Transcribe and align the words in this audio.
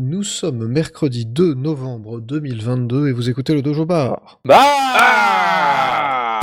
Nous 0.00 0.24
sommes 0.24 0.66
mercredi 0.66 1.24
2 1.24 1.54
novembre 1.54 2.20
2022 2.20 3.06
et 3.06 3.12
vous 3.12 3.30
écoutez 3.30 3.54
le 3.54 3.62
Dojo 3.62 3.86
Bar. 3.86 4.40
Bah 4.44 4.56
Ah 4.60 6.40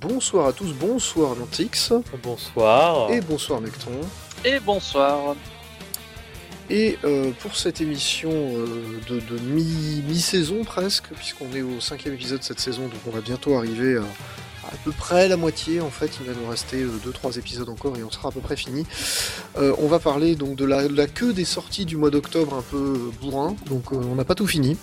Bonsoir 0.00 0.46
à 0.48 0.52
tous, 0.52 0.72
bonsoir 0.74 1.36
Nantix 1.36 1.92
Bonsoir. 2.22 3.10
et 3.10 3.20
bonsoir 3.20 3.60
Mecton. 3.60 3.90
Et 4.44 4.58
bonsoir. 4.60 5.34
Et 6.70 6.98
euh, 7.04 7.32
pour 7.40 7.56
cette 7.56 7.80
émission 7.80 8.30
euh, 8.30 8.66
de, 9.08 9.16
de 9.16 9.40
mi- 9.42 10.02
mi-saison 10.08 10.62
presque, 10.64 11.06
puisqu'on 11.16 11.52
est 11.54 11.62
au 11.62 11.80
cinquième 11.80 12.14
épisode 12.14 12.38
de 12.38 12.44
cette 12.44 12.60
saison, 12.60 12.82
donc 12.82 13.00
on 13.06 13.10
va 13.10 13.20
bientôt 13.20 13.54
arriver 13.56 13.96
à 13.96 14.04
à 14.62 14.76
peu 14.84 14.92
près 14.92 15.26
la 15.26 15.36
moitié. 15.36 15.80
En 15.80 15.90
fait, 15.90 16.12
il 16.20 16.26
va 16.26 16.32
nous 16.40 16.48
rester 16.48 16.84
2-3 16.84 17.38
épisodes 17.40 17.68
encore 17.68 17.96
et 17.96 18.04
on 18.04 18.10
sera 18.10 18.28
à 18.28 18.30
peu 18.30 18.38
près 18.38 18.54
fini. 18.56 18.86
Euh, 19.58 19.74
on 19.78 19.88
va 19.88 19.98
parler 19.98 20.36
donc 20.36 20.54
de 20.54 20.64
la, 20.64 20.86
de 20.86 20.94
la 20.96 21.08
queue 21.08 21.32
des 21.32 21.44
sorties 21.46 21.86
du 21.86 21.96
mois 21.96 22.10
d'octobre 22.10 22.54
un 22.54 22.62
peu 22.62 23.10
bourrin, 23.20 23.56
donc 23.68 23.86
euh, 23.92 23.96
on 23.96 24.14
n'a 24.14 24.24
pas 24.24 24.36
tout 24.36 24.46
fini. 24.46 24.76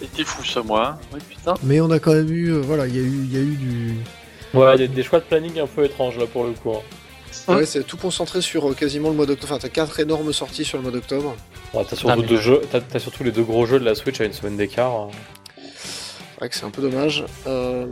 C'était 0.00 0.24
fou 0.24 0.42
ça, 0.44 0.62
moi. 0.64 0.98
Oui, 1.14 1.20
putain. 1.28 1.54
Mais 1.62 1.80
on 1.80 1.90
a 1.92 2.00
quand 2.00 2.14
même 2.14 2.32
eu, 2.32 2.48
euh, 2.52 2.60
voilà, 2.60 2.88
il 2.88 2.96
y 2.96 2.98
a 2.98 3.02
eu, 3.02 3.24
il 3.26 3.32
y 3.32 3.36
a 3.36 3.40
eu 3.40 3.54
du, 3.54 3.94
Ouais, 4.54 4.74
il 4.74 4.80
y 4.80 4.84
a 4.84 4.88
des 4.88 5.02
choix 5.04 5.20
de 5.20 5.24
planning 5.24 5.60
un 5.60 5.66
peu 5.68 5.84
étranges 5.84 6.18
là 6.18 6.26
pour 6.26 6.42
le 6.42 6.52
coup. 6.52 6.72
hein. 6.72 6.80
Ouais, 7.48 7.66
c'est 7.66 7.84
tout 7.84 7.96
concentré 7.96 8.40
sur 8.40 8.68
euh, 8.70 8.74
quasiment 8.74 9.08
le 9.10 9.14
mois 9.14 9.26
d'octobre. 9.26 9.52
Enfin, 9.52 9.60
t'as 9.60 9.68
quatre 9.68 9.98
énormes 10.00 10.32
sorties 10.32 10.64
sur 10.64 10.78
le 10.78 10.82
mois 10.82 10.92
d'octobre. 10.92 11.34
Ouais, 11.74 11.82
t'as 11.84 11.90
Ah, 11.92 11.96
surtout 11.96 12.04
surtout 12.98 13.24
les 13.24 13.32
deux 13.32 13.42
gros 13.42 13.66
jeux 13.66 13.78
de 13.80 13.84
la 13.84 13.94
Switch 13.94 14.20
à 14.20 14.24
une 14.24 14.32
semaine 14.32 14.56
d'écart. 14.56 14.92
hein. 14.92 15.08
C'est 15.56 16.38
vrai 16.38 16.48
que 16.48 16.54
c'est 16.54 16.64
un 16.64 16.70
peu 16.70 16.82
dommage. 16.82 17.24
Euh, 17.46 17.86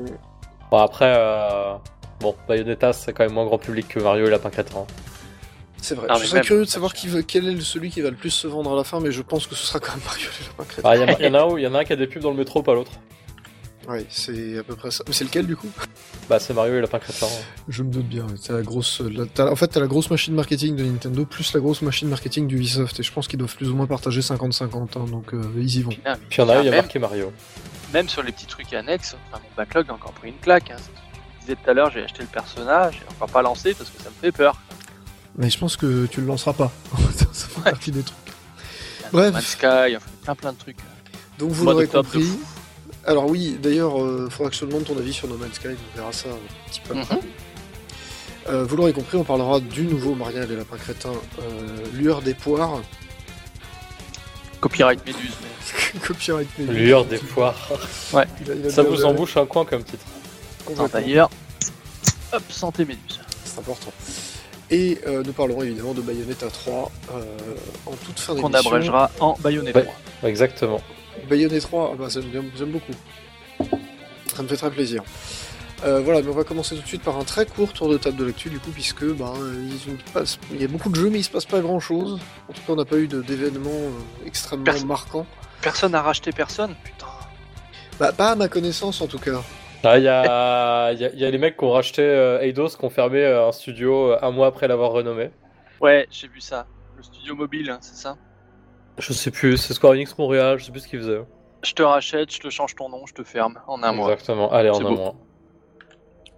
Bon 0.70 0.78
après, 0.78 1.14
euh... 1.16 1.74
bon, 2.20 2.34
Bayonetta 2.48 2.92
c'est 2.92 3.12
quand 3.12 3.22
même 3.24 3.32
moins 3.34 3.44
grand 3.46 3.58
public 3.58 3.86
que 3.88 4.00
Mario 4.00 4.26
et 4.26 4.30
Lapin 4.30 4.50
Crétin. 4.50 4.78
hein. 4.80 4.86
c'est 5.80 5.94
vrai. 5.94 6.06
Ah, 6.10 6.16
je 6.20 6.26
serais 6.26 6.38
même, 6.38 6.44
curieux 6.44 6.64
de 6.64 6.70
savoir 6.70 6.92
qui 6.92 7.06
veut- 7.08 7.22
quel 7.22 7.46
est 7.48 7.52
le- 7.52 7.60
celui 7.60 7.90
qui 7.90 8.00
va 8.00 8.10
le 8.10 8.16
plus 8.16 8.30
se 8.30 8.46
vendre 8.48 8.72
à 8.72 8.76
la 8.76 8.82
fin, 8.84 8.98
mais 9.00 9.12
je 9.12 9.22
pense 9.22 9.46
que 9.46 9.54
ce 9.54 9.64
sera 9.66 9.78
quand 9.78 9.92
même 9.94 10.04
Mario 10.04 10.26
et 10.28 10.42
les 10.42 10.46
lapins 10.48 10.64
crétins. 10.64 10.88
Ah, 10.88 10.96
il 10.96 11.02
y, 11.02 11.04
en 11.04 11.08
a- 11.08 11.18
il 11.20 11.24
y 11.24 11.28
en 11.28 11.34
a 11.34 11.40
un 11.42 11.46
où- 11.52 11.58
il 11.58 11.62
y 11.64 11.66
en 11.68 11.74
a 11.74 11.80
un 11.80 11.84
qui 11.84 11.92
a 11.92 11.96
des 11.96 12.06
pubs 12.08 12.22
dans 12.22 12.30
le 12.30 12.36
métro, 12.36 12.62
pas 12.62 12.74
l'autre. 12.74 12.90
Ouais, 13.88 14.04
c'est 14.10 14.58
à 14.58 14.62
peu 14.64 14.74
près 14.74 14.90
ça. 14.90 15.04
Mais 15.06 15.12
c'est 15.12 15.22
lequel 15.24 15.46
du 15.46 15.54
coup? 15.56 15.70
Bah 16.28 16.40
c'est 16.40 16.52
Mario 16.54 16.74
et 16.74 16.80
Lapin 16.80 16.98
Crétin. 16.98 17.26
hein. 17.26 17.44
Je 17.68 17.82
me 17.84 17.90
doute 17.90 18.06
bien. 18.08 18.24
ouais. 18.26 18.34
C'est 18.40 18.52
la 18.52 18.62
grosse. 18.62 19.00
la- 19.00 19.26
t'as- 19.26 19.50
en 19.50 19.54
fait, 19.54 19.68
t'as 19.68 19.78
la 19.80 19.86
grosse 19.86 20.10
machine 20.10 20.34
marketing 20.34 20.74
de 20.74 20.82
Nintendo 20.84 21.24
plus 21.24 21.52
la 21.54 21.60
grosse 21.60 21.82
machine 21.82 22.08
marketing 22.08 22.48
du 22.48 22.56
Ubisoft, 22.56 22.98
et 22.98 23.02
je 23.04 23.12
pense 23.12 23.28
qu'ils 23.28 23.38
doivent 23.38 23.54
plus 23.54 23.68
ou 23.70 23.76
moins 23.76 23.86
partager 23.86 24.22
50-50. 24.22 24.96
hein, 24.96 25.04
donc 25.08 25.32
euh, 25.34 25.42
ils 25.56 25.76
y 25.78 25.82
vont. 25.82 25.90
Puis 25.90 26.00
il 26.02 26.38
y 26.38 26.40
en 26.42 26.48
a 26.48 26.58
il 26.60 26.64
y 26.64 26.68
a 26.68 26.70
même, 26.72 26.80
marqué 26.80 26.98
Mario. 26.98 27.32
même 27.92 28.08
sur 28.08 28.22
les 28.24 28.32
petits 28.32 28.46
trucs 28.46 28.72
annexes, 28.72 29.14
enfin, 29.30 29.40
mon 29.42 29.56
backlog 29.56 29.86
a 29.90 29.92
encore 29.94 30.12
pris 30.12 30.30
une 30.30 30.38
claque. 30.38 30.70
Hein. 30.72 30.76
Je 31.36 31.40
disais 31.52 31.56
tout 31.62 31.70
à 31.70 31.74
l'heure, 31.74 31.90
j'ai 31.92 32.02
acheté 32.02 32.22
le 32.22 32.28
personnage, 32.28 32.98
j'ai 33.00 33.14
encore 33.14 33.30
pas 33.30 33.42
lancé 33.42 33.72
parce 33.74 33.90
que 33.90 34.02
ça 34.02 34.08
me 34.10 34.14
fait 34.20 34.32
peur. 34.32 34.60
Mais 35.38 35.48
je 35.48 35.58
pense 35.58 35.76
que 35.76 36.06
tu 36.06 36.20
le 36.20 36.26
lanceras 36.26 36.54
pas. 36.54 36.72
ça 37.32 37.46
fait 37.46 37.60
partie 37.70 37.92
des 37.92 38.02
trucs. 38.02 38.16
Bref. 39.12 39.38
Sky, 39.46 39.96
enfin, 39.96 40.10
plein 40.24 40.34
plein 40.34 40.52
de 40.54 40.58
trucs. 40.58 40.78
Donc 41.38 41.50
vous 41.52 41.64
l'aurez 41.66 41.86
compris. 41.86 42.26
Alors 43.06 43.26
oui, 43.30 43.56
d'ailleurs, 43.62 44.02
euh, 44.02 44.28
faudra 44.30 44.50
que 44.50 44.56
je 44.56 44.60
te 44.60 44.64
demande 44.66 44.84
ton 44.84 44.96
avis 44.98 45.12
sur 45.12 45.28
No 45.28 45.36
Man's 45.36 45.54
Sky, 45.54 45.68
on 45.94 45.96
verra 45.98 46.12
ça 46.12 46.28
un 46.28 46.68
petit 46.70 46.80
peu 46.80 46.98
après. 46.98 47.14
Mhm. 47.16 47.22
Euh, 48.48 48.64
vous 48.64 48.76
l'aurez 48.76 48.92
compris, 48.92 49.16
on 49.16 49.24
parlera 49.24 49.60
du 49.60 49.82
nouveau 49.82 50.14
Maria 50.14 50.44
et 50.44 50.46
les 50.46 50.56
lapins 50.56 50.76
crétins, 50.76 51.12
euh, 51.40 51.76
Lueur 51.94 52.22
des 52.22 52.34
poires, 52.34 52.80
Copyright 54.60 55.04
Méduse. 55.06 55.34
Mais... 55.42 56.00
copyright 56.06 56.48
Méduse. 56.58 56.76
Lueur 56.76 57.04
des 57.04 57.18
poires. 57.18 57.68
Il 58.12 58.18
a- 58.50 58.54
il 58.54 58.66
a 58.66 58.70
Ça 58.70 58.82
vous 58.82 59.04
embouche 59.04 59.36
un 59.36 59.46
coin 59.46 59.64
comme 59.64 59.84
titre. 59.84 60.04
D'ailleurs, 60.92 61.30
hop, 62.32 62.42
santé 62.48 62.84
Méduse. 62.84 63.20
C'est 63.44 63.58
important. 63.60 63.92
Et 64.70 64.98
euh, 65.06 65.22
nous 65.24 65.32
parlerons 65.32 65.62
évidemment 65.62 65.94
de 65.94 66.00
Bayonetta 66.00 66.48
3 66.48 66.90
euh, 67.14 67.22
en 67.86 67.92
toute 67.92 68.18
fin 68.18 68.34
d'émission. 68.34 68.48
Qu'on 68.62 68.74
abrégera 68.74 69.10
en 69.20 69.36
Bayonetta. 69.40 69.78
Ouais. 69.80 69.88
Exactement. 70.24 70.80
Bayonetta 71.28 71.60
3, 71.60 71.90
ah 71.92 71.96
bah, 71.98 72.08
j'aime 72.10 72.70
beaucoup. 72.70 72.92
Ça 74.34 74.42
me 74.42 74.48
fait 74.48 74.56
très 74.56 74.70
plaisir. 74.70 75.02
Euh, 75.84 76.00
voilà, 76.00 76.22
mais 76.22 76.28
on 76.28 76.32
va 76.34 76.44
commencer 76.44 76.74
tout 76.74 76.82
de 76.82 76.86
suite 76.86 77.02
par 77.02 77.18
un 77.18 77.24
très 77.24 77.44
court 77.46 77.72
tour 77.72 77.88
de 77.90 77.98
table 77.98 78.16
de 78.16 78.24
l'actu, 78.24 78.48
du 78.48 78.58
coup, 78.58 78.70
puisque 78.70 79.04
bah, 79.04 79.32
il 80.52 80.60
y 80.60 80.64
a 80.64 80.68
beaucoup 80.68 80.88
de 80.88 80.94
jeux, 80.94 81.10
mais 81.10 81.18
il 81.18 81.24
se 81.24 81.30
passe 81.30 81.44
pas 81.44 81.60
grand 81.60 81.80
chose. 81.80 82.18
En 82.48 82.52
tout 82.52 82.60
cas, 82.66 82.72
on 82.72 82.76
n'a 82.76 82.84
pas 82.84 82.96
eu 82.96 83.08
d'événements 83.08 83.70
euh, 83.70 84.26
extrêmement 84.26 84.64
Personne. 84.64 84.86
marquants. 84.88 85.26
Personne 85.60 85.92
n'a 85.92 86.02
racheté 86.02 86.32
personne, 86.32 86.74
putain. 86.84 87.06
Bah, 87.98 88.12
pas 88.12 88.30
à 88.32 88.34
ma 88.36 88.48
connaissance 88.48 89.00
en 89.00 89.06
tout 89.06 89.18
cas. 89.18 89.42
Ah, 89.84 89.98
Il 89.98 90.04
y, 90.04 90.08
a, 90.08 90.92
il 90.92 91.00
y, 91.00 91.04
a, 91.04 91.14
y 91.14 91.24
a 91.24 91.30
les 91.30 91.38
mecs 91.38 91.56
qui 91.56 91.64
ont 91.64 91.70
racheté 91.72 92.02
euh, 92.02 92.40
Eidos, 92.40 92.70
qui 92.70 92.84
ont 92.84 92.90
fermé 92.90 93.20
euh, 93.22 93.46
un 93.48 93.52
studio 93.52 94.12
euh, 94.12 94.18
un 94.20 94.30
mois 94.32 94.48
après 94.48 94.66
l'avoir 94.66 94.90
renommé. 94.90 95.30
Ouais, 95.80 96.06
j'ai 96.10 96.26
vu 96.28 96.40
ça. 96.40 96.66
Le 96.96 97.02
studio 97.02 97.36
mobile, 97.36 97.70
hein, 97.70 97.78
c'est 97.80 97.94
ça 97.94 98.16
Je 98.98 99.12
sais 99.12 99.30
plus, 99.30 99.56
c'est 99.58 99.74
Square 99.74 99.92
Enix 99.92 100.16
Montréal, 100.18 100.58
je 100.58 100.64
sais 100.64 100.70
plus 100.72 100.80
ce 100.80 100.88
qu'ils 100.88 101.00
faisaient. 101.00 101.22
Je 101.62 101.72
te 101.74 101.82
rachète, 101.82 102.32
je 102.32 102.40
te 102.40 102.48
change 102.48 102.74
ton 102.74 102.88
nom, 102.88 103.06
je 103.06 103.14
te 103.14 103.24
ferme 103.24 103.58
en 103.66 103.82
un 103.82 103.92
mois. 103.92 104.10
Exactement, 104.12 104.50
allez, 104.52 104.70
en 104.70 104.84
un 104.84 104.90
mois. 104.90 105.14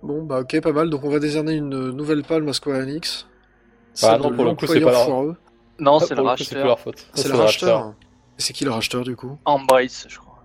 Bon, 0.03 0.23
bah 0.23 0.41
ok, 0.41 0.61
pas 0.61 0.73
mal. 0.73 0.91
Donc 0.91 1.05
on 1.05 1.11
va 1.11 1.19
décerner 1.19 1.55
une 1.55 1.91
nouvelle 1.91 2.23
palme 2.23 2.49
à 2.49 2.53
Square 2.53 2.79
Enix. 2.81 3.27
Ah 3.31 3.95
Celle 3.95 4.21
non, 4.21 4.33
pour 4.33 4.45
le 4.45 4.55
coup, 4.55 4.67
c'est 4.67 4.81
pas 4.81 4.93
leur-. 4.93 5.09
Non, 5.81 5.99
Ah, 6.01 6.05
c'est 6.05 6.15
le 6.15 6.23
coup, 6.23 6.29
C'est 6.39 6.45
plus 6.47 6.63
racheteur. 6.63 6.67
leur 6.67 6.81
faute. 6.81 7.07
C'est 7.15 7.29
le 7.29 7.35
racheteur. 7.37 7.95
Et 8.39 8.43
c'est 8.43 8.53
qui 8.53 8.65
le 8.65 8.71
racheteur 8.71 9.03
du 9.03 9.17
coup? 9.17 9.39
Embrace, 9.45 10.07
je 10.09 10.19
crois. 10.19 10.39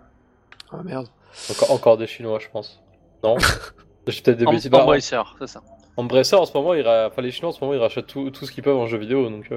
Ah 0.71 0.81
merde. 0.83 1.07
Encore, 1.51 1.71
encore 1.71 1.97
des 1.97 2.07
Chinois, 2.07 2.39
je 2.39 2.47
pense. 2.49 2.81
Non 3.23 3.37
J'ai 4.07 4.21
peut-être 4.21 4.37
des 4.37 4.45
bêtises. 4.45 4.69
Bah, 4.69 4.81
Embracer, 4.83 5.21
c'est 5.39 5.47
ça. 5.47 5.61
Embracer, 5.97 6.35
en 6.35 6.45
ce 6.45 6.53
moment, 6.57 6.73
ils 6.73 6.81
ra- 6.81 7.07
enfin, 7.07 7.21
les 7.21 7.31
Chinois, 7.31 7.49
en 7.49 7.53
ce 7.53 7.61
moment, 7.61 7.73
ils 7.75 7.79
rachètent 7.79 8.07
tout, 8.07 8.29
tout 8.31 8.45
ce 8.45 8.51
qu'ils 8.51 8.63
peuvent 8.63 8.75
en 8.77 8.87
jeu 8.87 8.97
vidéo, 8.97 9.29
donc... 9.29 9.49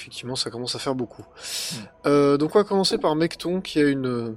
Effectivement, 0.00 0.34
ça 0.34 0.50
commence 0.50 0.74
à 0.74 0.78
faire 0.78 0.94
beaucoup. 0.94 1.22
Hmm. 1.22 1.76
Euh, 2.06 2.36
donc 2.38 2.54
on 2.54 2.58
va 2.58 2.64
commencer 2.64 2.96
par 2.96 3.14
Mecton 3.16 3.60
qui 3.60 3.78
a 3.80 3.86
une, 3.86 4.34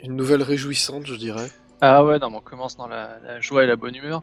une 0.00 0.14
nouvelle 0.14 0.42
réjouissante, 0.42 1.06
je 1.06 1.14
dirais. 1.14 1.50
Ah 1.80 2.04
ouais, 2.04 2.18
non, 2.18 2.28
mais 2.28 2.36
on 2.36 2.42
commence 2.42 2.76
dans 2.76 2.86
la, 2.86 3.18
la 3.20 3.40
joie 3.40 3.64
et 3.64 3.66
la 3.66 3.76
bonne 3.76 3.96
humeur. 3.96 4.22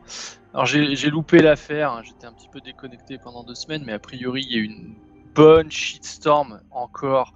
Alors 0.53 0.67
j'ai 0.67 0.95
j'ai 0.95 1.09
loupé 1.09 1.39
l'affaire, 1.39 1.93
hein, 1.93 2.01
j'étais 2.03 2.27
un 2.27 2.31
petit 2.31 2.47
peu 2.47 2.61
déconnecté 2.61 3.17
pendant 3.17 3.43
deux 3.43 3.55
semaines, 3.55 3.83
mais 3.87 3.93
a 3.93 3.97
priori 3.97 4.43
il 4.43 4.51
y 4.51 4.55
a 4.55 4.59
eu 4.59 4.65
une 4.65 4.93
bonne 5.33 5.71
shitstorm 5.71 6.61
encore 6.69 7.33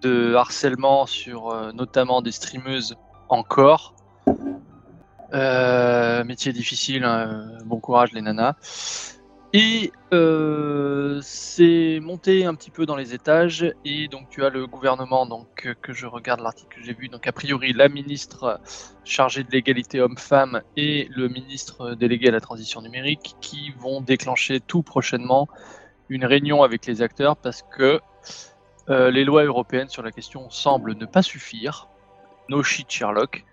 de 0.00 0.34
harcèlement 0.36 1.06
sur 1.06 1.50
euh, 1.50 1.72
notamment 1.72 2.22
des 2.22 2.30
streameuses 2.30 2.94
encore. 3.28 3.96
Euh, 5.34 6.22
métier 6.22 6.52
difficile, 6.52 7.02
hein, 7.02 7.58
bon 7.64 7.80
courage 7.80 8.12
les 8.12 8.22
nanas. 8.22 8.54
Et 9.54 9.92
euh, 10.12 11.20
c'est 11.22 12.00
monté 12.02 12.44
un 12.44 12.54
petit 12.54 12.70
peu 12.70 12.84
dans 12.84 12.96
les 12.96 13.14
étages 13.14 13.74
et 13.82 14.06
donc 14.08 14.28
tu 14.28 14.44
as 14.44 14.50
le 14.50 14.66
gouvernement 14.66 15.24
donc 15.24 15.64
euh, 15.64 15.74
que 15.80 15.94
je 15.94 16.06
regarde 16.06 16.40
l'article 16.40 16.76
que 16.76 16.84
j'ai 16.84 16.92
vu 16.92 17.08
donc 17.08 17.26
a 17.26 17.32
priori 17.32 17.72
la 17.72 17.88
ministre 17.88 18.60
chargée 19.04 19.44
de 19.44 19.50
l'égalité 19.50 20.02
homme-femme 20.02 20.60
et 20.76 21.08
le 21.10 21.28
ministre 21.28 21.94
délégué 21.94 22.28
à 22.28 22.30
la 22.30 22.40
transition 22.40 22.82
numérique 22.82 23.36
qui 23.40 23.72
vont 23.78 24.02
déclencher 24.02 24.60
tout 24.60 24.82
prochainement 24.82 25.48
une 26.10 26.26
réunion 26.26 26.62
avec 26.62 26.84
les 26.84 27.00
acteurs 27.00 27.36
parce 27.36 27.62
que 27.62 28.00
euh, 28.90 29.10
les 29.10 29.24
lois 29.24 29.44
européennes 29.44 29.88
sur 29.88 30.02
la 30.02 30.10
question 30.12 30.48
semblent 30.50 30.94
ne 30.94 31.06
pas 31.06 31.22
suffire. 31.22 31.88
No 32.48 32.62
shit 32.62 32.90
Sherlock. 32.90 33.44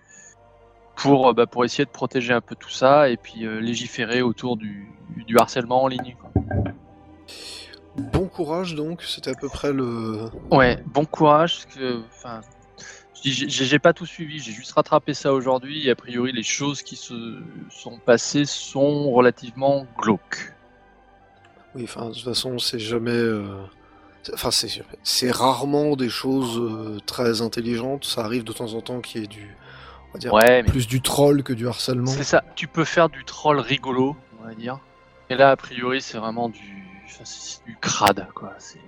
Pour, 0.96 1.30
euh, 1.30 1.34
bah, 1.34 1.46
pour 1.46 1.66
essayer 1.66 1.86
de 1.86 1.90
protéger 1.90 2.34
un 2.34 2.42
peu 2.42 2.56
tout 2.56 2.70
ça 2.70 3.10
et 3.10 3.18
puis 3.18 3.46
euh, 3.46 3.60
légiférer 3.60 4.22
autour 4.22 4.58
du, 4.58 4.90
du 5.28 5.38
harcèlement 5.38 5.84
en 5.84 5.88
ligne. 5.88 6.16
Bon 7.98 8.28
courage 8.28 8.76
donc, 8.76 9.04
c'était 9.04 9.32
à 9.32 9.36
peu 9.36 9.48
près 9.48 9.72
le. 9.72 10.26
Ouais, 10.52 10.84
bon 10.88 11.06
courage. 11.06 11.66
Enfin, 12.18 12.42
j'ai 13.24 13.80
pas 13.80 13.94
tout 13.94 14.06
suivi, 14.06 14.40
j'ai 14.40 14.52
juste 14.52 14.74
rattrapé 14.74 15.14
ça 15.14 15.34
aujourd'hui. 15.34 15.88
Et 15.88 15.92
a 15.92 15.96
priori, 15.96 16.32
les 16.32 16.44
choses 16.44 16.82
qui 16.82 16.96
se 16.96 17.42
sont 17.70 17.98
passées 17.98 18.46
sont 18.46 19.12
relativement 19.12 19.86
glauques. 19.98 20.54
Oui, 21.74 21.84
enfin, 21.86 22.10
de 22.10 22.14
toute 22.14 22.24
façon, 22.24 22.60
c'est 22.60 22.80
jamais. 22.80 23.12
euh, 23.12 23.44
Enfin, 24.34 24.50
c'est 24.50 24.84
c'est 25.04 25.30
rarement 25.32 25.96
des 25.96 26.10
choses 26.10 26.58
euh, 26.58 26.98
très 27.06 27.42
intelligentes. 27.42 28.06
Ça 28.06 28.26
arrive 28.26 28.44
de 28.44 28.54
temps 28.54 28.74
en 28.74 28.82
temps 28.82 29.00
qu'il 29.00 29.22
y 29.22 29.24
ait 29.24 29.28
du. 29.28 29.56
Va 30.16 30.20
dire 30.20 30.34
Ouais, 30.34 30.64
mais 30.64 30.70
plus 30.70 30.88
du 30.88 31.02
troll 31.02 31.44
que 31.44 31.52
du 31.52 31.68
harcèlement. 31.68 32.08
c'est 32.08 32.24
ça. 32.24 32.44
Tu 32.56 32.68
peux 32.68 32.86
faire 32.86 33.10
du 33.10 33.26
troll 33.26 33.60
rigolo, 33.60 34.16
on 34.40 34.48
va 34.48 34.54
dire. 34.56 34.80
Et 35.30 35.36
là, 35.36 35.52
a 35.52 35.56
priori, 35.56 36.02
c'est 36.02 36.18
vraiment 36.18 36.48
du, 36.48 37.04
enfin, 37.06 37.26
c'est 37.26 37.66
du 37.66 37.78
crade, 37.82 38.28
quoi. 38.34 38.54
C'est 38.60 38.80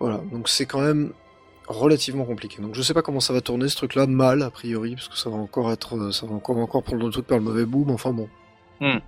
Voilà, 0.00 0.22
donc 0.32 0.48
c'est 0.48 0.64
quand 0.64 0.80
même 0.80 1.12
relativement 1.68 2.24
compliqué. 2.24 2.62
Donc 2.62 2.74
je 2.74 2.82
sais 2.82 2.94
pas 2.94 3.02
comment 3.02 3.20
ça 3.20 3.32
va 3.32 3.40
tourner 3.40 3.68
ce 3.68 3.76
truc-là, 3.76 4.06
mal 4.06 4.42
a 4.42 4.50
priori, 4.50 4.94
parce 4.94 5.08
que 5.08 5.16
ça 5.16 5.28
va 5.28 5.36
encore 5.36 5.70
être, 5.70 5.96
euh, 5.96 6.12
ça 6.12 6.26
va 6.26 6.34
encore, 6.34 6.56
encore 6.58 6.82
prendre 6.82 7.04
le 7.04 7.10
truc 7.10 7.26
par 7.26 7.38
le 7.38 7.44
mauvais 7.44 7.66
bout, 7.66 7.84
mais 7.84 7.92
enfin 7.92 8.12
bon. 8.12 8.28
Hmm. 8.80 8.98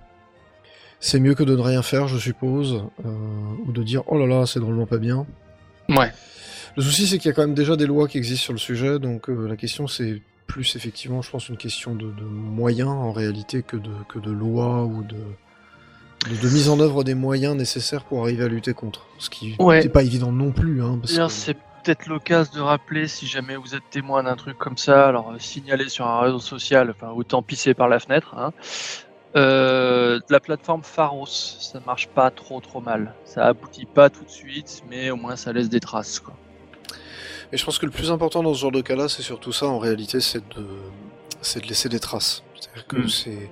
C'est 0.99 1.19
mieux 1.19 1.35
que 1.35 1.43
de 1.43 1.55
ne 1.55 1.61
rien 1.61 1.81
faire, 1.81 2.07
je 2.07 2.17
suppose, 2.17 2.83
euh, 3.05 3.09
ou 3.65 3.71
de 3.71 3.83
dire 3.83 4.03
oh 4.07 4.17
là 4.17 4.27
là, 4.27 4.45
c'est 4.45 4.59
drôlement 4.59 4.85
pas 4.85 4.97
bien. 4.97 5.25
Ouais. 5.89 6.11
Le 6.77 6.81
souci, 6.83 7.07
c'est 7.07 7.17
qu'il 7.17 7.27
y 7.29 7.31
a 7.31 7.35
quand 7.35 7.41
même 7.41 7.55
déjà 7.55 7.75
des 7.75 7.87
lois 7.87 8.07
qui 8.07 8.17
existent 8.19 8.43
sur 8.45 8.53
le 8.53 8.59
sujet, 8.59 8.99
donc 8.99 9.29
euh, 9.29 9.47
la 9.47 9.55
question, 9.57 9.87
c'est 9.87 10.21
plus 10.45 10.75
effectivement, 10.75 11.21
je 11.21 11.29
pense, 11.31 11.49
une 11.49 11.57
question 11.57 11.93
de, 11.95 12.05
de 12.05 12.23
moyens 12.23 12.89
en 12.89 13.11
réalité 13.11 13.63
que 13.63 13.75
de, 13.77 13.89
que 14.07 14.19
de 14.19 14.31
lois 14.31 14.85
ou 14.85 15.03
de, 15.03 15.15
de, 16.29 16.35
de 16.41 16.49
mise 16.49 16.69
en 16.69 16.79
œuvre 16.79 17.03
des 17.03 17.15
moyens 17.15 17.55
nécessaires 17.55 18.03
pour 18.05 18.21
arriver 18.21 18.43
à 18.45 18.47
lutter 18.47 18.73
contre. 18.73 19.05
Ce 19.17 19.29
qui 19.29 19.55
Ouais. 19.59 19.81
n'est 19.83 19.89
pas 19.89 20.03
évident 20.03 20.31
non 20.31 20.51
plus. 20.51 20.81
Hein, 20.83 20.99
que- 21.03 21.27
c'est 21.29 21.55
peut-être 21.83 22.05
l'occasion 22.05 22.53
de 22.53 22.61
rappeler 22.61 23.07
si 23.07 23.25
jamais 23.27 23.55
vous 23.55 23.73
êtes 23.73 23.89
témoin 23.89 24.21
d'un 24.23 24.35
truc 24.35 24.57
comme 24.57 24.77
ça, 24.77 25.07
alors 25.07 25.31
euh, 25.31 25.39
signalez 25.39 25.89
sur 25.89 26.05
un 26.05 26.19
réseau 26.21 26.39
social, 26.39 26.91
enfin 26.95 27.11
autant 27.11 27.41
pisser 27.41 27.73
par 27.73 27.87
la 27.89 27.99
fenêtre. 27.99 28.35
Hein. 28.37 28.53
Euh, 29.35 30.19
la 30.29 30.39
plateforme 30.39 30.83
Pharos, 30.83 31.25
ça 31.27 31.79
marche 31.85 32.07
pas 32.07 32.29
trop 32.31 32.59
trop 32.61 32.81
mal. 32.81 33.13
Ça 33.25 33.45
aboutit 33.45 33.85
pas 33.85 34.09
tout 34.09 34.23
de 34.23 34.29
suite, 34.29 34.83
mais 34.89 35.09
au 35.11 35.15
moins 35.15 35.35
ça 35.35 35.51
laisse 35.53 35.69
des 35.69 35.79
traces. 35.79 36.19
Quoi. 36.19 36.35
Mais 37.51 37.57
je 37.57 37.65
pense 37.65 37.79
que 37.79 37.85
le 37.85 37.91
plus 37.91 38.11
important 38.11 38.43
dans 38.43 38.53
ce 38.53 38.59
genre 38.59 38.71
de 38.71 38.81
cas-là, 38.81 39.07
c'est 39.09 39.21
surtout 39.21 39.51
ça, 39.53 39.67
en 39.67 39.79
réalité, 39.79 40.19
c'est 40.19 40.39
de, 40.55 40.65
c'est 41.41 41.61
de 41.61 41.67
laisser 41.67 41.87
des 41.89 41.99
traces. 41.99 42.43
C'est-à-dire 42.59 42.87
que 42.87 42.97
Mm. 42.97 43.09
c'est 43.09 43.49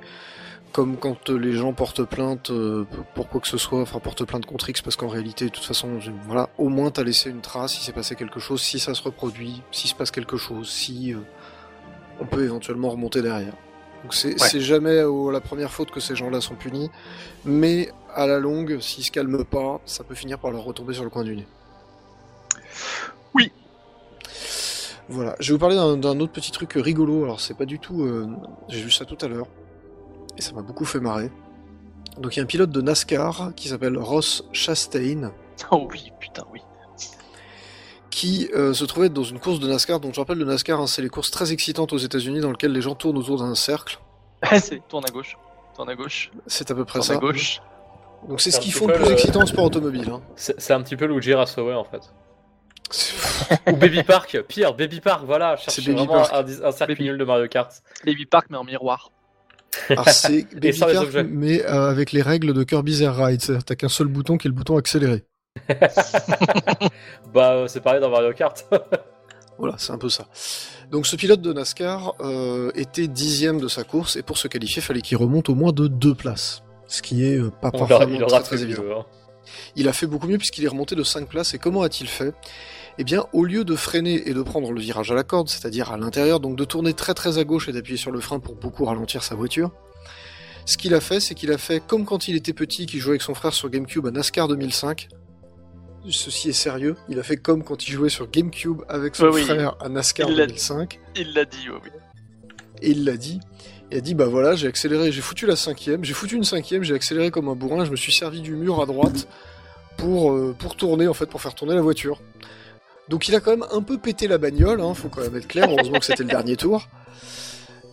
comme 0.73 0.97
quand 0.97 1.29
les 1.29 1.53
gens 1.53 1.71
portent 1.71 2.03
plainte 2.03 2.49
euh, 2.49 2.85
pour 3.13 3.29
quoi 3.29 3.39
que 3.39 3.47
ce 3.47 3.57
soit, 3.57 3.79
enfin 3.79 3.99
portent 3.99 4.25
plainte 4.25 4.45
contre 4.45 4.69
X, 4.69 4.81
parce 4.81 4.97
qu'en 4.97 5.07
réalité, 5.07 5.45
de 5.45 5.49
toute 5.51 5.63
façon, 5.63 5.99
voilà, 6.25 6.49
au 6.57 6.67
moins 6.67 6.91
t'as 6.91 7.03
laissé 7.03 7.29
une 7.29 7.39
trace, 7.39 7.77
il 7.79 7.81
s'est 7.81 7.93
passé 7.93 8.15
quelque 8.15 8.41
chose, 8.41 8.61
si 8.61 8.77
ça 8.79 8.93
se 8.93 9.01
reproduit, 9.01 9.61
s'il 9.71 9.89
se 9.89 9.95
passe 9.95 10.11
quelque 10.11 10.35
chose, 10.35 10.69
si 10.69 11.13
euh, 11.13 11.19
on 12.19 12.25
peut 12.25 12.43
éventuellement 12.43 12.89
remonter 12.89 13.21
derrière. 13.21 13.53
Donc 14.03 14.13
c'est 14.13 14.35
Ouais. 14.41 14.59
jamais 14.59 15.01
la 15.31 15.39
première 15.39 15.71
faute 15.71 15.91
que 15.91 16.01
ces 16.01 16.15
gens-là 16.17 16.41
sont 16.41 16.55
punis, 16.55 16.91
mais 17.45 17.89
à 18.13 18.27
la 18.27 18.39
longue, 18.39 18.79
s'ils 18.81 19.05
se 19.05 19.11
calment 19.11 19.45
pas, 19.45 19.79
ça 19.85 20.03
peut 20.03 20.13
finir 20.15 20.39
par 20.39 20.51
leur 20.51 20.63
retomber 20.65 20.93
sur 20.93 21.05
le 21.05 21.09
coin 21.09 21.23
du 21.23 21.37
nez. 21.37 21.47
Oui. 23.33 23.51
Voilà, 25.07 25.35
je 25.39 25.49
vais 25.49 25.53
vous 25.53 25.59
parler 25.59 25.75
d'un 25.75 26.19
autre 26.19 26.31
petit 26.31 26.51
truc 26.51 26.73
rigolo. 26.75 27.23
Alors, 27.23 27.39
c'est 27.39 27.53
pas 27.53 27.65
du 27.65 27.79
tout. 27.79 28.03
euh, 28.03 28.27
J'ai 28.69 28.81
vu 28.81 28.89
ça 28.91 29.05
tout 29.05 29.17
à 29.21 29.27
l'heure. 29.27 29.47
Et 30.37 30.41
ça 30.41 30.51
m'a 30.53 30.61
beaucoup 30.63 30.85
fait 30.85 30.99
marrer. 30.99 31.31
Donc, 32.17 32.35
il 32.35 32.39
y 32.39 32.39
a 32.39 32.43
un 32.43 32.47
pilote 32.47 32.69
de 32.71 32.81
NASCAR 32.81 33.51
qui 33.55 33.67
s'appelle 33.69 33.97
Ross 33.97 34.43
Chastain. 34.51 35.31
Oh 35.71 35.87
oui, 35.91 36.11
putain, 36.19 36.43
oui. 36.51 36.59
Qui 38.09 38.49
euh, 38.55 38.73
se 38.73 38.85
trouvait 38.85 39.09
dans 39.09 39.23
une 39.23 39.39
course 39.39 39.59
de 39.59 39.67
NASCAR. 39.67 39.99
Donc, 39.99 40.13
je 40.13 40.19
rappelle, 40.19 40.37
le 40.37 40.45
NASCAR, 40.45 40.79
hein, 40.79 40.87
c'est 40.87 41.01
les 41.01 41.09
courses 41.09 41.31
très 41.31 41.51
excitantes 41.51 41.91
aux 41.93 41.97
États-Unis 41.97 42.39
dans 42.39 42.51
lesquelles 42.51 42.71
les 42.71 42.81
gens 42.81 42.95
tournent 42.95 43.17
autour 43.17 43.39
d'un 43.39 43.55
cercle. 43.55 43.99
c'est 44.59 44.85
tourne 44.87 45.03
à 45.07 45.11
gauche, 45.11 45.37
tourne 45.75 45.89
à 45.89 45.95
gauche, 45.95 46.31
C'est 46.47 46.71
à 46.71 46.75
peu 46.75 46.85
près 46.85 46.99
tourne 46.99 47.11
à 47.11 47.15
ça. 47.15 47.19
gauche. 47.19 47.61
Donc, 48.29 48.41
c'est 48.41 48.51
ce 48.51 48.59
qu'ils 48.59 48.73
font 48.73 48.87
le 48.87 48.93
plus 48.93 49.05
le- 49.05 49.11
excitant 49.11 49.41
en 49.41 49.45
sport 49.45 49.65
automobile. 49.65 50.09
hein. 50.11 50.21
C'est 50.35 50.59
c'est 50.59 50.73
un 50.73 50.81
petit 50.81 50.95
peu 50.95 51.05
Luigi 51.05 51.33
Rassoway 51.33 51.73
en 51.73 51.83
fait. 51.83 52.01
Ou 53.67 53.75
Baby 53.75 54.03
Park, 54.03 54.37
pire, 54.47 54.73
Baby 54.75 55.01
Park, 55.01 55.23
voilà, 55.25 55.55
Baby 55.77 55.91
vraiment 55.91 56.05
Park. 56.21 56.31
un, 56.33 56.65
un 56.67 56.71
Baby. 56.87 57.03
nul 57.03 57.17
de 57.17 57.23
Mario 57.25 57.47
Kart. 57.47 57.71
Levy 58.03 58.25
Park, 58.25 58.47
mais 58.49 58.57
en 58.57 58.63
miroir. 58.63 59.11
Alors, 59.89 60.07
c'est 60.09 60.45
Baby 60.55 60.81
objets. 60.83 61.23
mais 61.23 61.65
euh, 61.65 61.89
avec 61.89 62.11
les 62.11 62.21
règles 62.21 62.53
de 62.53 62.63
Kirby's 62.63 63.01
Air 63.01 63.15
Ride. 63.17 63.41
C'est-à-dire, 63.41 63.63
t'as 63.65 63.75
qu'un 63.75 63.89
seul 63.89 64.07
bouton 64.07 64.37
qui 64.37 64.47
est 64.47 64.49
le 64.49 64.55
bouton 64.55 64.77
accéléré. 64.77 65.23
Bah, 67.33 67.53
euh, 67.53 67.67
c'est 67.67 67.81
pareil 67.81 68.01
dans 68.01 68.09
Mario 68.09 68.33
Kart. 68.33 68.65
Voilà, 69.57 69.75
c'est 69.77 69.93
un 69.93 69.97
peu 69.97 70.09
ça. 70.09 70.27
Donc 70.91 71.07
ce 71.07 71.15
pilote 71.15 71.39
de 71.39 71.53
NASCAR 71.53 72.13
euh, 72.19 72.71
était 72.75 73.07
dixième 73.07 73.61
de 73.61 73.69
sa 73.69 73.85
course 73.85 74.17
et 74.17 74.21
pour 74.21 74.37
se 74.37 74.49
qualifier, 74.49 74.81
fallait 74.81 74.99
qu'il 74.99 75.15
remonte 75.15 75.47
au 75.47 75.55
moins 75.55 75.71
de 75.71 75.87
deux 75.87 76.13
places. 76.13 76.61
Ce 76.87 77.01
qui 77.01 77.25
est 77.25 77.37
euh, 77.37 77.51
pas 77.61 77.71
il 77.73 77.79
parfaitement 77.79 77.95
aura, 77.95 78.05
il 78.15 78.23
aura 78.25 78.41
très, 78.41 78.61
évident. 78.63 78.83
mieux. 78.83 78.91
hein. 78.97 79.05
Il 79.75 79.87
a 79.87 79.93
fait 79.93 80.07
beaucoup 80.07 80.27
mieux 80.27 80.37
puisqu'il 80.37 80.63
est 80.63 80.67
remonté 80.67 80.95
de 80.95 81.03
5 81.03 81.27
places. 81.27 81.53
Et 81.53 81.57
comment 81.59 81.81
a-t-il 81.81 82.07
fait? 82.09 82.33
Eh 82.97 83.03
bien, 83.03 83.25
au 83.33 83.43
lieu 83.43 83.65
de 83.65 83.75
freiner 83.75 84.29
et 84.29 84.33
de 84.33 84.41
prendre 84.41 84.71
le 84.71 84.79
virage 84.79 85.11
à 85.11 85.15
la 85.15 85.23
corde, 85.23 85.49
c'est-à-dire 85.49 85.91
à 85.91 85.97
l'intérieur, 85.97 86.39
donc 86.39 86.55
de 86.55 86.63
tourner 86.63 86.93
très 86.93 87.13
très 87.13 87.37
à 87.37 87.43
gauche 87.43 87.67
et 87.67 87.71
d'appuyer 87.73 87.97
sur 87.97 88.11
le 88.11 88.19
frein 88.21 88.39
pour 88.39 88.55
beaucoup 88.55 88.85
ralentir 88.85 89.21
sa 89.23 89.35
voiture, 89.35 89.71
ce 90.65 90.77
qu'il 90.77 90.93
a 90.93 91.01
fait, 91.01 91.19
c'est 91.19 91.35
qu'il 91.35 91.51
a 91.51 91.57
fait 91.57 91.79
comme 91.85 92.05
quand 92.05 92.27
il 92.27 92.35
était 92.35 92.53
petit, 92.53 92.85
qu'il 92.85 92.99
jouait 93.01 93.11
avec 93.11 93.21
son 93.21 93.33
frère 93.35 93.53
sur 93.53 93.69
GameCube 93.69 94.07
à 94.07 94.11
NASCAR 94.11 94.47
2005. 94.47 95.09
Ceci 96.09 96.49
est 96.49 96.53
sérieux. 96.53 96.95
Il 97.09 97.19
a 97.19 97.23
fait 97.23 97.37
comme 97.37 97.63
quand 97.63 97.87
il 97.87 97.91
jouait 97.91 98.09
sur 98.09 98.29
GameCube 98.29 98.81
avec 98.87 99.15
son 99.15 99.25
Oui, 99.27 99.41
frère 99.43 99.75
à 99.81 99.89
NASCAR 99.89 100.29
Il 100.29 100.37
l'a- 100.37 100.45
2005. 100.45 100.99
Il 101.15 101.33
l'a 101.33 101.45
dit, 101.45 101.67
oui. 101.69 101.89
Et 102.81 102.91
il 102.91 103.03
l'a 103.03 103.17
dit. 103.17 103.39
Il 103.91 103.97
a 103.97 104.01
dit 104.01 104.13
bah 104.15 104.25
voilà, 104.25 104.55
j'ai 104.55 104.67
accéléré, 104.67 105.11
j'ai 105.11 105.21
foutu 105.21 105.45
la 105.45 105.55
cinquième, 105.55 106.03
j'ai 106.03 106.13
foutu 106.13 106.35
une 106.35 106.43
cinquième, 106.43 106.83
j'ai 106.83 106.95
accéléré 106.95 107.31
comme 107.31 107.47
un 107.49 107.55
bourrin, 107.55 107.85
je 107.85 107.91
me 107.91 107.95
suis 107.95 108.11
servi 108.13 108.41
du 108.41 108.55
mur 108.55 108.81
à 108.81 108.85
droite 108.85 109.27
pour, 109.97 110.31
euh, 110.31 110.55
pour 110.57 110.75
tourner 110.75 111.07
en 111.07 111.13
fait, 111.13 111.27
pour 111.27 111.41
faire 111.41 111.53
tourner 111.55 111.75
la 111.75 111.81
voiture. 111.81 112.19
Donc 113.09 113.27
il 113.27 113.35
a 113.35 113.39
quand 113.39 113.51
même 113.51 113.65
un 113.71 113.81
peu 113.83 113.97
pété 113.99 114.27
la 114.27 114.37
bagnole, 114.39 114.81
hein, 114.81 114.93
faut 114.95 115.09
quand 115.09 115.21
même 115.21 115.35
être 115.35 115.47
clair, 115.47 115.69
heureusement 115.69 115.99
que 115.99 116.05
c'était 116.05 116.23
le 116.23 116.29
dernier 116.29 116.55
tour. 116.57 116.87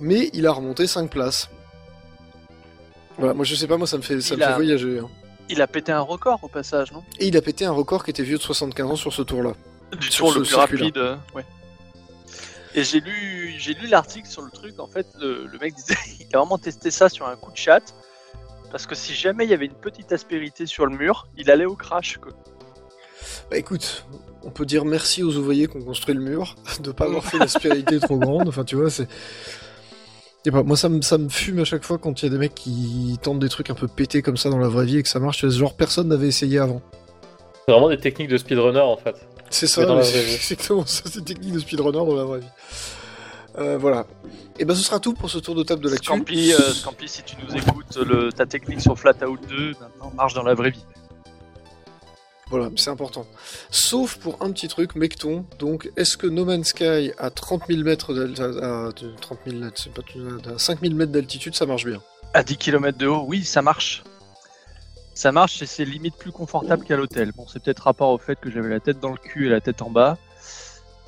Mais 0.01 0.31
il 0.33 0.47
a 0.47 0.53
remonté 0.53 0.87
5 0.87 1.11
places. 1.11 1.49
Voilà, 3.19 3.35
moi 3.35 3.45
je 3.45 3.55
sais 3.55 3.67
pas, 3.67 3.77
moi 3.77 3.87
ça 3.87 3.99
me 3.99 4.03
fait, 4.03 4.21
ça 4.23 4.35
Il 4.35 4.39
me 4.39 4.45
fait 4.45 4.51
a- 4.51 4.55
voyager. 4.55 4.99
hein. 4.99 5.09
Il 5.51 5.61
a 5.61 5.67
pété 5.67 5.93
un 5.93 6.01
record 6.01 6.39
au 6.43 6.49
passage, 6.49 6.93
non? 6.93 7.03
Et 7.19 7.27
il 7.29 7.37
a 7.37 7.43
pété 7.43 7.67
un 7.67 7.73
record 7.73 8.05
qui 8.05 8.11
était 8.11 8.23
vieux 8.23 8.39
de 8.39 8.43
75 8.43 8.91
ans 8.91 8.97
sur 8.97 9.13
ce 9.13 9.21
tour-là. 9.23 9.53
Du 10.01 10.11
Sur 10.11 10.27
tour 10.29 10.37
le 10.39 10.43
plus 10.45 10.55
rapide. 10.55 10.97
euh, 10.97 11.17
ouais. 11.35 11.45
Et 12.75 12.85
j'ai 12.85 13.01
lu, 13.01 13.55
j'ai 13.59 13.75
lu 13.75 13.87
l'article 13.87 14.29
sur 14.29 14.43
le 14.43 14.51
truc. 14.51 14.79
En 14.81 14.87
fait, 14.87 15.07
le, 15.21 15.47
le 15.47 15.59
mec 15.59 15.75
disait, 15.75 15.95
il 16.21 16.35
a 16.35 16.39
vraiment 16.39 16.59
testé 16.59 16.91
ça 16.91 17.09
sur 17.09 17.27
un 17.27 17.37
coup 17.37 17.53
de 17.53 17.57
chat. 17.57 17.83
Parce 18.71 18.87
que 18.87 18.95
si 18.95 19.13
jamais 19.13 19.45
il 19.45 19.51
y 19.51 19.55
avait 19.55 19.67
une 19.67 19.75
petite 19.75 20.13
aspérité 20.13 20.65
sur 20.65 20.87
le 20.87 20.97
mur, 20.97 21.29
il 21.37 21.51
allait 21.51 21.67
au 21.67 21.77
crash. 21.77 22.17
Quoi. 22.17 22.33
Bah 23.51 23.59
écoute, 23.59 24.07
on 24.43 24.51
peut 24.51 24.65
dire 24.65 24.87
merci 24.87 25.23
aux 25.23 25.37
ouvriers 25.37 25.69
qui 25.69 25.77
ont 25.77 25.85
construit 25.85 26.15
le 26.15 26.23
mur, 26.23 26.57
de 26.81 26.91
pas 26.91 27.05
avoir 27.05 27.25
fait 27.25 27.39
l'aspérité 27.39 28.01
trop 28.01 28.17
grande. 28.17 28.49
Enfin, 28.49 28.65
tu 28.65 28.77
vois, 28.77 28.91
c'est. 28.91 29.09
Pas, 30.51 30.65
moi 30.65 30.77
ça 30.77 30.89
me, 30.89 31.03
ça 31.03 31.19
me 31.19 31.29
fume 31.29 31.61
à 31.61 31.65
chaque 31.65 31.85
fois 31.85 31.99
quand 31.99 32.21
il 32.21 32.25
y 32.25 32.29
a 32.29 32.31
des 32.33 32.39
mecs 32.39 32.55
qui 32.55 33.17
tentent 33.23 33.39
des 33.39 33.49
trucs 33.49 33.71
un 33.71 33.75
peu 33.75 33.87
pétés 33.87 34.23
comme 34.23 34.37
ça 34.37 34.51
dans 34.51 34.59
la 34.59 34.67
vraie 34.67 34.87
vie 34.87 34.99
et 34.99 35.03
que 35.03 35.09
ça 35.09 35.21
marche. 35.21 35.39
Tu 35.39 35.47
vois, 35.47 35.55
ce 35.55 35.59
genre 35.59 35.77
personne 35.77 36.09
n'avait 36.09 36.27
essayé 36.27 36.59
avant. 36.59 36.83
C'est 37.67 37.73
vraiment 37.73 37.89
des 37.89 37.99
techniques 37.99 38.29
de 38.29 38.39
speedrunner 38.39 38.81
en 38.81 38.97
fait. 38.97 39.15
C'est 39.53 39.67
ça, 39.67 40.03
c'est 40.03 40.19
exactement 40.35 40.85
ça, 40.87 41.03
c'est 41.07 41.25
technique 41.25 41.53
de 41.53 41.59
speedrunner 41.61 41.99
dans 41.99 42.15
la 42.17 42.25
vraie 42.25 42.41
vie. 42.41 42.47
Euh, 43.59 43.77
voilà. 43.79 44.07
Et 44.59 44.65
ben 44.65 44.75
ce 44.75 44.83
sera 44.83 44.99
tout 44.99 45.13
pour 45.13 45.29
ce 45.31 45.39
tour 45.39 45.55
de 45.55 45.63
table 45.63 45.83
de 45.85 45.91
l'actu. 45.91 46.07
Scampi, 46.07 46.53
euh, 46.55 46.73
Scampi, 46.73 47.07
si 47.09 47.23
tu 47.23 47.37
nous 47.47 47.55
écoutes, 47.55 47.97
le, 47.97 48.33
ta 48.33 48.47
technique 48.47 48.81
sur 48.81 48.99
Flatout 48.99 49.37
2 49.49 49.73
maintenant 49.81 50.11
marche 50.17 50.33
dans 50.35 50.43
la 50.43 50.55
vraie 50.55 50.71
vie. 50.71 50.85
Voilà, 52.49 52.71
c'est 52.77 52.91
important. 52.91 53.27
Sauf 53.71 54.17
pour 54.17 54.37
un 54.43 54.51
petit 54.53 54.69
truc, 54.69 54.95
Mecton. 54.95 55.47
Donc, 55.59 55.91
est-ce 55.97 56.17
que 56.19 56.27
No 56.27 56.45
Man's 56.45 56.69
Sky 56.69 57.13
à 57.19 57.31
30 57.31 57.63
000 57.69 57.83
mètres 57.83 58.13
d'al- 58.13 58.35
à, 58.63 58.87
à- 58.89 58.93
de 58.93 59.15
30 59.21 59.39
000 59.47 59.59
mètres, 59.59 59.81
c'est 59.83 59.93
pas 59.93 60.03
tout- 60.03 60.21
à 60.55 60.59
5 60.59 60.81
000 60.83 60.95
mètres 60.95 61.13
d'altitude, 61.13 61.55
ça 61.55 61.65
marche 61.65 61.85
bien? 61.87 62.03
À 62.35 62.43
10 62.43 62.57
km 62.59 62.97
de 62.99 63.07
haut, 63.07 63.25
oui, 63.27 63.45
ça 63.45 63.63
marche. 63.63 64.03
Ça 65.15 65.31
marche 65.33 65.61
et 65.63 65.67
c'est 65.67 65.85
limite 65.85 66.17
plus 66.17 66.33
confortable 66.33 66.85
qu'à 66.85 66.97
l'hôtel. 66.97 67.33
Bon, 67.37 67.47
c'est 67.47 67.63
peut-être 67.63 67.81
rapport 67.81 68.11
au 68.11 68.19
fait 68.19 68.37
que 68.41 68.51
j'avais 68.51 68.71
la 68.71 68.81
tête 68.81 68.99
dans 68.99 69.11
le 69.11 69.19
cul 69.19 69.47
et 69.47 69.51
la 69.51 69.61
tête 69.61 69.83
en 69.83 69.91
bas. 69.91 70.17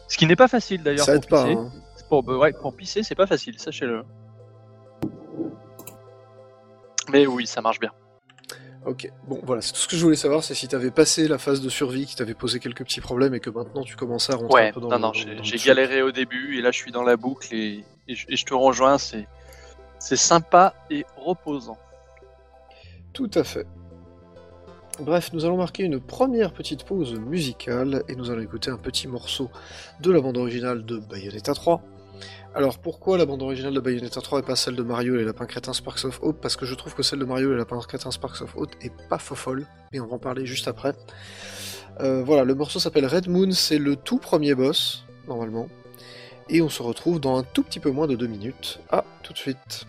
Ce 0.09 0.19
qui 0.19 0.27
n'est 0.27 0.37
pas 0.37 0.49
facile 0.49 0.83
d'ailleurs 0.83 1.07
pour 1.07 1.27
pas. 1.27 1.45
pisser. 1.45 1.57
hein. 1.57 1.73
Pour, 2.11 2.23
bah 2.23 2.37
ouais, 2.37 2.53
pour 2.53 2.77
pisser, 2.77 3.03
c'est 3.03 3.15
pas 3.15 3.27
facile, 3.27 3.59
sachez-le. 3.59 4.05
Mais 7.11 7.27
oui, 7.27 7.47
ça 7.47 7.61
marche 7.63 7.81
bien. 7.81 7.93
Ok, 8.87 9.11
bon 9.27 9.41
voilà, 9.45 9.63
c'est 9.63 9.73
tout 9.73 9.79
ce 9.79 9.89
que 9.89 9.97
je 9.97 10.03
voulais 10.03 10.15
savoir, 10.17 10.45
c'est 10.45 10.53
si 10.55 10.69
t'avais 10.69 10.91
passé 10.91 11.27
la 11.27 11.39
phase 11.39 11.63
de 11.63 11.71
survie 11.71 12.05
qui 12.05 12.17
t'avait 12.17 12.35
posé 12.35 12.61
quelques 12.61 12.85
petits 12.85 13.01
problèmes 13.01 13.35
et 13.35 13.41
que 13.41 13.49
maintenant 13.49 13.83
tu 13.83 13.97
commençais 13.97 14.35
à 14.35 14.37
rentrer 14.37 14.55
Ouais, 14.55 14.69
un 14.69 14.73
peu 14.73 14.81
dans 14.81 14.89
non, 14.99 15.13
le 15.15 15.35
non, 15.37 15.43
j'ai 15.43 15.57
galéré 15.57 16.03
au 16.03 16.13
début 16.13 16.59
et 16.59 16.61
là 16.61 16.71
je 16.71 16.77
suis 16.77 16.93
dans 16.93 17.03
la 17.03 17.17
boucle 17.17 17.49
et, 17.55 17.83
et 18.09 18.15
je, 18.15 18.27
et 18.29 18.37
je 18.37 18.45
te 18.45 18.53
rejoins, 18.53 18.99
c'est 18.99 19.27
sympa 19.99 20.75
et 20.91 21.07
reposant. 21.17 21.79
Tout 23.15 23.31
à 23.35 23.43
fait. 23.45 23.67
Bref, 25.01 25.33
nous 25.33 25.45
allons 25.45 25.57
marquer 25.57 25.83
une 25.83 25.99
première 25.99 26.53
petite 26.53 26.85
pause 26.85 27.19
musicale 27.19 28.05
et 28.09 28.15
nous 28.15 28.31
allons 28.31 28.43
écouter 28.43 28.71
un 28.71 28.77
petit 28.77 29.09
morceau 29.09 29.51
de 30.01 30.13
la 30.13 30.21
bande 30.21 30.37
originale 30.37 30.85
de 30.85 30.99
Bayonetta 30.99 31.53
3. 31.53 31.83
Alors 32.55 32.79
pourquoi 32.79 33.19
la 33.19 33.27
bande 33.27 33.43
originale 33.43 33.75
de 33.75 33.81
Bayonetta 33.81 34.21
3 34.21 34.39
et 34.39 34.43
pas 34.43 34.55
celle 34.55 34.77
de 34.77 34.85
Mario 34.85 35.17
et 35.17 35.19
les 35.19 35.25
lapins 35.25 35.47
crétins 35.47 35.73
Sparks 35.73 36.05
of 36.05 36.21
Hope? 36.23 36.41
Parce 36.41 36.55
que 36.55 36.65
je 36.65 36.77
trouve 36.77 36.95
que 36.95 37.03
celle 37.03 37.19
de 37.19 37.25
Mario 37.25 37.49
et 37.49 37.53
les 37.53 37.59
lapins 37.59 37.79
crétins 37.81 38.13
Sparks 38.13 38.43
of 38.43 38.55
Hope 38.57 38.71
est 38.83 38.93
pas 39.09 39.19
fofolle, 39.19 39.67
et 39.93 39.99
on 39.99 40.07
va 40.07 40.15
en 40.15 40.19
parler 40.19 40.47
juste 40.47 40.69
après. 40.69 40.93
Euh, 42.01 42.23
voilà, 42.23 42.45
le 42.45 42.55
morceau 42.55 42.79
s'appelle 42.79 43.07
Red 43.07 43.29
Moon, 43.29 43.51
c'est 43.51 43.79
le 43.79 43.97
tout 43.97 44.19
premier 44.19 44.55
boss, 44.55 45.05
normalement. 45.27 45.69
Et 46.49 46.63
on 46.63 46.69
se 46.69 46.83
retrouve 46.83 47.19
dans 47.19 47.37
un 47.37 47.43
tout 47.43 47.65
petit 47.65 47.81
peu 47.81 47.91
moins 47.91 48.07
de 48.07 48.15
deux 48.15 48.29
minutes. 48.29 48.79
À 48.91 49.05
tout 49.25 49.33
de 49.33 49.39
suite. 49.39 49.87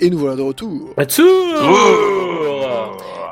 Et 0.00 0.10
nous 0.10 0.18
voilà 0.18 0.36
de 0.36 0.42
retour. 0.42 0.94
Retour 0.96 1.26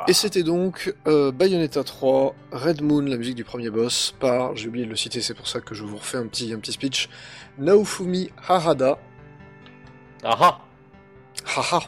Et 0.07 0.13
c'était 0.13 0.43
donc 0.43 0.93
euh, 1.07 1.31
Bayonetta 1.31 1.83
3, 1.83 2.33
Red 2.51 2.81
Moon, 2.81 3.01
la 3.01 3.17
musique 3.17 3.35
du 3.35 3.43
premier 3.43 3.69
boss, 3.69 4.13
par, 4.19 4.55
j'ai 4.55 4.67
oublié 4.67 4.85
de 4.85 4.89
le 4.89 4.95
citer, 4.95 5.21
c'est 5.21 5.33
pour 5.33 5.47
ça 5.47 5.59
que 5.61 5.75
je 5.75 5.83
vous 5.83 5.97
refais 5.97 6.17
un 6.17 6.27
petit, 6.27 6.53
un 6.53 6.59
petit 6.59 6.71
speech, 6.71 7.09
Naofumi 7.57 8.29
Harada. 8.47 8.97
Ah 10.23 10.35
ah 10.39 10.59
Haha. 11.45 11.79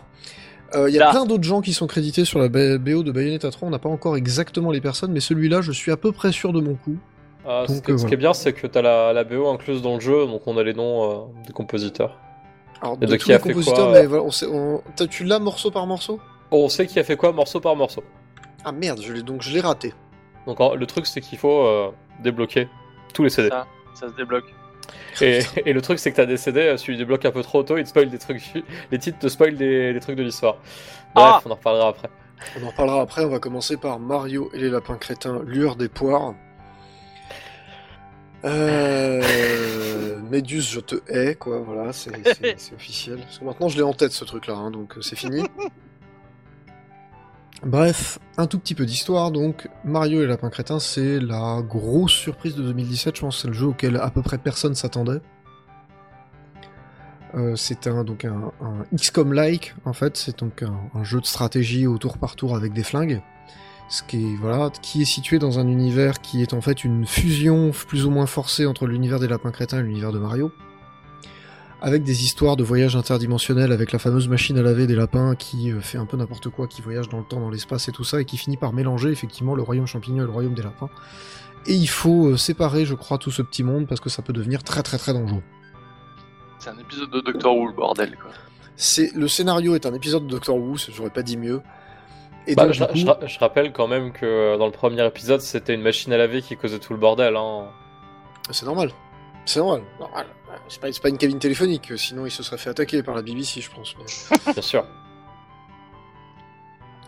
Euh, 0.76 0.90
Il 0.90 0.96
y 0.96 0.98
a 0.98 1.06
Là. 1.06 1.12
plein 1.12 1.26
d'autres 1.26 1.44
gens 1.44 1.62
qui 1.62 1.74
sont 1.74 1.88
crédités 1.88 2.24
sur 2.26 2.40
la 2.40 2.48
BO 2.48 3.04
de 3.04 3.12
Bayonetta 3.12 3.52
3, 3.52 3.68
on 3.68 3.72
n'a 3.72 3.80
pas 3.80 3.90
encore 3.90 4.16
exactement 4.18 4.72
les 4.72 4.82
personnes, 4.82 5.12
mais 5.12 5.20
celui-là, 5.20 5.62
je 5.62 5.72
suis 5.72 5.92
à 5.92 5.98
peu 5.98 6.12
près 6.12 6.32
sûr 6.32 6.54
de 6.54 6.62
mon 6.62 6.76
coup. 6.76 6.98
Ah, 7.46 7.66
Donc, 7.68 7.78
ce, 7.78 7.82
qui- 7.82 7.92
euh, 7.92 7.98
ce 7.98 8.06
qui 8.06 8.14
est 8.14 8.18
bien, 8.18 8.34
c'est 8.34 8.54
que 8.54 8.68
t'as 8.68 8.82
la, 8.82 9.14
la 9.14 9.24
BO 9.24 9.48
incluse 9.50 9.82
dans 9.82 9.96
le 9.96 10.00
jeu, 10.00 10.26
donc 10.28 10.44
on 10.48 10.58
a 10.58 10.64
les 10.64 10.74
noms 10.74 11.28
des 11.46 11.54
compositeurs. 11.54 12.18
Alors, 12.82 12.98
de 12.98 13.06
de 13.06 13.16
tous 13.16 13.26
qui 13.26 13.32
a 13.34 13.38
les 13.38 13.44
fait 13.44 13.50
compositeurs, 13.50 13.90
quoi, 13.92 14.00
mais 14.00 14.06
voilà, 14.06 14.24
on 14.24 14.32
sait, 14.32 14.48
on- 14.48 14.82
t'as- 14.96 15.08
tu 15.08 15.24
l'as 15.24 15.40
morceau 15.40 15.70
par 15.72 15.86
morceau? 15.88 16.20
On 16.52 16.68
sait 16.70 16.88
qui 16.88 17.00
a 17.00 17.04
fait 17.04 17.16
quoi 17.16 17.32
morceau 17.32 17.60
par 17.60 17.76
morceau. 17.76 18.04
Ah 18.66 18.72
merde, 18.72 19.00
je 19.02 19.14
l'ai 19.14 19.22
donc 19.24 19.42
je 19.42 19.52
l'ai 19.54 19.62
raté. 19.62 19.94
Donc 20.48 20.60
le 20.60 20.86
truc, 20.86 21.06
c'est 21.06 21.22
qu'il 21.22 21.38
faut 21.38 21.66
euh, 21.66 21.92
débloquer 22.24 22.68
tous 23.14 23.24
les 23.24 23.30
CD. 23.30 23.50
Ça, 23.50 23.66
ça 23.94 24.10
se 24.10 24.16
débloque. 24.16 24.46
Et, 25.22 25.40
et 25.66 25.74
le 25.74 25.82
truc, 25.82 26.00
c'est 26.00 26.12
que 26.12 26.16
t'as 26.18 26.26
des 26.26 26.38
CD, 26.38 26.62
euh, 26.62 26.78
si 26.78 26.86
tu 26.86 26.92
les 26.94 26.98
débloques 26.98 27.24
un 27.26 27.32
peu 27.32 27.44
trop 27.44 27.64
tôt, 27.64 27.78
ils 27.78 27.84
te 27.84 27.90
spoilent 27.90 28.10
des 28.10 28.18
trucs. 28.18 28.54
Les 28.92 28.98
titres 28.98 29.20
te 29.20 29.28
spoilent 29.28 29.56
des, 29.56 29.94
des 29.94 30.00
trucs 30.00 30.16
de 30.16 30.24
l'histoire. 30.24 30.56
Bref, 31.14 31.26
Ah 31.36 31.42
on 31.46 31.52
en 31.52 31.56
reparlera 31.56 31.90
après. 31.90 32.10
On 32.60 32.66
en 32.66 32.70
reparlera 32.70 33.02
après, 33.02 33.24
on 33.24 33.30
va 33.30 33.40
commencer 33.40 33.78
par 33.78 34.00
Mario 34.00 34.50
et 34.54 34.58
les 34.60 34.70
lapins 34.70 34.96
crétins, 34.98 35.42
lueur 35.46 35.76
des 35.76 35.90
poires. 35.90 36.34
Euh... 38.45 40.19
Méduse, 40.31 40.69
je 40.69 40.79
te 40.79 40.95
hais, 41.10 41.36
quoi, 41.36 41.60
voilà, 41.60 41.91
c'est 41.93 42.12
officiel. 42.74 43.19
Parce 43.19 43.39
que 43.39 43.45
maintenant 43.45 43.67
je 43.67 43.75
l'ai 43.75 43.83
en 43.83 43.93
tête 43.93 44.13
ce 44.13 44.24
truc-là, 44.24 44.55
hein, 44.55 44.71
donc 44.71 44.98
euh, 44.98 45.01
c'est 45.01 45.17
fini. 45.17 45.43
Bref, 47.63 48.17
un 48.38 48.48
tout 48.48 48.57
petit 48.57 48.74
peu 48.74 48.86
d'histoire, 48.86 49.29
donc 49.29 49.69
Mario 49.83 50.19
et 50.19 50.21
les 50.21 50.29
lapins 50.29 50.50
crétins, 50.50 50.79
c'est 50.79 51.19
la 51.19 51.62
grosse 51.62 52.13
surprise 52.13 52.55
de 52.55 52.63
2017, 52.63 53.17
je 53.17 53.21
pense 53.21 53.41
c'est 53.41 53.50
le 53.50 53.53
jeu 53.53 53.67
auquel 53.67 53.98
à 53.98 54.10
peu 54.10 54.24
près 54.24 54.39
personne 54.39 54.74
s'attendait. 54.74 55.19
Euh, 57.36 57.55
c'est 57.55 57.86
un, 57.88 58.03
donc 58.03 58.25
un, 58.25 58.51
un 58.62 58.86
XCOM-like, 58.95 59.75
en 59.86 59.93
fait, 59.93 60.17
c'est 60.17 60.39
donc 60.39 60.63
un, 60.63 60.74
un 60.95 61.03
jeu 61.03 61.19
de 61.19 61.25
stratégie 61.25 61.88
au 61.88 61.98
tour 61.98 62.17
par 62.17 62.36
tour 62.36 62.55
avec 62.55 62.74
des 62.74 62.83
flingues. 62.83 63.21
Ce 63.91 64.03
qui 64.03 64.24
est, 64.25 64.36
voilà, 64.38 64.69
qui 64.69 65.01
est 65.01 65.05
situé 65.05 65.38
dans 65.38 65.60
un 65.60 65.67
univers 65.67 66.21
qui 66.21 66.41
est 66.41 66.53
en 66.53 66.62
fait 66.62 66.86
une 66.86 67.05
fusion 67.05 67.71
plus 67.71 68.05
ou 68.05 68.10
moins 68.10 68.25
forcée 68.25 68.65
entre 68.65 68.88
l'univers 68.88 69.19
des 69.19 69.27
lapins 69.27 69.51
crétins 69.51 69.79
et 69.79 69.83
l'univers 69.83 70.13
de 70.13 70.17
Mario. 70.17 70.50
Avec 71.81 72.03
des 72.03 72.24
histoires 72.24 72.55
de 72.55 72.63
voyages 72.63 72.95
interdimensionnels 72.95 73.74
avec 73.74 73.91
la 73.91 74.00
fameuse 74.00 74.29
machine 74.29 74.57
à 74.57 74.62
laver 74.62 74.88
des 74.88 74.95
lapins 74.95 75.36
qui 75.36 75.74
euh, 75.74 75.81
fait 75.81 75.98
un 75.98 76.05
peu 76.05 76.15
n'importe 76.15 76.48
quoi, 76.48 76.67
qui 76.67 76.81
voyage 76.81 77.10
dans 77.10 77.17
le 77.17 77.25
temps, 77.25 77.41
dans 77.41 77.50
l'espace 77.50 77.89
et 77.89 77.91
tout 77.91 78.05
ça, 78.05 78.21
et 78.21 78.24
qui 78.24 78.38
finit 78.38 78.55
par 78.55 78.71
mélanger 78.71 79.10
effectivement 79.10 79.55
le 79.55 79.62
royaume 79.62 79.88
champignon 79.88 80.24
et 80.24 80.25
le 80.25 80.31
royaume 80.31 80.53
des 80.53 80.63
lapins. 80.63 80.89
Et 81.65 81.74
il 81.74 81.89
faut 81.89 82.27
euh, 82.27 82.38
séparer, 82.38 82.86
je 82.86 82.95
crois, 82.95 83.17
tout 83.17 83.31
ce 83.31 83.41
petit 83.41 83.62
monde 83.62 83.88
parce 83.88 84.00
que 84.00 84.10
ça 84.10 84.21
peut 84.21 84.31
devenir 84.31 84.63
très 84.63 84.83
très 84.83 85.00
très 85.00 85.12
dangereux. 85.12 85.43
C'est 86.60 86.69
un 86.69 86.77
épisode 86.77 87.12
de 87.12 87.19
Doctor 87.19 87.57
Who, 87.57 87.67
le 87.67 87.74
bordel, 87.74 88.15
quoi. 88.15 88.31
C'est 88.77 89.13
le 89.13 89.27
scénario 89.27 89.75
est 89.75 89.86
un 89.86 89.93
épisode 89.93 90.27
de 90.27 90.29
Doctor 90.29 90.55
Who, 90.55 90.77
j'aurais 90.95 91.10
pas 91.10 91.24
dit 91.24 91.36
mieux. 91.36 91.62
Et 92.48 92.55
Bah, 92.55 92.65
donc, 92.65 92.74
je, 92.74 92.83
du 92.83 92.89
coup- 92.91 92.98
je 92.98 93.05
ra- 93.05 93.19
je 93.25 93.39
rappelle 93.39 93.71
quand 93.71 93.88
même 93.88 94.12
que 94.12 94.25
euh, 94.25 94.57
dans 94.57 94.65
le 94.65 94.71
premier 94.71 95.05
épisode, 95.05 95.41
c'était 95.41 95.74
une 95.75 95.81
machine 95.81 96.12
à 96.13 96.17
laver 96.17 96.41
qui 96.41 96.57
causait 96.57 96.79
tout 96.79 96.93
le 96.93 97.00
bordel. 97.00 97.36
Hein. 97.36 97.67
c'est 98.50 98.65
normal. 98.65 98.91
C'est 99.45 99.60
normal. 99.60 99.81
normal. 100.00 100.25
C'est 100.67 101.01
pas, 101.01 101.10
une 101.10 101.17
cabine 101.17 101.39
téléphonique, 101.39 101.91
sinon 101.98 102.25
il 102.25 102.31
se 102.31 102.43
serait 102.43 102.57
fait 102.57 102.69
attaquer 102.69 103.03
par 103.03 103.15
la 103.15 103.21
BBC, 103.21 103.62
je 103.62 103.69
pense. 103.71 103.95
mais- 103.98 104.53
Bien 104.53 104.62
sûr. 104.62 104.86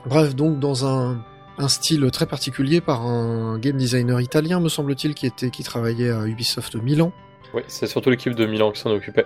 Bref, 0.05 0.35
donc 0.35 0.59
dans 0.59 0.85
un, 0.85 1.23
un 1.57 1.67
style 1.67 2.09
très 2.11 2.25
particulier 2.25 2.81
par 2.81 3.01
un 3.05 3.57
game 3.59 3.77
designer 3.77 4.19
italien, 4.21 4.59
me 4.59 4.69
semble-t-il, 4.69 5.13
qui 5.15 5.25
était 5.25 5.49
qui 5.49 5.63
travaillait 5.63 6.11
à 6.11 6.25
Ubisoft 6.25 6.75
Milan. 6.75 7.11
Oui, 7.53 7.61
c'est 7.67 7.87
surtout 7.87 8.09
l'équipe 8.09 8.33
de 8.35 8.45
Milan 8.45 8.71
qui 8.71 8.81
s'en 8.81 8.89
occupait. 8.91 9.25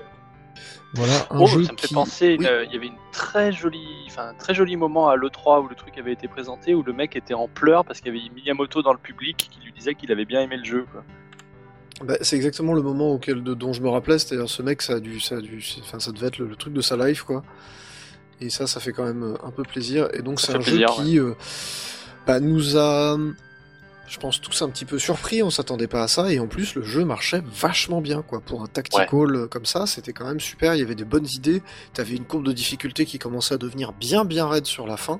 Voilà, 0.94 1.27
un 1.29 1.39
Oh, 1.39 1.48
jeu 1.48 1.63
ça 1.63 1.74
me 1.74 1.77
fait 1.77 1.88
qui... 1.88 1.94
penser, 1.94 2.38
Oui. 2.39 2.46
euh, 2.48 2.63
il 2.65 2.74
y 2.74 2.77
avait 2.77 2.88
une 2.88 2.98
très 3.12 3.51
jolie, 3.51 3.86
enfin 4.08 4.29
un 4.29 4.34
très 4.34 4.53
joli 4.53 4.75
moment 4.77 5.10
à 5.10 5.15
l'E3 5.17 5.63
où 5.63 5.67
le 5.67 5.75
truc 5.75 5.98
avait 5.98 6.13
été 6.13 6.27
présenté, 6.27 6.74
où 6.74 6.82
le 6.84 6.94
mec 6.94 7.15
était 7.15 7.34
en 7.34 7.48
pleurs 7.48 7.84
parce 7.86 8.00
qu'il 8.00 8.15
y 8.15 8.20
avait 8.20 8.29
Miyamoto 8.34 8.82
dans 8.82 8.94
le 8.94 8.98
public 8.98 9.38
qui 9.51 9.60
lui 9.63 9.74
disait 9.74 9.96
qu'il 9.96 10.12
avait 10.12 10.25
bien 10.25 10.41
aimé 10.41 10.58
le 10.58 10.63
jeu. 10.63 10.86
Quoi. 10.91 11.03
Bah, 12.06 12.15
c'est 12.22 12.36
exactement 12.36 12.74
le 12.74 12.82
moment 12.82 13.12
auquel 13.12 13.44
de, 13.44 13.53
dont 13.53 13.74
je 13.74 13.82
me 13.82 13.89
rappelais, 13.89 14.17
c'est-à-dire 14.17 14.48
ce 14.50 14.62
mec, 14.62 14.82
ça 14.82 14.94
a 14.94 15.00
dû, 15.00 15.20
ça 15.20 15.36
a 15.38 15.41
dû, 15.41 15.63
enfin 15.82 16.00
ça 16.00 16.12
devait 16.12 16.27
être 16.27 16.38
le, 16.38 16.48
le 16.48 16.56
truc 16.56 16.74
de 16.74 16.82
sa 16.82 16.96
life, 16.96 17.24
quoi. 17.24 17.44
Et 18.39 18.50
ça, 18.50 18.65
ça 18.67 18.79
fait 18.79 18.91
quand 18.91 19.03
même 19.03 19.24
euh, 19.24 19.46
un 19.46 19.51
peu 19.51 19.63
plaisir. 19.63 20.08
Et 20.13 20.22
donc 20.22 20.39
Ça 20.39 20.53
c'est 20.53 20.58
un 20.60 20.62
jeu 20.62 20.86
qui 21.03 21.20
euh, 21.20 21.34
bah, 22.27 22.39
nous 22.39 22.77
a, 22.77 23.17
je 24.07 24.17
pense 24.17 24.41
tous 24.41 24.61
un 24.61 24.69
petit 24.69 24.85
peu 24.85 24.99
surpris. 24.99 25.43
On 25.43 25.49
s'attendait 25.49 25.87
pas 25.87 26.03
à 26.03 26.07
ça, 26.07 26.31
et 26.31 26.39
en 26.39 26.47
plus 26.47 26.75
le 26.75 26.83
jeu 26.83 27.05
marchait 27.05 27.41
vachement 27.45 28.01
bien, 28.01 28.21
quoi. 28.21 28.41
Pour 28.41 28.61
un 28.61 28.67
tactical 28.67 29.35
euh, 29.35 29.47
comme 29.47 29.65
ça, 29.65 29.85
c'était 29.85 30.13
quand 30.13 30.25
même 30.25 30.39
super. 30.39 30.75
Il 30.75 30.79
y 30.79 30.83
avait 30.83 30.95
des 30.95 31.05
bonnes 31.05 31.27
idées. 31.27 31.61
T'avais 31.93 32.15
une 32.15 32.25
courbe 32.25 32.45
de 32.45 32.53
difficulté 32.53 33.05
qui 33.05 33.19
commençait 33.19 33.55
à 33.55 33.57
devenir 33.57 33.93
bien 33.93 34.25
bien 34.25 34.47
raide 34.47 34.65
sur 34.65 34.87
la 34.87 34.97
fin. 34.97 35.19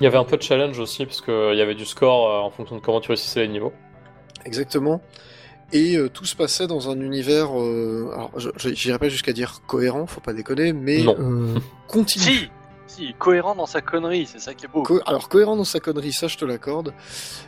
Il 0.00 0.04
y 0.04 0.06
avait 0.06 0.18
un 0.18 0.24
peu 0.24 0.36
de 0.36 0.42
challenge 0.42 0.78
aussi, 0.78 1.04
parce 1.04 1.20
qu'il 1.20 1.56
y 1.56 1.60
avait 1.60 1.74
du 1.74 1.84
score 1.84 2.30
euh, 2.30 2.38
en 2.40 2.50
fonction 2.50 2.76
de 2.76 2.80
comment 2.80 3.00
tu 3.00 3.08
réussissais 3.08 3.40
les 3.40 3.48
niveaux. 3.48 3.72
Exactement. 4.44 5.02
Et 5.72 5.96
euh, 5.96 6.08
tout 6.08 6.24
se 6.24 6.34
passait 6.34 6.66
dans 6.66 6.88
un 6.88 6.98
univers, 6.98 7.50
euh, 7.60 8.10
alors 8.14 8.32
j'irai 8.56 8.98
pas 8.98 9.10
jusqu'à 9.10 9.34
dire 9.34 9.60
cohérent, 9.66 10.06
faut 10.06 10.22
pas 10.22 10.32
déconner, 10.32 10.72
mais 10.72 11.06
euh, 11.06 11.58
continu. 11.88 12.24
Si, 12.24 12.48
si, 12.88 13.14
cohérent 13.18 13.54
dans 13.54 13.66
sa 13.66 13.80
connerie, 13.80 14.26
c'est 14.26 14.40
ça 14.40 14.54
qui 14.54 14.64
est 14.64 14.68
beau. 14.68 14.84
Alors 15.06 15.28
cohérent 15.28 15.56
dans 15.56 15.64
sa 15.64 15.78
connerie, 15.78 16.12
ça 16.12 16.26
je 16.26 16.36
te 16.36 16.44
l'accorde. 16.44 16.92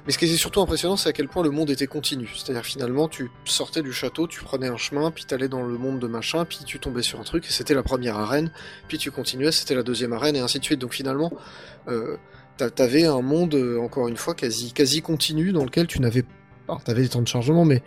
Mais 0.07 0.13
ce 0.13 0.19
qui 0.19 0.27
est 0.27 0.37
surtout 0.37 0.61
impressionnant, 0.61 0.97
c'est 0.97 1.09
à 1.09 1.13
quel 1.13 1.29
point 1.29 1.43
le 1.43 1.51
monde 1.51 1.71
était 1.71 1.87
continu. 1.87 2.31
C'est-à-dire 2.37 2.65
finalement, 2.65 3.09
tu 3.09 3.31
sortais 3.45 3.83
du 3.83 3.93
château, 3.93 4.27
tu 4.27 4.41
prenais 4.43 4.69
un 4.69 4.77
chemin, 4.77 5.11
puis 5.11 5.25
t'allais 5.25 5.49
dans 5.49 5.63
le 5.63 5.77
monde 5.79 5.99
de 5.99 6.07
machin, 6.07 6.45
puis 6.45 6.61
tu 6.65 6.79
tombais 6.79 7.03
sur 7.03 7.19
un 7.19 7.25
truc, 7.25 7.45
et 7.47 7.51
c'était 7.51 7.75
la 7.75 7.83
première 7.83 8.17
arène, 8.19 8.53
puis 8.89 8.99
tu 8.99 9.11
continuais, 9.11 9.51
c'était 9.53 9.75
la 9.75 9.83
deuxième 9.83 10.13
arène, 10.13 10.37
et 10.37 10.41
ainsi 10.41 10.59
de 10.61 10.65
suite. 10.65 10.81
Donc 10.81 10.93
finalement, 10.95 11.33
euh, 11.89 12.17
t'a- 12.57 12.71
t'avais 12.71 13.05
un 13.05 13.23
monde, 13.23 13.55
euh, 13.55 13.81
encore 13.81 14.09
une 14.09 14.17
fois, 14.17 14.35
quasi, 14.35 14.73
quasi 14.73 15.03
continu, 15.03 15.53
dans 15.53 15.65
lequel 15.65 15.87
tu 15.87 16.01
n'avais 16.01 16.25
pas... 16.67 16.79
T'avais 16.85 17.03
des 17.03 17.09
temps 17.09 17.23
de 17.23 17.27
chargement, 17.29 17.65
mais 17.65 17.83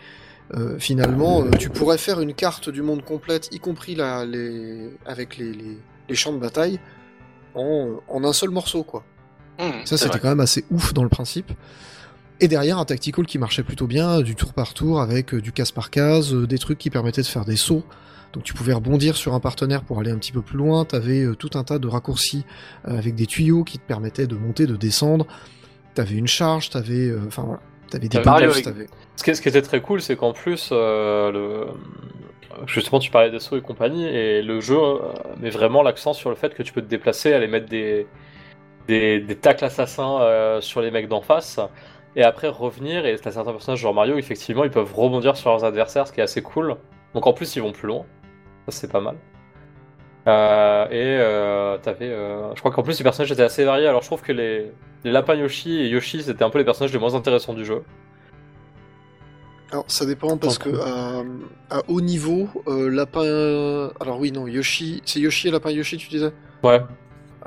euh, 0.55 0.77
finalement, 0.77 1.50
tu 1.51 1.69
pourrais 1.69 1.98
faire 1.98 2.19
une 2.19 2.33
carte 2.33 2.69
du 2.69 2.81
monde 2.81 3.03
complète, 3.03 3.48
y 3.53 3.60
compris 3.60 3.98
avec 4.01 5.38
les 5.38 6.15
champs 6.15 6.33
de 6.33 6.39
bataille, 6.39 6.79
en, 7.55 8.00
en 8.07 8.24
un 8.24 8.33
seul 8.33 8.50
morceau, 8.50 8.83
quoi. 8.83 9.03
Mmh, 9.60 9.86
Ça, 9.86 9.98
c'était 9.98 10.19
quand 10.19 10.29
même 10.29 10.39
assez 10.39 10.65
ouf 10.72 10.93
dans 10.93 11.03
le 11.03 11.10
principe. 11.10 11.51
Et 12.39 12.48
derrière, 12.48 12.79
un 12.79 12.86
tactical 12.86 13.25
qui 13.25 13.38
marchait 13.38 13.63
plutôt 13.63 13.88
bien, 13.88 14.22
du 14.22 14.36
tour 14.36 14.53
par 14.53 14.74
tour, 14.74 15.00
avec 15.00 15.33
euh, 15.33 15.41
du 15.41 15.51
case 15.51 15.72
par 15.72 15.89
case, 15.91 16.33
euh, 16.33 16.48
des 16.48 16.57
trucs 16.57 16.77
qui 16.79 16.89
permettaient 16.89 17.22
de 17.22 17.27
faire 17.27 17.45
des 17.45 17.55
sauts. 17.55 17.83
Donc 18.33 18.43
tu 18.43 18.55
pouvais 18.55 18.74
rebondir 18.74 19.15
sur 19.15 19.36
un 19.36 19.39
partenaire 19.39 19.83
pour 19.83 20.00
aller 20.00 20.10
un 20.10 20.17
petit 20.17 20.31
peu 20.31 20.41
plus 20.41 20.57
loin. 20.57 20.83
T'avais 20.86 21.22
euh, 21.22 21.36
tout 21.36 21.51
un 21.53 21.63
tas 21.63 21.77
de 21.77 21.88
raccourcis 21.88 22.45
euh, 22.88 22.98
avec 22.98 23.13
des 23.13 23.27
tuyaux 23.27 23.63
qui 23.63 23.77
te 23.77 23.86
permettaient 23.86 24.25
de 24.25 24.36
monter, 24.36 24.65
de 24.65 24.75
descendre. 24.75 25.27
T'avais 25.93 26.15
une 26.15 26.25
charge, 26.27 26.72
t'avais, 26.72 27.10
euh, 27.10 27.19
enfin 27.27 27.43
voilà, 27.43 27.62
t'avais 27.91 28.10
des 28.10 28.17
Euh, 28.17 28.24
avec- 28.24 28.63
t'avais- 28.63 28.88
Ce 29.15 29.24
qui, 29.24 29.36
ce 29.36 29.41
qui 29.41 29.50
était 29.50 29.62
très 29.62 29.81
cool, 29.83 30.01
c'est 30.01 30.15
qu'en 30.15 30.33
plus, 30.33 30.69
euh, 30.72 31.31
le... 31.31 31.67
justement, 32.68 33.00
tu 33.00 33.12
parlais 33.12 33.32
des 33.32 33.40
sauts 33.40 33.58
et 33.58 33.62
compagnie, 33.62 34.06
et 34.06 34.42
le 34.42 34.60
jeu 34.60 34.78
euh, 34.78 35.00
met 35.40 35.50
vraiment 35.50 35.84
l'accent 35.84 36.14
sur 36.14 36.30
le 36.30 36.36
fait 36.36 36.54
que 36.54 36.64
tu 36.64 36.74
peux 36.74 36.82
te 36.82 36.88
déplacer, 36.88 37.34
aller 37.34 37.48
mettre 37.48 37.68
des, 37.68 38.08
tacles 39.42 39.66
assassins 39.66 40.22
euh, 40.22 40.62
sur 40.62 40.82
les 40.82 40.92
mecs 40.92 41.08
d'en 41.08 41.22
face, 41.22 41.60
et 42.16 42.24
après 42.24 42.48
revenir, 42.48 43.06
et 43.06 43.18
t'as 43.18 43.32
certains 43.32 43.52
personnages, 43.52 43.80
genre 43.80 43.94
Mario, 43.94 44.18
effectivement, 44.18 44.64
ils 44.64 44.72
peuvent 44.72 44.94
rebondir 44.94 45.36
sur 45.38 45.50
leurs 45.50 45.66
adversaires, 45.66 46.08
ce 46.08 46.14
qui 46.14 46.20
est 46.20 46.24
assez 46.24 46.42
cool. 46.42 46.78
Donc 47.14 47.28
en 47.28 47.34
plus, 47.34 47.56
ils 47.56 47.62
vont 47.62 47.72
plus 47.72 47.88
loin. 47.88 48.06
Ça, 48.68 48.72
c'est 48.72 48.92
pas 48.92 49.02
mal. 49.02 49.16
Euh, 50.28 50.86
et 50.86 51.20
euh, 51.20 51.78
t'avais, 51.80 52.08
je 52.10 52.60
crois 52.60 52.72
qu'en 52.72 52.82
plus 52.82 52.98
les 52.98 53.04
personnages 53.04 53.32
étaient 53.32 53.44
assez 53.44 53.66
variés. 53.66 53.88
Alors 53.88 54.02
je 54.02 54.08
trouve 54.08 54.22
que 54.22 54.32
les, 54.32 54.72
les 55.04 55.12
Yoshi 55.12 55.82
et 55.82 55.90
Yoshi 55.90 56.24
c'était 56.24 56.44
un 56.44 56.50
peu 56.50 56.60
les 56.60 56.64
personnages 56.64 56.94
les 56.94 57.00
moins 57.00 57.16
intéressants 57.16 57.54
du 57.54 57.66
jeu. 57.66 57.84
Alors 59.74 59.86
ça 59.88 60.06
dépend 60.06 60.38
parce 60.38 60.60
que 60.60 60.70
à, 60.70 61.24
à 61.72 61.82
haut 61.88 62.00
niveau, 62.00 62.48
euh, 62.68 62.89
lapin. 62.89 63.89
Alors 64.00 64.20
oui, 64.20 64.32
non, 64.32 64.46
Yoshi, 64.48 65.01
c'est 65.03 65.20
Yoshi 65.20 65.48
et 65.48 65.51
lapin 65.51 65.72
Yoshi, 65.72 65.98
tu 65.98 66.10
disais? 66.10 66.32
Ouais. 66.62 66.80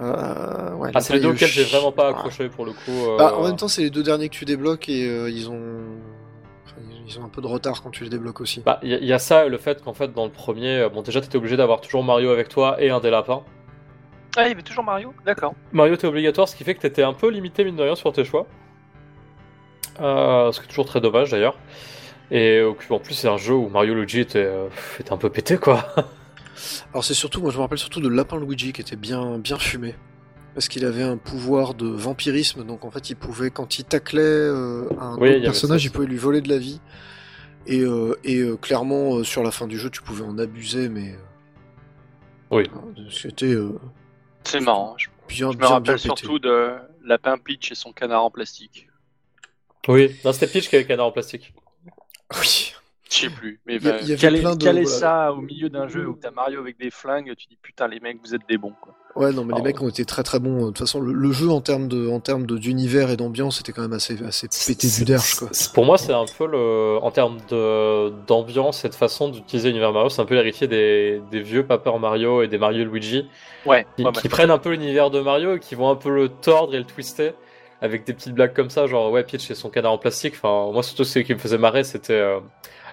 Euh, 0.01 0.75
ouais, 0.75 0.91
Ah, 0.93 1.01
c'est 1.01 1.15
les 1.15 1.21
deux 1.21 1.29
auxquels 1.29 1.49
j'ai 1.49 1.63
vraiment 1.63 1.93
pas 1.93 2.11
Ouais. 2.11 2.17
accroché 2.17 2.49
pour 2.49 2.65
le 2.67 2.73
coup. 2.73 2.91
euh, 2.91 3.17
Bah, 3.17 3.35
en 3.39 3.45
même 3.45 3.55
temps, 3.57 3.69
c'est 3.69 3.83
les 3.83 3.91
deux 3.91 4.03
derniers 4.03 4.29
que 4.29 4.35
tu 4.35 4.45
débloques 4.45 4.89
et 4.89 5.09
euh, 5.09 5.31
ils 5.31 5.49
ont. 5.49 5.85
enfin, 6.65 6.77
ils- 7.07 7.19
ont 7.21 7.25
un 7.25 7.29
peu 7.29 7.41
de 7.41 7.47
retard 7.47 7.81
quand 7.81 7.91
tu 7.91 8.03
les 8.03 8.11
débloques 8.11 8.41
aussi. 8.41 8.61
Bah, 8.67 8.81
il 8.83 8.91
y, 8.91 8.95
a- 8.95 8.99
il 8.99 9.07
y 9.07 9.13
a 9.13 9.21
ça 9.21 9.47
et 9.47 9.49
le 9.49 9.57
fait 9.59 9.81
qu'en 9.83 9.95
fait, 9.95 10.13
dans 10.13 10.25
le 10.25 10.33
premier, 10.33 10.81
euh, 10.81 10.89
bon, 10.89 11.03
déjà, 11.03 11.21
t'étais 11.21 11.37
obligé 11.39 11.57
d'avoir 11.57 11.81
toujours 11.81 12.03
Mario 12.03 12.31
avec 12.31 12.49
toi 12.49 12.77
et 12.83 12.91
un 12.91 12.99
des 12.99 13.11
lapins. 13.11 13.43
Ah, 14.37 14.47
il 14.47 14.49
y 14.49 14.53
avait 14.53 14.63
toujours 14.63 14.83
Mario? 14.85 15.15
D'accord. 15.25 15.55
Mario 15.73 15.95
était 15.95 16.09
obligatoire, 16.09 16.49
ce 16.49 16.57
qui 16.57 16.65
fait 16.65 16.75
que 16.75 16.81
t'étais 16.81 17.05
un 17.05 17.13
peu 17.15 17.31
limité, 17.31 17.63
mine 17.65 17.77
de 17.77 17.83
rien, 17.85 17.95
sur 17.95 18.13
tes 18.13 18.25
choix. 18.25 18.47
Euh, 20.01 20.51
ce 20.53 20.59
qui 20.61 20.67
est 20.67 20.69
toujours 20.69 20.85
très 20.87 21.01
dommage 21.01 21.31
d'ailleurs. 21.31 21.57
Et 22.31 22.59
euh, 22.59 22.73
en 22.91 22.99
plus, 22.99 23.15
c'est 23.15 23.29
un 23.29 23.37
jeu 23.37 23.55
où 23.55 23.69
Mario 23.69 23.95
Luigi 23.95 24.21
était, 24.21 24.45
euh, 24.45 24.69
était 24.99 25.13
un 25.13 25.17
peu 25.17 25.31
pété, 25.31 25.59
quoi. 25.59 25.87
Alors 26.93 27.05
c'est 27.05 27.15
surtout, 27.15 27.41
moi 27.41 27.51
je 27.51 27.57
me 27.57 27.63
rappelle 27.63 27.79
surtout 27.79 28.01
de 28.01 28.09
Lapin 28.09 28.39
Luigi 28.41 28.73
qui 28.73 28.81
était 28.81 28.97
bien, 28.97 29.39
bien 29.39 29.59
fumé. 29.59 29.95
Parce 30.55 30.69
qu'il 30.69 30.87
avait 30.87 31.03
un 31.03 31.19
pouvoir 31.19 31.75
de 31.75 31.87
vampirisme, 31.87 32.65
donc 32.65 32.85
en 32.85 32.91
fait 32.91 33.11
il 33.11 33.17
pouvait, 33.17 33.51
quand 33.51 33.79
il 33.79 33.85
taclait 33.85 34.23
euh, 34.23 34.89
un 34.99 35.19
Oui, 35.19 35.35
autre 35.35 35.43
personnage, 35.43 35.83
ça, 35.83 35.87
il 35.87 35.93
pouvait 35.93 36.07
lui 36.07 36.17
voler 36.17 36.41
de 36.41 36.49
la 36.49 36.57
vie. 36.57 36.81
Et, 37.67 37.81
euh, 37.81 38.19
et 38.25 38.39
euh, 38.39 38.57
clairement, 38.57 39.17
euh, 39.17 39.25
sur 39.25 39.43
la 39.43 39.51
fin 39.51 39.67
du 39.67 39.79
jeu, 39.79 39.91
tu 39.91 40.01
pouvais 40.01 40.25
en 40.25 40.39
abuser, 40.39 40.89
mais... 40.89 41.15
Oui. 42.51 42.71
C'était 43.11 43.53
euh, 43.53 43.79
C'est 44.45 44.61
marrant. 44.61 44.95
Je, 44.97 45.09
bien, 45.29 45.51
je 45.51 45.57
me 45.57 45.61
bien, 45.61 45.69
rappelle 45.69 45.97
bien 45.97 45.97
surtout 45.99 46.39
de 46.39 46.75
Lapin 47.05 47.37
Peach 47.37 47.73
et 47.73 47.75
son 47.75 47.93
canard 47.93 48.25
en 48.25 48.31
plastique. 48.31 48.89
Oui, 49.89 50.17
non, 50.25 50.33
c'était 50.33 50.47
Peach 50.47 50.69
qui 50.71 50.77
avait 50.77 50.85
le 50.85 50.89
canard 50.89 51.07
en 51.07 51.13
plastique. 51.13 51.53
Oui. 52.35 52.73
Je 53.09 53.15
sais 53.21 53.31
plus. 53.31 53.61
Mais 53.67 53.77
Il 53.77 53.85
y 53.85 53.89
a- 53.89 53.93
bah, 53.93 53.99
il 54.03 54.09
y 54.09 54.13
avait 54.13 54.21
caler, 54.21 54.41
plein 54.41 54.57
de- 54.57 54.65
caler 54.65 54.83
voilà. 54.83 54.99
ça 54.99 55.33
au 55.33 55.41
milieu 55.41 55.69
d'un 55.69 55.87
jeu 55.87 56.09
où 56.09 56.19
t'as 56.21 56.33
Mario 56.33 56.59
avec 56.59 56.77
des 56.77 56.91
flingues, 56.91 57.33
tu 57.39 57.47
dis 57.47 57.57
putain 57.63 57.87
les 57.87 58.01
mecs 58.01 58.19
vous 58.25 58.35
êtes 58.35 58.43
des 58.49 58.59
bons 58.59 58.73
quoi. 58.81 58.95
Ouais, 59.15 59.33
non, 59.33 59.45
mais 59.45 59.53
les 59.53 59.61
Alors- 59.61 59.65
mecs 59.67 59.81
ont 59.81 59.89
été 59.89 60.05
très 60.05 60.25
très 60.25 60.41
bons. 60.41 60.59
De 60.63 60.67
toute 60.67 60.79
façon, 60.81 61.01
le, 61.01 61.13
le 61.13 61.33
jeu 61.33 61.49
en 61.49 61.61
termes 61.63 61.87
de, 61.89 62.09
en 62.09 62.19
termes 62.21 62.45
de- 62.47 62.59
d'univers 62.59 63.09
et 63.11 63.17
d'ambiance, 63.17 63.61
était 63.61 63.73
quand 63.73 63.81
même 63.81 63.93
assez, 63.95 64.21
assez 64.25 64.49
pété 64.67 64.89
du 64.89 65.05
derche, 65.07 65.37
quoi. 65.37 65.49
Pour 65.73 65.87
moi, 65.87 65.97
c'est 65.99 66.13
un 66.13 66.27
peu 66.37 66.47
le, 66.47 66.99
en 67.01 67.11
termes 67.13 67.39
de 67.49 68.11
d'ambiance 68.27 68.85
et 68.85 68.89
de 68.91 68.95
façon 68.95 69.29
d'utiliser 69.29 69.69
l'univers 69.69 69.93
Mario, 69.93 70.09
c'est 70.11 70.21
un 70.21 70.27
peu 70.27 70.35
l'héritier 70.35 70.67
des, 70.67 71.23
des 71.31 71.41
vieux 71.41 71.65
Paper 71.65 71.93
Mario 72.01 72.43
et 72.43 72.49
des 72.49 72.59
Mario 72.59 72.85
Luigi, 72.85 73.27
Ouais. 73.65 73.87
qui, 73.97 74.05
ouais, 74.05 74.13
qui 74.21 74.29
prennent 74.29 74.51
un 74.51 74.59
peu 74.59 74.71
l'univers 74.71 75.11
de 75.11 75.21
Mario 75.21 75.55
et 75.57 75.61
qui 75.61 75.77
vont 75.77 75.89
un 75.91 75.97
peu 75.97 76.11
le 76.15 76.29
tordre 76.29 76.75
et 76.75 76.79
le 76.79 76.85
twister 76.85 77.31
avec 77.81 78.05
des 78.05 78.13
petites 78.15 78.35
blagues 78.35 78.55
comme 78.55 78.71
ça, 78.71 78.87
genre 78.87 79.11
ouais 79.11 79.25
Peach 79.25 79.51
et 79.51 79.55
son 79.55 79.71
canard 79.71 79.93
en 79.93 79.99
plastique. 79.99 80.35
Enfin, 80.37 80.73
moi 80.73 80.83
surtout 80.83 81.05
ce 81.05 81.19
qui 81.19 81.35
me 81.35 81.39
faisait 81.39 81.59
marrer, 81.59 81.85
c'était 81.85 82.13
euh, 82.15 82.41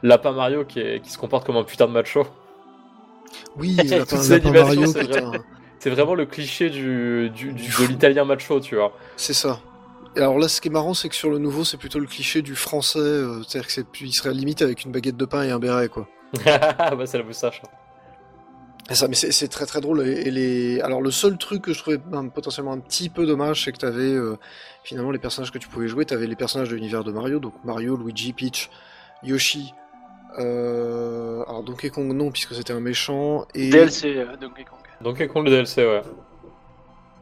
Lapin 0.01 0.31
Mario 0.33 0.65
qui, 0.65 0.79
est- 0.79 1.01
qui 1.01 1.09
se 1.09 1.17
comporte 1.17 1.45
comme 1.45 1.57
un 1.57 1.63
putain 1.63 1.87
de 1.87 1.91
macho. 1.91 2.25
Oui, 3.57 3.75
Lapin, 3.89 4.17
Mario, 4.51 4.85
c'est 4.87 5.05
qui 5.05 5.11
est 5.11 5.15
vrai. 5.15 5.21
un- 5.21 5.43
C'est 5.79 5.89
vraiment 5.89 6.15
le 6.15 6.25
cliché 6.25 6.69
du, 6.69 7.29
du, 7.29 7.51
du- 7.53 7.63
Du 7.63 7.69
de 7.83 7.87
l'italien 7.87 8.25
macho, 8.25 8.59
tu 8.59 8.75
vois. 8.75 8.93
c'est 9.17 9.33
ça. 9.33 9.59
Et 10.15 10.19
alors 10.19 10.37
là, 10.37 10.47
ce 10.47 10.61
qui 10.61 10.67
est 10.67 10.71
marrant, 10.71 10.93
c'est 10.93 11.09
que 11.09 11.15
sur 11.15 11.29
le 11.31 11.39
nouveau, 11.39 11.63
c'est 11.63 11.77
plutôt 11.77 11.99
le 11.99 12.05
cliché 12.05 12.41
du 12.41 12.55
français, 12.55 12.99
euh, 12.99 13.41
c'est-à-dire 13.43 13.65
que 13.67 13.73
c'est, 13.73 13.85
il 14.01 14.13
serait 14.13 14.33
limite 14.33 14.61
avec 14.61 14.83
une 14.85 14.91
baguette 14.91 15.17
de 15.17 15.25
pain 15.25 15.43
et 15.43 15.49
un 15.51 15.59
béret, 15.59 15.89
quoi. 15.89 16.07
bah, 16.45 17.05
c'est 17.05 17.17
la 17.17 17.23
moustache. 17.23 17.61
Et 17.63 17.82
ça, 18.89 19.07
mais 19.07 19.15
c'est, 19.15 19.31
c'est 19.31 19.47
très 19.47 19.65
très 19.65 19.79
drôle. 19.81 20.05
Et, 20.05 20.27
et 20.27 20.31
les... 20.31 20.81
Alors 20.81 21.01
le 21.01 21.11
seul 21.11 21.37
truc 21.37 21.61
que 21.63 21.73
je 21.73 21.79
trouvais 21.79 21.97
ben, 21.97 22.27
potentiellement 22.29 22.73
un 22.73 22.79
petit 22.79 23.09
peu 23.09 23.25
dommage, 23.25 23.63
c'est 23.63 23.71
que 23.71 23.77
t'avais 23.77 24.11
euh, 24.13 24.37
finalement 24.83 25.11
les 25.11 25.19
personnages 25.19 25.51
que 25.51 25.57
tu 25.57 25.69
pouvais 25.69 25.87
jouer, 25.87 26.05
t'avais 26.05 26.27
les 26.27 26.35
personnages 26.35 26.69
de 26.69 26.75
l'univers 26.75 27.03
de 27.03 27.11
Mario, 27.11 27.39
donc 27.39 27.53
Mario, 27.63 27.95
Luigi, 27.95 28.33
Peach, 28.33 28.69
Yoshi. 29.23 29.73
Euh... 30.39 31.43
Alors 31.47 31.63
Donkey 31.63 31.89
Kong 31.89 32.11
non, 32.11 32.31
puisque 32.31 32.55
c'était 32.55 32.73
un 32.73 32.79
méchant. 32.79 33.45
Et 33.55 33.69
DLC 33.69 34.17
euh, 34.17 34.35
Donkey 34.37 34.63
Kong. 34.65 34.79
Donc, 35.01 35.19
est 35.19 35.27
con 35.27 35.41
le 35.41 35.49
DLC, 35.49 35.85
ouais. 35.85 36.01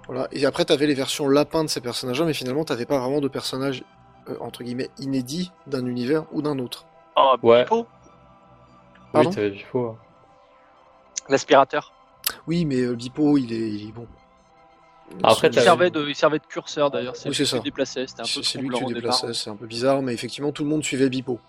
Voilà. 0.06 0.28
Et 0.32 0.46
après, 0.46 0.66
t'avais 0.66 0.86
les 0.86 0.94
versions 0.94 1.28
lapins 1.28 1.64
de 1.64 1.70
ces 1.70 1.82
personnages-là, 1.82 2.26
mais 2.26 2.34
finalement, 2.34 2.64
t'avais 2.64 2.86
pas 2.86 3.00
vraiment 3.00 3.22
de 3.22 3.28
personnages, 3.28 3.84
euh, 4.30 4.36
entre 4.40 4.64
guillemets, 4.64 4.90
inédits 5.00 5.52
d'un 5.68 5.86
univers 5.86 6.26
ou 6.32 6.42
d'un 6.42 6.60
autre. 6.60 6.86
Oh, 7.16 7.36
Ouais. 7.42 7.64
Pipo, 7.64 7.88
Pardon? 9.12 9.30
Oui, 9.30 9.36
t'avais 9.36 9.50
Bifo. 9.50 9.98
L'aspirateur. 11.32 11.94
Oui, 12.48 12.66
mais 12.66 12.82
euh, 12.82 12.96
Bipo, 12.96 13.38
il 13.38 13.52
est, 13.52 13.70
il 13.70 13.90
est 13.90 13.92
bon. 13.92 14.08
Après, 15.24 15.48
Il 15.50 15.60
servait, 15.60 15.90
de, 15.90 16.08
il 16.08 16.16
servait 16.16 16.40
de 16.40 16.46
curseur 16.46 16.90
d'ailleurs, 16.90 17.16
c'est 17.18 17.26
Oui, 17.30 17.36
lui 17.36 17.36
c'est 17.36 17.44
qui 17.44 17.50
ça. 17.50 17.60
déplaçait, 17.60 18.08
c'était 18.08 18.22
un 18.22 18.24
peu 18.24 18.30
C'est 18.30 18.44
c'est 18.44 18.60
lui 18.60 18.70
c'est 19.34 19.50
un 19.50 19.56
peu 19.58 19.66
bizarre, 19.68 20.02
mais 20.02 20.14
effectivement, 20.14 20.52
tout 20.54 20.64
le 20.64 20.70
monde 20.70 20.84
suivait 20.84 21.10
Bipo. 21.10 21.40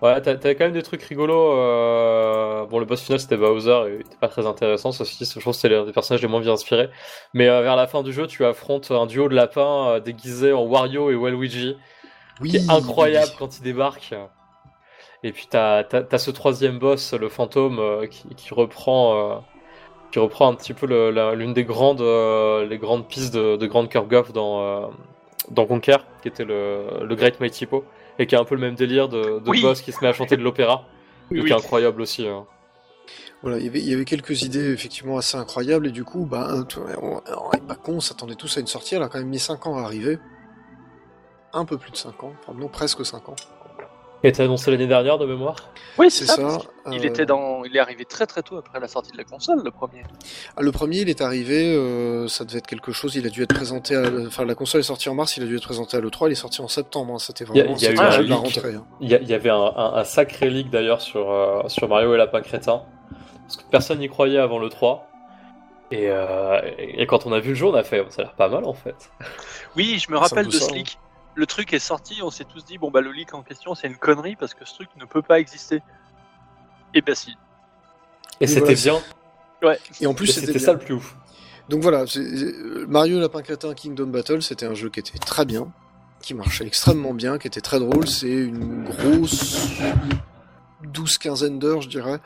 Ouais, 0.00 0.20
t'a- 0.22 0.36
t'avais 0.36 0.54
quand 0.54 0.62
même 0.64 0.74
des 0.74 0.84
trucs 0.84 1.02
rigolos. 1.02 1.54
euh, 1.56 2.66
Bon, 2.66 2.78
le 2.78 2.84
boss 2.84 3.02
final 3.02 3.18
c'était 3.18 3.36
Bowser, 3.36 3.82
et 3.88 3.94
il 3.96 4.00
était 4.02 4.16
pas 4.20 4.28
très 4.28 4.46
intéressant. 4.46 4.92
Ceci, 4.92 5.24
je 5.24 5.40
trouve 5.40 5.54
que 5.54 5.60
c'était 5.60 5.74
l'un 5.74 5.84
des 5.84 5.92
personnages 5.92 6.22
les 6.22 6.28
moins 6.28 6.40
bien 6.40 6.52
inspirés. 6.52 6.88
Mais 7.34 7.48
euh, 7.48 7.62
vers 7.62 7.74
la 7.74 7.88
fin 7.88 8.04
du 8.04 8.12
jeu, 8.12 8.28
tu 8.28 8.44
affrontes 8.44 8.92
un 8.92 9.06
duo 9.06 9.28
de 9.28 9.34
lapins 9.34 9.88
euh, 9.88 10.00
déguisés 10.00 10.52
en 10.52 10.62
Wario 10.62 11.10
et 11.10 11.16
Waluigi, 11.16 11.76
Oui, 12.40 12.50
qui 12.50 12.56
est 12.58 12.70
incroyable 12.70 13.26
oui. 13.32 13.36
quand 13.40 13.58
ils 13.58 13.62
débarquent. 13.62 14.14
Et 15.24 15.32
puis 15.32 15.46
t'as 15.50 15.82
t'as- 15.84 16.02
t'as 16.02 16.18
ce 16.18 16.30
troisième 16.30 16.78
boss, 16.78 17.12
le 17.14 17.28
fantôme, 17.28 17.78
euh, 17.80 18.06
qui, 18.06 18.28
qui 18.36 18.54
reprend. 18.54 19.16
euh, 19.16 19.38
qui 20.10 20.18
reprend 20.20 20.48
un 20.50 20.54
petit 20.54 20.72
peu 20.72 20.86
l'une 21.34 21.52
des 21.52 21.64
grandes, 21.64 22.00
euh, 22.00 22.64
les 22.66 22.78
grandes 22.78 23.06
pistes 23.06 23.34
de, 23.34 23.56
de 23.56 23.66
Grand 23.66 23.86
Kurgov 23.86 24.32
dans, 24.32 24.62
euh, 24.62 24.86
dans 25.50 25.66
Conquer, 25.66 25.98
qui 26.22 26.28
était 26.28 26.46
le, 26.46 27.04
le 27.04 27.14
Great 27.14 27.40
Mighty 27.40 27.66
Po, 27.66 27.84
et 28.18 28.26
qui 28.26 28.34
a 28.34 28.40
un 28.40 28.44
peu 28.44 28.54
le 28.54 28.62
même 28.62 28.74
délire 28.74 29.10
de, 29.10 29.38
de 29.38 29.50
Oui. 29.50 29.60
boss 29.60 29.82
qui 29.82 29.92
se 29.92 30.00
met 30.00 30.08
à 30.08 30.14
chanter 30.14 30.38
de 30.38 30.42
l'opéra, 30.42 30.84
Oui, 31.30 31.44
qui 31.44 31.50
est 31.50 31.54
incroyable 31.54 32.00
aussi. 32.00 32.26
hein. 32.26 32.46
Voilà, 33.42 33.58
il 33.58 33.66
y 33.66 33.68
avait- 33.68 33.80
il 33.80 33.90
y 33.90 33.92
avait 33.92 34.06
quelques 34.06 34.40
idées 34.44 34.72
effectivement 34.72 35.18
assez 35.18 35.36
incroyables, 35.36 35.86
et 35.88 35.92
du 35.92 36.04
coup, 36.04 36.24
bah, 36.24 36.48
on, 37.02 37.20
on 37.36 37.52
est 37.52 37.66
pas 37.66 37.74
con, 37.74 37.96
on 37.96 38.00
s'attendait 38.00 38.34
tous 38.34 38.56
à 38.56 38.60
une 38.60 38.66
sortie, 38.66 38.94
elle 38.94 39.02
a 39.02 39.08
quand 39.08 39.18
même 39.18 39.28
mis 39.28 39.38
5 39.38 39.66
ans 39.66 39.76
à 39.76 39.82
arriver. 39.82 40.18
Un 41.52 41.66
peu 41.66 41.76
plus 41.76 41.90
de 41.90 41.96
5 41.96 42.24
ans, 42.24 42.32
enfin 42.40 42.58
non, 42.58 42.68
presque 42.68 43.04
5 43.04 43.28
ans. 43.28 43.36
Et 44.24 44.32
t'as 44.32 44.44
annoncé 44.44 44.70
l'année 44.72 44.88
dernière 44.88 45.16
de 45.16 45.26
mémoire 45.26 45.54
Oui, 45.96 46.10
C'est 46.10 46.26
ça. 46.26 46.58
euh, 46.88 46.90
était 46.92 47.24
dans, 47.24 47.62
il 47.64 47.76
est 47.76 47.78
arrivé 47.78 48.04
très 48.04 48.26
très 48.26 48.42
tôt 48.42 48.56
après 48.56 48.80
la 48.80 48.88
sortie 48.88 49.12
de 49.12 49.16
la 49.16 49.22
console, 49.22 49.60
le 49.64 49.70
premier. 49.70 50.02
Ah, 50.56 50.62
le 50.62 50.72
premier, 50.72 50.98
il 50.98 51.08
est 51.08 51.20
arrivé, 51.20 51.72
euh, 51.76 52.26
ça 52.26 52.44
devait 52.44 52.58
être 52.58 52.66
quelque 52.66 52.90
chose, 52.90 53.14
il 53.14 53.24
a 53.26 53.30
dû 53.30 53.44
être 53.44 53.54
présenté 53.54 53.94
à... 53.94 54.02
Enfin, 54.26 54.44
la 54.44 54.56
console 54.56 54.80
est 54.80 54.84
sortie 54.84 55.08
en 55.08 55.14
mars, 55.14 55.36
il 55.36 55.44
a 55.44 55.46
dû 55.46 55.54
être 55.56 55.62
présenté 55.62 55.96
à 55.96 56.00
l'E3, 56.00 56.26
il 56.26 56.32
est 56.32 56.34
sorti 56.34 56.60
en 56.60 56.66
septembre, 56.66 57.14
hein, 57.14 57.18
c'était 57.20 57.44
Il 57.44 57.56
y 57.56 57.60
a- 57.60 57.64
vraiment 57.64 57.76
il 57.78 57.82
y 57.82 57.86
a 57.86 57.90
eu 57.92 57.98
un 57.98 58.10
la 58.10 58.18
leak. 58.18 58.32
rentrée. 58.34 58.74
hein. 58.74 58.84
Il 59.00 59.08
y, 59.08 59.14
a- 59.14 59.20
il 59.20 59.28
y 59.28 59.34
avait 59.34 59.50
un, 59.50 59.54
un- 59.56 59.94
un 59.94 60.04
sacré 60.04 60.50
leak 60.50 60.68
d'ailleurs 60.70 61.00
sur, 61.00 61.30
euh, 61.30 61.62
sur 61.68 61.88
Mario 61.88 62.12
et 62.14 62.18
Lapin 62.18 62.40
Crétin, 62.40 62.82
parce 63.42 63.56
que 63.58 63.62
personne 63.70 64.00
n'y 64.00 64.08
croyait 64.08 64.38
avant 64.38 64.58
le 64.58 64.68
3. 64.68 65.04
Et, 65.90 66.08
euh, 66.10 66.60
et 66.76 67.06
quand 67.06 67.24
on 67.24 67.32
a 67.32 67.38
vu 67.40 67.50
le 67.50 67.54
jeu, 67.54 67.66
on 67.66 67.74
a 67.74 67.82
fait, 67.84 68.04
ça 68.10 68.22
a 68.22 68.24
l'air 68.24 68.34
pas 68.34 68.48
mal 68.48 68.64
en 68.64 68.74
fait. 68.74 69.10
Oui, 69.76 69.98
je 70.04 70.12
me 70.12 70.18
rappelle 70.18 70.46
de 70.46 70.50
ce 70.50 70.64
hein. 70.64 70.74
leak. 70.74 70.98
Le 71.38 71.46
truc 71.46 71.72
est 71.72 71.78
sorti, 71.78 72.20
on 72.20 72.30
s'est 72.30 72.44
tous 72.44 72.64
dit 72.64 72.78
bon 72.78 72.90
bah 72.90 73.00
le 73.00 73.12
leak 73.12 73.32
en 73.32 73.44
question 73.44 73.76
c'est 73.76 73.86
une 73.86 73.96
connerie 73.96 74.34
parce 74.34 74.54
que 74.54 74.64
ce 74.64 74.74
truc 74.74 74.88
ne 74.96 75.04
peut 75.04 75.22
pas 75.22 75.38
exister. 75.38 75.80
Et 76.94 77.00
bah 77.00 77.14
si. 77.14 77.36
Et 78.40 78.48
c'était 78.48 78.74
voilà, 78.74 78.74
bien, 78.74 79.02
Et 80.00 80.06
en 80.08 80.14
plus, 80.14 80.26
c'était 80.26 80.58
ça 80.58 80.72
le 80.72 80.80
plus 80.80 80.94
ouf. 80.94 81.16
Donc 81.68 81.80
voilà, 81.82 82.08
c'est- 82.08 82.18
euh, 82.18 82.86
Mario 82.88 83.20
Lapin 83.20 83.42
Crétin 83.42 83.72
Kingdom 83.74 84.06
Battle, 84.08 84.42
c'était 84.42 84.66
un 84.66 84.74
jeu 84.74 84.88
qui 84.90 84.98
était 84.98 85.18
très 85.18 85.44
bien, 85.44 85.70
qui 86.20 86.34
marchait 86.34 86.66
extrêmement 86.66 87.14
bien, 87.14 87.38
qui 87.38 87.46
était 87.46 87.60
très 87.60 87.78
drôle. 87.78 88.08
C'est 88.08 88.26
une 88.32 88.82
grosse 88.82 89.68
douze 90.82 91.18
quinzaine 91.18 91.60
d'heures, 91.60 91.82
je 91.82 91.88
dirais, 91.88 92.18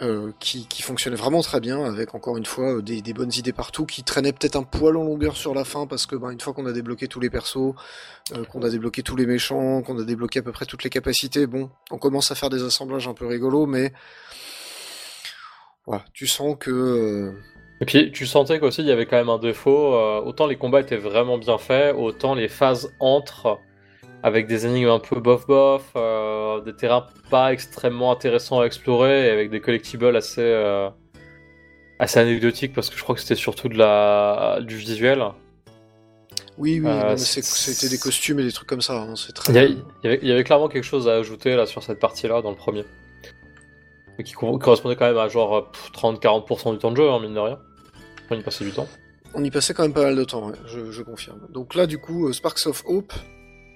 euh, 0.00 0.30
qui, 0.38 0.64
fonctionnait 0.80 1.16
vraiment 1.16 1.40
très 1.40 1.58
bien, 1.58 1.82
avec 1.82 2.14
encore 2.14 2.36
une 2.36 2.46
fois 2.46 2.76
euh, 2.76 2.82
des, 2.82 3.12
bonnes 3.12 3.32
idées 3.36 3.52
partout, 3.52 3.84
qui 3.84 4.04
traînaient 4.04 4.32
peut-être 4.32 4.54
un 4.54 4.62
poil 4.62 4.96
en 4.96 5.02
longueur 5.02 5.36
sur 5.36 5.54
la 5.54 5.64
fin, 5.64 5.88
parce 5.88 6.06
que 6.06 6.14
ben, 6.14 6.30
une 6.30 6.40
fois 6.40 6.52
qu'on 6.52 6.66
a 6.66 6.72
débloqué 6.72 7.08
tous 7.08 7.18
les 7.18 7.30
persos, 7.30 7.74
euh, 8.32 8.44
qu'on 8.44 8.62
a 8.62 8.70
débloqué 8.70 9.02
tous 9.02 9.16
les 9.16 9.26
méchants, 9.26 9.82
qu'on 9.82 9.98
a 9.98 10.04
débloqué 10.04 10.38
à 10.38 10.42
peu 10.42 10.52
près 10.52 10.66
toutes 10.66 10.84
les 10.84 10.90
capacités, 10.90 11.48
bon, 11.48 11.68
on 11.90 11.98
commence 11.98 12.30
à 12.30 12.36
faire 12.36 12.48
des 12.48 12.62
assemblages 12.62 13.08
un 13.08 13.14
peu 13.14 13.26
rigolos, 13.26 13.66
mais 13.66 13.92
voilà, 15.84 16.04
tu 16.12 16.28
sens 16.28 16.54
que 16.60 17.34
Et 17.80 18.12
tu 18.12 18.26
sentais 18.26 18.60
qu'aussi 18.60 18.82
il 18.82 18.86
y 18.86 18.92
avait 18.92 19.06
quand 19.06 19.16
même 19.16 19.30
un 19.30 19.38
défaut, 19.38 19.94
autant 20.24 20.46
les 20.46 20.56
combats 20.56 20.80
étaient 20.80 20.96
vraiment 20.96 21.38
bien 21.38 21.58
faits, 21.58 21.96
autant 21.96 22.36
les 22.36 22.46
phases 22.46 22.94
entre 23.00 23.58
avec 24.22 24.46
des 24.46 24.66
énigmes 24.66 24.88
un 24.90 24.98
peu 24.98 25.20
bof 25.20 25.46
bof, 25.46 25.84
euh, 25.96 26.60
des 26.62 26.74
terrains 26.74 27.06
pas 27.30 27.52
extrêmement 27.52 28.10
intéressants 28.12 28.60
à 28.60 28.64
explorer, 28.66 29.26
et 29.26 29.30
avec 29.30 29.50
des 29.50 29.60
collectibles 29.60 30.14
assez 30.16 30.40
euh, 30.42 30.88
assez 31.98 32.18
anecdotiques 32.18 32.72
parce 32.74 32.90
que 32.90 32.96
je 32.96 33.02
crois 33.02 33.14
que 33.14 33.20
c'était 33.20 33.34
surtout 33.34 33.68
de 33.68 33.76
la 33.78 34.58
du 34.62 34.76
visuel. 34.76 35.22
Oui, 36.56 36.80
oui, 36.80 36.86
Euh, 36.88 37.16
c'était 37.16 37.88
des 37.88 37.98
costumes 37.98 38.40
et 38.40 38.44
des 38.44 38.50
trucs 38.52 38.68
comme 38.68 38.80
ça. 38.80 38.94
hein, 39.00 39.14
c'est 39.14 39.32
très. 39.32 39.52
Il 39.52 39.56
y, 39.56 39.58
a- 39.60 39.64
il 39.66 39.76
y 40.02 40.06
avait, 40.06 40.18
il 40.22 40.28
y 40.28 40.32
avait 40.32 40.42
clairement 40.44 40.68
quelque 40.68 40.82
chose 40.84 41.08
à 41.08 41.14
ajouter 41.14 41.54
là 41.54 41.66
sur 41.66 41.82
cette 41.84 42.00
partie-là 42.00 42.42
dans 42.42 42.50
le 42.50 42.56
premier, 42.56 42.84
et 44.18 44.24
qui 44.24 44.32
co- 44.32 44.58
correspondait 44.58 44.96
quand 44.96 45.06
même 45.06 45.18
à 45.18 45.28
genre 45.28 45.70
30-40% 45.92 46.72
du 46.72 46.78
temps 46.78 46.90
de 46.90 46.96
jeu, 46.96 47.08
hein, 47.08 47.20
mine 47.20 47.34
de 47.34 47.38
rien. 47.38 47.58
On 48.30 48.34
y 48.36 48.42
passait 48.42 48.64
du 48.64 48.72
temps. 48.72 48.88
On 49.34 49.44
y 49.44 49.50
passait 49.52 49.72
quand 49.72 49.82
même 49.84 49.92
pas 49.92 50.02
mal 50.02 50.16
de 50.16 50.24
temps, 50.24 50.48
ouais, 50.48 50.56
je, 50.66 50.90
je 50.90 51.02
confirme. 51.02 51.40
Donc 51.50 51.74
là, 51.76 51.86
du 51.86 51.98
coup, 51.98 52.32
Sparks 52.32 52.66
of 52.66 52.82
Hope, 52.86 53.12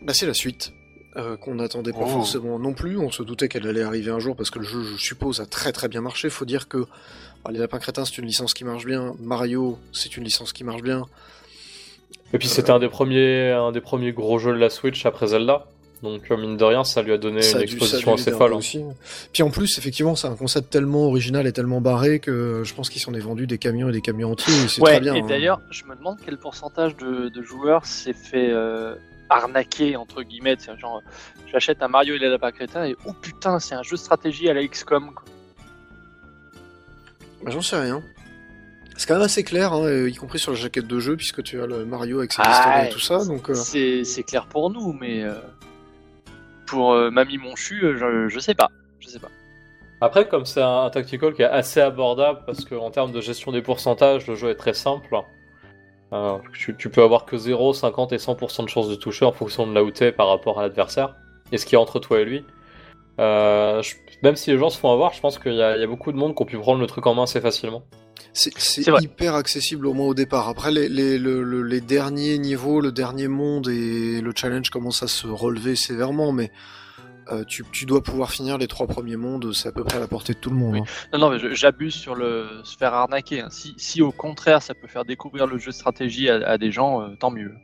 bah, 0.05 0.12
c'est 0.15 0.27
la 0.27 0.35
suite. 0.35 0.73
euh, 1.19 1.37
qu'on 1.37 1.57
n'attendait 1.57 1.93
pas 1.93 1.99
Oh. 2.05 2.07
forcément 2.09 2.59
non 2.59 2.73
plus. 2.73 2.97
On 2.97 3.11
se 3.11 3.23
doutait 3.23 3.47
qu'elle 3.47 3.67
allait 3.69 3.83
arriver 3.83 4.11
un 4.11 4.19
jour 4.19 4.35
parce 4.35 4.49
que 4.49 4.59
le 4.59 4.65
jeu, 4.65 4.83
je 4.83 4.97
suppose, 4.97 5.41
a 5.41 5.45
très 5.45 5.71
très 5.71 5.87
bien 5.88 6.01
marché. 6.01 6.31
Faut 6.31 6.47
dire 6.47 6.69
que 6.69 6.87
bah, 7.45 7.51
Les 7.53 7.59
Lapins 7.59 7.79
Crétins, 7.81 8.07
c'est 8.07 8.17
une 8.17 8.25
licence 8.25 8.55
qui 8.55 8.65
marche 8.65 8.87
bien. 8.87 9.15
Mario, 9.21 9.79
c'est 9.93 10.17
une 10.17 10.25
licence 10.25 10.55
qui 10.55 10.65
marche 10.65 10.81
bien. 10.81 11.03
Et 12.33 12.38
puis 12.38 12.49
c'était 12.49 12.71
un 12.71 12.79
des 12.79 12.88
premiers, 12.88 13.51
un 13.51 13.73
des 13.73 13.83
premiers 13.83 14.12
gros 14.12 14.38
jeux 14.38 14.53
de 14.55 14.59
la 14.59 14.71
Switch 14.71 15.05
après 15.05 15.27
Zelda. 15.27 15.67
Donc 16.03 16.23
euh, 16.31 16.37
mine 16.38 16.57
de 16.57 16.65
rien, 16.65 16.83
ça 16.83 17.03
lui 17.03 17.12
a 17.12 17.19
donné 17.19 17.43
Ça 17.43 17.59
une 17.59 17.65
a 17.65 17.67
dû- 17.67 17.73
ça 17.73 17.77
a 17.77 17.79
dû 17.79 17.85
exposition 17.85 18.15
assez 18.15 18.31
folle. 18.33 18.55
hein. 18.55 18.57
aussi. 18.57 18.83
Puis 19.35 19.43
en 19.43 19.51
plus, 19.51 19.77
effectivement, 19.77 20.17
c'est 20.17 20.29
un 20.29 20.35
concept 20.35 20.71
tellement 20.71 21.05
original 21.09 21.47
et 21.47 21.53
tellement 21.53 21.83
barré 21.83 22.21
que 22.21 22.62
je 22.65 22.73
pense 22.75 22.88
qu'ils 22.88 23.03
s'en 23.03 23.12
est 23.12 23.21
vendu 23.21 23.47
des 23.47 23.59
camions 23.59 23.91
et 23.91 23.93
des 23.93 24.01
camions 24.01 24.33
entiers. 24.33 24.55
et 24.65 24.69
C'est 24.69 24.81
Ouais, 24.81 24.93
très 24.93 25.01
bien. 25.01 25.15
et 25.15 25.21
hein. 25.21 25.27
d'ailleurs, 25.29 25.61
je 25.71 25.85
me 25.85 25.95
demande 25.95 26.17
quel 26.25 26.38
pourcentage 26.38 26.97
de, 26.97 27.29
de 27.29 27.43
joueurs 27.43 27.85
s'est 27.85 28.15
fait 28.15 28.49
euh, 28.51 28.95
arnaquer, 29.29 29.97
entre 29.97 30.23
guillemets. 30.23 30.57
C'est 30.59 30.77
genre, 30.79 30.99
euh, 30.99 31.11
j'achète 31.51 31.83
un 31.83 31.89
Mario 31.89 32.15
et 32.15 32.19
les 32.19 32.29
lapins 32.29 32.53
crétins 32.53 32.85
et 32.85 32.97
oh 33.07 33.13
putain, 33.13 33.59
c'est 33.59 33.75
un 33.75 33.83
jeu 33.83 33.97
de 33.97 34.01
stratégie 34.01 34.49
à 34.49 34.55
la 34.55 34.67
XCOM. 34.67 35.13
quoi. 35.15 35.25
Bah, 37.45 37.51
j'en 37.51 37.63
sais 37.63 37.81
rien. 37.81 38.03
C'est 38.97 39.09
quand 39.09 39.15
même 39.15 39.23
assez 39.23 39.43
clair, 39.43 39.73
hein, 39.73 39.85
euh, 39.85 40.11
y 40.11 40.15
compris 40.15 40.39
sur 40.39 40.53
la 40.53 40.59
jaquette 40.59 40.87
de 40.87 41.01
jeu, 41.01 41.17
puisque 41.17 41.43
tu 41.43 41.61
as 41.61 41.67
le 41.67 41.85
Mario 41.85 42.19
avec 42.19 42.33
ses 42.33 42.43
Ah, 42.45 42.85
et 42.87 42.91
tout 42.91 43.01
ça. 43.01 43.25
Donc, 43.25 43.49
euh, 43.51 43.55
C'est 43.55 44.05
c'est 44.05 44.23
clair 44.23 44.47
pour 44.47 44.71
nous, 44.71 44.93
mais 44.93 45.23
euh, 45.25 45.33
pour 46.67 46.93
euh, 46.93 47.11
Mamie 47.11 47.39
Monchu, 47.39 47.81
je, 47.81 48.29
je 48.29 48.39
sais 48.39 48.55
pas. 48.55 48.69
Je 49.01 49.09
sais 49.09 49.19
pas. 49.19 49.31
Après, 50.01 50.29
comme 50.29 50.45
c'est 50.45 50.61
un, 50.61 50.83
un 50.85 50.91
tactical 50.91 51.33
qui 51.33 51.43
est 51.43 51.47
assez 51.47 51.81
abordable, 51.81 52.41
parce 52.45 52.65
qu'en 52.65 52.91
termes 52.91 53.13
de 53.13 53.21
gestion 53.21 53.51
des 53.51 53.63
pourcentages, 53.63 54.27
le 54.27 54.35
jeu 54.35 54.51
est 54.51 54.57
très 54.57 54.75
simple. 54.75 55.17
Euh, 56.12 56.37
tu, 56.59 56.77
tu 56.77 56.90
peux 56.90 57.03
avoir 57.03 57.25
que 57.25 57.37
0, 57.38 57.72
50 57.72 58.12
et 58.12 58.16
100% 58.16 58.64
de 58.64 58.68
chances 58.68 58.88
de 58.88 58.94
toucher 58.94 59.25
en 59.25 59.33
fonction 59.33 59.66
de 59.66 59.72
là 59.72 59.83
où 59.83 59.90
t'es 59.90 60.12
par 60.12 60.29
rapport 60.29 60.59
à 60.59 60.62
l'adversaire, 60.62 61.14
et 61.53 61.59
ce 61.59 61.64
qui 61.66 61.75
est 61.75 61.79
entre 61.79 61.98
toi 62.01 62.20
et 62.20 62.25
lui. 62.25 62.44
Euh, 63.18 63.83
je- 63.83 63.94
même 64.22 64.37
si 64.37 64.51
les 64.51 64.59
gens 64.59 64.70
se 64.70 64.79
font 64.79 64.92
avoir, 64.92 65.12
je 65.12 65.20
pense 65.20 65.38
qu'il 65.38 65.55
y, 65.55 65.62
a 65.62 65.77
il 65.77 65.81
y 65.81 65.85
a 65.85 65.87
beaucoup 65.87 66.12
de 66.12 66.16
monde 66.16 66.35
qui 66.35 66.42
ont 66.42 66.46
pu 66.46 66.59
prendre 66.59 66.81
le 66.81 66.87
truc 66.87 67.07
en 67.07 67.14
main 67.14 67.25
assez 67.25 67.40
facilement. 67.40 67.83
c'est 68.57 68.83
hyper 69.03 69.35
accessible 69.35 69.87
au 69.87 69.92
moins 69.92 70.07
au 70.07 70.14
départ. 70.14 70.48
Après, 70.48 70.70
les, 70.70 70.88
les, 70.88 71.18
le- 71.18 71.42
le- 71.42 71.62
les 71.62 71.81
derniers 71.83 72.38
niveaux, 72.38 72.81
le 72.81 72.90
dernier 72.92 73.29
monde 73.29 73.68
et 73.68 74.20
le 74.22 74.33
challenge 74.35 74.70
commencent 74.70 75.03
à 75.03 75.09
se 75.09 75.27
relever 75.27 75.77
sévèrement, 75.77 76.33
mais 76.33 76.51
euh, 77.31 77.45
tu, 77.45 77.65
tu 77.73 77.87
dois 77.87 78.03
pouvoir 78.03 78.31
finir 78.31 78.59
les 78.59 78.67
trois 78.67 78.87
premiers 78.87 79.17
mondes, 79.17 79.53
c'est 79.53 79.69
à 79.69 79.73
peu 79.73 79.85
près 79.85 79.99
à 79.99 80.01
la 80.01 80.09
portée 80.09 80.33
de 80.35 80.39
tout 80.39 80.51
le 80.51 80.57
monde. 80.57 80.75
Oui. 80.75 80.81
hein. 80.81 81.09
Non, 81.13 81.19
non, 81.19 81.31
mais 81.31 81.55
j'abuse 81.55 81.95
sur 81.95 82.15
le 82.15 82.49
se 82.65 82.77
faire 82.77 82.95
arnaquer. 82.95 83.41
hein. 83.43 83.49
Si, 83.51 83.75
si 83.77 84.03
au 84.03 84.11
contraire 84.13 84.61
ça 84.63 84.75
peut 84.75 84.89
faire 84.89 85.05
découvrir 85.05 85.47
le 85.47 85.59
jeu 85.59 85.71
de 85.71 85.77
stratégie 85.77 86.29
à, 86.29 86.37
à 86.49 86.59
des 86.59 86.73
gens, 86.73 87.01
euh, 87.03 87.15
tant 87.19 87.31
mieux. 87.31 87.55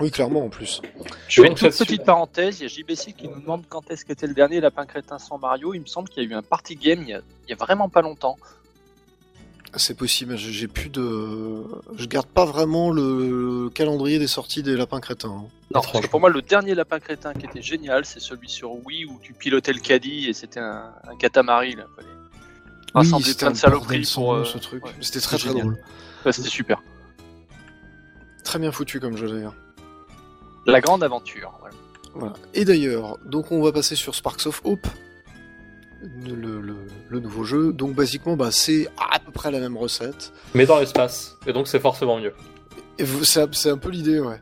Oui, 0.00 0.10
clairement 0.10 0.44
en 0.46 0.48
plus. 0.48 0.80
Je 1.28 1.42
fais 1.42 1.48
une 1.48 1.54
toute 1.54 1.76
petite 1.76 2.04
parenthèse. 2.04 2.60
Il 2.60 2.62
y 2.62 2.66
a 2.66 2.68
JBC 2.68 3.12
qui 3.12 3.28
nous 3.28 3.38
demande 3.38 3.64
quand 3.68 3.90
est-ce 3.90 4.06
qu'était 4.06 4.26
le 4.26 4.32
dernier 4.32 4.58
Lapin 4.60 4.86
Crétin 4.86 5.18
sans 5.18 5.36
Mario. 5.36 5.74
Il 5.74 5.80
me 5.82 5.86
semble 5.86 6.08
qu'il 6.08 6.22
y 6.22 6.26
a 6.26 6.30
eu 6.30 6.34
un 6.34 6.42
party 6.42 6.76
game 6.76 7.02
il 7.02 7.08
y 7.10 7.12
a, 7.12 7.20
il 7.46 7.50
y 7.50 7.52
a 7.52 7.56
vraiment 7.56 7.90
pas 7.90 8.00
longtemps. 8.00 8.38
C'est 9.76 9.96
possible, 9.96 10.36
j'ai 10.36 10.50
j'ai 10.52 10.66
plus 10.66 10.88
de. 10.90 11.62
Je 11.96 12.06
garde 12.06 12.26
pas 12.26 12.44
vraiment 12.44 12.90
le 12.90 13.70
calendrier 13.72 14.18
des 14.18 14.26
sorties 14.26 14.62
des 14.64 14.76
lapins 14.76 14.98
crétins. 15.00 15.28
hein. 15.28 15.44
Non, 15.72 15.80
parce 15.80 16.00
que 16.00 16.10
pour 16.10 16.18
moi, 16.18 16.28
le 16.28 16.42
dernier 16.42 16.74
Lapin 16.74 16.98
Crétin 16.98 17.32
qui 17.34 17.46
était 17.46 17.62
génial, 17.62 18.04
c'est 18.04 18.18
celui 18.18 18.48
sur 18.48 18.72
Wii 18.84 19.04
où 19.04 19.20
tu 19.22 19.32
pilotais 19.32 19.72
le 19.72 19.78
caddie 19.78 20.26
et 20.28 20.32
c'était 20.32 20.58
un, 20.58 20.90
un 21.08 21.16
catamaran. 21.16 21.60
Là. 21.76 21.86
Fallait 21.94 22.08
rassembler 22.92 23.26
c'était 23.28 23.44
plein 23.44 23.50
de 23.52 23.56
saloperies 23.56 24.10
pour. 24.12 24.34
euh, 24.34 24.44
ce 24.44 24.58
truc. 24.58 24.84
ouais, 24.84 24.90
C'était 25.00 25.20
très 25.20 25.38
très 25.38 25.48
génial. 25.50 25.66
drôle. 25.66 25.78
Ouais, 26.26 26.32
c'était 26.32 26.48
super. 26.48 26.82
Très 28.42 28.58
bien 28.58 28.72
foutu 28.72 28.98
comme 28.98 29.16
jeu 29.16 29.28
d'ailleurs. 29.28 29.54
La 30.66 30.80
grande 30.80 31.04
aventure. 31.04 31.52
voilà. 31.60 31.74
Voilà. 32.14 32.32
Et 32.54 32.64
d'ailleurs, 32.64 33.18
donc 33.24 33.52
on 33.52 33.62
va 33.62 33.70
passer 33.70 33.94
sur 33.94 34.16
Sparks 34.16 34.46
of 34.46 34.60
Hope, 34.64 34.88
le, 36.02 36.60
le- 36.60 36.76
le 37.08 37.20
nouveau 37.20 37.44
jeu. 37.44 37.72
Donc 37.72 37.94
basiquement, 37.94 38.36
bah, 38.36 38.50
c'est 38.50 38.88
à 39.12 39.18
peu 39.18 39.32
près 39.32 39.50
la 39.50 39.60
même 39.60 39.76
recette. 39.76 40.32
Mais 40.54 40.66
dans 40.66 40.78
l'espace, 40.78 41.36
et 41.46 41.52
donc 41.52 41.68
c'est 41.68 41.80
forcément 41.80 42.18
mieux. 42.18 42.32
Et 42.98 43.04
vous- 43.04 43.24
c'est 43.24 43.54
c'est 43.54 43.70
un 43.70 43.78
peu 43.78 43.88
l'idée, 43.90 44.20
ouais. 44.20 44.40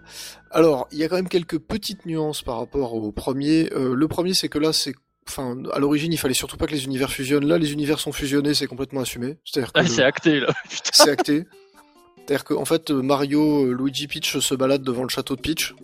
Alors, 0.51 0.89
il 0.93 0.99
y 0.99 1.05
a 1.05 1.09
quand 1.09 1.17
même 1.17 1.29
quelques 1.29 1.59
petites 1.59 2.07
nuances 2.07 2.43
par 2.43 2.59
rapport 2.59 2.95
au 2.95 3.13
premier. 3.13 3.71
Euh, 3.75 3.95
le 3.95 4.09
premier, 4.09 4.33
c'est 4.35 4.49
que 4.49 4.59
là, 4.59 4.73
c'est, 4.73 4.95
enfin, 5.29 5.57
à 5.73 5.79
l'origine, 5.79 6.11
il 6.13 6.17
fallait 6.17 6.33
surtout 6.35 6.57
pas 6.57 6.67
que 6.67 6.73
les 6.73 6.85
univers 6.85 7.11
fusionnent. 7.11 7.47
Là, 7.47 7.59
les 7.59 7.73
univers 7.73 8.01
sont 8.01 8.13
fusionnés, 8.13 8.55
c'est 8.55 8.67
complètement 8.67 9.03
assumé. 9.03 9.37
C'est-à-dire 9.45 9.73
que 9.73 9.79
Ah, 9.81 9.83
le- 9.83 9.89
c'est 9.89 10.03
acté 10.03 10.41
là. 10.41 10.55
Putain. 10.69 10.91
c'est 10.93 11.11
acté. 11.11 11.45
C'est-à-dire 12.17 12.45
qu'en 12.45 12.65
fait, 12.65 12.91
euh, 12.91 13.03
Mario, 13.03 13.73
Luigi 13.73 14.07
Peach 14.07 14.39
se 14.39 14.55
baladent 14.55 14.83
devant 14.83 15.03
le 15.03 15.09
château 15.09 15.37
de 15.37 15.41
Peach. 15.41 15.75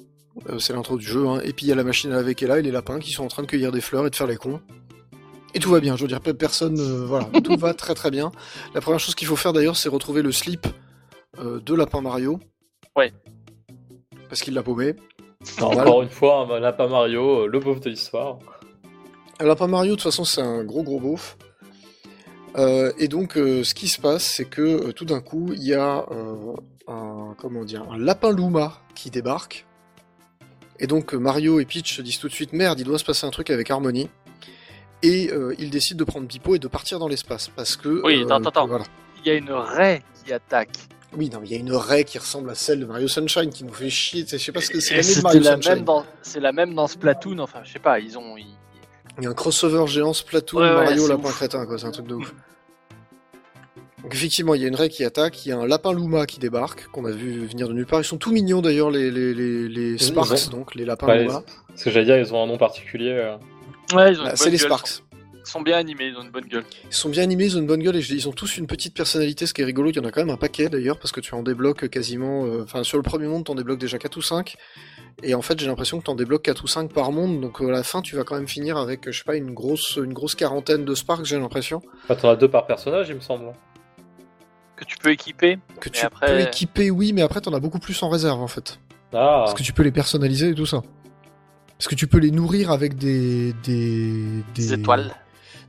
Euh, 0.49 0.59
c'est 0.59 0.73
l'intro 0.73 0.97
du 0.99 1.07
jeu, 1.07 1.27
hein. 1.29 1.41
Et 1.45 1.53
puis 1.53 1.67
il 1.67 1.69
y 1.69 1.73
a 1.73 1.75
la 1.77 1.85
machine 1.85 2.11
à 2.13 2.17
laver 2.17 2.35
qui 2.35 2.45
est 2.45 2.49
là 2.49 2.59
et 2.59 2.63
les 2.63 2.71
lapins 2.73 2.99
qui 2.99 3.13
sont 3.13 3.23
en 3.25 3.29
train 3.29 3.43
de 3.43 3.47
cueillir 3.47 3.71
des 3.71 3.81
fleurs 3.81 4.07
et 4.07 4.11
de 4.11 4.17
faire 4.17 4.27
les 4.27 4.37
cons. 4.37 4.61
Et 5.55 5.61
tout 5.61 5.71
va 5.71 5.81
bien, 5.81 5.97
je 5.97 6.03
veux 6.03 6.09
dire, 6.09 6.21
pe- 6.21 6.33
personne, 6.33 6.79
euh, 6.81 7.05
voilà, 7.07 7.27
tout 7.45 7.57
va 7.57 7.75
très 7.75 7.95
très 7.95 8.11
bien. 8.11 8.33
La 8.75 8.81
première 8.81 8.99
chose 9.01 9.14
qu'il 9.14 9.29
faut 9.29 9.37
faire 9.37 9.53
d'ailleurs, 9.53 9.77
c'est 9.77 9.88
retrouver 9.88 10.23
le 10.23 10.33
slip 10.33 10.67
euh, 11.38 11.61
de 11.61 11.75
Lapin 11.75 12.01
Mario. 12.01 12.40
Ouais. 12.97 13.12
Parce 14.29 14.40
qu'il 14.40 14.55
l'a 14.55 14.62
paumé. 14.62 14.95
Encore 15.61 16.03
une 16.03 16.09
fois, 16.09 16.47
un 16.51 16.59
lapin 16.61 16.88
Mario, 16.88 17.43
euh, 17.45 17.47
le 17.47 17.59
beauf 17.61 17.81
de 17.81 17.90
l'histoire. 17.90 18.38
Un 19.40 19.45
Lapin 19.47 19.67
Mario, 19.67 19.93
de 19.93 19.97
toute 19.97 20.05
façon, 20.05 20.25
c'est 20.25 20.40
un 20.40 20.64
gros 20.64 20.83
gros 20.83 21.01
beauf. 21.01 21.37
Euh, 22.57 22.93
et 22.99 23.09
donc, 23.09 23.37
euh, 23.37 23.64
ce 23.64 23.75
qui 23.75 23.88
se 23.88 24.01
passe, 24.01 24.25
c'est 24.25 24.45
que 24.45 24.62
euh, 24.62 24.93
tout 24.93 25.05
d'un 25.05 25.21
coup, 25.21 25.51
il 25.55 25.62
y 25.64 25.75
a 25.75 26.05
euh, 26.11 26.55
un, 26.88 27.35
comment 27.37 27.64
dire, 27.64 27.85
un 27.90 27.99
lapin 27.99 28.33
Luma 28.33 28.79
qui 28.95 29.11
débarque. 29.11 29.67
Et 30.79 30.87
donc, 30.87 31.14
euh, 31.14 31.19
Mario 31.19 31.59
et 31.61 31.64
Peach 31.64 31.97
se 31.97 32.03
disent 32.03 32.19
tout 32.19 32.29
de 32.29 32.33
suite 32.33 32.53
merde, 32.53 32.79
il 32.81 32.85
doit 32.85 32.99
se 32.99 33.05
passer 33.05 33.27
un 33.27 33.31
truc 33.31 33.51
avec 33.51 33.71
Harmony. 33.71 34.09
Et 35.07 35.31
euh, 35.33 35.55
ils 35.59 35.71
décident 35.71 35.99
de 35.99 36.05
prendre 36.05 36.27
Pipo 36.27 36.55
et 36.55 36.59
de 36.59 36.67
partir 36.69 36.99
dans 36.99 37.09
l'espace. 37.09 37.49
Parce 37.55 37.77
que. 37.77 38.01
Oui, 38.05 38.23
euh, 38.23 38.25
attends, 38.27 38.49
attends. 38.49 38.67
Voilà. 38.67 38.85
Il 39.25 39.29
y 39.29 39.31
a 39.31 39.35
une 39.35 39.51
raie 39.53 40.03
qui 40.25 40.33
attaque. 40.33 40.71
Oui, 41.17 41.31
non, 41.33 41.38
mais 41.40 41.47
il 41.49 41.53
y 41.53 41.57
a 41.57 41.59
une 41.59 41.73
raie 41.73 42.05
qui 42.05 42.19
ressemble 42.19 42.51
à 42.51 42.55
celle 42.55 42.81
de 42.81 42.87
Mario 42.87 43.07
Sunshine 43.07 43.51
qui 43.51 43.64
nous 43.64 43.73
fait 43.73 43.90
chier. 43.90 44.25
Je 44.29 44.37
sais 44.37 44.51
pas 44.51 44.61
ce 44.61 44.71
que 44.71 44.81
c'est 44.81 44.97
la 44.97 45.03
c'est 46.23 46.40
la 46.40 46.53
même 46.53 46.75
dans 46.75 46.87
Splatoon. 46.88 47.38
Enfin, 47.38 47.61
je 47.64 47.73
sais 47.73 47.79
pas. 47.79 48.01
Ils 48.01 48.17
ont. 48.19 48.37
ils- 48.37 48.47
Il 49.19 49.25
y 49.25 49.27
a 49.27 49.31
un 49.31 49.35
crossover 49.35 49.87
géant 49.87 50.12
Splatoon, 50.12 50.61
Ouais, 50.61 50.69
ouais, 50.69 50.75
Mario, 50.75 51.03
c'est 51.05 51.09
lapin 51.11 51.29
ouf. 51.29 51.37
crétin, 51.37 51.67
quoi. 51.67 51.79
C'est 51.79 51.87
un 51.87 51.93
truc 51.93 52.07
de 52.09 52.14
ouf. 52.14 52.35
Donc 54.03 54.12
effectivement, 54.14 54.55
il 54.55 54.61
y 54.61 54.64
a 54.64 54.69
une 54.69 54.75
raie 54.75 54.88
qui 54.90 55.05
attaque, 55.05 55.47
il 55.47 55.51
y 55.51 55.53
a 55.53 55.57
un 55.59 55.67
lapin 55.67 55.93
Luma 55.95 56.27
qui 56.27 56.38
débarque, 56.38 56.88
qu'on 56.88 57.05
a 57.07 57.11
vu 57.11 57.47
venir 57.47 57.69
de 57.69 57.73
nulle 57.73 57.87
part. 57.87 58.01
Ils 58.01 58.05
sont 58.05 58.19
tout 58.19 58.33
mignons 58.33 58.61
d'ailleurs, 58.61 58.90
les, 58.90 59.11
les, 59.11 59.33
les, 59.69 59.99
Sparks, 59.99 60.49
ont- 60.49 60.51
donc 60.51 60.75
les 60.75 60.85
lapins 60.85 61.07
Ouais, 61.07 61.23
Luma. 61.23 61.43
Ce 61.77 61.85
que 61.85 61.90
j'allais 61.90 62.05
dire, 62.07 62.19
ils 62.19 62.35
ont 62.35 62.43
un 62.43 62.47
nom 62.47 62.59
particulier. 62.59 63.11
euh. 63.12 63.37
Ouais, 63.94 64.14
Bah, 64.16 64.33
c'est 64.37 64.50
les 64.50 64.57
gueule. 64.59 64.66
Sparks. 64.66 65.02
Ils 65.46 65.50
sont 65.50 65.61
bien 65.61 65.76
animés. 65.76 66.07
Ils 66.07 66.16
ont 66.16 66.22
une 66.22 66.30
bonne 66.30 66.46
gueule. 66.46 66.64
Ils 66.87 66.94
sont 66.94 67.11
bien 67.11 67.22
animés, 67.22 67.44
ils 67.44 67.57
ont 67.57 67.61
une 67.61 67.66
bonne 67.66 67.83
gueule 67.83 67.96
et 67.96 68.00
ils 68.00 68.28
ont 68.28 68.33
tous 68.33 68.57
une 68.57 68.66
petite 68.66 68.94
personnalité, 68.94 69.44
ce 69.46 69.52
qui 69.52 69.61
est 69.61 69.64
rigolo. 69.66 69.90
Il 69.90 69.96
y 69.96 69.98
en 69.98 70.04
a 70.04 70.11
quand 70.11 70.22
même 70.22 70.30
un 70.30 70.38
paquet 70.38 70.70
d'ailleurs, 70.70 70.98
parce 70.98 71.12
que 71.12 71.20
tu 71.20 71.35
en 71.35 71.42
débloques 71.42 71.88
quasiment. 71.90 72.46
euh, 72.46 72.62
Enfin, 72.62 72.83
sur 72.83 72.96
le 72.96 73.02
premier 73.02 73.26
monde, 73.26 73.44
t'en 73.44 73.54
débloques 73.54 73.78
déjà 73.78 73.98
4 73.98 74.16
ou 74.16 74.22
5. 74.22 74.57
Et 75.22 75.35
en 75.35 75.42
fait, 75.42 75.61
j'ai 75.61 75.66
l'impression 75.66 75.98
que 76.00 76.04
t'en 76.04 76.14
débloques 76.14 76.42
4 76.42 76.64
ou 76.64 76.66
5 76.66 76.92
par 76.92 77.12
monde, 77.12 77.40
donc 77.42 77.61
euh, 77.61 77.68
à 77.68 77.72
la 77.72 77.83
fin, 77.83 78.00
tu 78.00 78.16
vas 78.16 78.24
quand 78.24 78.37
même 78.37 78.48
finir 78.48 78.78
avec, 78.78 79.11
je 79.11 79.16
sais 79.18 79.24
pas, 79.24 79.37
une 79.37 79.52
grosse, 79.52 79.96
une 80.02 80.14
grosse 80.14 80.35
quarantaine 80.35 80.85
de 80.87 80.94
Sparks, 80.94 81.26
j'ai 81.26 81.38
l'impression. 81.38 81.83
Enfin, 82.04 82.14
t'en 82.16 82.30
as 82.30 82.37
deux 82.37 82.48
par 82.48 82.66
personnage, 82.66 83.11
il 83.11 83.14
me 83.16 83.20
semble. 83.20 83.52
Que 84.76 84.85
tu 84.85 84.96
peux 84.96 85.11
équiper. 85.11 85.59
Que 85.78 85.88
Mais 85.88 85.90
tu 85.98 86.07
après- 86.07 86.26
peux 86.26 86.40
équiper, 86.40 86.90
oui, 86.90 87.12
mais 87.12 87.22
après, 87.22 87.40
t'en 87.42 87.52
as 87.52 87.61
beaucoup 87.61 87.78
plus 87.78 88.02
en 88.02 88.09
réserve 88.09 88.40
en 88.40 88.48
fait. 88.48 88.80
Ah, 89.12 89.42
Parce 89.44 89.54
que 89.54 89.62
tu 89.62 89.72
peux 89.72 89.85
les 89.85 89.92
personnaliser 89.92 90.48
et 90.48 90.54
tout 90.54 90.66
ça. 90.66 90.83
Parce 91.79 91.89
que 91.89 91.95
tu 91.95 92.07
peux 92.07 92.19
les 92.19 92.31
nourrir 92.31 92.71
avec 92.71 92.97
des. 92.97 93.53
des, 93.65 94.43
Des 94.55 94.73
étoiles. 94.73 95.15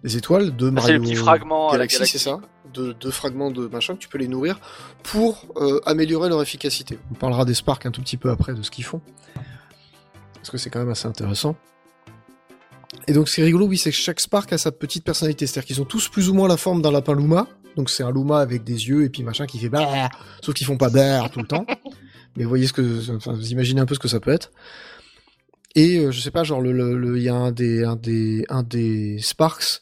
Des 0.04 0.18
étoiles 0.18 0.56
de 0.56 0.70
Bah, 0.70 0.82
Mario 0.82 0.88
c'est 0.88 0.94
le 0.94 1.02
petit 1.02 1.16
fragment 1.16 1.72
la 1.72 1.88
Galaxy, 1.88 2.06
c'est 2.06 2.20
ça 2.20 2.40
de, 2.74 2.92
Deux 2.94 3.12
fragments 3.12 3.52
de 3.52 3.68
machin 3.68 3.96
que 3.96 4.00
tu 4.00 4.10
peux 4.10 4.18
les 4.18 4.28
nourrir 4.28 4.60
pour 5.04 5.46
euh, 5.58 5.80
améliorer 5.86 6.30
leur 6.30 6.42
efficacité. 6.42 7.00
On 7.12 7.16
parlera 7.16 7.46
des 7.46 7.54
Sparks 7.54 7.86
un 7.86 7.92
tout 7.92 8.02
petit 8.02 8.18
peu 8.18 8.30
après 8.30 8.54
de 8.54 8.62
ce 8.62 8.70
qu'ils 8.70 8.84
font. 8.84 9.02
Parce 10.36 10.50
que 10.50 10.58
c'est 10.58 10.70
quand 10.70 10.80
même 10.80 10.90
assez 10.90 11.08
intéressant. 11.08 11.56
Et 13.08 13.14
donc 13.14 13.30
ce 13.30 13.36
qui 13.36 13.42
est 13.42 13.46
rigolo, 13.46 13.66
oui, 13.66 13.78
c'est 13.78 13.92
que 13.92 13.98
chaque 13.98 14.20
Spark 14.20 14.52
a 14.54 14.58
sa 14.58 14.72
petite 14.72 15.04
personnalité. 15.04 15.48
C'est-à-dire 15.48 15.66
qu'ils 15.66 15.82
ont 15.82 15.86
tous 15.86 16.10
plus 16.10 16.30
ou 16.30 16.34
moins 16.34 16.48
la 16.48 16.58
forme 16.58 16.82
d'un 16.82 16.92
lapin 16.92 17.16
Luma. 17.16 17.48
Donc 17.76 17.90
c'est 17.90 18.04
un 18.04 18.12
Luma 18.12 18.40
avec 18.40 18.64
des 18.64 18.88
yeux 18.88 19.04
et 19.04 19.10
puis 19.10 19.24
machin 19.24 19.46
qui 19.46 19.60
fait 19.60 19.70
bah 19.70 20.10
sauf 20.42 20.56
qu'ils 20.56 20.68
font 20.68 20.78
pas 20.78 20.90
bah 20.90 21.28
tout 21.30 21.40
le 21.40 21.48
temps. 21.48 21.66
Mais 22.36 22.44
vous 22.44 22.50
voyez 22.50 22.68
ce 22.68 22.74
que, 22.74 23.16
enfin, 23.16 23.32
vous 23.34 23.52
imaginez 23.52 23.80
un 23.80 23.86
peu 23.86 23.96
ce 23.96 24.00
que 24.00 24.08
ça 24.08 24.20
peut 24.20 24.32
être. 24.32 24.52
Et 25.76 25.98
euh, 26.00 26.12
je 26.12 26.20
sais 26.22 26.32
pas, 26.32 26.44
genre 26.44 26.62
le, 26.62 26.72
le, 26.72 26.98
le- 26.98 27.18
il 27.18 27.24
y 27.24 27.30
a 27.30 27.36
un 27.36 27.52
des, 27.52 27.84
un 27.84 27.96
des, 27.98 28.46
un 28.50 28.64
des 28.64 29.20
Sparks, 29.20 29.82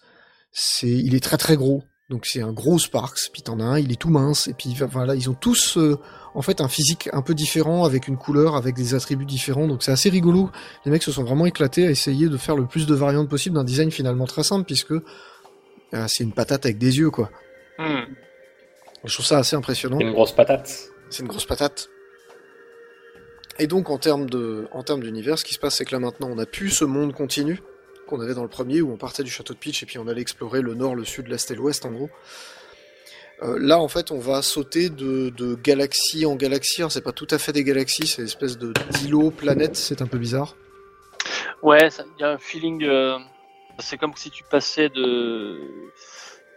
c'est, 0.52 0.88
il 0.90 1.14
est 1.16 1.24
très 1.24 1.38
très 1.38 1.56
gros. 1.56 1.84
Donc 2.10 2.26
c'est 2.26 2.42
un 2.42 2.52
gros 2.52 2.80
Sparks. 2.80 3.30
Puis 3.32 3.42
t'en 3.44 3.60
as 3.60 3.64
un, 3.64 3.80
il 3.80 3.92
est 3.92 3.96
tout 4.00 4.10
mince. 4.10 4.48
Et 4.48 4.54
puis 4.54 4.76
voilà, 4.92 5.16
ils 5.16 5.30
ont 5.30 5.34
tous 5.36 5.78
euh, 5.78 5.98
en 6.34 6.42
fait 6.42 6.62
un 6.62 6.68
physique 6.68 7.10
un 7.14 7.22
peu 7.22 7.34
différent, 7.36 7.86
avec 7.86 8.08
une 8.08 8.18
couleur, 8.18 8.56
avec 8.56 8.76
des 8.76 8.94
attributs 8.96 9.26
différents. 9.26 9.68
Donc 9.68 9.84
c'est 9.84 9.92
assez 9.92 10.10
rigolo. 10.10 10.50
Les 10.86 10.92
mecs 10.92 11.04
se 11.04 11.12
sont 11.12 11.24
vraiment 11.24 11.46
éclatés 11.46 11.88
à 11.88 11.92
essayer 11.92 12.28
de 12.28 12.38
faire 12.38 12.56
le 12.56 12.66
plus 12.66 12.86
de 12.88 12.94
variantes 12.96 13.30
possible 13.30 13.56
d'un 13.56 13.64
design 13.64 13.92
finalement 13.92 14.26
très 14.26 14.44
simple, 14.44 14.66
puisque 14.66 14.92
euh, 14.94 15.02
c'est 16.08 16.24
une 16.24 16.34
patate 16.34 16.66
avec 16.66 16.78
des 16.80 16.98
yeux 16.98 17.12
quoi. 17.12 17.30
Hmm. 17.78 18.06
Je 19.06 19.14
trouve 19.14 19.26
ça 19.26 19.38
assez 19.40 19.56
impressionnant. 19.56 20.00
une 20.00 20.12
grosse 20.12 20.32
patate. 20.32 20.90
C'est 21.10 21.22
une 21.22 21.28
grosse 21.28 21.46
patate. 21.46 21.90
Et 23.60 23.68
donc 23.68 23.90
en 23.90 23.98
termes 23.98 24.30
de, 24.30 24.68
en 24.72 24.84
termes 24.84 25.02
d'univers, 25.02 25.38
ce 25.38 25.46
qui 25.46 25.54
se 25.54 25.60
passe, 25.60 25.76
c'est 25.76 25.86
que 25.86 25.92
là 25.94 26.00
maintenant, 26.00 26.30
on 26.32 26.38
a 26.38 26.46
plus 26.46 26.70
ce 26.70 26.86
monde 26.86 27.14
continu 27.14 27.62
qu'on 28.08 28.20
avait 28.20 28.34
dans 28.34 28.44
le 28.44 28.50
premier, 28.50 28.82
où 28.82 28.92
on 28.92 28.98
partait 28.98 29.24
du 29.24 29.32
château 29.32 29.54
de 29.54 29.60
Peach 29.60 29.84
et 29.84 29.86
puis 29.86 29.98
on 29.98 30.08
allait 30.08 30.22
explorer 30.22 30.62
le 30.62 30.74
nord, 30.74 30.96
le 30.96 31.06
sud, 31.06 31.28
l'est 31.28 31.50
et 31.52 31.56
l'ouest, 31.56 31.86
en 31.86 31.92
gros. 31.92 32.10
Euh, 33.42 33.58
là, 33.60 33.80
en 33.80 33.88
fait, 33.88 34.12
on 34.12 34.20
va 34.20 34.42
sauter 34.42 34.90
de, 34.90 35.30
de 35.30 35.56
galaxie 35.56 36.26
en 36.26 36.36
galaxie. 36.36 36.82
Alors, 36.82 36.92
c'est 36.92 37.02
pas 37.04 37.12
tout 37.12 37.28
à 37.30 37.38
fait 37.38 37.52
des 37.52 37.64
galaxies, 37.64 38.08
c'est 38.08 38.22
une 38.22 38.28
espèce 38.28 38.58
de 38.58 38.74
d'îlot, 38.92 39.32
planète. 39.32 39.76
C'est 39.76 40.02
un 40.02 40.08
peu 40.08 40.18
bizarre. 40.18 40.56
Ouais, 41.62 41.90
il 42.18 42.22
y 42.22 42.24
a 42.24 42.32
un 42.32 42.38
feeling. 42.38 42.84
euh, 42.84 43.18
c'est 43.80 43.98
comme 43.98 44.14
si 44.16 44.30
tu 44.30 44.44
passais 44.44 44.90
de 44.90 45.60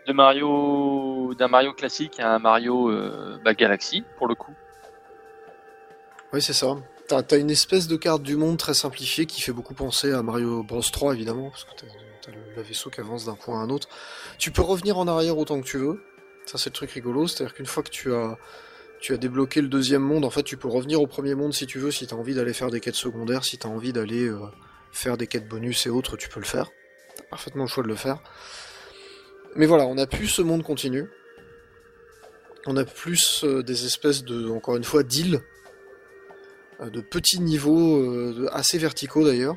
de 0.07 0.13
Mario 0.13 1.35
d'un 1.35 1.49
Mario 1.49 1.73
classique 1.73 2.21
à 2.21 2.35
un 2.35 2.39
Mario 2.39 2.91
euh, 2.91 3.39
bah, 3.45 3.55
Galaxy 3.55 4.05
pour 4.19 4.29
le 4.29 4.35
coup. 4.35 4.55
Oui, 6.37 6.43
c'est 6.43 6.53
ça. 6.53 6.77
T'as 7.09 7.23
as 7.31 7.37
une 7.37 7.49
espèce 7.49 7.89
de 7.89 7.97
carte 7.97 8.23
du 8.23 8.37
monde 8.37 8.59
très 8.59 8.75
simplifiée 8.75 9.25
qui 9.25 9.41
fait 9.41 9.53
beaucoup 9.53 9.73
penser 9.73 10.13
à 10.13 10.23
Mario 10.23 10.63
Bros 10.63 10.83
3 10.83 11.15
évidemment, 11.15 11.49
parce 11.49 11.65
que 11.65 11.71
t'as 11.75 12.31
as 12.31 12.35
le, 12.35 12.63
vaisseau 12.63 12.91
qui 12.91 13.01
avance 13.01 13.25
d'un 13.25 13.37
point 13.37 13.59
à 13.59 13.63
un 13.63 13.71
autre. 13.71 13.89
Tu 14.37 14.51
peux 14.51 14.61
revenir 14.61 14.99
en 14.99 15.09
arrière 15.09 15.39
autant 15.39 15.59
que 15.63 15.67
tu 15.67 15.79
veux. 15.79 15.99
Ça 16.45 16.59
c'est 16.59 16.69
le 16.69 16.75
truc 16.75 16.91
rigolo, 16.91 17.27
c'est-à-dire 17.27 17.55
qu'une 17.55 17.65
fois 17.65 17.83
que 17.83 17.89
tu 17.89 18.13
as 18.13 18.37
tu 19.01 19.15
as 19.15 19.17
débloqué 19.17 19.63
le 19.63 19.69
deuxième 19.69 20.03
monde, 20.03 20.27
en 20.27 20.31
fait 20.31 20.43
tu 20.43 20.59
peux 20.59 20.69
revenir 20.69 21.01
au 21.01 21.07
premier 21.07 21.35
monde 21.35 21.55
si 21.55 21.67
tu 21.67 21.79
veux, 21.79 21.91
si 21.91 22.07
t'as 22.07 22.17
envie 22.17 22.35
d'aller 22.35 22.53
faire 22.53 22.71
des 22.71 22.81
quêtes 22.81 22.97
secondaires, 22.97 23.43
si 23.43 23.57
t'as 23.57 23.71
envie 23.71 23.95
d'aller 23.95 24.29
euh, 24.29 24.39
faire 24.93 25.17
des 25.17 25.29
quêtes 25.29 25.49
bonus 25.49 25.87
et 25.87 25.89
autres, 25.89 26.19
tu 26.19 26.29
peux 26.29 26.41
le 26.41 26.45
faire. 26.45 26.69
T'as 27.17 27.25
parfaitement 27.31 27.63
le 27.63 27.71
choix 27.71 27.83
de 27.83 27.89
le 27.89 27.97
faire. 27.97 28.19
Mais 29.55 29.65
voilà, 29.65 29.87
on 29.87 29.97
a 29.97 30.07
plus 30.07 30.29
ce 30.29 30.43
monde 30.43 30.63
continu. 30.63 31.09
On 32.67 32.77
a 32.77 32.85
plus 32.85 33.43
euh, 33.43 33.63
des 33.63 33.87
espèces 33.87 34.23
de, 34.23 34.51
encore 34.51 34.77
une 34.77 34.85
fois, 34.85 35.03
d'îles, 35.03 35.41
de 36.81 37.01
petits 37.01 37.41
niveaux 37.41 37.97
euh, 37.97 38.49
assez 38.53 38.79
verticaux 38.79 39.25
d'ailleurs, 39.25 39.57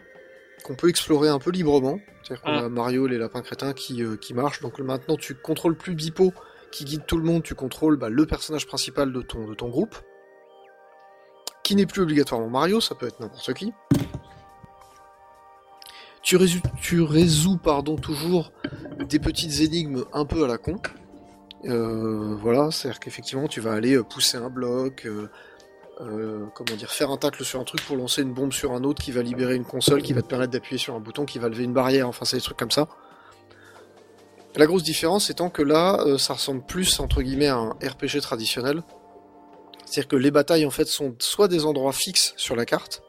qu'on 0.64 0.76
peut 0.76 0.90
explorer 0.90 1.30
un 1.30 1.40
peu 1.40 1.52
librement. 1.52 2.00
C'est-à-dire 2.24 2.44
qu'on 2.44 2.66
a 2.66 2.70
Mario, 2.70 3.08
les 3.08 3.18
lapins 3.18 3.42
crétins 3.42 3.74
qui, 3.74 4.04
euh, 4.04 4.16
qui 4.18 4.34
marchent. 4.34 4.62
Donc 4.62 4.80
maintenant, 4.80 5.18
tu 5.18 5.36
contrôles 5.36 5.76
plus 5.76 5.96
Bipo 5.96 6.34
qui 6.72 6.86
guide 6.86 7.06
tout 7.06 7.18
le 7.18 7.24
monde, 7.24 7.44
tu 7.44 7.56
contrôles 7.56 7.98
bah, 7.98 8.10
le 8.10 8.26
personnage 8.26 8.68
principal 8.68 9.12
de 9.12 9.22
ton, 9.22 9.48
de 9.48 9.54
ton 9.56 9.70
groupe, 9.70 9.96
qui 11.64 11.76
n'est 11.76 11.88
plus 11.88 12.02
obligatoirement 12.02 12.50
Mario, 12.50 12.80
ça 12.80 12.96
peut 12.96 13.08
être 13.08 13.20
n'importe 13.20 13.54
qui. 13.54 13.74
Tu 16.22 16.36
résous, 16.36 16.62
tu 16.82 17.02
résous 17.02 17.58
pardon, 17.58 17.96
toujours 17.96 18.52
des 19.00 19.20
petites 19.20 19.62
énigmes 19.62 20.04
un 20.14 20.26
peu 20.26 20.44
à 20.44 20.48
la 20.48 20.58
con. 20.58 20.76
Euh, 21.66 22.36
voilà, 22.36 22.72
c'est-à-dire 22.72 23.00
qu'effectivement, 23.00 23.48
tu 23.48 23.60
vas 23.60 23.74
aller 23.74 23.96
euh, 23.96 24.04
pousser 24.04 24.38
un 24.38 24.50
bloc, 24.50 25.06
euh, 25.06 25.30
euh, 26.02 26.46
comment 26.54 26.78
dire, 26.78 26.92
faire 26.92 27.12
un 27.12 27.18
tacle 27.18 27.44
sur 27.44 27.60
un 27.60 27.64
truc 27.64 27.84
pour 27.86 27.98
lancer 27.98 28.22
une 28.22 28.34
bombe 28.34 28.54
sur 28.54 28.72
un 28.72 28.84
autre 28.84 29.04
qui 29.04 29.12
va 29.12 29.22
libérer 29.22 29.56
une 29.56 29.66
console, 29.66 30.02
qui 30.02 30.14
va 30.14 30.22
te 30.22 30.28
permettre 30.28 30.52
d'appuyer 30.52 30.78
sur 30.78 30.96
un 30.96 31.00
bouton, 31.00 31.26
qui 31.26 31.40
va 31.40 31.50
lever 31.50 31.64
une 31.64 31.74
barrière, 31.74 32.08
enfin, 32.08 32.26
c'est 32.26 32.38
des 32.38 32.44
trucs 32.44 32.58
comme 32.58 32.72
ça. 32.72 32.88
La 34.56 34.66
grosse 34.66 34.84
différence 34.84 35.30
étant 35.30 35.50
que 35.50 35.62
là, 35.62 36.00
euh, 36.06 36.18
ça 36.18 36.34
ressemble 36.34 36.66
plus, 36.66 37.00
entre 37.00 37.22
guillemets, 37.22 37.48
à 37.48 37.58
un 37.58 37.70
RPG 37.72 38.22
traditionnel. 38.22 38.82
C'est-à-dire 39.86 40.08
que 40.08 40.16
les 40.16 40.32
batailles, 40.32 40.66
en 40.66 40.72
fait, 40.72 40.88
sont 40.88 41.16
soit 41.20 41.48
des 41.48 41.66
endroits 41.66 41.94
fixes 41.94 42.34
sur 42.38 42.56
la 42.56 42.66
carte, 42.66 43.02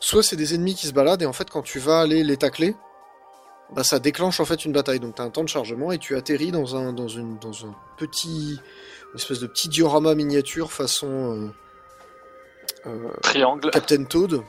soit 0.00 0.22
c'est 0.22 0.36
des 0.36 0.54
ennemis 0.54 0.74
qui 0.74 0.86
se 0.86 0.92
baladent, 0.92 1.22
et 1.22 1.26
en 1.26 1.32
fait, 1.32 1.50
quand 1.50 1.62
tu 1.62 1.78
vas 1.78 2.00
aller 2.00 2.22
les 2.22 2.36
tacler, 2.36 2.76
bah, 3.74 3.84
ça 3.84 3.98
déclenche 3.98 4.40
en 4.40 4.44
fait 4.44 4.64
une 4.64 4.72
bataille. 4.72 5.00
Donc 5.00 5.16
tu 5.16 5.22
as 5.22 5.24
un 5.24 5.30
temps 5.30 5.44
de 5.44 5.48
chargement 5.48 5.92
et 5.92 5.98
tu 5.98 6.16
atterris 6.16 6.50
dans 6.50 6.76
un, 6.76 6.94
une, 6.96 7.38
petit, 7.96 8.58
espèce 9.14 9.40
de 9.40 9.46
petit 9.46 9.68
diorama 9.68 10.14
miniature 10.14 10.72
façon 10.72 11.08
euh, 11.08 11.50
Triangle. 13.22 13.70
Captain 13.70 14.04
Toad, 14.04 14.42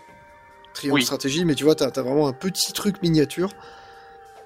triangle 0.74 0.96
Oui. 1.00 1.04
stratégie, 1.04 1.46
mais 1.46 1.56
tu 1.56 1.64
vois, 1.64 1.76
tu 1.76 1.84
as, 1.84 1.90
vraiment 1.90 2.28
un 2.28 2.34
petit 2.34 2.74
truc 2.74 3.02
miniature. 3.02 3.50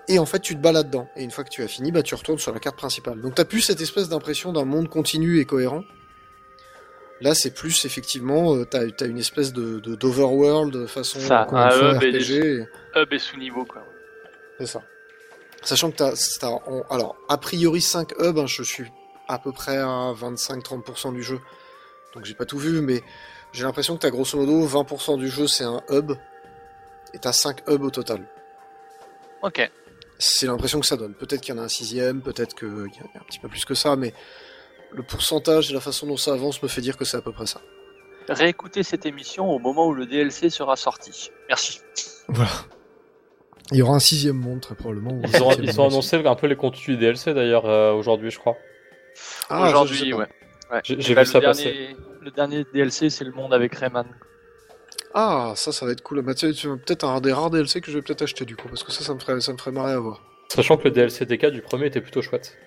Et 0.09 0.19
en 0.19 0.25
fait, 0.25 0.39
tu 0.39 0.55
te 0.55 0.59
balades 0.61 0.87
dedans. 0.87 1.07
Et 1.15 1.23
une 1.23 1.31
fois 1.31 1.43
que 1.45 1.49
tu 1.49 1.63
as 1.63 1.67
fini, 1.67 1.91
bah, 1.91 2.03
tu 2.03 2.13
retournes 2.15 2.37
sur 2.39 2.53
la 2.53 2.59
carte 2.59 2.75
principale. 2.75 3.21
Donc, 3.21 3.35
t'as 3.35 3.45
plus 3.45 3.61
cette 3.61 3.79
espèce 3.79 4.09
d'impression 4.09 4.51
d'un 4.51 4.65
monde 4.65 4.89
continu 4.89 5.39
et 5.39 5.45
cohérent. 5.45 5.83
Là, 7.21 7.33
c'est 7.35 7.51
plus 7.53 7.85
effectivement, 7.85 8.53
euh, 8.55 8.65
t'as 8.65 8.81
as 8.99 9.05
une 9.05 9.17
espèce 9.19 9.53
de 9.53 9.79
de- 9.79 9.95
d'overworld 9.95 10.87
façon 10.87 11.21
Ça, 11.21 11.47
un 11.51 11.95
hub 11.95 12.03
et 12.03 12.11
des- 12.11 12.17
RPG. 12.19 12.31
et- 12.95 12.99
Hub 12.99 13.13
et 13.13 13.19
sous-niveau, 13.19 13.63
quoi. 13.63 13.81
C'est 14.59 14.65
ça. 14.65 14.81
Sachant 15.61 15.89
que 15.91 15.95
t'as, 15.95 16.11
t'as 16.41 16.49
en- 16.49 16.83
alors, 16.89 17.15
a 17.29 17.37
priori 17.37 17.79
5 17.81 18.11
hubs, 18.19 18.37
hein, 18.39 18.45
je 18.47 18.63
suis 18.63 18.91
à 19.29 19.39
peu 19.39 19.53
près 19.53 19.77
à 19.77 20.11
25-30% 20.13 21.13
du 21.13 21.23
jeu. 21.23 21.39
Donc 22.13 22.25
j'ai 22.25 22.33
pas 22.33 22.45
tout 22.45 22.57
vu, 22.59 22.81
mais 22.81 23.01
j'ai 23.53 23.63
l'impression 23.63 23.95
que 23.95 24.01
t'as 24.01 24.09
grosso 24.09 24.37
modo 24.37 24.67
20% 24.67 25.17
du 25.17 25.29
jeu 25.29 25.47
c'est 25.47 25.63
un 25.63 25.81
hub, 25.89 26.11
et 27.13 27.19
t'as 27.19 27.31
5 27.33 27.61
hubs 27.69 27.83
au 27.83 27.89
total. 27.91 28.27
Ok. 29.41 29.69
C'est 30.17 30.45
l'impression 30.47 30.79
que 30.79 30.85
ça 30.85 30.95
donne. 30.97 31.13
Peut-être 31.13 31.41
qu'il 31.41 31.53
y 31.53 31.57
en 31.57 31.61
a 31.61 31.65
un 31.65 31.69
sixième, 31.69 32.21
peut-être 32.21 32.55
qu'il 32.55 32.67
y 32.67 33.17
a 33.17 33.19
un 33.19 33.23
petit 33.25 33.39
peu 33.39 33.47
plus 33.49 33.65
que 33.65 33.73
ça, 33.73 33.95
mais 33.95 34.13
le 34.91 35.03
pourcentage 35.03 35.69
et 35.69 35.73
la 35.73 35.79
façon 35.81 36.07
dont 36.07 36.17
ça 36.17 36.33
avance 36.33 36.61
me 36.63 36.67
fait 36.67 36.81
dire 36.81 36.97
que 36.97 37.05
c'est 37.05 37.17
à 37.17 37.21
peu 37.21 37.31
près 37.31 37.45
ça. 37.45 37.61
Réécoutez 38.29 38.83
cette 38.83 39.05
émission 39.05 39.49
au 39.49 39.59
moment 39.59 39.87
où 39.87 39.93
le 39.93 40.05
DLC 40.05 40.49
sera 40.49 40.75
sorti. 40.75 41.29
Merci. 41.49 41.81
Voilà. 42.29 42.51
Il 43.71 43.77
y 43.77 43.81
aura 43.81 43.95
un 43.95 43.99
sixième 43.99 44.37
monde 44.37 44.61
très 44.61 44.75
probablement. 44.75 45.19
Ils 45.25 45.43
ont, 45.43 45.51
ils 45.51 45.79
annoncé 45.79 46.15
un 46.25 46.35
peu 46.35 46.47
les 46.47 46.55
contenus 46.55 46.85
du 46.85 46.97
DLC 46.97 47.33
d'ailleurs 47.33 47.65
euh, 47.65 47.91
aujourd'hui, 47.93 48.31
je 48.31 48.39
crois. 48.39 48.55
Ah, 49.49 49.67
Aujourd'hui, 49.67 50.13
ouais. 50.13 50.27
Ouais. 50.71 50.81
J'ai- 50.83 50.99
j'ai 51.01 51.15
bah, 51.15 51.23
vu 51.23 51.29
ça 51.31 51.41
passer. 51.41 51.95
Le 52.23 52.31
dernier 52.31 52.63
DLC, 52.73 53.09
c'est 53.09 53.25
le 53.25 53.31
monde 53.31 53.53
avec 53.53 53.75
Rayman. 53.75 54.05
Ah, 55.13 55.51
ça, 55.57 55.71
ça 55.73 55.85
va 55.85 55.91
être 55.91 56.01
cool. 56.01 56.21
Bah, 56.21 56.33
tu 56.33 56.47
sais, 56.47 56.53
tu- 56.53 56.69
peut-être 56.77 57.03
un 57.03 57.19
des 57.19 57.33
rares 57.33 57.49
DLC 57.49 57.81
que 57.81 57.91
je 57.91 57.97
vais 57.97 58.01
peut-être 58.01 58.21
acheter 58.21 58.45
du 58.45 58.55
coup, 58.55 58.69
parce 58.69 58.83
que 58.83 58.91
ça, 58.93 59.03
ça 59.03 59.13
me 59.13 59.19
ferait, 59.19 59.41
ça 59.41 59.51
me 59.51 59.57
ferait 59.57 59.71
marrer 59.71 59.91
à 59.91 59.99
voir. 59.99 60.21
Sachant 60.47 60.77
que 60.77 60.85
le 60.85 60.91
DLC 60.91 61.25
DK 61.25 61.47
du 61.47 61.61
premier 61.61 61.87
était 61.87 61.99
plutôt 62.01 62.21
chouette. 62.21 62.57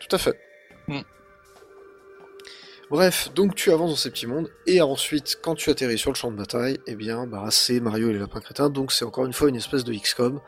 Tout 0.00 0.16
à 0.16 0.18
fait. 0.18 0.38
Mm. 0.88 1.00
Bref, 2.90 3.32
donc 3.34 3.54
tu 3.54 3.70
avances 3.70 3.90
dans 3.90 3.96
ces 3.96 4.10
petits 4.10 4.26
mondes, 4.26 4.50
et 4.66 4.82
ensuite, 4.82 5.38
quand 5.40 5.54
tu 5.54 5.70
atterris 5.70 5.96
sur 5.98 6.10
le 6.10 6.16
champ 6.16 6.30
de 6.32 6.36
bataille, 6.36 6.78
eh 6.86 6.94
bien, 6.96 7.26
bah, 7.26 7.46
c'est 7.50 7.78
Mario 7.80 8.10
et 8.10 8.12
les 8.14 8.18
lapins 8.18 8.40
crétins, 8.40 8.68
donc 8.68 8.90
c'est 8.92 9.04
encore 9.04 9.24
une 9.26 9.32
fois 9.32 9.48
une 9.48 9.56
espèce 9.56 9.84
de 9.84 9.94
XCOM. 9.94 10.40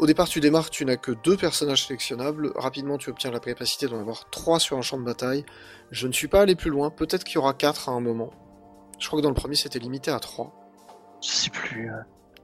Au 0.00 0.06
départ, 0.06 0.28
tu 0.28 0.40
démarres, 0.40 0.70
tu 0.70 0.84
n'as 0.86 0.96
que 0.96 1.12
deux 1.12 1.36
personnages 1.36 1.86
sélectionnables. 1.86 2.52
Rapidement, 2.56 2.96
tu 2.96 3.10
obtiens 3.10 3.30
la 3.30 3.38
capacité 3.38 3.86
d'en 3.86 4.00
avoir 4.00 4.30
trois 4.30 4.58
sur 4.58 4.78
un 4.78 4.82
champ 4.82 4.98
de 4.98 5.04
bataille. 5.04 5.44
Je 5.90 6.06
ne 6.06 6.12
suis 6.12 6.26
pas 6.26 6.40
allé 6.40 6.54
plus 6.56 6.70
loin, 6.70 6.88
peut-être 6.90 7.22
qu'il 7.22 7.34
y 7.34 7.38
aura 7.38 7.52
quatre 7.52 7.90
à 7.90 7.92
un 7.92 8.00
moment. 8.00 8.30
Je 8.98 9.06
crois 9.06 9.18
que 9.18 9.22
dans 9.22 9.28
le 9.28 9.34
premier, 9.34 9.56
c'était 9.56 9.78
limité 9.78 10.10
à 10.10 10.18
trois. 10.18 10.52
Je 11.22 11.28
sais 11.28 11.50
plus. 11.50 11.90
euh. 11.90 11.94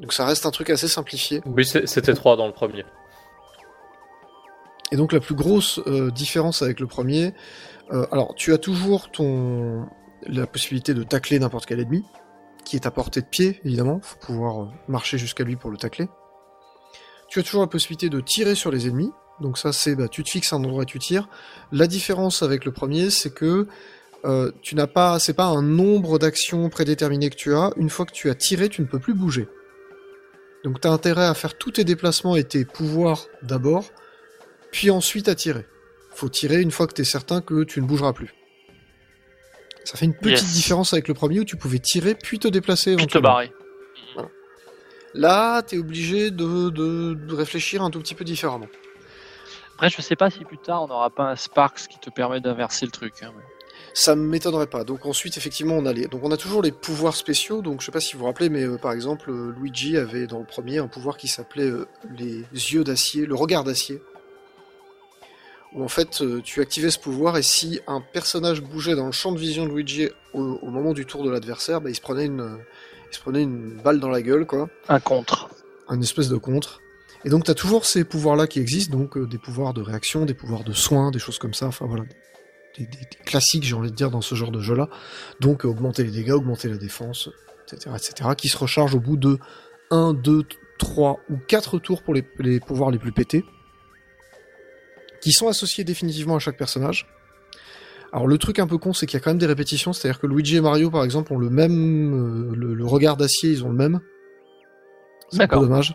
Donc 0.00 0.12
ça 0.12 0.26
reste 0.26 0.44
un 0.44 0.50
truc 0.50 0.68
assez 0.68 0.86
simplifié. 0.88 1.40
Oui, 1.46 1.64
c'est- 1.64 1.86
c'était 1.86 2.12
3 2.12 2.36
dans 2.36 2.46
le 2.46 2.52
premier. 2.52 2.84
Et 4.92 4.96
donc 4.96 5.12
la 5.14 5.20
plus 5.20 5.34
grosse 5.34 5.80
euh, 5.86 6.10
différence 6.10 6.60
avec 6.60 6.78
le 6.80 6.86
premier, 6.86 7.32
euh, 7.92 8.06
alors 8.12 8.34
tu 8.34 8.52
as 8.52 8.58
toujours 8.58 9.10
ton 9.10 9.86
la 10.26 10.46
possibilité 10.46 10.92
de 10.92 11.02
tacler 11.04 11.38
n'importe 11.38 11.64
quel 11.66 11.80
ennemi, 11.80 12.04
qui 12.66 12.76
est 12.76 12.84
à 12.86 12.90
portée 12.90 13.20
de 13.22 13.26
pied, 13.26 13.60
évidemment, 13.64 14.00
faut 14.02 14.18
pouvoir 14.18 14.62
euh, 14.64 14.68
marcher 14.88 15.16
jusqu'à 15.18 15.44
lui 15.44 15.56
pour 15.56 15.70
le 15.70 15.78
tacler. 15.78 16.08
Tu 17.36 17.40
as 17.40 17.42
toujours 17.42 17.60
la 17.60 17.66
possibilité 17.66 18.08
de 18.08 18.18
tirer 18.22 18.54
sur 18.54 18.70
les 18.70 18.86
ennemis, 18.88 19.12
donc 19.42 19.58
ça 19.58 19.70
c'est 19.70 19.94
bah, 19.94 20.08
tu 20.08 20.24
te 20.24 20.30
fixes 20.30 20.54
un 20.54 20.56
endroit 20.64 20.84
et 20.84 20.86
tu 20.86 20.98
tires. 20.98 21.28
La 21.70 21.86
différence 21.86 22.42
avec 22.42 22.64
le 22.64 22.72
premier, 22.72 23.10
c'est 23.10 23.28
que 23.28 23.66
euh, 24.24 24.50
tu 24.62 24.74
n'as 24.74 24.86
pas, 24.86 25.18
c'est 25.18 25.34
pas 25.34 25.44
un 25.44 25.60
nombre 25.60 26.18
d'actions 26.18 26.70
prédéterminées 26.70 27.28
que 27.28 27.36
tu 27.36 27.54
as. 27.54 27.72
Une 27.76 27.90
fois 27.90 28.06
que 28.06 28.12
tu 28.12 28.30
as 28.30 28.34
tiré, 28.34 28.70
tu 28.70 28.80
ne 28.80 28.86
peux 28.86 28.98
plus 28.98 29.12
bouger. 29.12 29.48
Donc 30.64 30.80
tu 30.80 30.88
as 30.88 30.90
intérêt 30.90 31.26
à 31.26 31.34
faire 31.34 31.58
tous 31.58 31.72
tes 31.72 31.84
déplacements 31.84 32.36
et 32.36 32.44
tes 32.44 32.64
pouvoirs 32.64 33.26
d'abord, 33.42 33.84
puis 34.72 34.88
ensuite 34.88 35.28
à 35.28 35.34
tirer. 35.34 35.66
Faut 36.14 36.30
tirer 36.30 36.62
une 36.62 36.70
fois 36.70 36.86
que 36.86 36.94
tu 36.94 37.02
es 37.02 37.04
certain 37.04 37.42
que 37.42 37.64
tu 37.64 37.82
ne 37.82 37.86
bougeras 37.86 38.14
plus. 38.14 38.32
Ça 39.84 39.98
fait 39.98 40.06
une 40.06 40.14
petite 40.16 40.40
Yes. 40.46 40.54
différence 40.54 40.94
avec 40.94 41.06
le 41.06 41.12
premier 41.12 41.40
où 41.40 41.44
tu 41.44 41.58
pouvais 41.58 41.80
tirer 41.80 42.14
puis 42.14 42.38
te 42.38 42.48
déplacer 42.48 42.96
Puis 42.96 43.06
te 43.08 43.18
barrer. 43.18 43.52
Là, 45.16 45.62
tu 45.62 45.76
es 45.76 45.78
obligé 45.78 46.30
de, 46.30 46.68
de- 46.70 47.14
de 47.14 47.34
réfléchir 47.34 47.82
un 47.82 47.90
tout 47.90 47.98
petit 48.00 48.14
peu 48.14 48.24
différemment. 48.24 48.68
Après, 49.74 49.90
je 49.90 50.00
sais 50.02 50.16
pas 50.16 50.30
si 50.30 50.44
plus 50.44 50.58
tard 50.58 50.82
on 50.84 50.88
n'aura 50.88 51.10
pas 51.10 51.30
un 51.30 51.36
Sparks 51.36 51.88
qui 51.88 51.98
te 51.98 52.10
permet 52.10 52.40
d'inverser 52.40 52.84
le 52.86 52.92
truc. 52.92 53.14
hein, 53.22 53.32
mais- 53.36 53.42
Ça 53.94 54.14
ne 54.14 54.20
m'étonnerait 54.22 54.66
pas. 54.66 54.84
Donc 54.84 55.06
ensuite, 55.06 55.36
effectivement, 55.38 55.74
on 55.74 55.86
a 55.86 55.92
les... 55.92 56.06
donc 56.06 56.22
on 56.22 56.30
a 56.30 56.36
toujours 56.36 56.60
les 56.62 56.72
pouvoirs 56.72 57.16
spéciaux. 57.16 57.62
Donc 57.62 57.80
je 57.80 57.86
sais 57.86 57.92
pas 57.92 58.00
si 58.00 58.12
vous 58.14 58.20
vous 58.20 58.24
rappelez, 58.26 58.50
mais 58.50 58.64
euh, 58.64 58.76
par 58.76 58.92
exemple, 58.92 59.30
euh, 59.30 59.54
Luigi 59.58 59.96
avait 59.96 60.26
dans 60.26 60.38
le 60.38 60.44
premier 60.44 60.78
un 60.78 60.86
pouvoir 60.88 61.16
qui 61.16 61.28
s'appelait 61.28 61.70
euh, 61.70 61.86
les 62.18 62.44
yeux 62.52 62.84
d'acier, 62.84 63.24
le 63.26 63.34
regard 63.34 63.64
d'acier. 63.64 64.02
Où 65.72 65.82
en 65.82 65.88
fait, 65.88 66.22
tu 66.44 66.60
activais 66.62 66.90
ce 66.90 66.98
pouvoir 66.98 67.36
et 67.36 67.42
si 67.42 67.80
un 67.86 68.00
personnage 68.00 68.62
bougeait 68.62 68.94
dans 68.94 69.06
le 69.06 69.12
champ 69.12 69.32
de 69.32 69.38
vision 69.38 69.66
de 69.66 69.72
Luigi 69.72 70.08
au, 70.32 70.40
au 70.62 70.70
moment 70.70 70.92
du 70.94 71.04
tour 71.04 71.22
de 71.24 71.30
l'adversaire, 71.30 71.80
bah, 71.82 71.90
il 71.90 71.94
se 71.94 72.00
prenait 72.00 72.24
une, 72.26 72.58
il 73.10 73.14
se 73.14 73.20
prenait 73.20 73.42
une 73.42 73.80
balle 73.82 74.00
dans 74.00 74.08
la 74.10 74.22
gueule, 74.22 74.46
quoi. 74.46 74.68
Un 74.88 75.00
contre. 75.00 75.48
un 75.88 76.00
espèce 76.00 76.28
de 76.28 76.36
contre. 76.36 76.80
Et 77.24 77.28
donc 77.30 77.44
tu 77.44 77.50
as 77.50 77.54
toujours 77.54 77.86
ces 77.86 78.04
pouvoirs-là 78.04 78.46
qui 78.46 78.60
existent, 78.60 78.96
donc 78.96 79.16
euh, 79.16 79.26
des 79.26 79.38
pouvoirs 79.38 79.74
de 79.74 79.80
réaction, 79.82 80.24
des 80.26 80.34
pouvoirs 80.34 80.64
de 80.64 80.72
soin, 80.72 81.10
des 81.10 81.18
choses 81.18 81.38
comme 81.38 81.54
ça, 81.54 81.66
enfin 81.66 81.86
voilà, 81.86 82.04
des, 82.76 82.84
des- 82.86 82.96
des 82.98 83.06
classiques 83.24 83.64
j'ai 83.64 83.74
envie 83.74 83.90
de 83.90 83.96
dire 83.96 84.10
dans 84.10 84.20
ce 84.20 84.34
genre 84.34 84.50
de 84.52 84.60
jeu-là. 84.60 84.88
Donc 85.40 85.64
euh, 85.64 85.68
augmenter 85.68 86.04
les 86.04 86.10
dégâts, 86.10 86.32
augmenter 86.32 86.68
la 86.68 86.76
défense, 86.76 87.30
etc., 87.72 87.94
etc., 87.96 88.30
qui 88.36 88.48
se 88.48 88.56
rechargent 88.58 88.94
au 88.94 89.00
bout 89.00 89.16
de 89.16 89.38
1, 89.90 90.14
2, 90.14 90.42
3 90.78 91.20
ou 91.30 91.36
4 91.48 91.78
tours 91.78 92.02
pour 92.02 92.14
les, 92.14 92.24
les 92.38 92.60
pouvoirs 92.60 92.90
les 92.90 92.98
plus 92.98 93.12
pétés, 93.12 93.44
qui 95.20 95.32
sont 95.32 95.48
associés 95.48 95.84
définitivement 95.84 96.36
à 96.36 96.38
chaque 96.38 96.58
personnage. 96.58 97.06
Alors 98.16 98.26
le 98.28 98.38
truc 98.38 98.58
un 98.60 98.66
peu 98.66 98.78
con, 98.78 98.94
c'est 98.94 99.04
qu'il 99.04 99.18
y 99.18 99.20
a 99.20 99.22
quand 99.22 99.28
même 99.30 99.38
des 99.38 99.44
répétitions, 99.46 99.92
c'est-à-dire 99.92 100.18
que 100.18 100.26
Luigi 100.26 100.56
et 100.56 100.62
Mario, 100.62 100.90
par 100.90 101.04
exemple, 101.04 101.34
ont 101.34 101.38
le 101.38 101.50
même, 101.50 102.50
euh, 102.50 102.56
le, 102.56 102.72
le 102.72 102.86
regard 102.86 103.18
d'acier, 103.18 103.50
ils 103.50 103.62
ont 103.62 103.68
le 103.68 103.74
même. 103.76 104.00
C'est 105.28 105.42
un 105.42 105.48
peu 105.48 105.56
dommage. 105.60 105.94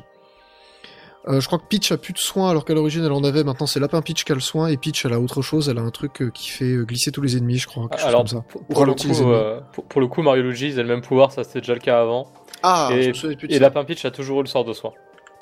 Euh, 1.27 1.39
je 1.41 1.47
crois 1.47 1.57
que 1.57 1.65
Peach 1.67 1.91
a 1.91 1.97
plus 1.97 2.13
de 2.13 2.17
soins 2.19 2.49
alors 2.51 2.63
qu'à 2.63 2.73
l'origine 2.75 3.03
elle 3.03 3.11
en 3.11 3.23
avait. 3.23 3.43
Maintenant 3.43 3.65
c'est 3.67 3.79
Lapin 3.79 4.01
Peach 4.01 4.23
qui 4.23 4.31
a 4.31 4.35
le 4.35 4.41
soin 4.41 4.67
et 4.67 4.77
Peach 4.77 5.05
elle 5.05 5.13
a 5.13 5.19
autre 5.19 5.41
chose. 5.41 5.67
Elle 5.69 5.77
a 5.77 5.81
un 5.81 5.89
truc 5.91 6.21
euh, 6.21 6.29
qui 6.31 6.49
fait 6.49 6.75
glisser 6.85 7.11
tous 7.11 7.21
les 7.21 7.37
ennemis, 7.37 7.57
je 7.57 7.67
crois. 7.67 7.87
chose 7.95 8.05
Alors, 8.05 8.21
comme 8.21 8.27
ça. 8.27 8.41
pour, 8.47 8.61
Ou 8.61 8.73
pour 8.73 8.85
le 8.85 8.93
coup, 8.93 9.31
euh, 9.31 9.59
pour, 9.73 9.85
pour 9.85 10.01
le 10.01 10.07
coup, 10.07 10.21
Mario 10.21 10.43
Luigi, 10.43 10.67
ils 10.69 10.79
ont 10.79 10.83
le 10.83 10.87
même 10.89 11.01
pouvoir, 11.01 11.31
ça 11.31 11.43
c'était 11.43 11.61
déjà 11.61 11.73
le 11.73 11.79
cas 11.79 12.01
avant. 12.01 12.31
Ah, 12.63 12.89
et- 12.93 13.13
je 13.13 13.27
Et. 13.49 13.59
Lapin 13.59 13.83
Peach 13.83 14.03
a 14.05 14.11
toujours 14.11 14.39
eu 14.39 14.43
le 14.43 14.47
sort 14.47 14.65
de 14.65 14.73
soin. 14.73 14.91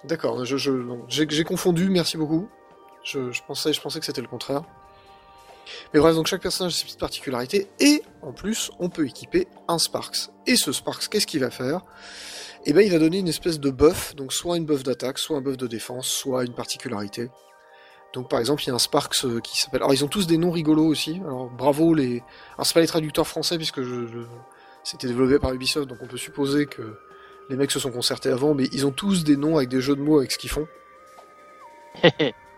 D'accord, 0.05 0.45
je, 0.45 0.55
je, 0.57 0.71
j'ai, 1.09 1.25
j'ai 1.29 1.43
confondu, 1.43 1.89
merci 1.89 2.15
beaucoup. 2.17 2.47
Je, 3.03 3.31
je 3.31 3.41
pensais, 3.47 3.73
je 3.73 3.81
pensais 3.81 3.99
que 3.99 4.05
c'était 4.05 4.21
le 4.21 4.27
contraire. 4.27 4.61
Mais 5.93 5.99
bref, 5.99 6.15
donc 6.15 6.27
chaque 6.27 6.41
personnage 6.41 6.73
a 6.73 6.77
ses 6.77 6.85
petites 6.85 6.99
particularités, 6.99 7.67
et 7.79 8.01
en 8.21 8.31
plus, 8.31 8.71
on 8.79 8.89
peut 8.89 9.05
équiper 9.05 9.47
un 9.67 9.79
Sparks. 9.79 10.29
Et 10.47 10.55
ce 10.55 10.71
Sparks, 10.71 11.07
qu'est-ce 11.09 11.27
qu'il 11.27 11.39
va 11.39 11.49
faire? 11.49 11.81
Eh 12.65 12.73
ben, 12.73 12.85
il 12.85 12.91
va 12.91 12.99
donner 12.99 13.19
une 13.19 13.27
espèce 13.27 13.59
de 13.59 13.69
buff, 13.69 14.15
donc 14.15 14.33
soit 14.33 14.57
une 14.57 14.65
buff 14.65 14.83
d'attaque, 14.83 15.17
soit 15.17 15.37
un 15.37 15.41
buff 15.41 15.57
de 15.57 15.67
défense, 15.67 16.07
soit 16.07 16.43
une 16.43 16.53
particularité. 16.53 17.29
Donc 18.13 18.29
par 18.29 18.39
exemple, 18.39 18.63
il 18.63 18.67
y 18.67 18.71
a 18.71 18.73
un 18.73 18.79
Sparks 18.79 19.23
euh, 19.23 19.39
qui 19.39 19.59
s'appelle... 19.59 19.81
Alors 19.81 19.93
ils 19.93 20.03
ont 20.03 20.07
tous 20.07 20.27
des 20.27 20.37
noms 20.37 20.51
rigolos 20.51 20.87
aussi, 20.87 21.21
alors 21.23 21.49
bravo 21.49 21.93
les... 21.93 22.23
Alors 22.55 22.65
c'est 22.65 22.73
pas 22.73 22.81
les 22.81 22.87
traducteurs 22.87 23.27
français, 23.27 23.57
puisque 23.57 23.81
c'était 24.83 25.07
développé 25.07 25.39
par 25.39 25.53
Ubisoft, 25.53 25.87
donc 25.87 25.99
on 26.01 26.07
peut 26.07 26.17
supposer 26.17 26.65
que 26.65 26.97
les 27.49 27.55
mecs 27.55 27.71
se 27.71 27.79
sont 27.79 27.91
concertés 27.91 28.29
avant, 28.29 28.53
mais 28.53 28.65
ils 28.71 28.85
ont 28.85 28.91
tous 28.91 29.23
des 29.23 29.37
noms 29.37 29.57
avec 29.57 29.69
des 29.69 29.81
jeux 29.81 29.95
de 29.95 30.01
mots 30.01 30.19
avec 30.19 30.31
ce 30.31 30.37
qu'ils 30.37 30.49
font. 30.49 30.67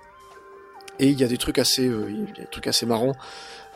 Et 1.02 1.08
il 1.08 1.20
y 1.20 1.24
a 1.24 1.28
des 1.28 1.38
trucs 1.38 1.58
assez, 1.58 1.88
euh, 1.88 2.10
des 2.38 2.46
trucs 2.46 2.68
assez 2.68 2.86
marrants. 2.86 3.16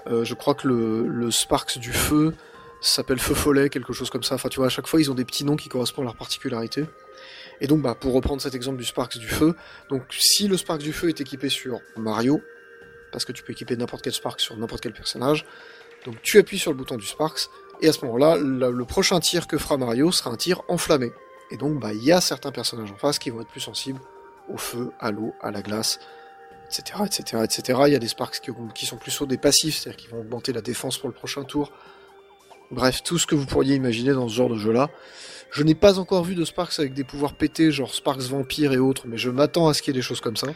Euh, 0.07 0.23
je 0.23 0.35
crois 0.35 0.53
que 0.53 0.67
le, 0.67 1.31
Sparks 1.31 1.79
du 1.79 1.91
feu 1.91 2.35
s'appelle 2.81 3.19
Feu 3.19 3.33
Follet, 3.33 3.69
quelque 3.69 3.93
chose 3.93 4.11
comme 4.11 4.23
ça. 4.23 4.35
Enfin, 4.35 4.47
tu 4.47 4.57
vois, 4.57 4.67
à 4.67 4.69
chaque 4.69 4.88
fois, 4.88 5.01
ils 5.01 5.09
ont 5.09 5.15
des 5.15 5.25
petits 5.25 5.43
noms 5.43 5.55
qui 5.55 5.67
correspondent 5.67 6.05
à 6.05 6.09
leur 6.09 6.15
particularité. 6.15 6.85
Et 7.61 7.67
donc, 7.67 7.81
bah, 7.81 7.95
pour 7.95 8.13
reprendre 8.13 8.41
cet 8.41 8.53
exemple 8.53 8.77
du 8.77 8.85
Sparks 8.85 9.17
du 9.17 9.27
feu, 9.27 9.55
donc 9.89 10.03
si 10.11 10.47
le 10.47 10.55
Sparks 10.55 10.81
du 10.81 10.93
feu 10.93 11.09
est 11.09 11.19
équipé 11.19 11.49
sur 11.49 11.79
Mario, 11.97 12.41
parce 13.11 13.25
que 13.25 13.31
tu 13.31 13.41
peux 13.41 13.53
équiper 13.53 13.75
n'importe 13.75 14.03
quel 14.03 14.13
Sparks 14.13 14.41
sur 14.41 14.55
n'importe 14.55 14.81
quel 14.81 14.93
personnage, 14.93 15.45
donc 16.05 16.21
tu 16.21 16.38
appuies 16.38 16.59
sur 16.59 16.71
le 16.71 16.77
bouton 16.77 16.95
du 16.95 17.07
Sparks, 17.07 17.49
et 17.81 17.88
à 17.88 17.93
ce 17.93 18.05
moment-là, 18.05 18.38
le, 18.38 18.71
le 18.71 18.85
prochain 18.85 19.19
tir 19.19 19.47
que 19.47 19.57
fera 19.57 19.77
Mario 19.77 20.11
sera 20.11 20.29
un 20.29 20.35
tir 20.35 20.61
enflammé. 20.67 21.11
Et 21.49 21.57
donc, 21.57 21.79
bah, 21.79 21.93
il 21.93 22.03
y 22.03 22.11
a 22.11 22.21
certains 22.21 22.51
personnages 22.51 22.91
en 22.91 22.97
face 22.97 23.17
qui 23.17 23.31
vont 23.31 23.41
être 23.41 23.49
plus 23.49 23.61
sensibles 23.61 24.01
au 24.47 24.57
feu, 24.57 24.91
à 24.99 25.09
l'eau, 25.09 25.33
à 25.41 25.49
la 25.49 25.61
glace, 25.61 25.99
etc., 26.65 27.04
etc., 27.06 27.43
etc. 27.43 27.80
Il 27.88 27.93
y 27.93 27.95
a 27.95 27.99
des 27.99 28.08
Sparks 28.08 28.39
qui, 28.39 28.51
qui 28.73 28.86
sont 28.86 28.97
plus 28.97 29.12
sur 29.12 29.28
des 29.28 29.38
passifs, 29.38 29.78
c'est-à-dire 29.78 29.97
qui 29.97 30.08
vont 30.08 30.19
augmenter 30.19 30.54
la 30.54 30.62
défense 30.62 30.97
pour 30.97 31.10
le 31.10 31.15
prochain 31.15 31.43
tour. 31.43 31.71
Bref, 32.71 33.04
tout 33.04 33.17
ce 33.17 33.28
que 33.28 33.36
vous 33.36 33.45
pourriez 33.45 33.75
imaginer 33.75 34.13
dans 34.13 34.28
ce 34.28 34.36
genre 34.36 34.49
de 34.49 34.58
jeu-là. 34.58 34.89
Je 35.51 35.63
n'ai 35.63 35.75
pas 35.75 35.99
encore 35.99 36.23
vu 36.23 36.36
de 36.36 36.43
Sparks 36.43 36.80
avec 36.80 36.93
des 36.93 37.04
pouvoirs 37.04 37.36
pétés, 37.36 37.71
genre 37.71 37.93
Sparks 37.93 38.23
vampire 38.23 38.73
et 38.73 38.78
autres, 38.78 39.04
mais 39.08 39.17
je 39.17 39.30
m'attends 39.30 39.67
à 39.67 39.73
ce 39.73 39.82
qu'il 39.82 39.93
y 39.93 39.97
ait 39.97 39.99
des 39.99 40.06
choses 40.06 40.21
comme 40.21 40.36
ça. 40.36 40.47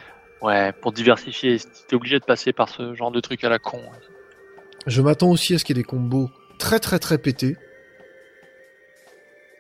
Ouais, 0.42 0.74
pour 0.74 0.92
diversifier, 0.92 1.58
t'es 1.88 1.96
obligé 1.96 2.20
de 2.20 2.26
passer 2.26 2.54
par 2.54 2.70
ce 2.70 2.94
genre 2.96 3.12
de 3.12 3.20
truc 3.20 3.44
à 3.44 3.50
la 3.50 3.60
con. 3.60 3.82
Je 4.88 5.02
m'attends 5.02 5.30
aussi 5.30 5.54
à 5.54 5.60
ce 5.60 5.66
qu'il 5.66 5.78
y 5.78 5.80
ait 5.80 5.84
des 5.84 5.88
combos 5.88 6.30
très 6.58 6.80
très 6.80 7.00
très 7.00 7.18
pétés. 7.18 7.58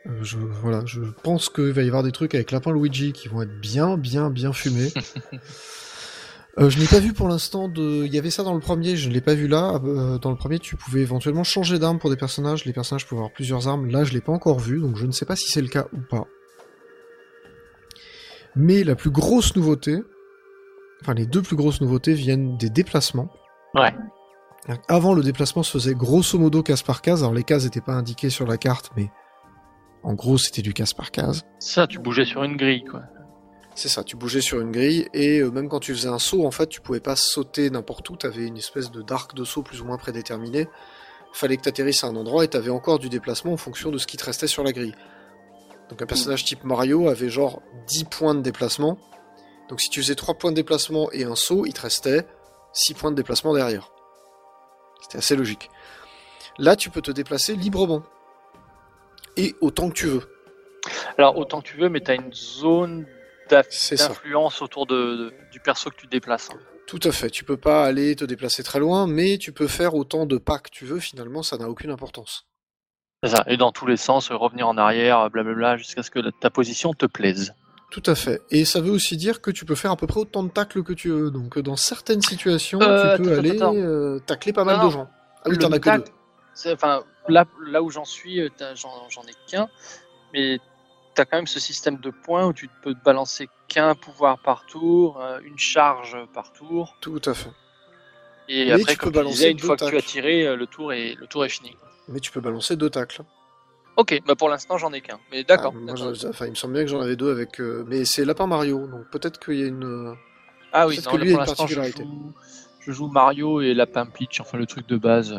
Euh, 0.07 0.23
je, 0.23 0.37
voilà, 0.37 0.83
je 0.85 1.01
pense 1.23 1.49
qu'il 1.49 1.71
va 1.71 1.83
y 1.83 1.87
avoir 1.87 2.03
des 2.03 2.11
trucs 2.11 2.33
avec 2.33 2.51
Lapin 2.51 2.71
Luigi 2.71 3.11
qui 3.11 3.27
vont 3.27 3.41
être 3.41 3.59
bien, 3.59 3.97
bien, 3.97 4.29
bien 4.29 4.53
fumés. 4.53 4.91
Euh, 6.57 6.69
je 6.69 6.79
n'ai 6.79 6.87
pas 6.87 6.99
vu 6.99 7.13
pour 7.13 7.27
l'instant 7.27 7.67
de. 7.67 8.05
Il 8.05 8.13
y 8.13 8.17
avait 8.17 8.31
ça 8.31 8.43
dans 8.43 8.53
le 8.53 8.59
premier, 8.59 8.95
je 8.95 9.07
ne 9.07 9.13
l'ai 9.13 9.21
pas 9.21 9.35
vu 9.35 9.47
là. 9.47 9.79
Euh, 9.83 10.17
dans 10.17 10.31
le 10.31 10.35
premier, 10.35 10.59
tu 10.59 10.75
pouvais 10.75 11.01
éventuellement 11.01 11.43
changer 11.43 11.79
d'arme 11.79 11.99
pour 11.99 12.09
des 12.09 12.17
personnages. 12.17 12.65
Les 12.65 12.73
personnages 12.73 13.05
pouvaient 13.05 13.19
avoir 13.19 13.33
plusieurs 13.33 13.67
armes. 13.67 13.87
Là, 13.87 14.03
je 14.03 14.13
l'ai 14.13 14.21
pas 14.21 14.31
encore 14.31 14.59
vu, 14.59 14.79
donc 14.79 14.95
je 14.95 15.05
ne 15.05 15.11
sais 15.11 15.25
pas 15.25 15.35
si 15.35 15.49
c'est 15.49 15.61
le 15.61 15.67
cas 15.67 15.87
ou 15.93 15.99
pas. 16.09 16.27
Mais 18.55 18.83
la 18.83 18.95
plus 18.95 19.11
grosse 19.11 19.55
nouveauté, 19.55 19.99
enfin 21.01 21.13
les 21.13 21.27
deux 21.27 21.41
plus 21.41 21.55
grosses 21.55 21.81
nouveautés 21.81 22.13
viennent 22.13 22.57
des 22.57 22.69
déplacements. 22.69 23.31
Ouais. 23.75 23.93
Avant, 24.87 25.13
le 25.13 25.23
déplacement 25.23 25.63
se 25.63 25.71
faisait 25.71 25.93
grosso 25.93 26.37
modo 26.37 26.63
case 26.63 26.81
par 26.81 27.01
case. 27.01 27.21
Alors 27.21 27.33
les 27.33 27.43
cases 27.43 27.63
n'étaient 27.63 27.79
pas 27.79 27.93
indiquées 27.93 28.29
sur 28.29 28.47
la 28.47 28.57
carte, 28.57 28.91
mais 28.97 29.09
en 30.03 30.13
gros, 30.13 30.37
c'était 30.37 30.61
du 30.61 30.73
case 30.73 30.93
par 30.93 31.11
case. 31.11 31.43
Ça, 31.59 31.87
tu 31.87 31.99
bougeais 31.99 32.25
sur 32.25 32.43
une 32.43 32.57
grille, 32.57 32.83
quoi. 32.83 33.01
C'est 33.79 33.87
ça, 33.87 34.03
tu 34.03 34.17
bougeais 34.17 34.41
sur 34.41 34.59
une 34.59 34.73
grille 34.73 35.07
et 35.13 35.39
euh, 35.39 35.51
même 35.51 35.69
quand 35.69 35.79
tu 35.79 35.95
faisais 35.95 36.09
un 36.09 36.19
saut, 36.19 36.45
en 36.45 36.51
fait, 36.51 36.67
tu 36.67 36.81
pouvais 36.81 36.99
pas 36.99 37.15
sauter 37.15 37.69
n'importe 37.69 38.09
où. 38.09 38.17
T'avais 38.17 38.45
une 38.45 38.57
espèce 38.57 38.91
de 38.91 39.01
d'arc 39.01 39.33
de 39.33 39.45
saut 39.45 39.63
plus 39.63 39.79
ou 39.79 39.85
moins 39.85 39.95
prédéterminé. 39.95 40.67
Fallait 41.31 41.55
que 41.55 41.61
t'atterrisses 41.61 42.03
à 42.03 42.07
un 42.07 42.17
endroit 42.17 42.43
et 42.43 42.49
t'avais 42.49 42.71
encore 42.71 42.99
du 42.99 43.07
déplacement 43.07 43.53
en 43.53 43.57
fonction 43.57 43.89
de 43.89 43.97
ce 43.97 44.05
qui 44.05 44.17
te 44.17 44.25
restait 44.25 44.47
sur 44.47 44.65
la 44.65 44.73
grille. 44.73 44.95
Donc 45.87 46.01
un 46.01 46.05
personnage 46.05 46.43
type 46.43 46.65
Mario 46.65 47.07
avait 47.07 47.29
genre 47.29 47.61
10 47.87 48.03
points 48.03 48.35
de 48.35 48.41
déplacement. 48.41 48.97
Donc 49.69 49.79
si 49.79 49.89
tu 49.89 50.01
faisais 50.01 50.15
3 50.15 50.35
points 50.35 50.51
de 50.51 50.57
déplacement 50.57 51.09
et 51.13 51.23
un 51.23 51.37
saut, 51.37 51.65
il 51.65 51.71
te 51.71 51.79
restait 51.79 52.27
6 52.73 52.95
points 52.95 53.11
de 53.11 53.15
déplacement 53.15 53.53
derrière. 53.53 53.93
C'était 55.03 55.19
assez 55.19 55.37
logique. 55.37 55.69
Là, 56.57 56.75
tu 56.75 56.89
peux 56.89 57.01
te 57.01 57.11
déplacer 57.11 57.55
librement. 57.55 58.03
Et 59.37 59.55
autant 59.61 59.87
que 59.87 59.95
tu 59.95 60.07
veux. 60.07 60.29
Alors, 61.17 61.37
autant 61.37 61.61
que 61.61 61.67
tu 61.67 61.77
veux, 61.77 61.87
mais 61.87 62.01
t'as 62.01 62.15
une 62.15 62.33
zone. 62.33 63.05
D'influence 63.49 64.61
autour 64.61 64.85
de, 64.85 64.95
de- 65.15 65.33
du 65.51 65.59
perso 65.59 65.89
que 65.89 65.95
tu 65.95 66.07
déplaces. 66.07 66.49
hein. 66.51 66.59
Tout 66.87 66.99
à 67.03 67.11
fait. 67.11 67.29
Tu 67.29 67.43
peux 67.43 67.57
pas 67.57 67.85
aller 67.85 68.15
te 68.15 68.25
déplacer 68.25 68.63
très 68.63 68.79
loin, 68.79 69.05
mais 69.07 69.37
tu 69.37 69.51
peux 69.51 69.67
faire 69.67 69.93
autant 69.93 70.25
de 70.25 70.37
pas 70.37 70.57
que 70.59 70.69
tu 70.71 70.85
veux. 70.85 70.99
Finalement, 70.99 71.43
ça 71.43 71.57
n'a 71.57 71.69
aucune 71.69 71.91
importance. 71.91 72.47
C'est 73.23 73.29
ça. 73.29 73.43
Et 73.47 73.57
dans 73.57 73.71
tous 73.71 73.85
les 73.85 73.97
sens, 73.97 74.31
revenir 74.31 74.67
en 74.67 74.77
arrière, 74.77 75.29
blablabla, 75.29 75.77
jusqu'à 75.77 76.01
ce 76.03 76.09
que 76.09 76.19
ta 76.39 76.49
position 76.49 76.93
te 76.93 77.05
plaise. 77.05 77.53
Tout 77.91 78.03
à 78.05 78.15
fait. 78.15 78.41
Et 78.49 78.65
ça 78.65 78.81
veut 78.81 78.91
aussi 78.91 79.17
dire 79.17 79.41
que 79.41 79.51
tu 79.51 79.65
peux 79.65 79.75
faire 79.75 79.91
à 79.91 79.97
peu 79.97 80.07
près 80.07 80.19
autant 80.19 80.43
de 80.43 80.49
tacles 80.49 80.83
que 80.83 80.93
tu 80.93 81.09
veux. 81.09 81.29
Donc, 81.31 81.57
euh, 81.57 81.61
dans 81.61 81.75
certaines 81.75 82.21
situations, 82.21 82.79
Euh, 82.81 83.15
tu 83.17 83.23
peux 83.23 83.29
attends, 83.31 83.39
aller 83.39 83.51
attends. 83.51 83.75
euh, 83.75 84.19
tacler 84.25 84.53
pas 84.53 84.63
mal 84.63 84.77
Non, 84.77 84.85
de 84.87 84.91
gens. 84.91 85.09
Ah 85.43 85.49
oui, 85.49 85.57
t'en 85.57 85.71
as 85.71 85.79
que 85.79 85.97
deux. 85.97 86.03
c'est- 86.53 86.73
Enfin, 86.73 87.03
là, 87.27 87.45
là 87.67 87.81
où 87.83 87.89
j'en 87.89 88.05
suis, 88.05 88.41
euh, 88.41 88.49
j'en 88.75 89.21
ai 89.23 89.33
qu'un, 89.51 89.67
mais 90.33 90.59
t'as 91.19 91.25
quand 91.25 91.35
même 91.37 91.47
ce 91.47 91.59
système 91.59 91.97
de 91.97 92.11
points 92.11 92.45
où 92.47 92.53
tu 92.53 92.69
peux 92.81 92.93
te 92.93 93.03
balancer 93.03 93.49
qu'un 93.67 93.93
pouvoir 93.93 94.39
par 94.41 94.65
tour, 94.65 95.19
euh, 95.21 95.41
une 95.43 95.57
charge 95.59 96.15
par 96.33 96.53
tour, 96.53 96.95
Tout 97.01 97.21
à 97.25 97.33
fait. 97.33 97.49
et 98.47 98.65
Mais 98.67 98.71
après, 98.71 98.93
tu 98.93 98.99
comme 98.99 99.11
peux 99.11 99.19
tu 99.19 99.25
disais, 99.27 99.47
balancer 99.47 99.51
une 99.51 99.59
fois 99.59 99.75
que 99.75 99.89
tu 99.89 99.97
as 99.97 100.01
tiré, 100.01 100.47
euh, 100.47 100.55
le 100.55 100.65
tour 100.65 100.93
est, 100.93 101.15
le 101.15 101.27
tour 101.27 101.43
est 101.43 101.49
fini. 101.49 101.75
Mais 102.07 102.21
tu 102.21 102.31
peux 102.31 102.39
balancer 102.39 102.77
deux 102.77 102.89
tacles. 102.89 103.23
Ok, 103.97 104.17
bah 104.25 104.35
pour 104.37 104.47
l'instant 104.47 104.77
j'en 104.77 104.93
ai 104.93 105.01
qu'un, 105.01 105.19
mais 105.29 105.43
d'accord. 105.43 105.73
Ah, 105.89 105.91
enfin, 106.29 106.45
il 106.45 106.51
me 106.51 106.55
semble 106.55 106.73
bien 106.75 106.83
que 106.83 106.89
j'en 106.89 107.01
avais 107.01 107.17
deux 107.17 107.29
avec. 107.31 107.59
euh, 107.59 107.83
Mais 107.87 108.05
c'est 108.05 108.23
Lapin 108.23 108.47
Mario, 108.47 108.87
donc 108.87 109.09
peut-être 109.11 109.41
qu'il 109.43 109.55
y 109.59 109.63
a 109.63 109.67
une. 109.67 110.15
Ah 110.71 110.87
oui, 110.87 110.97
non, 111.03 111.11
que 111.11 111.17
là, 111.17 111.23
lui 111.25 111.31
a 111.31 111.33
pour 111.33 111.41
une 111.41 111.47
l'instant 111.47 111.67
je 111.67 111.75
particularité. 111.75 112.03
joue, 112.05 112.31
je 112.79 112.91
joue 112.93 113.07
Mario 113.09 113.59
et 113.59 113.73
Lapin 113.73 114.05
Peach, 114.05 114.39
enfin 114.39 114.57
le 114.57 114.65
truc 114.65 114.87
de 114.87 114.95
base. 114.95 115.37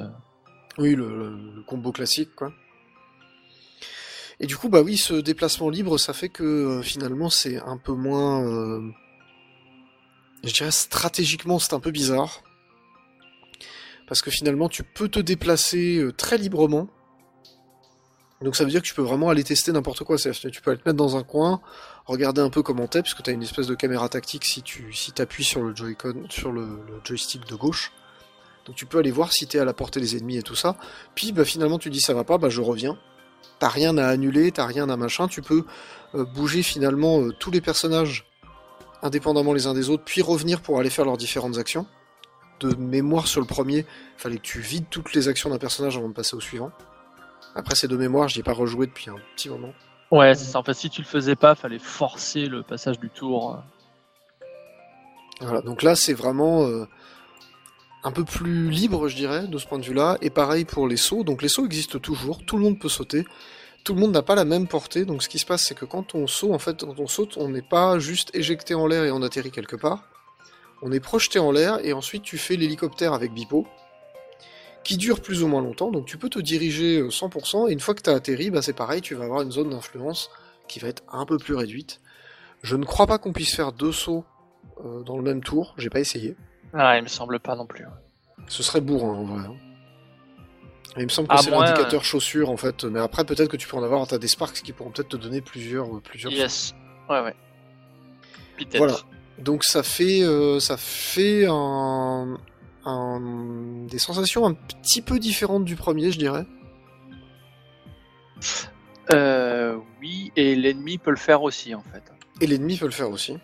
Oui, 0.76 0.94
le, 0.94 1.08
le- 1.08 1.52
le 1.56 1.62
combo 1.62 1.90
classique, 1.90 2.34
quoi. 2.36 2.52
Et 4.40 4.46
du 4.46 4.56
coup, 4.56 4.68
bah 4.70 4.80
oui, 4.80 4.96
ce 4.96 5.14
déplacement 5.14 5.68
libre, 5.68 5.98
ça 5.98 6.12
fait 6.14 6.30
que 6.30 6.42
euh, 6.42 6.82
finalement, 6.82 7.28
c'est 7.28 7.58
un 7.58 7.76
peu 7.76 7.92
moins. 7.92 8.42
euh, 8.42 8.80
Je 10.44 10.52
dirais 10.52 10.70
stratégiquement, 10.70 11.58
c'est 11.58 11.74
un 11.74 11.80
peu 11.80 11.90
bizarre. 11.90 12.42
Parce 14.08 14.22
que 14.22 14.30
finalement, 14.30 14.68
tu 14.68 14.82
peux 14.82 15.08
te 15.08 15.20
déplacer 15.20 15.98
euh, 15.98 16.12
très 16.12 16.38
librement. 16.38 16.88
Donc 18.40 18.56
ça 18.56 18.64
veut 18.64 18.70
dire 18.70 18.80
que 18.80 18.86
tu 18.86 18.94
peux 18.94 19.02
vraiment 19.02 19.28
aller 19.28 19.44
tester 19.44 19.70
n'importe 19.70 20.02
quoi. 20.04 20.16
Tu 20.16 20.62
peux 20.62 20.70
aller 20.70 20.80
te 20.80 20.88
mettre 20.88 20.96
dans 20.96 21.18
un 21.18 21.22
coin, 21.22 21.60
regarder 22.06 22.40
un 22.40 22.48
peu 22.48 22.62
comment 22.62 22.86
t'es, 22.88 23.02
puisque 23.02 23.22
tu 23.22 23.28
as 23.28 23.34
une 23.34 23.42
espèce 23.42 23.66
de 23.66 23.74
caméra 23.74 24.08
tactique 24.08 24.46
si 24.46 24.62
tu 24.62 24.90
si 24.94 25.12
appuies 25.20 25.44
sur 25.44 25.62
le 25.62 25.76
Joy-Con, 25.76 26.24
sur 26.30 26.50
le, 26.50 26.62
le 26.62 27.00
joystick 27.04 27.46
de 27.46 27.54
gauche. 27.54 27.92
Donc 28.64 28.76
tu 28.76 28.86
peux 28.86 28.96
aller 28.96 29.10
voir 29.10 29.30
si 29.34 29.46
t'es 29.46 29.58
à 29.58 29.66
la 29.66 29.74
portée 29.74 30.00
des 30.00 30.16
ennemis 30.16 30.38
et 30.38 30.42
tout 30.42 30.54
ça. 30.54 30.76
Puis 31.14 31.32
bah, 31.32 31.44
finalement 31.44 31.78
tu 31.78 31.90
dis 31.90 32.00
ça 32.00 32.14
va 32.14 32.24
pas, 32.24 32.38
bah 32.38 32.48
je 32.48 32.62
reviens. 32.62 32.98
T'as 33.58 33.68
rien 33.68 33.98
à 33.98 34.06
annuler, 34.06 34.52
t'as 34.52 34.66
rien 34.66 34.88
à 34.88 34.96
machin. 34.96 35.28
Tu 35.28 35.42
peux 35.42 35.64
euh, 36.14 36.24
bouger 36.24 36.62
finalement 36.62 37.20
euh, 37.20 37.32
tous 37.38 37.50
les 37.50 37.60
personnages 37.60 38.26
indépendamment 39.02 39.52
les 39.52 39.66
uns 39.66 39.74
des 39.74 39.90
autres, 39.90 40.02
puis 40.04 40.22
revenir 40.22 40.60
pour 40.60 40.78
aller 40.78 40.90
faire 40.90 41.04
leurs 41.04 41.16
différentes 41.16 41.58
actions. 41.58 41.86
De 42.60 42.74
mémoire 42.74 43.26
sur 43.26 43.40
le 43.40 43.46
premier, 43.46 43.86
fallait 44.18 44.36
que 44.36 44.42
tu 44.42 44.60
vides 44.60 44.84
toutes 44.90 45.14
les 45.14 45.28
actions 45.28 45.48
d'un 45.48 45.58
personnage 45.58 45.96
avant 45.96 46.08
de 46.08 46.12
passer 46.12 46.36
au 46.36 46.40
suivant. 46.40 46.70
Après 47.54 47.74
c'est 47.74 47.88
de 47.88 47.96
mémoire, 47.96 48.28
j'y 48.28 48.40
ai 48.40 48.42
pas 48.42 48.52
rejoué 48.52 48.86
depuis 48.86 49.08
un 49.08 49.16
petit 49.34 49.48
moment. 49.48 49.72
Ouais, 50.10 50.34
c'est 50.34 50.44
ça. 50.44 50.58
En 50.58 50.62
fait, 50.62 50.74
si 50.74 50.90
tu 50.90 51.00
le 51.00 51.06
faisais 51.06 51.36
pas, 51.36 51.54
fallait 51.54 51.78
forcer 51.78 52.46
le 52.46 52.62
passage 52.62 52.98
du 52.98 53.08
tour. 53.08 53.62
Voilà, 55.40 55.62
donc 55.62 55.82
là 55.82 55.94
c'est 55.94 56.12
vraiment 56.12 56.66
euh, 56.66 56.86
un 58.02 58.12
peu 58.12 58.24
plus 58.24 58.70
libre, 58.70 59.08
je 59.08 59.16
dirais, 59.16 59.46
de 59.46 59.58
ce 59.58 59.66
point 59.66 59.78
de 59.78 59.84
vue-là. 59.84 60.18
Et 60.22 60.30
pareil 60.30 60.64
pour 60.64 60.88
les 60.88 60.96
sauts. 60.96 61.24
Donc 61.24 61.42
les 61.42 61.48
sauts 61.48 61.66
existent 61.66 61.98
toujours, 61.98 62.44
tout 62.44 62.56
le 62.56 62.62
monde 62.62 62.78
peut 62.78 62.88
sauter. 62.88 63.24
Tout 63.84 63.94
le 63.94 64.00
monde 64.00 64.12
n'a 64.12 64.22
pas 64.22 64.34
la 64.34 64.44
même 64.44 64.66
portée. 64.66 65.04
Donc 65.04 65.22
ce 65.22 65.28
qui 65.28 65.38
se 65.38 65.46
passe, 65.46 65.64
c'est 65.66 65.74
que 65.74 65.84
quand 65.84 66.14
on 66.14 66.26
saute, 66.26 66.52
en 66.52 66.58
fait, 66.58 66.80
quand 66.80 66.98
on 66.98 67.06
saute, 67.06 67.36
on 67.36 67.48
n'est 67.48 67.62
pas 67.62 67.98
juste 67.98 68.30
éjecté 68.34 68.74
en 68.74 68.86
l'air 68.86 69.04
et 69.04 69.10
on 69.10 69.22
atterrit 69.22 69.50
quelque 69.50 69.76
part. 69.76 70.04
On 70.82 70.92
est 70.92 71.00
projeté 71.00 71.38
en 71.38 71.52
l'air 71.52 71.78
et 71.84 71.92
ensuite 71.92 72.22
tu 72.22 72.38
fais 72.38 72.56
l'hélicoptère 72.56 73.12
avec 73.12 73.32
Bipo, 73.32 73.66
qui 74.82 74.96
dure 74.96 75.20
plus 75.20 75.42
ou 75.42 75.48
moins 75.48 75.62
longtemps. 75.62 75.90
Donc 75.90 76.06
tu 76.06 76.16
peux 76.16 76.30
te 76.30 76.38
diriger 76.38 77.00
euh, 77.00 77.08
100%. 77.08 77.68
Et 77.68 77.72
une 77.72 77.80
fois 77.80 77.94
que 77.94 78.02
tu 78.02 78.10
as 78.10 78.14
atterri, 78.14 78.50
bah, 78.50 78.62
c'est 78.62 78.72
pareil, 78.72 79.00
tu 79.00 79.14
vas 79.14 79.24
avoir 79.24 79.42
une 79.42 79.52
zone 79.52 79.70
d'influence 79.70 80.30
qui 80.68 80.78
va 80.78 80.88
être 80.88 81.02
un 81.10 81.26
peu 81.26 81.38
plus 81.38 81.54
réduite. 81.54 82.00
Je 82.62 82.76
ne 82.76 82.84
crois 82.84 83.06
pas 83.06 83.18
qu'on 83.18 83.32
puisse 83.32 83.54
faire 83.54 83.72
deux 83.72 83.92
sauts 83.92 84.24
euh, 84.84 85.02
dans 85.02 85.16
le 85.16 85.22
même 85.22 85.42
tour, 85.42 85.74
j'ai 85.76 85.90
pas 85.90 86.00
essayé. 86.00 86.36
Ah, 86.74 86.96
il 86.98 87.02
me 87.02 87.08
semble 87.08 87.40
pas 87.40 87.56
non 87.56 87.66
plus. 87.66 87.84
Ce 88.46 88.62
serait 88.62 88.80
bourrin 88.80 89.14
en 89.14 89.24
vrai. 89.24 89.46
hein. 89.46 89.54
Et 90.96 91.00
il 91.00 91.04
me 91.04 91.08
semble 91.08 91.28
que 91.28 91.34
c'est 91.42 91.50
l'indicateur 91.68 92.04
chaussure 92.04 92.50
en 92.50 92.56
fait, 92.56 92.82
mais 92.84 92.98
après 92.98 93.24
peut-être 93.24 93.48
que 93.48 93.56
tu 93.56 93.68
peux 93.68 93.76
en 93.76 93.82
avoir, 93.84 94.04
t'as 94.08 94.18
des 94.18 94.26
Sparks 94.28 94.60
qui 94.62 94.72
pourront 94.72 94.90
peut-être 94.90 95.10
te 95.10 95.16
donner 95.16 95.40
plusieurs, 95.40 95.86
euh, 95.96 96.00
plusieurs. 96.00 96.32
Yes. 96.32 96.74
Ouais, 97.08 97.20
ouais. 97.20 97.34
Peut-être. 98.58 98.76
Voilà. 98.78 98.96
Donc 99.38 99.62
ça 99.64 99.82
fait, 99.84 100.22
euh, 100.22 100.58
ça 100.58 100.76
fait 100.76 101.46
un, 101.48 102.36
un- 102.84 103.86
des 103.88 103.98
sensations 103.98 104.46
un 104.46 104.54
petit 104.54 105.00
peu 105.00 105.18
différentes 105.20 105.64
du 105.64 105.76
premier, 105.76 106.10
je 106.10 106.18
dirais. 106.18 106.44
Euh, 109.12 109.76
oui, 110.00 110.32
et 110.36 110.54
l'ennemi 110.54 110.98
peut 110.98 111.10
le 111.10 111.16
faire 111.16 111.42
aussi 111.42 111.74
en 111.74 111.82
fait. 111.82 112.02
Et 112.40 112.46
l'ennemi 112.46 112.76
peut 112.76 112.86
le 112.86 112.90
faire 112.92 113.10
aussi. 113.10 113.36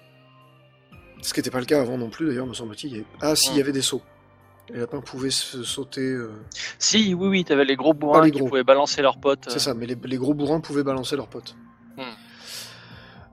Ce 1.22 1.32
qui 1.32 1.40
n'était 1.40 1.50
pas 1.50 1.60
le 1.60 1.66
cas 1.66 1.80
avant 1.80 1.98
non 1.98 2.10
plus, 2.10 2.26
d'ailleurs, 2.26 2.46
me 2.46 2.54
semble-t-il. 2.54 2.94
avait- 2.94 3.04
Ah 3.20 3.34
si, 3.36 3.48
il 3.50 3.54
y 3.54 3.56
Hmm. 3.58 3.60
avait 3.62 3.72
des 3.72 3.82
sauts. 3.82 4.02
Les 4.68 4.80
lapins 4.80 5.00
pouvaient 5.00 5.30
se 5.30 5.62
sauter. 5.62 6.00
euh, 6.02 6.30
Si, 6.78 7.14
oui, 7.14 7.28
oui, 7.28 7.44
t'avais 7.44 7.64
les 7.64 7.76
gros 7.76 7.94
bourrins 7.94 8.24
les 8.24 8.30
qui 8.32 8.38
pouvaient 8.42 8.64
balancer 8.64 9.00
leurs 9.02 9.18
potes. 9.18 9.46
C'est 9.48 9.58
ça, 9.60 9.74
mais 9.74 9.86
les, 9.86 9.96
les 10.04 10.16
gros 10.16 10.34
bourrins 10.34 10.60
pouvaient 10.60 10.82
balancer 10.82 11.16
leurs 11.16 11.28
potes. 11.28 11.54
Hmm. 11.96 12.02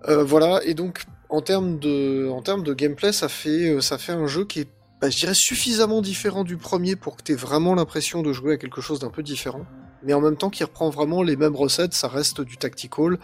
Euh, 0.09 0.23
voilà, 0.23 0.61
et 0.63 0.73
donc 0.73 1.03
en 1.29 1.41
termes 1.41 1.79
de, 1.79 2.29
en 2.29 2.41
termes 2.41 2.63
de 2.63 2.73
gameplay, 2.73 3.11
ça 3.13 3.29
fait, 3.29 3.69
euh, 3.75 3.81
ça 3.81 3.97
fait 3.97 4.11
un 4.11 4.27
jeu 4.27 4.45
qui 4.45 4.61
est, 4.61 4.67
bah, 5.01 5.09
je 5.09 5.17
dirais, 5.17 5.34
suffisamment 5.34 6.01
différent 6.01 6.43
du 6.43 6.57
premier 6.57 6.95
pour 6.95 7.15
que 7.17 7.23
tu 7.23 7.31
aies 7.31 7.36
vraiment 7.36 7.73
l'impression 7.73 8.21
de 8.21 8.31
jouer 8.34 8.53
à 8.53 8.57
quelque 8.57 8.81
chose 8.81 8.99
d'un 8.99 9.09
peu 9.09 9.23
différent. 9.23 9.65
Mais 10.03 10.13
en 10.13 10.19
même 10.21 10.36
temps, 10.36 10.49
qui 10.49 10.63
reprend 10.63 10.89
vraiment 10.89 11.23
les 11.23 11.38
mêmes 11.38 11.55
recettes, 11.55 11.93
ça 11.93 12.09
reste 12.09 12.41
du 12.41 12.57
tactical, 12.57 13.17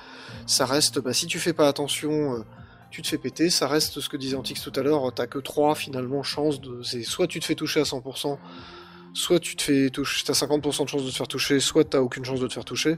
ça 0.47 0.65
reste, 0.65 0.99
bah, 0.99 1.13
si 1.13 1.27
tu 1.27 1.37
fais 1.37 1.53
pas 1.53 1.67
attention, 1.67 2.35
euh, 2.35 2.43
tu 2.91 3.01
te 3.01 3.07
fais 3.07 3.17
péter, 3.17 3.49
ça 3.49 3.67
reste 3.67 3.99
ce 3.99 4.09
que 4.09 4.17
disait 4.17 4.35
Antix 4.35 4.61
tout 4.61 4.73
à 4.75 4.81
l'heure, 4.81 5.13
t'as 5.13 5.27
que 5.27 5.39
3 5.39 5.75
finalement 5.75 6.23
chances 6.23 6.59
de. 6.59 6.81
C'est 6.83 7.03
soit 7.03 7.27
tu 7.27 7.39
te 7.39 7.45
fais 7.45 7.55
toucher 7.55 7.79
à 7.81 7.83
100%, 7.83 8.37
soit 9.13 9.39
tu 9.39 9.55
te 9.55 9.61
fais 9.63 9.89
toucher, 9.89 10.23
t'as 10.25 10.33
50% 10.33 10.83
de 10.83 10.89
chance 10.89 11.03
de 11.03 11.09
te 11.09 11.15
faire 11.15 11.27
toucher, 11.27 11.59
soit 11.59 11.83
t'as 11.83 11.99
aucune 11.99 12.25
chance 12.25 12.39
de 12.39 12.47
te 12.47 12.53
faire 12.53 12.65
toucher. 12.65 12.97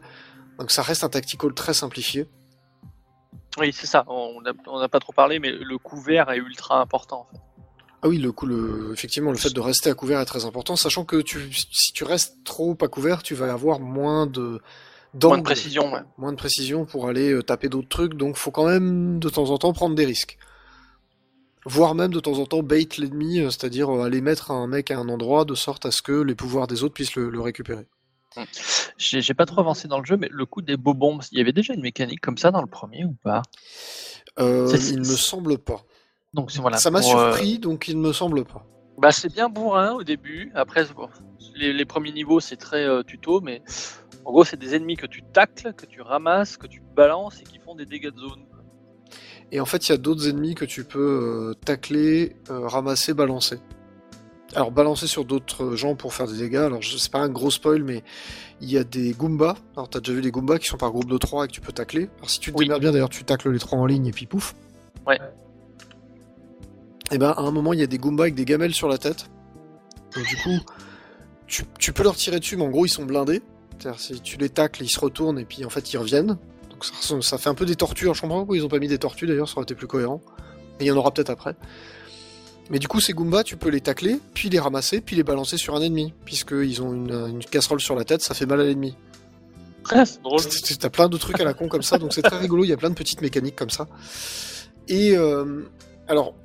Donc 0.60 0.72
ça 0.72 0.82
reste 0.82 1.04
un 1.04 1.10
tactical 1.10 1.54
très 1.54 1.74
simplifié. 1.74 2.28
Oui, 3.58 3.74
c'est 3.74 3.88
ça. 3.88 4.06
On 4.08 4.42
n'a 4.42 4.90
pas 4.90 5.00
trop 5.00 5.14
parlé, 5.14 5.40
mais 5.40 5.52
le 5.52 5.78
couvert 5.78 6.32
est 6.32 6.38
ultra 6.38 6.80
important. 6.80 7.28
En 7.30 7.34
fait. 7.34 7.42
Ah 8.04 8.08
oui, 8.08 8.18
le 8.18 8.32
coup, 8.32 8.48
le, 8.48 8.92
effectivement, 8.94 9.32
le 9.32 9.38
fait 9.38 9.54
de 9.54 9.60
rester 9.60 9.90
à 9.90 9.94
couvert 9.94 10.20
est 10.20 10.26
très 10.26 10.46
important, 10.46 10.76
sachant 10.76 11.06
que 11.06 11.22
tu, 11.22 11.54
si 11.54 11.94
tu 11.94 12.04
restes 12.04 12.44
trop 12.44 12.76
à 12.82 12.88
couvert, 12.88 13.22
tu 13.22 13.36
vas 13.36 13.52
avoir 13.52 13.80
moins 13.80 14.26
de 14.26 14.60
Moins 15.14 15.38
de 15.38 15.44
précision. 15.44 15.94
Ouais. 15.94 16.02
moins 16.18 16.32
de 16.32 16.38
précision 16.38 16.86
pour 16.86 17.08
aller 17.08 17.34
euh, 17.34 17.44
taper 17.44 17.70
d'autres 17.70 17.90
trucs, 17.90 18.14
donc 18.14 18.38
faut 18.38 18.52
quand 18.52 18.66
même 18.68 19.20
de 19.20 19.30
temps 19.30 19.50
en 19.50 19.58
temps 19.58 19.74
prendre 19.74 19.96
des 19.96 20.06
risques. 20.06 20.38
Voire 21.66 21.94
même 21.96 22.12
de 22.12 22.20
temps 22.20 22.40
en 22.40 22.46
temps 22.46 22.64
bait 22.64 22.88
l'ennemi, 22.98 23.40
euh, 23.40 23.50
c'est-à-dire 23.50 23.90
euh, 23.90 24.04
aller 24.04 24.22
mettre 24.22 24.52
un 24.52 24.68
mec 24.68 24.90
à 24.90 24.98
un 24.98 25.10
endroit 25.10 25.46
de 25.46 25.54
sorte 25.54 25.86
à 25.86 25.92
ce 25.92 26.02
que 26.02 26.22
les 26.22 26.34
pouvoirs 26.36 26.68
des 26.68 26.84
autres 26.84 26.94
puissent 26.94 27.16
le, 27.16 27.30
le 27.30 27.42
récupérer. 27.42 27.88
J'ai 28.98 29.22
j'ai 29.22 29.34
pas 29.34 29.46
trop 29.46 29.60
avancé 29.60 29.90
dans 29.90 30.00
le 30.00 30.06
jeu, 30.06 30.16
mais 30.16 30.30
le 30.32 30.46
coup 30.46 30.62
des 30.62 30.78
beaux 30.78 30.94
bombes, 30.94 31.22
il 31.34 31.38
y 31.38 31.42
avait 31.42 31.52
déjà 31.52 31.74
une 31.74 31.82
mécanique 31.82 32.22
comme 32.22 32.38
ça 32.38 32.50
dans 32.52 32.62
le 32.62 32.68
premier 32.68 33.04
ou 33.04 33.14
pas? 33.24 33.42
Euh, 34.40 34.74
il 34.90 35.00
me 35.00 35.04
semble 35.04 35.58
pas. 35.58 35.84
Donc 36.34 36.50
voilà. 36.54 36.78
Ça 36.78 36.92
m'a 36.92 37.00
euh, 37.00 37.02
surpris, 37.02 37.60
donc 37.60 37.90
il 37.90 37.98
ne 37.98 38.08
me 38.08 38.14
semble 38.14 38.46
pas. 38.46 38.66
Bah 38.98 39.12
c'est 39.12 39.34
bien 39.34 39.50
bourrin 39.50 39.92
au 39.92 40.04
début. 40.04 40.50
Après 40.56 40.86
bon, 40.96 41.10
les, 41.56 41.74
les 41.74 41.86
premiers 41.86 42.14
niveaux 42.14 42.40
c'est 42.40 42.56
très 42.56 42.86
euh, 42.86 43.04
tuto, 43.04 43.42
mais 43.42 43.62
en 44.26 44.32
gros 44.32 44.44
c'est 44.46 44.58
des 44.58 44.76
ennemis 44.76 44.96
que 44.98 45.08
tu 45.08 45.24
tacles, 45.24 45.74
que 45.74 45.86
tu 45.86 46.02
ramasses, 46.02 46.58
que 46.58 46.68
tu 46.68 46.82
balances 46.96 47.40
et 47.42 47.44
qui 47.44 47.60
font 47.60 47.76
des 47.76 47.86
dégâts 47.86 48.12
de 48.12 48.20
zone. 48.20 48.42
Et 49.52 49.60
en 49.60 49.66
fait, 49.66 49.90
il 49.90 49.92
y 49.92 49.96
a 49.96 49.98
d'autres 49.98 50.30
ennemis 50.30 50.56
que 50.56 50.64
tu 50.64 50.86
peux 50.86 51.50
euh, 51.52 51.54
tacler, 51.66 52.38
euh, 52.50 52.68
ramasser, 52.68 53.14
balancer. 53.14 53.58
Alors, 54.56 54.72
balancer 54.72 55.08
sur 55.08 55.26
d'autres 55.26 55.76
gens 55.76 55.96
pour 55.96 56.14
faire 56.14 56.28
des 56.28 56.38
dégâts. 56.38 56.56
Alors, 56.58 56.82
c'est 56.84 57.12
pas 57.12 57.20
un 57.20 57.28
gros 57.30 57.52
spoil, 57.52 57.84
mais 57.84 58.04
il 58.62 58.72
y 58.72 58.78
a 58.78 58.86
des 58.86 59.12
Goombas. 59.12 59.56
Alors, 59.76 59.90
t'as 59.90 60.00
déjà 60.00 60.14
vu 60.14 60.22
des 60.22 60.32
Goombas 60.32 60.60
qui 60.60 60.68
sont 60.68 60.78
par 60.78 60.92
groupe 60.92 61.10
de 61.10 61.18
3 61.18 61.46
et 61.46 61.48
que 61.50 61.54
tu 61.54 61.60
peux 61.60 61.74
tacler. 61.74 62.10
Alors, 62.18 62.30
si 62.30 62.40
tu 62.40 62.52
te 62.54 62.58
Oui. 62.58 62.66
démerdes 62.66 62.82
bien, 62.82 62.92
d'ailleurs, 62.94 63.10
tu 63.10 63.26
tacles 63.26 63.50
les 63.52 63.60
3 63.60 63.78
en 63.78 63.86
ligne 63.86 64.08
et 64.08 64.12
puis 64.12 64.26
pouf. 64.26 64.56
Ouais. 65.06 65.20
Et 67.12 67.18
ben, 67.18 67.32
à 67.32 67.42
un 67.42 67.52
moment, 67.52 67.74
il 67.74 67.80
y 67.80 67.84
a 67.84 67.88
des 67.88 67.98
Goombas 67.98 68.24
avec 68.24 68.36
des 68.36 68.46
gamelles 68.46 68.74
sur 68.74 68.88
la 68.88 68.98
tête. 68.98 69.30
Donc, 70.16 70.26
du 70.26 70.36
coup, 70.38 70.60
tu, 71.48 71.64
tu 71.78 71.92
peux 71.92 72.04
leur 72.04 72.16
tirer 72.16 72.40
dessus, 72.40 72.56
mais 72.56 72.64
en 72.64 72.70
gros, 72.70 72.86
ils 72.86 72.90
sont 72.90 73.06
blindés. 73.06 73.42
C'est-à-dire, 73.82 74.00
si 74.00 74.22
tu 74.22 74.38
les 74.38 74.50
tacles, 74.50 74.84
ils 74.84 74.90
se 74.90 75.00
retournent 75.00 75.40
et 75.40 75.46
puis 75.46 75.66
en 75.66 75.70
fait, 75.70 75.92
ils 75.94 75.98
reviennent. 75.98 76.38
Donc, 76.70 76.86
ça, 77.24 77.38
fait 77.38 77.50
un 77.50 77.56
peu 77.56 77.66
des 77.66 77.76
tortues. 77.76 78.06
Alors, 78.06 78.16
je 78.16 78.22
comprends 78.22 78.38
pas 78.38 78.42
pourquoi 78.42 78.58
ils 78.58 78.66
ont 78.66 78.70
pas 78.70 78.80
mis 78.80 78.88
des 78.88 78.98
tortues 78.98 79.28
d'ailleurs, 79.28 79.48
ça 79.48 79.56
aurait 79.58 79.64
été 79.64 79.76
plus 79.76 79.88
cohérent. 79.88 80.22
Et 80.80 80.86
il 80.86 80.88
y 80.88 80.92
en 80.92 80.98
aura 80.98 81.12
peut-être 81.12 81.30
après. 81.30 81.56
Mais 82.70 82.80
du 82.80 82.88
coup, 82.88 83.00
ces 83.00 83.14
Goombas, 83.14 83.44
tu 83.44 83.58
peux 83.58 83.70
les 83.70 83.82
tacler, 83.82 84.20
puis 84.34 84.50
les 84.50 84.60
ramasser, 84.60 85.02
puis 85.02 85.16
les 85.16 85.24
balancer 85.24 85.58
sur 85.58 85.76
un 85.76 85.82
ennemi. 85.82 86.14
Puisqu'ils 86.26 86.82
ont 86.82 86.94
une, 86.94 87.12
une 87.28 87.44
casserole 87.44 87.82
sur 87.82 87.96
la 87.96 88.04
tête, 88.04 88.22
ça 88.22 88.34
fait 88.34 88.46
mal 88.46 88.62
à 88.62 88.64
l'ennemi. 88.64 88.96
c'est 89.90 90.22
drôle. 90.22 90.42
T'as 90.80 90.90
plein 90.90 91.10
de 91.10 91.18
trucs 91.18 91.40
à 91.40 91.44
la 91.44 91.54
con 91.54 91.68
comme 91.68 91.82
ça, 91.82 91.98
donc 91.98 92.14
c'est 92.14 92.22
très 92.22 92.38
rigolo. 92.38 92.64
Il 92.64 92.70
y 92.70 92.74
a 92.74 92.78
plein 92.78 92.90
de 92.90 92.96
petites 92.96 93.22
mécaniques 93.22 93.56
comme 93.56 93.70
ça. 93.70 93.88
Et 94.88 95.18
euh, 95.18 95.64
alors, 96.08 96.36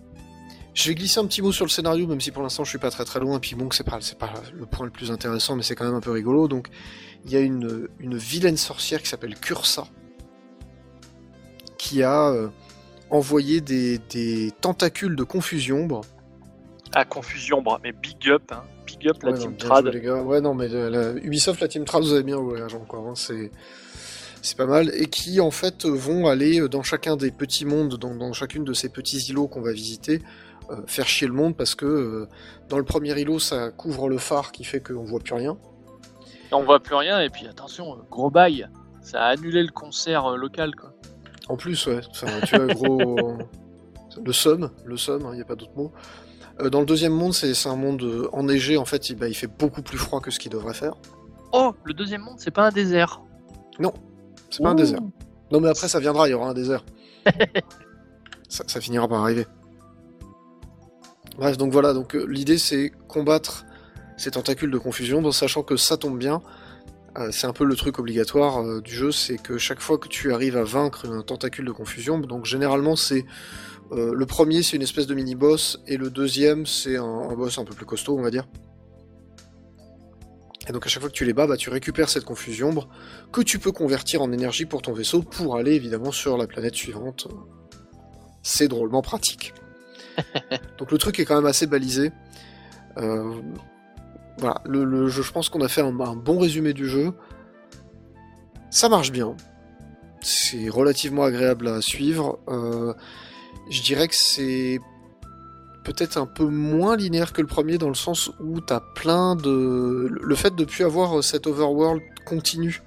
je 0.77 0.89
vais 0.89 0.95
glisser 0.95 1.21
un 1.21 1.27
petit 1.27 1.41
mot 1.41 1.53
sur 1.53 1.65
le 1.65 1.71
scénario, 1.71 2.07
même 2.07 2.21
si 2.21 2.31
pour 2.31 2.43
l'instant 2.43 2.63
je 2.63 2.69
suis 2.69 2.79
pas 2.79 2.91
très 2.91 3.07
très 3.07 3.19
loin. 3.19 3.41
Puis 3.41 3.55
bon, 3.55 3.71
c'est 3.71 3.83
pas 3.83 3.99
c'est 4.01 4.19
pas 4.19 4.33
le 4.53 4.67
point 4.67 4.85
le 4.85 4.93
plus 4.93 5.11
intéressant, 5.11 5.57
mais 5.57 5.63
c'est 5.63 5.75
quand 5.75 5.87
même 5.87 5.95
un 5.95 6.01
peu 6.01 6.11
rigolo. 6.11 6.49
Donc, 6.49 6.69
il 7.27 7.33
y 7.33 7.37
a 7.37 7.41
une 7.41 7.89
une 8.01 8.17
vilaine 8.17 8.57
sorcière 8.57 9.03
qui 9.03 9.09
s'appelle 9.09 9.35
Cursa, 9.39 9.87
qui 11.79 12.03
a 12.03 12.29
euh, 12.31 12.49
envoyé 13.11 13.61
des, 13.61 13.99
des 14.11 14.53
tentacules 14.61 15.17
de 15.17 15.25
confusion. 15.25 15.87
Bon, 15.87 16.01
Ah 16.95 17.05
confusion, 17.05 17.63
bras, 17.63 17.81
mais 17.83 17.93
big 17.93 18.29
up, 18.29 18.43
hein. 18.53 18.63
big 18.87 19.09
up 19.09 19.23
la 19.23 19.33
Ouais, 19.33 19.39
team 19.39 19.57
trad. 19.57 19.85
joué, 19.85 19.93
les 19.95 20.01
gars. 20.01 20.23
Ouais, 20.23 20.41
non, 20.41 20.55
mais 20.55 20.69
la- 20.69 20.91
la- 20.91 21.13
Ubisoft, 21.13 21.61
la 21.61 21.69
Team 21.69 21.85
Trad, 21.85 22.03
vous 22.03 22.13
avez 22.13 22.23
bien 22.23 22.39
agent, 22.65 22.81
quoi. 22.89 23.01
hein, 23.01 23.15
c'est... 23.15 23.51
c'est 24.43 24.57
pas 24.57 24.67
mal. 24.67 24.91
Et 24.95 25.07
qui, 25.07 25.41
en 25.41 25.51
fait, 25.51 25.85
vont 25.85 26.27
aller 26.27 26.69
dans 26.69 26.83
chacun 26.83 27.17
des 27.17 27.31
petits 27.31 27.65
mondes, 27.67 27.97
dans, 27.99 28.15
dans 28.15 28.33
chacune 28.33 28.65
de 28.65 28.73
ces 28.73 28.89
petits 28.89 29.19
îlots 29.31 29.49
qu'on 29.49 29.61
va 29.63 29.73
visiter, 29.73 30.23
euh, 30.71 30.77
faire 30.87 31.07
chier 31.07 31.27
le 31.29 31.33
monde 31.35 31.57
parce 31.57 31.75
que 31.77 31.87
euh, 31.87 32.29
dans 32.69 32.79
le 32.79 32.85
premier 32.85 33.19
îlot, 33.21 33.39
ça 33.39 33.71
couvre 33.71 34.09
le 34.09 34.19
phare 34.19 34.51
qui 34.53 34.65
fait 34.65 34.81
qu'on 34.81 35.05
voit 35.05 35.21
plus 35.21 35.35
rien. 35.35 35.57
On 36.53 36.63
voit 36.63 36.81
plus 36.81 36.95
rien, 36.95 37.21
et 37.21 37.31
puis 37.31 37.47
attention, 37.47 37.95
euh, 37.95 38.03
gros 38.11 38.31
bail, 38.31 38.69
ça 39.03 39.23
a 39.23 39.29
annulé 39.29 39.63
le 39.63 39.71
concert 39.71 40.27
euh, 40.27 40.37
local 40.37 40.75
quoi. 40.75 40.93
En 41.49 41.57
plus, 41.57 41.87
ouais, 41.87 42.01
enfin, 42.11 42.27
tu 42.45 42.55
as 42.57 42.67
gros. 42.67 43.39
le 44.25 44.33
somme, 44.33 44.71
le 44.85 44.97
somme, 44.97 45.29
il 45.33 45.37
n'y 45.37 45.43
a 45.43 45.45
pas 45.45 45.55
d'autre 45.55 45.77
mot. 45.77 45.93
Euh, 46.61 46.71
dans 46.71 46.81
le 46.81 46.87
deuxième 46.87 47.13
monde, 47.13 47.35
c'est 47.35 47.69
un 47.69 47.77
monde 47.77 48.29
enneigé, 48.33 48.77
en 48.77 48.85
fait, 48.85 49.11
il, 49.11 49.17
bah, 49.17 49.29
il 49.29 49.35
fait 49.35 49.47
beaucoup 49.47 49.83
plus 49.83 49.99
froid 49.99 50.21
que 50.21 50.31
ce 50.31 50.39
qu'il 50.39 50.51
devrait 50.51 50.75
faire. 50.75 50.95
Oh, 51.53 51.75
le 51.85 51.95
deuxième 51.95 52.23
monde, 52.23 52.37
c'est 52.39 52.51
pas 52.51 52.67
un 52.67 52.73
désert. 52.73 53.21
C'est 54.51 54.63
pas 54.63 54.71
un 54.71 54.75
désert. 54.75 55.01
Non, 55.51 55.61
mais 55.61 55.69
après, 55.69 55.89
ça 55.89 56.01
viendra, 56.01 56.29
il 56.29 56.31
y 56.31 56.35
aura 56.35 56.49
un 56.49 56.55
désert. 56.55 56.85
ça, 58.49 58.65
ça 58.67 58.81
finira 58.81 59.07
par 59.07 59.23
arriver. 59.23 59.47
Bref, 61.37 61.59
donc 61.59 61.73
voilà, 61.73 61.93
donc 61.93 62.17
euh, 62.17 62.25
l'idée 62.27 62.57
c'est 62.57 62.91
combattre 63.09 63.67
ces 64.17 64.31
tentacules 64.31 64.71
de 64.71 64.79
confusion, 64.79 65.31
sachant 65.33 65.63
que 65.63 65.77
ça 65.77 65.97
tombe 65.97 66.19
bien. 66.19 66.43
euh, 67.19 67.31
c'est 67.33 67.47
un 67.47 67.53
peu 67.53 67.65
le 67.65 67.77
truc 67.77 67.99
obligatoire 67.99 68.59
euh, 68.63 68.81
du 68.81 68.95
jeu, 68.95 69.13
c'est 69.13 69.39
que 69.39 69.59
chaque 69.59 69.81
fois 69.81 69.99
que 69.99 70.09
tu 70.09 70.33
arrives 70.33 70.57
à 70.57 70.65
vaincre 70.65 71.07
un 71.11 71.23
tentacule 71.23 71.65
de 71.65 71.73
confusion, 71.73 72.19
donc 72.19 72.45
généralement 72.45 72.97
c'est 72.97 73.25
euh, 73.93 74.13
le 74.15 74.27
premier 74.27 74.63
c'est 74.63 74.77
une 74.77 74.83
espèce 74.83 75.07
de 75.07 75.15
mini 75.15 75.35
boss 75.35 75.81
et 75.87 75.97
le 75.97 76.11
deuxième 76.11 76.67
c'est 76.67 76.97
un, 76.97 77.05
un 77.05 77.35
boss 77.35 77.59
un 77.59 77.65
peu 77.65 77.75
plus 77.75 77.87
costaud, 77.87 78.19
on 78.19 78.23
va 78.23 78.31
dire. 78.31 78.47
Et 80.69 80.73
donc 80.73 80.85
à 80.85 80.89
chaque 80.89 81.01
fois 81.01 81.11
que 81.11 81.15
tu 81.15 81.25
les 81.25 81.33
bats, 81.33 81.47
bah, 81.47 81.57
tu 81.57 81.71
récupères 81.71 82.09
cette 82.09 82.25
confusion 82.25 82.89
que 83.33 83.41
tu 83.41 83.59
peux 83.59 83.73
convertir 83.73 84.21
en 84.23 84.33
énergie 84.33 84.67
pour 84.67 84.83
ton 84.83 84.93
vaisseau 84.93 85.23
pour 85.23 85.57
aller 85.57 85.75
évidemment 85.75 86.11
sur 86.11 86.37
la 86.37 86.47
planète 86.47 86.75
suivante. 86.75 87.29
C'est 88.43 88.69
drôlement 88.69 89.03
pratique. 89.03 89.55
Donc 90.79 90.91
le 90.91 90.99
truc 90.99 91.21
est 91.21 91.25
quand 91.25 91.37
même 91.37 91.47
assez 91.47 91.67
balisé. 91.67 92.11
Euh, 92.99 93.41
voilà, 94.39 94.61
le, 94.67 95.09
je 95.09 95.33
pense 95.33 95.49
qu'on 95.49 95.61
a 95.63 95.69
fait 95.69 95.81
un, 95.81 95.93
bon 95.93 96.39
résumé 96.39 96.73
du 96.73 96.89
jeu. 96.89 97.13
Ça 98.71 98.89
marche 98.89 99.13
bien. 99.13 99.37
C'est 100.21 100.69
relativement 100.69 101.23
agréable 101.25 101.69
à 101.69 101.81
suivre. 101.81 102.39
Euh, 102.49 102.93
je 103.71 103.83
dirais 103.83 104.09
que 104.09 104.15
c'est 104.15 104.81
peut-être 105.85 106.19
un 106.19 106.27
peu 106.27 106.47
moins 106.47 106.97
linéaire 106.97 107.33
que 107.33 107.41
le 107.41 107.47
premier 107.47 107.79
dans 107.79 107.89
le 107.89 107.95
sens 107.95 108.31
où 108.41 108.61
t'as 108.61 108.81
plein 108.81 109.37
de... 109.37 110.09
Le 110.11 110.35
fait 110.35 110.55
de 110.55 110.65
plus 110.65 110.85
avoir 110.85 111.23
cette 111.23 111.47
overworld 111.47 112.03
continue, 112.25 112.83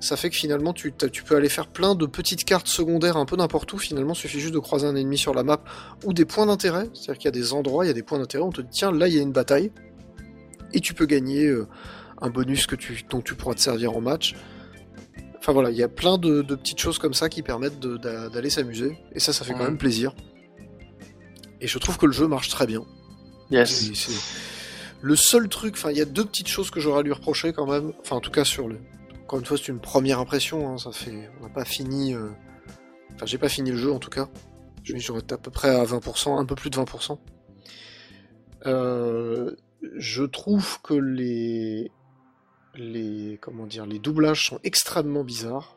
ça 0.00 0.16
fait 0.16 0.30
que 0.30 0.36
finalement 0.36 0.72
tu, 0.72 0.92
tu 1.12 1.22
peux 1.22 1.36
aller 1.36 1.48
faire 1.48 1.66
plein 1.66 1.94
de 1.94 2.06
petites 2.06 2.44
cartes 2.44 2.68
secondaires 2.68 3.16
un 3.16 3.26
peu 3.26 3.36
n'importe 3.36 3.72
où, 3.72 3.78
finalement 3.78 4.14
suffit 4.14 4.40
juste 4.40 4.54
de 4.54 4.58
croiser 4.58 4.86
un 4.86 4.96
ennemi 4.96 5.18
sur 5.18 5.34
la 5.34 5.42
map 5.42 5.60
ou 6.04 6.12
des 6.12 6.24
points 6.24 6.46
d'intérêt, 6.46 6.88
c'est-à-dire 6.94 7.18
qu'il 7.18 7.24
y 7.26 7.28
a 7.28 7.32
des 7.32 7.52
endroits, 7.52 7.84
il 7.84 7.88
y 7.88 7.90
a 7.90 7.94
des 7.94 8.02
points 8.02 8.18
d'intérêt, 8.18 8.44
on 8.44 8.50
te 8.50 8.60
dit 8.60 8.68
tiens 8.70 8.92
là 8.92 9.08
il 9.08 9.14
y 9.14 9.18
a 9.18 9.22
une 9.22 9.32
bataille, 9.32 9.72
et 10.72 10.80
tu 10.80 10.94
peux 10.94 11.06
gagner 11.06 11.46
euh, 11.46 11.66
un 12.20 12.30
bonus 12.30 12.66
que 12.66 12.76
tu, 12.76 13.02
dont 13.08 13.20
tu 13.20 13.34
pourras 13.34 13.54
te 13.54 13.60
servir 13.60 13.96
en 13.96 14.00
match. 14.00 14.34
Enfin 15.38 15.52
voilà, 15.52 15.70
il 15.70 15.76
y 15.76 15.82
a 15.82 15.88
plein 15.88 16.18
de, 16.18 16.42
de 16.42 16.54
petites 16.54 16.80
choses 16.80 16.98
comme 16.98 17.14
ça 17.14 17.28
qui 17.28 17.42
permettent 17.42 17.78
d'aller 17.80 18.50
s'amuser. 18.50 18.98
Et 19.12 19.20
ça, 19.20 19.32
ça 19.32 19.44
fait 19.44 19.52
quand 19.54 19.64
même 19.64 19.78
plaisir. 19.78 20.14
Et 21.60 21.66
je 21.68 21.78
trouve 21.78 21.96
que 21.98 22.06
le 22.06 22.12
jeu 22.12 22.26
marche 22.28 22.48
très 22.50 22.66
bien. 22.66 22.84
Yes. 23.50 23.88
Le 25.00 25.16
seul 25.16 25.48
truc, 25.48 25.74
enfin, 25.76 25.90
il 25.90 25.96
y 25.96 26.00
a 26.00 26.04
deux 26.04 26.24
petites 26.24 26.48
choses 26.48 26.70
que 26.70 26.80
j'aurais 26.80 27.00
à 27.00 27.02
lui 27.02 27.12
reprocher 27.12 27.52
quand 27.52 27.66
même. 27.66 27.92
Enfin, 28.00 28.16
en 28.16 28.20
tout 28.20 28.30
cas, 28.32 28.44
sur 28.44 28.68
le. 28.68 28.78
Encore 29.22 29.38
une 29.38 29.44
fois, 29.44 29.56
c'est 29.56 29.68
une 29.68 29.80
première 29.80 30.18
impression. 30.18 30.68
hein, 30.72 30.78
ça 30.78 30.90
fait. 30.92 31.30
On 31.40 31.44
n'a 31.44 31.48
pas 31.50 31.64
fini. 31.64 32.14
euh, 32.14 32.28
Enfin, 33.14 33.26
j'ai 33.26 33.38
pas 33.38 33.48
fini 33.48 33.70
le 33.70 33.76
jeu 33.76 33.92
en 33.92 33.98
tout 33.98 34.10
cas. 34.10 34.28
Je 34.84 34.96
J'aurais 34.96 35.20
été 35.20 35.34
à 35.34 35.38
peu 35.38 35.50
près 35.50 35.70
à 35.70 35.84
20%, 35.84 36.38
un 36.38 36.44
peu 36.44 36.54
plus 36.54 36.70
de 36.70 36.76
20%. 36.76 37.18
Euh, 38.66 39.54
Je 39.96 40.24
trouve 40.24 40.80
que 40.82 40.94
les. 40.94 41.90
Les. 42.74 43.38
Comment 43.40 43.66
dire 43.66 43.86
Les 43.86 43.98
doublages 43.98 44.46
sont 44.46 44.60
extrêmement 44.64 45.24
bizarres. 45.24 45.76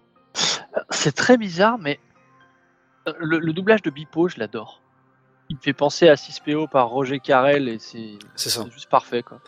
C'est 0.90 1.16
très 1.16 1.38
bizarre, 1.38 1.78
mais 1.78 2.00
euh, 3.08 3.14
le, 3.20 3.40
le 3.40 3.54
doublage 3.54 3.82
de 3.82 3.90
Bipo, 3.90 4.28
je 4.30 4.40
l'adore. 4.40 4.82
Il 5.50 5.58
me 5.58 5.62
fait 5.62 5.74
penser 5.74 6.08
à 6.08 6.14
6PO 6.16 6.70
par 6.70 6.90
Roger 6.90 7.20
Carrel 7.20 7.68
et 7.68 7.78
c'est 7.80 8.18
juste 8.72 8.90
parfait 8.90 9.22
quoi. 9.24 9.42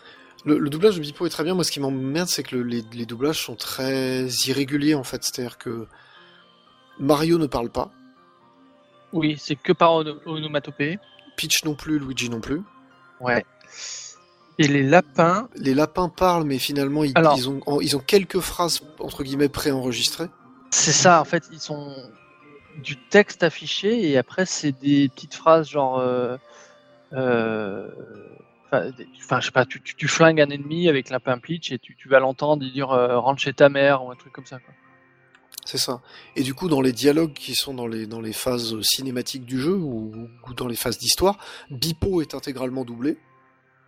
Le, 0.45 0.57
le 0.57 0.69
doublage 0.69 0.95
de 0.97 1.01
Bipo 1.01 1.25
est 1.25 1.29
très 1.29 1.43
bien. 1.45 1.53
Moi, 1.55 1.63
ce 1.63 1.71
qui 1.71 1.79
m'emmerde, 1.79 2.27
c'est 2.27 2.43
que 2.43 2.57
le- 2.57 2.63
les, 2.63 2.83
les 2.93 3.05
doublages 3.05 3.39
sont 3.41 3.55
très 3.55 4.25
irréguliers 4.47 4.95
en 4.95 5.03
fait. 5.05 5.23
C'est-à-dire 5.23 5.57
que 5.57 5.87
Mario 6.99 7.37
ne 7.37 7.47
parle 7.47 7.69
pas, 7.69 7.91
Oui, 9.13 9.37
c'est 9.39 9.55
que 9.55 9.71
par 9.71 9.93
ono- 9.93 10.19
onomatopée. 10.25 10.99
Peach 11.37 11.63
non 11.63 11.75
plus, 11.75 11.97
Luigi 11.99 12.29
non 12.29 12.41
plus. 12.41 12.61
Ouais. 13.21 13.45
Et 14.59 14.67
les 14.67 14.83
lapins, 14.83 15.49
Les 15.55 15.73
lapins 15.73 16.09
parlent, 16.09 16.43
mais 16.43 16.59
finalement, 16.59 17.03
ils, 17.03 17.11
Alors- 17.15 17.35
ils 17.37 17.49
ont, 17.49 17.81
ils 17.81 17.95
ont 17.97 17.99
quelques 17.99 18.39
phrases 18.39 18.81
entre 18.99 19.23
guillemets 19.23 19.49
préenregistrées. 19.49 20.27
c'est 20.71 20.91
ça 20.91 21.19
en 21.21 21.25
fait, 21.25 21.43
ils 21.51 21.59
sont 21.59 21.95
du 22.83 22.97
texte 22.97 23.43
affiché 23.43 24.09
et 24.09 24.17
après 24.17 24.45
c'est 24.47 24.71
des 24.71 25.07
petites 25.09 25.35
phrases 25.35 25.69
genre 25.69 25.99
euh, 25.99 26.37
euh, 27.13 27.87
enfin 28.71 29.39
je 29.39 29.45
sais 29.45 29.51
pas 29.51 29.65
tu, 29.65 29.79
tu, 29.81 29.95
tu 29.95 30.07
flingues 30.07 30.41
un 30.41 30.49
ennemi 30.49 30.89
avec 30.89 31.09
lapin 31.11 31.37
Peach 31.37 31.71
et 31.71 31.77
tu, 31.77 31.95
tu 31.95 32.09
vas 32.09 32.19
l'entendre 32.19 32.63
dire 32.63 32.89
euh, 32.91 33.19
rentre 33.19 33.39
chez 33.41 33.53
ta 33.53 33.69
mère 33.69 34.03
ou 34.03 34.11
un 34.11 34.15
truc 34.15 34.33
comme 34.33 34.45
ça 34.47 34.57
quoi. 34.59 34.73
C'est 35.65 35.77
ça. 35.77 36.01
Et 36.35 36.43
du 36.43 36.53
coup, 36.53 36.67
dans 36.67 36.81
les 36.81 36.91
dialogues 36.91 37.31
qui 37.31 37.55
sont 37.55 37.73
dans 37.73 37.87
les, 37.87 38.05
dans 38.05 38.19
les 38.19 38.33
phases 38.33 38.75
cinématiques 38.81 39.45
du 39.45 39.61
jeu 39.61 39.75
ou, 39.75 40.11
ou 40.45 40.53
dans 40.55 40.67
les 40.67 40.75
phases 40.75 40.97
d'histoire, 40.97 41.37
Bipo 41.71 42.21
est 42.21 42.35
intégralement 42.35 42.83
doublé. 42.83 43.17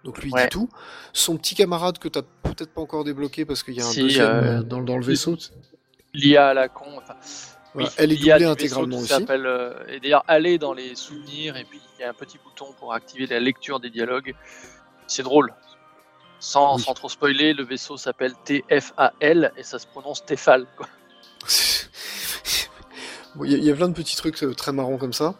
Donc 0.05 0.21
lui 0.21 0.29
il 0.29 0.33
Ouais. 0.33 0.43
dit 0.43 0.49
tout. 0.49 0.69
Son 1.11 1.35
petit 1.35 1.55
camarade 1.55 1.97
que 1.97 2.07
t'as 2.07 2.21
peut-être 2.43 2.71
pas 2.73 2.79
encore 2.81 3.03
débloqué 3.03 3.43
parce 3.43 3.63
qu'il 3.63 3.73
y 3.73 3.81
a 3.81 3.85
un 3.85 3.89
Si, 3.91 4.01
deuxième 4.01 4.25
euh, 4.27 4.59
euh, 4.59 4.63
dans, 4.63 4.81
dans 4.81 4.97
le 4.97 5.03
vaisseau. 5.03 5.35
L'IA 6.13 6.47
à 6.49 6.53
la 6.53 6.69
con, 6.69 6.85
enfin 6.97 7.15
Voilà, 7.73 7.89
Oui, 7.89 7.95
elle 7.97 8.11
est 8.13 8.15
doublée 8.15 8.45
intégralement 8.45 8.99
aussi. 8.99 9.11
euh, 9.29 9.73
et 9.89 9.99
d'ailleurs, 9.99 10.23
aller 10.27 10.57
dans 10.57 10.71
les 10.73 10.95
souvenirs, 10.95 11.57
et 11.57 11.65
puis 11.65 11.81
il 11.97 12.01
y 12.01 12.05
a 12.05 12.09
un 12.09 12.13
petit 12.13 12.37
bouton 12.41 12.67
pour 12.79 12.93
activer 12.93 13.25
la 13.27 13.39
lecture 13.41 13.81
des 13.81 13.89
dialogues. 13.89 14.33
C'est 15.07 15.23
drôle. 15.23 15.53
Sans, 16.39 16.75
Oui. 16.75 16.81
sans 16.83 16.93
trop 16.93 17.09
spoiler, 17.09 17.53
le 17.53 17.63
vaisseau 17.63 17.97
s'appelle 17.97 18.33
TFAL 18.45 19.51
et 19.57 19.63
ça 19.63 19.79
se 19.79 19.87
prononce 19.87 20.23
Tefal. 20.23 20.67
Bon, 23.35 23.43
Il 23.43 23.51
y, 23.53 23.65
y 23.65 23.71
a 23.71 23.75
plein 23.75 23.89
de 23.89 23.93
petits 23.93 24.15
trucs 24.15 24.37
très 24.55 24.71
marrants 24.71 24.97
comme 24.97 25.11
ça. 25.13 25.35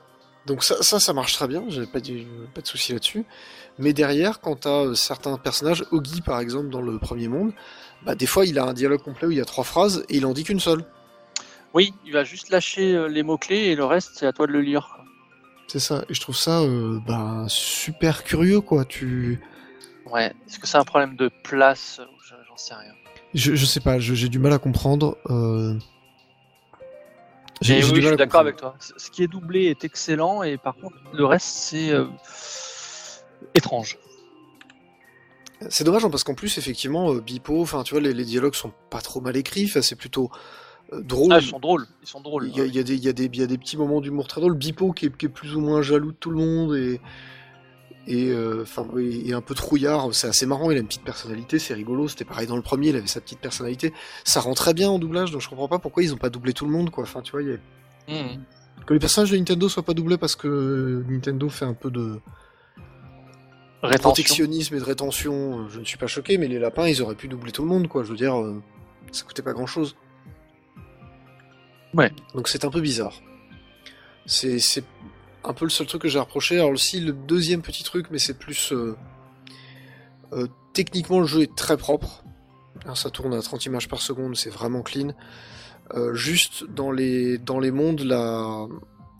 Donc 0.45 0.63
ça, 0.63 0.81
ça, 0.81 0.99
ça 0.99 1.13
marche 1.13 1.33
très 1.33 1.47
bien, 1.47 1.63
j'ai 1.69 1.85
pas, 1.87 1.99
de- 1.99 2.23
pas 2.53 2.61
de 2.61 2.67
souci 2.67 2.93
là-dessus. 2.93 3.25
Mais 3.79 3.93
derrière, 3.93 4.39
quand 4.41 4.55
t'as 4.61 4.85
euh, 4.85 4.93
certains 4.93 5.37
personnages, 5.37 5.83
Oggy 5.91 6.21
par 6.21 6.39
exemple 6.39 6.69
dans 6.69 6.81
le 6.81 6.99
premier 6.99 7.27
monde, 7.27 7.51
bah 8.05 8.13
des 8.15 8.27
fois 8.27 8.45
il 8.45 8.59
a 8.59 8.65
un 8.65 8.73
dialogue 8.73 9.01
complet 9.01 9.27
où 9.27 9.31
il 9.31 9.37
y 9.37 9.41
a 9.41 9.45
trois 9.45 9.63
phrases 9.63 10.05
et 10.09 10.17
il 10.17 10.25
en 10.25 10.33
dit 10.33 10.43
qu'une 10.43 10.59
seule. 10.59 10.85
Oui, 11.73 11.93
il 12.05 12.13
va 12.13 12.23
juste 12.23 12.49
lâcher 12.49 12.95
euh, 12.95 13.07
les 13.07 13.23
mots-clés 13.23 13.65
et 13.65 13.75
le 13.75 13.83
reste, 13.85 14.11
c'est 14.15 14.27
à 14.27 14.31
toi 14.33 14.47
de 14.47 14.51
le 14.53 14.61
lire. 14.61 14.87
quoi. 14.95 15.03
C'est 15.67 15.79
ça, 15.79 16.05
et 16.09 16.13
je 16.13 16.21
trouve 16.21 16.37
ça 16.37 16.61
euh, 16.61 16.99
bah, 17.07 17.45
super 17.47 18.23
curieux 18.23 18.61
quoi. 18.61 18.85
Tu, 18.85 19.41
Ouais, 20.05 20.31
est-ce 20.47 20.59
que 20.59 20.67
c'est 20.67 20.77
un 20.77 20.83
problème 20.85 21.15
de 21.15 21.31
place? 21.43 21.99
J'en 22.47 22.55
sais 22.57 22.75
rien. 22.75 22.93
je, 23.33 23.55
je 23.55 23.65
sais 23.65 23.79
pas, 23.79 23.97
j'ai 23.99 24.29
du 24.29 24.37
mal 24.39 24.53
à 24.53 24.59
comprendre. 24.59 25.17
Euh... 25.31 25.73
J'ai 27.61 27.75
Mais 27.75 27.81
j'ai 27.81 27.93
oui, 27.93 28.01
je 28.01 28.07
suis 28.07 28.17
d'accord 28.17 28.41
avec 28.41 28.57
toi. 28.57 28.75
Ce 28.79 29.09
qui 29.09 29.23
est 29.23 29.27
doublé 29.27 29.65
est 29.65 29.83
excellent 29.83 30.43
et 30.43 30.57
par 30.57 30.75
contre, 30.75 30.95
le 31.13 31.25
reste, 31.25 31.47
c'est 31.47 31.91
euh, 31.91 32.05
étrange. 33.53 33.97
C'est 35.69 35.83
dommage 35.83 36.03
hein, 36.03 36.09
parce 36.09 36.23
qu'en 36.23 36.35
plus 36.35 36.57
effectivement 36.57 37.13
euh, 37.13 37.21
Bipo, 37.21 37.61
enfin 37.61 37.83
tu 37.83 37.93
vois 37.93 38.01
les, 38.01 38.13
les 38.13 38.25
dialogues 38.25 38.55
sont 38.55 38.73
pas 38.89 38.99
trop 38.99 39.21
mal 39.21 39.37
écrits, 39.37 39.69
c'est 39.69 39.95
plutôt 39.95 40.29
euh, 40.91 41.01
drôle. 41.01 41.31
Ah, 41.31 41.39
ils 41.39 41.47
sont 41.47 41.59
drôles. 41.59 41.87
Ils 42.01 42.07
sont 42.07 42.19
drôles. 42.19 42.47
Il 42.49 42.57
y, 42.57 42.61
a, 42.61 42.65
il 42.65 42.75
y 42.75 42.79
a 42.79 42.83
des, 42.83 42.95
il 42.95 43.03
y, 43.03 43.07
a 43.07 43.13
des, 43.13 43.25
il 43.25 43.39
y 43.39 43.43
a 43.43 43.47
des 43.47 43.57
petits 43.57 43.77
moments 43.77 44.01
d'humour 44.01 44.27
très 44.27 44.41
drôles. 44.41 44.55
Bipo 44.55 44.91
qui 44.91 45.05
est, 45.05 45.17
qui 45.17 45.27
est 45.27 45.29
plus 45.29 45.55
ou 45.55 45.61
moins 45.61 45.81
jaloux 45.81 46.11
de 46.11 46.17
tout 46.17 46.29
le 46.29 46.37
monde 46.37 46.75
et, 46.75 46.99
et, 48.07 48.29
euh, 48.31 48.63
et 49.25 49.33
un 49.33 49.41
peu 49.41 49.55
trouillard. 49.55 50.13
C'est 50.13 50.27
assez 50.27 50.45
marrant, 50.45 50.71
il 50.71 50.77
a 50.77 50.79
une 50.79 50.87
petite 50.87 51.03
personnalité, 51.03 51.59
c'est 51.59 51.73
rigolo. 51.73 52.07
C'était 52.07 52.25
pareil 52.25 52.47
dans 52.47 52.55
le 52.55 52.61
premier, 52.61 52.89
il 52.89 52.95
avait 52.95 53.07
sa 53.07 53.21
petite 53.21 53.39
personnalité. 53.39 53.93
Ça 54.23 54.39
rend 54.41 54.53
très 54.53 54.73
bien 54.73 54.89
en 54.89 54.99
doublage, 54.99 55.31
donc 55.31 55.41
je 55.41 55.49
comprends 55.49 55.67
pas 55.67 55.79
pourquoi 55.79 56.03
ils 56.03 56.13
ont 56.13 56.17
pas 56.17 56.29
doublé 56.29 56.53
tout 56.53 56.65
le 56.65 56.71
monde. 56.71 56.89
Quoi. 56.91 57.03
Enfin, 57.03 57.21
tu 57.21 57.31
vois, 57.31 57.41
il 57.43 57.49
y 57.49 57.53
a- 57.53 57.57
Mhm. 58.07 58.43
Que 58.85 58.93
les 58.93 58.99
personnages 58.99 59.31
de 59.31 59.37
Nintendo 59.37 59.67
soient 59.67 59.81
pas 59.83 59.93
doublés 59.95 60.17
parce 60.17 60.35
que 60.35 61.03
Nintendo 61.09 61.49
fait 61.49 61.65
un 61.65 61.73
peu 61.73 61.89
de 61.89 62.19
protectionnisme 64.09 64.75
et 64.75 64.79
de 64.79 64.83
rétention, 64.83 65.61
euh, 65.61 65.69
je 65.69 65.79
ne 65.79 65.85
suis 65.85 65.97
pas 65.97 66.07
choqué, 66.07 66.37
mais 66.37 66.47
les 66.47 66.59
lapins, 66.59 66.87
ils 66.87 67.01
auraient 67.01 67.15
pu 67.15 67.27
doubler 67.27 67.51
tout 67.51 67.63
le 67.63 67.67
monde, 67.67 67.87
quoi. 67.87 68.03
Je 68.03 68.09
veux 68.11 68.15
dire, 68.17 68.35
euh, 68.39 68.61
ça 69.11 69.23
coûtait 69.25 69.41
pas 69.41 69.53
grand 69.53 69.65
chose. 69.65 69.95
Ouais. 71.95 72.11
Donc 72.35 72.47
c'est 72.47 72.65
un 72.65 72.69
peu 72.69 72.81
bizarre. 72.81 73.13
C'est 74.25 74.59
un 75.47 75.53
peu 75.53 75.65
le 75.65 75.71
seul 75.71 75.87
truc 75.87 76.01
que 76.01 76.07
j'ai 76.07 76.19
reproché. 76.19 76.57
Alors 76.57 76.71
aussi, 76.71 76.99
le 76.99 77.13
deuxième 77.13 77.61
petit 77.61 77.83
truc, 77.83 78.07
mais 78.11 78.19
c'est 78.19 78.37
plus... 78.37 78.71
euh, 78.71 78.95
euh, 80.33 80.47
techniquement, 80.73 81.19
le 81.19 81.25
jeu 81.25 81.41
est 81.41 81.55
très 81.55 81.77
propre. 81.77 82.23
Alors, 82.83 82.97
ça 82.97 83.09
tourne 83.09 83.33
à 83.33 83.41
30 83.41 83.65
images 83.65 83.87
par 83.87 84.01
seconde, 84.01 84.35
c'est 84.35 84.49
vraiment 84.49 84.81
clean. 84.81 85.13
Euh, 85.93 86.13
juste 86.13 86.65
dans 86.65 86.91
les, 86.91 87.39
mondes, 87.71 88.01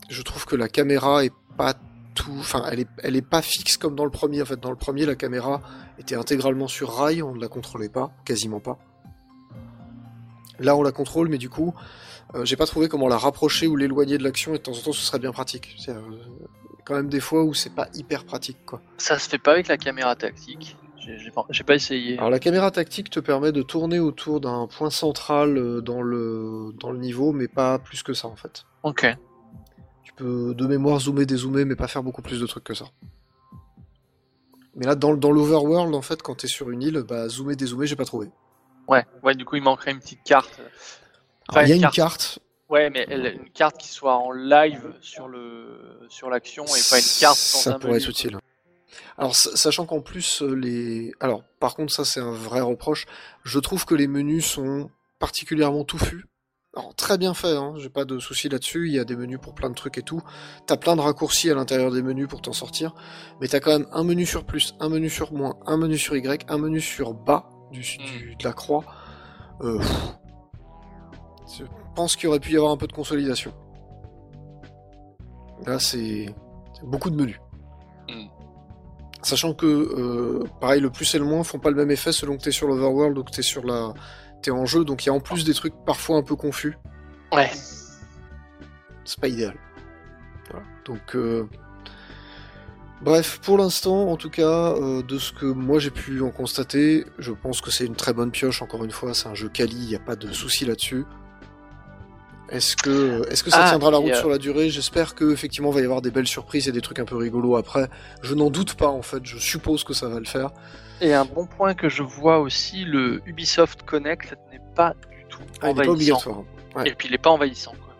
je 0.08 0.22
trouve 0.22 0.46
que 0.46 0.56
la 0.56 0.68
caméra 0.68 1.24
est 1.24 1.32
pas 1.56 1.74
tout, 2.14 2.34
enfin, 2.38 2.64
elle 2.70 2.80
est, 2.80 2.88
elle 3.02 3.16
est 3.16 3.26
pas 3.26 3.42
fixe 3.42 3.76
comme 3.76 3.94
dans 3.94 4.04
le 4.04 4.10
premier. 4.10 4.42
En 4.42 4.46
fait, 4.46 4.60
dans 4.60 4.70
le 4.70 4.76
premier, 4.76 5.06
la 5.06 5.14
caméra 5.14 5.62
était 5.98 6.16
intégralement 6.16 6.68
sur 6.68 6.94
rail, 6.94 7.22
on 7.22 7.34
ne 7.34 7.40
la 7.40 7.48
contrôlait 7.48 7.88
pas, 7.88 8.12
quasiment 8.24 8.60
pas. 8.60 8.78
Là, 10.58 10.76
on 10.76 10.82
la 10.82 10.92
contrôle, 10.92 11.28
mais 11.28 11.38
du 11.38 11.50
coup, 11.50 11.74
euh, 12.34 12.44
j'ai 12.44 12.56
pas 12.56 12.66
trouvé 12.66 12.88
comment 12.88 13.08
la 13.08 13.18
rapprocher 13.18 13.66
ou 13.66 13.76
l'éloigner 13.76 14.18
de 14.18 14.24
l'action, 14.24 14.54
et 14.54 14.58
de 14.58 14.62
temps 14.62 14.72
en 14.72 14.80
temps, 14.80 14.92
ce 14.92 15.02
serait 15.02 15.18
bien 15.18 15.32
pratique. 15.32 15.76
C'est 15.78 15.92
euh, 15.92 16.00
quand 16.84 16.94
même 16.94 17.08
des 17.08 17.20
fois 17.20 17.44
où 17.44 17.54
c'est 17.54 17.74
pas 17.74 17.88
hyper 17.94 18.24
pratique, 18.24 18.58
quoi. 18.66 18.80
Ça 18.98 19.18
se 19.18 19.28
fait 19.28 19.38
pas 19.38 19.52
avec 19.52 19.68
la 19.68 19.76
caméra 19.76 20.16
tactique. 20.16 20.76
J'ai 21.50 21.62
pas 21.62 21.76
essayé. 21.76 22.18
Alors 22.18 22.30
la 22.30 22.40
caméra 22.40 22.72
tactique 22.72 23.10
te 23.10 23.20
permet 23.20 23.52
de 23.52 23.62
tourner 23.62 24.00
autour 24.00 24.40
d'un 24.40 24.66
point 24.66 24.90
central 24.90 25.56
euh, 25.56 25.80
dans 25.80 26.02
le, 26.02 26.72
dans 26.80 26.90
le 26.90 26.98
niveau, 26.98 27.32
mais 27.32 27.46
pas 27.46 27.78
plus 27.78 28.02
que 28.02 28.12
ça 28.12 28.26
en 28.26 28.34
fait. 28.34 28.64
Ok. 28.82 29.06
Tu 30.02 30.12
peux 30.14 30.52
de 30.52 30.66
mémoire 30.66 30.98
zoomer, 30.98 31.24
dézoomer, 31.24 31.64
mais 31.64 31.76
pas 31.76 31.86
faire 31.86 32.02
beaucoup 32.02 32.22
plus 32.22 32.40
de 32.40 32.46
trucs 32.46 32.64
que 32.64 32.74
ça. 32.74 32.86
Mais 34.74 34.84
là, 34.84 34.94
dans, 34.94 35.14
dans 35.14 35.30
l'overworld, 35.30 35.94
en 35.94 36.02
fait, 36.02 36.22
quand 36.22 36.34
t'es 36.34 36.48
sur 36.48 36.70
une 36.70 36.82
île, 36.82 37.04
bah 37.08 37.28
zoomer, 37.28 37.54
dézoomer, 37.54 37.86
j'ai 37.86 37.96
pas 37.96 38.04
trouvé. 38.04 38.28
Ouais. 38.88 39.04
Ouais. 39.22 39.34
Du 39.34 39.44
coup, 39.44 39.56
il 39.56 39.62
manquerait 39.62 39.92
une 39.92 40.00
petite 40.00 40.24
carte. 40.24 40.60
Alors, 41.48 41.62
il 41.64 41.68
y 41.70 41.72
a 41.72 41.76
une 41.76 41.82
carte. 41.82 41.94
carte, 41.94 42.38
Ouais, 42.68 42.90
mais 42.90 43.06
elle- 43.08 43.36
une 43.40 43.50
carte 43.50 43.78
qui 43.78 43.88
soit 43.88 44.16
en 44.16 44.32
live 44.32 44.92
sur 45.00 45.28
le 45.28 46.00
sur 46.08 46.28
l'action 46.30 46.64
et 46.64 46.80
pas 46.90 46.98
une 46.98 47.04
carte 47.20 47.36
dans 47.38 47.58
ça 47.60 47.70
un 47.74 47.78
pourrait 47.78 47.92
menu, 47.94 48.02
être 48.02 48.04
quoi. 48.06 48.10
utile. 48.10 48.38
Alors, 49.18 49.34
sa- 49.36 49.56
sachant 49.56 49.86
qu'en 49.86 50.00
plus, 50.00 50.42
euh, 50.42 50.54
les. 50.54 51.12
Alors, 51.20 51.42
par 51.60 51.74
contre, 51.76 51.92
ça, 51.92 52.04
c'est 52.04 52.20
un 52.20 52.32
vrai 52.32 52.60
reproche. 52.60 53.06
Je 53.44 53.58
trouve 53.60 53.84
que 53.86 53.94
les 53.94 54.08
menus 54.08 54.44
sont 54.46 54.90
particulièrement 55.20 55.84
touffus. 55.84 56.24
Alors, 56.76 56.94
très 56.94 57.16
bien 57.16 57.32
fait, 57.32 57.56
hein, 57.56 57.74
j'ai 57.78 57.88
pas 57.88 58.04
de 58.04 58.18
souci 58.18 58.48
là-dessus. 58.50 58.88
Il 58.88 58.94
y 58.94 58.98
a 58.98 59.04
des 59.04 59.16
menus 59.16 59.38
pour 59.40 59.54
plein 59.54 59.70
de 59.70 59.74
trucs 59.74 59.96
et 59.96 60.02
tout. 60.02 60.20
T'as 60.66 60.76
plein 60.76 60.94
de 60.96 61.00
raccourcis 61.00 61.50
à 61.50 61.54
l'intérieur 61.54 61.90
des 61.90 62.02
menus 62.02 62.28
pour 62.28 62.42
t'en 62.42 62.52
sortir. 62.52 62.94
Mais 63.40 63.48
t'as 63.48 63.60
quand 63.60 63.70
même 63.78 63.86
un 63.92 64.04
menu 64.04 64.26
sur 64.26 64.44
plus, 64.44 64.74
un 64.80 64.88
menu 64.90 65.08
sur 65.08 65.32
moins, 65.32 65.54
un 65.66 65.76
menu 65.78 65.96
sur 65.96 66.14
Y, 66.16 66.44
un 66.50 66.58
menu 66.58 66.80
sur 66.82 67.14
bas 67.14 67.48
du, 67.72 67.80
du- 67.80 68.36
de 68.36 68.44
la 68.44 68.52
croix. 68.52 68.84
Euh, 69.62 69.78
pff. 69.78 69.88
Je 71.46 71.64
pense 71.94 72.16
qu'il 72.16 72.28
aurait 72.28 72.40
pu 72.40 72.52
y 72.52 72.56
avoir 72.56 72.72
un 72.72 72.76
peu 72.76 72.86
de 72.86 72.92
consolidation. 72.92 73.52
Là, 75.64 75.78
c'est 75.78 76.34
beaucoup 76.82 77.10
de 77.10 77.16
menus. 77.16 77.40
Mm. 78.08 78.26
Sachant 79.22 79.54
que, 79.54 79.66
euh, 79.66 80.44
pareil, 80.60 80.80
le 80.80 80.90
plus 80.90 81.14
et 81.14 81.18
le 81.18 81.24
moins 81.24 81.42
font 81.42 81.58
pas 81.58 81.70
le 81.70 81.76
même 81.76 81.90
effet 81.90 82.12
selon 82.12 82.36
que 82.36 82.42
t'es 82.42 82.52
sur 82.52 82.68
l'overworld 82.68 83.18
ou 83.18 83.24
que 83.24 83.32
t'es 83.32 83.42
sur 83.42 83.64
la, 83.64 83.94
t'es 84.42 84.50
en 84.50 84.66
jeu. 84.66 84.84
Donc 84.84 85.04
il 85.04 85.08
y 85.08 85.10
a 85.10 85.14
en 85.14 85.20
plus 85.20 85.44
des 85.44 85.54
trucs 85.54 85.74
parfois 85.84 86.16
un 86.16 86.22
peu 86.22 86.36
confus. 86.36 86.78
Ouais. 87.32 87.50
C'est 89.04 89.20
pas 89.20 89.28
idéal. 89.28 89.56
Voilà. 90.50 90.64
Donc, 90.84 91.16
euh, 91.16 91.48
bref, 93.02 93.40
pour 93.42 93.58
l'instant, 93.58 94.10
en 94.10 94.16
tout 94.16 94.30
cas, 94.30 94.74
euh, 94.74 95.02
de 95.02 95.18
ce 95.18 95.32
que 95.32 95.46
moi 95.46 95.78
j'ai 95.78 95.90
pu 95.90 96.22
en 96.22 96.30
constater, 96.30 97.04
je 97.18 97.32
pense 97.32 97.60
que 97.60 97.70
c'est 97.70 97.86
une 97.86 97.96
très 97.96 98.12
bonne 98.12 98.30
pioche. 98.30 98.62
Encore 98.62 98.84
une 98.84 98.90
fois, 98.90 99.14
c'est 99.14 99.28
un 99.28 99.34
jeu 99.34 99.48
quali, 99.48 99.76
il 99.76 99.88
n'y 99.88 99.96
a 99.96 100.00
pas 100.00 100.16
de 100.16 100.30
souci 100.32 100.64
là-dessus. 100.64 101.04
Est-ce 102.48 102.76
que, 102.76 103.28
est-ce 103.30 103.42
que 103.42 103.50
ça 103.50 103.64
Ah, 103.64 103.68
tiendra 103.70 103.90
la 103.90 103.98
route 103.98 104.14
sur 104.14 104.28
la 104.28 104.38
durée? 104.38 104.70
J'espère 104.70 105.14
que 105.16 105.32
effectivement 105.32 105.70
va 105.70 105.80
y 105.80 105.84
avoir 105.84 106.00
des 106.00 106.10
belles 106.12 106.28
surprises 106.28 106.68
et 106.68 106.72
des 106.72 106.80
trucs 106.80 107.00
un 107.00 107.04
peu 107.04 107.16
rigolos 107.16 107.56
après. 107.56 107.88
Je 108.22 108.34
n'en 108.34 108.50
doute 108.50 108.74
pas 108.74 108.88
en 108.88 109.02
fait. 109.02 109.24
Je 109.24 109.38
suppose 109.38 109.82
que 109.82 109.92
ça 109.94 110.08
va 110.08 110.20
le 110.20 110.26
faire. 110.26 110.50
Et 111.00 111.12
un 111.12 111.24
bon 111.24 111.46
point 111.46 111.74
que 111.74 111.88
je 111.88 112.02
vois 112.04 112.38
aussi, 112.38 112.84
le 112.84 113.20
Ubisoft 113.26 113.82
Connect 113.82 114.36
n'est 114.52 114.60
pas 114.76 114.94
du 115.10 115.24
tout 115.28 115.40
Ah, 115.60 115.70
il 115.70 115.76
n'est 115.76 115.82
pas 115.84 115.90
envahissant. 115.90 115.90
obligatoire. 115.92 116.42
Ouais. 116.76 116.88
Et 116.88 116.94
puis 116.94 117.08
il 117.08 117.10
n'est 117.12 117.18
pas 117.18 117.30
envahissant. 117.30 117.72
Quoi. 117.72 117.94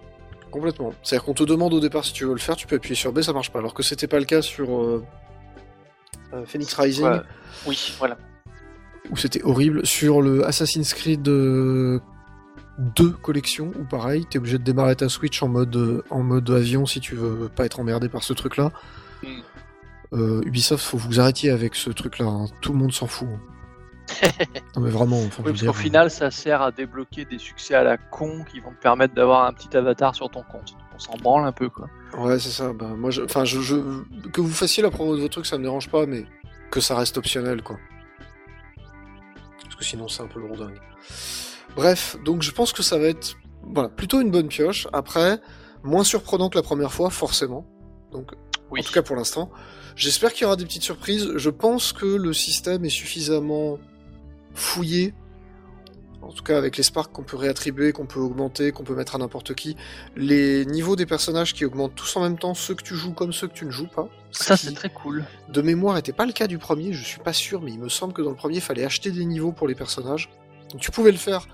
Complètement. 0.50 0.92
C'est-à-dire 1.02 1.24
qu'on 1.24 1.34
te 1.34 1.42
demande 1.42 1.74
au 1.74 1.80
départ 1.80 2.04
si 2.04 2.12
tu 2.12 2.24
veux 2.24 2.32
le 2.32 2.38
faire, 2.38 2.54
tu 2.56 2.66
peux 2.68 2.76
appuyer 2.76 2.94
sur 2.94 3.12
B, 3.12 3.22
ça 3.22 3.32
marche 3.32 3.50
pas. 3.50 3.58
Alors 3.58 3.74
que 3.74 3.82
c'était 3.82 4.06
pas 4.06 4.18
le 4.20 4.24
cas 4.26 4.42
sur 4.42 4.80
euh, 4.80 5.04
euh, 6.32 6.44
Phoenix 6.46 6.72
Rising, 6.74 7.04
Ouais. 7.04 7.20
Oui, 7.66 7.94
voilà. 7.98 8.16
où 9.10 9.16
c'était 9.16 9.42
horrible. 9.42 9.84
Sur 9.84 10.22
le 10.22 10.46
Assassin's 10.46 10.94
Creed 10.94 11.26
euh, 11.28 12.00
2 12.78 13.10
collection, 13.10 13.72
où 13.78 13.84
pareil, 13.84 14.26
t'es 14.26 14.38
obligé 14.38 14.58
de 14.58 14.62
démarrer 14.64 14.96
ta 14.96 15.08
Switch 15.08 15.42
en 15.42 15.48
mode, 15.48 16.02
en 16.10 16.22
mode 16.22 16.50
avion 16.50 16.84
si 16.86 17.00
tu 17.00 17.14
veux 17.14 17.48
pas 17.48 17.64
être 17.64 17.80
emmerdé 17.80 18.08
par 18.08 18.22
ce 18.22 18.32
truc-là. 18.32 18.70
Mm. 19.22 19.26
Euh, 20.12 20.42
Ubisoft, 20.44 20.84
faut 20.84 20.98
que 20.98 21.02
vous 21.02 21.20
arrêtiez 21.20 21.50
avec 21.50 21.74
ce 21.74 21.90
truc-là. 21.90 22.26
hein. 22.26 22.46
Tout 22.60 22.72
le 22.72 22.78
monde 22.78 22.92
s'en 22.92 23.06
fout. 23.06 23.28
hein. 23.32 23.40
non 24.76 24.82
mais 24.82 24.90
vraiment, 24.90 25.18
enfin, 25.24 25.42
Oui, 25.44 25.50
parce 25.50 25.64
qu'au 25.64 25.72
final, 25.72 26.10
ça 26.12 26.30
sert 26.30 26.62
à 26.62 26.70
débloquer 26.70 27.24
des 27.24 27.38
succès 27.38 27.74
à 27.74 27.82
la 27.82 27.96
con 27.96 28.44
qui 28.44 28.60
vont 28.60 28.70
te 28.70 28.80
permettre 28.80 29.14
d'avoir 29.14 29.46
un 29.46 29.52
petit 29.52 29.76
avatar 29.76 30.14
sur 30.14 30.30
ton 30.30 30.42
compte. 30.44 30.76
On 30.94 30.98
s'en 31.00 31.16
branle 31.16 31.44
un 31.44 31.50
peu, 31.52 31.68
quoi. 31.68 31.88
Ouais, 32.16 32.38
c'est 32.38 32.50
ça. 32.50 32.72
Bah, 32.72 32.86
moi, 32.96 33.10
je... 33.10 33.22
enfin, 33.22 33.44
je, 33.44 33.60
je- 33.60 34.28
que 34.32 34.40
vous 34.40 34.52
fassiez 34.52 34.82
la 34.82 34.90
promo 34.90 35.16
de 35.16 35.22
vos 35.22 35.28
trucs, 35.28 35.46
ça 35.46 35.58
me 35.58 35.64
dérange 35.64 35.88
pas, 35.90 36.06
mais 36.06 36.24
que 36.70 36.80
ça 36.80 36.96
reste 36.96 37.18
optionnel, 37.18 37.62
quoi. 37.62 37.78
Parce 39.64 39.74
que 39.74 39.84
sinon, 39.84 40.06
c'est 40.06 40.22
un 40.22 40.28
peu 40.28 40.38
lourdingue. 40.40 40.78
Bref, 41.76 42.16
donc 42.24 42.42
je 42.42 42.50
pense 42.50 42.72
que 42.72 42.82
ça 42.82 42.98
va 42.98 43.06
être, 43.06 43.36
voilà, 43.62 43.88
plutôt 43.88 44.20
une 44.20 44.30
bonne 44.30 44.48
pioche. 44.48 44.88
Après, 44.92 45.38
moins 45.84 46.04
surprenant 46.04 46.48
que 46.48 46.56
la 46.56 46.62
première 46.62 46.92
fois, 46.92 47.10
forcément. 47.10 47.66
Donc, 48.12 48.32
Oui. 48.70 48.80
en 48.80 48.82
tout 48.82 48.92
cas 48.92 49.02
pour 49.02 49.14
l'instant. 49.16 49.50
J'espère 49.94 50.32
qu'il 50.32 50.42
y 50.42 50.44
aura 50.46 50.56
des 50.56 50.64
petites 50.64 50.82
surprises. 50.82 51.30
Je 51.36 51.50
pense 51.50 51.92
que 51.92 52.06
le 52.06 52.32
système 52.32 52.84
est 52.84 52.90
suffisamment 52.90 53.78
fouillé. 54.54 55.14
En 56.22 56.32
tout 56.32 56.42
cas, 56.42 56.58
avec 56.58 56.76
les 56.76 56.82
sparks 56.82 57.12
qu'on 57.12 57.22
peut 57.22 57.36
réattribuer, 57.36 57.92
qu'on 57.92 58.06
peut 58.06 58.18
augmenter, 58.18 58.72
qu'on 58.72 58.82
peut 58.82 58.96
mettre 58.96 59.14
à 59.14 59.18
n'importe 59.18 59.54
qui. 59.54 59.76
Les 60.16 60.66
niveaux 60.66 60.96
des 60.96 61.06
personnages 61.06 61.54
qui 61.54 61.64
augmentent 61.64 61.94
tous 61.94 62.16
en 62.16 62.22
même 62.22 62.36
temps, 62.38 62.54
ceux 62.54 62.74
que 62.74 62.82
tu 62.82 62.94
joues 62.96 63.12
comme 63.12 63.32
ceux 63.32 63.46
que 63.48 63.52
tu 63.54 63.64
ne 63.64 63.70
joues 63.70 63.86
pas. 63.86 64.08
Ça, 64.32 64.56
c'est 64.56 64.72
très 64.72 64.88
cool. 64.88 65.24
de 65.50 65.62
mémoire, 65.62 65.94
n'était 65.94 66.12
pas 66.12 66.26
le 66.26 66.32
cas 66.32 66.46
du 66.48 66.58
premier, 66.58 66.92
je 66.92 67.04
suis 67.04 67.20
pas 67.20 67.32
sûr, 67.32 67.62
mais 67.62 67.70
il 67.72 67.78
me 67.78 67.88
semble 67.88 68.12
que 68.12 68.22
dans 68.22 68.30
le 68.30 68.36
premier, 68.36 68.56
il 68.56 68.60
fallait 68.60 68.84
acheter 68.84 69.10
des 69.12 69.24
niveaux 69.24 69.52
pour 69.52 69.68
les 69.68 69.74
personnages. 69.76 70.28
Donc 70.72 70.80
tu 70.80 70.90
pouvais 70.90 71.12
le 71.12 71.16
faire, 71.18 71.46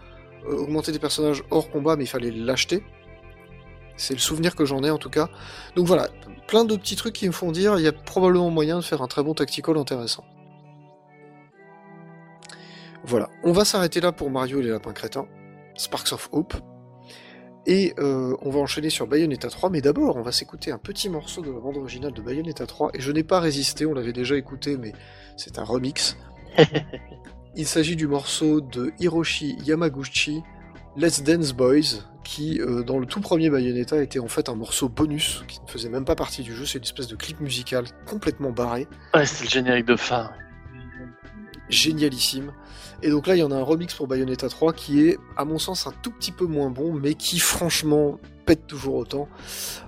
augmenter 0.47 0.93
des 0.93 0.99
personnages 0.99 1.43
hors 1.51 1.71
combat, 1.71 1.97
mais 1.97 2.05
il 2.05 2.09
fallait 2.09 2.31
l'acheter. 2.31 2.83
C'est 3.97 4.15
le 4.15 4.21
souvenir 4.21 4.57
que 4.57 4.65
j'en 4.65 4.83
ai 4.83 4.91
en 4.91 4.99
tout 4.99 5.11
cas. 5.11 5.29
Donc 5.77 5.87
voilà, 5.87 6.09
plein 6.47 6.65
de 6.65 6.77
petits 6.77 6.97
trucs 6.97 7.15
qui 7.15 7.27
me 7.27 7.33
font 7.33 7.53
dire 7.53 7.79
il 7.79 7.83
y 7.83 7.89
a 7.89 7.93
probablement 7.93 8.51
moyen 8.51 8.77
de 8.77 8.83
faire 8.83 9.03
un 9.03 9.09
très 9.09 9.23
bon 9.23 9.35
tactical 9.35 9.77
intéressant. 9.77 10.25
Voilà, 13.05 13.29
on 13.43 13.53
va 13.53 13.65
s'arrêter 13.65 14.01
là 14.01 14.13
pour 14.13 14.31
Mario 14.31 14.61
et 14.61 14.63
les 14.63 14.71
lapins 14.71 14.93
crétins, 14.93 15.27
Sparks 15.77 16.13
of 16.13 16.29
Hope. 16.33 16.55
Et 17.67 17.95
euh, 17.99 18.37
on 18.43 18.51
va 18.51 18.59
enchaîner 18.59 18.91
sur 18.91 19.07
Bayonetta 19.07 19.49
3, 19.49 19.71
mais 19.71 19.81
d'abord 19.81 20.17
on 20.17 20.23
va 20.23 20.33
s'écouter 20.33 20.73
un 20.73 20.79
petit 20.79 21.09
morceau 21.09 21.43
de 21.43 21.51
la 21.51 21.61
bande 21.61 21.77
originale 21.77 22.13
de 22.13 22.21
Bayonetta 22.21 22.67
3, 22.67 22.91
et 22.95 23.01
je 23.01 23.13
n'ai 23.13 23.23
pas 23.23 23.39
résisté, 23.39 23.87
on 23.87 23.95
l'avait 23.95 24.13
déjà 24.13 24.37
écouté, 24.37 24.77
mais 24.77 24.93
c'est 25.37 25.59
un 25.59 25.65
remix. 25.65 26.17
Il 27.57 27.67
s'agit 27.67 27.97
du 27.97 28.07
morceau 28.07 28.61
de 28.61 28.93
Hiroshi 28.99 29.57
Yamaguchi, 29.65 30.43
Let's 30.97 31.23
Dance 31.23 31.53
Boys, 31.53 32.03
qui 32.25 32.61
euh, 32.61 32.83
dans 32.83 32.99
le 32.99 33.07
tout 33.07 33.21
premier 33.21 33.51
Bayonetta 33.51 34.03
était 34.03 34.19
en 34.21 34.29
fait 34.29 34.49
un 34.49 34.55
morceau 34.55 34.89
bonus, 34.89 35.45
qui 35.49 35.61
ne 35.61 35.69
faisait 35.71 35.89
même 35.91 36.05
pas 36.05 36.15
partie 36.15 36.43
du 36.43 36.55
jeu, 36.55 36.65
c'est 36.65 36.79
une 36.79 36.85
espèce 36.85 37.09
de 37.09 37.17
clip 37.17 37.41
musical 37.41 37.85
complètement 38.07 38.51
barré, 38.53 38.87
Ouais, 39.15 39.27
c'est 39.27 39.45
le 39.45 39.51
générique 39.51 39.87
de 39.87 39.97
fin. 39.97 40.31
génialissime. 41.69 42.53
Et 43.03 43.11
donc 43.11 43.27
là 43.27 43.35
il 43.37 43.41
y 43.41 43.43
en 43.43 43.51
a 43.51 43.57
un 43.57 43.63
remix 43.63 43.93
pour 43.95 44.07
Bayonetta 44.07 44.49
3 44.49 44.73
qui 44.73 45.07
est 45.07 45.19
à 45.37 45.45
mon 45.45 45.59
sens 45.59 45.87
un 45.87 45.93
tout 46.03 46.11
petit 46.13 46.33
peu 46.33 46.47
moins 46.47 46.71
bon, 46.71 46.93
mais 46.95 47.15
qui 47.15 47.39
franchement 47.39 48.19
pète 48.47 48.67
toujours 48.67 48.95
autant. 48.95 49.29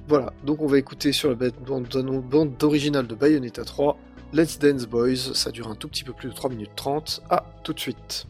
Voilà, 0.08 0.32
donc 0.44 0.60
on 0.60 0.66
va 0.66 0.78
écouter 0.78 1.12
sur 1.12 1.30
la 1.30 1.36
bande 1.36 1.86
bande 2.28 2.62
originale 2.62 3.06
de 3.06 3.14
Bayonetta 3.14 3.64
3, 3.64 3.96
Let's 4.34 4.58
Dance 4.58 4.86
Boys, 4.86 5.32
ça 5.34 5.52
dure 5.52 5.68
un 5.68 5.76
tout 5.76 5.86
petit 5.86 6.02
peu 6.02 6.12
plus 6.12 6.30
de 6.30 6.34
3 6.34 6.50
minutes 6.50 6.72
30. 6.74 7.22
À 7.30 7.44
tout 7.62 7.72
de 7.72 7.78
suite. 7.78 8.26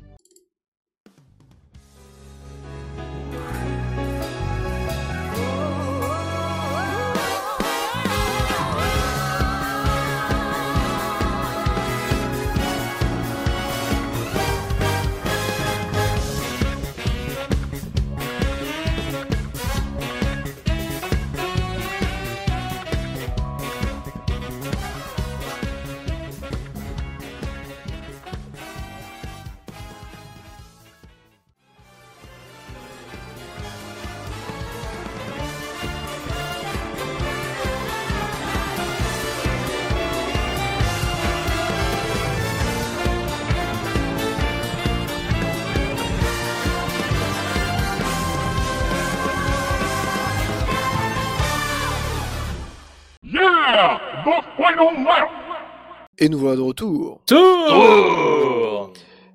Et 56.24 56.28
nous 56.30 56.38
voilà 56.38 56.56
de 56.56 56.62
retour. 56.62 57.20
Tour 57.26 58.92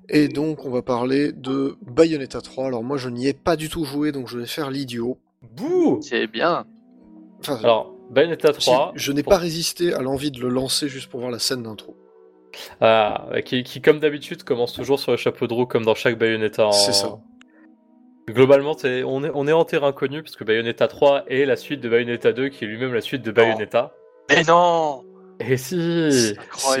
Et 0.08 0.26
donc 0.28 0.64
on 0.64 0.70
va 0.70 0.82
parler 0.82 1.30
de 1.32 1.76
Bayonetta 1.82 2.40
3. 2.40 2.66
Alors 2.66 2.82
moi 2.82 2.96
je 2.96 3.08
n'y 3.08 3.28
ai 3.28 3.32
pas 3.32 3.54
du 3.56 3.68
tout 3.68 3.84
joué, 3.84 4.10
donc 4.12 4.26
je 4.28 4.38
vais 4.38 4.46
faire 4.46 4.70
l'idiot. 4.70 5.18
Bouh 5.56 6.00
C'est 6.02 6.26
bien. 6.26 6.64
Enfin, 7.40 7.58
Alors, 7.62 7.94
Bayonetta 8.10 8.52
si, 8.54 8.66
3, 8.70 8.92
je 8.96 9.12
n'ai 9.12 9.22
pour- 9.22 9.30
pas 9.30 9.38
résisté 9.38 9.94
à 9.94 10.00
l'envie 10.02 10.30
de 10.32 10.40
le 10.40 10.48
lancer 10.48 10.88
juste 10.88 11.08
pour 11.10 11.20
voir 11.20 11.30
la 11.32 11.38
scène 11.38 11.62
d'intro. 11.62 11.96
ah, 12.80 13.28
qui, 13.44 13.62
qui, 13.62 13.80
comme 13.80 14.00
d'habitude, 14.00 14.42
commence 14.42 14.72
toujours 14.72 14.98
sur 14.98 15.12
le 15.12 15.16
chapeau 15.16 15.46
de 15.46 15.54
roue, 15.54 15.66
comme 15.66 15.84
dans 15.84 15.94
chaque 15.94 16.18
Bayonetta. 16.18 16.66
en- 16.66 16.72
C'est 16.72 16.92
ça. 16.92 17.18
Globalement, 18.28 18.74
t'es- 18.74 19.02
on 19.04 19.22
est, 19.24 19.30
on 19.34 19.46
est 19.46 19.52
en 19.52 19.64
terrain 19.64 19.92
connu, 19.92 20.22
parce 20.22 20.34
que 20.36 20.42
Bayonetta 20.44 20.88
3 20.88 21.24
est 21.28 21.44
la 21.46 21.54
suite 21.56 21.80
de 21.80 21.88
Bayonetta 21.88 22.32
2, 22.32 22.48
qui 22.48 22.64
est 22.64 22.66
lui-même 22.66 22.92
la 22.92 23.00
suite 23.00 23.22
de 23.22 23.30
Bayonetta. 23.30 23.94
Mais 24.28 24.42
non 24.42 25.02
Et 25.40 25.56
si 25.56 26.08
C'est 26.10 26.36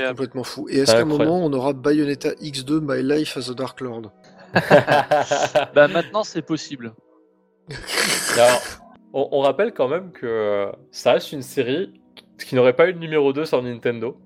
complètement 0.08 0.44
fou. 0.44 0.68
Et 0.68 0.78
est-ce 0.78 0.92
qu'à 0.92 1.00
un 1.00 1.04
moment 1.04 1.44
on 1.44 1.52
aura 1.52 1.72
Bayonetta 1.72 2.30
X2 2.34 2.80
My 2.80 3.02
Life 3.02 3.36
as 3.36 3.50
a 3.50 3.54
Dark 3.54 3.80
Lord? 3.80 4.12
Bah 5.74 5.88
maintenant, 5.88 6.24
c'est 6.24 6.42
possible. 6.42 6.92
Alors, 8.36 8.60
on, 9.12 9.28
on 9.32 9.40
rappelle 9.40 9.72
quand 9.72 9.88
même 9.88 10.12
que 10.12 10.70
ça 10.90 11.12
reste 11.12 11.32
une 11.32 11.42
série 11.42 12.00
qui 12.44 12.54
n'aurait 12.54 12.74
pas 12.74 12.88
eu 12.88 12.92
de 12.92 12.98
numéro 12.98 13.32
2 13.32 13.44
sur 13.44 13.62
Nintendo. 13.62 14.16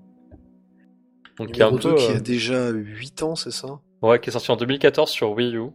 Donc, 1.37 1.51
qui 1.51 1.59
est, 1.59 1.63
un 1.63 1.71
Numéro 1.71 1.89
2 1.89 1.95
peu, 1.95 1.95
qui 1.95 2.11
euh, 2.11 2.17
a 2.17 2.19
déjà 2.19 2.69
8 2.69 3.23
ans, 3.23 3.35
c'est 3.35 3.51
ça? 3.51 3.79
Ouais, 4.01 4.19
qui 4.19 4.29
est 4.29 4.33
sorti 4.33 4.51
en 4.51 4.55
2014 4.55 5.09
sur 5.09 5.31
Wii 5.31 5.55
U. 5.55 5.69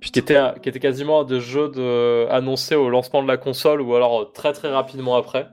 Qui 0.00 0.18
était, 0.18 0.38
qui 0.62 0.68
était 0.68 0.80
quasiment 0.80 1.20
un 1.20 1.24
des 1.24 1.40
jeux 1.40 1.68
de, 1.68 2.26
annoncés 2.30 2.74
au 2.74 2.88
lancement 2.88 3.22
de 3.22 3.28
la 3.28 3.36
console 3.36 3.80
ou 3.80 3.94
alors 3.94 4.20
euh, 4.20 4.24
très 4.32 4.52
très 4.52 4.70
rapidement 4.70 5.16
après. 5.16 5.48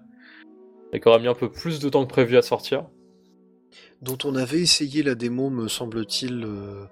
Et 0.94 1.00
qui 1.00 1.08
aurait 1.08 1.20
mis 1.20 1.28
un 1.28 1.34
peu 1.34 1.52
plus 1.52 1.80
de 1.80 1.90
temps 1.90 2.04
que 2.06 2.10
prévu 2.10 2.38
à 2.38 2.42
sortir. 2.42 2.86
Dont 4.02 4.18
on 4.26 4.36
avait 4.36 4.60
essayé 4.60 5.04
la 5.04 5.16
démo, 5.16 5.50
me 5.50 5.68
semble-t-il, 5.68 6.44
euh, 6.44 6.84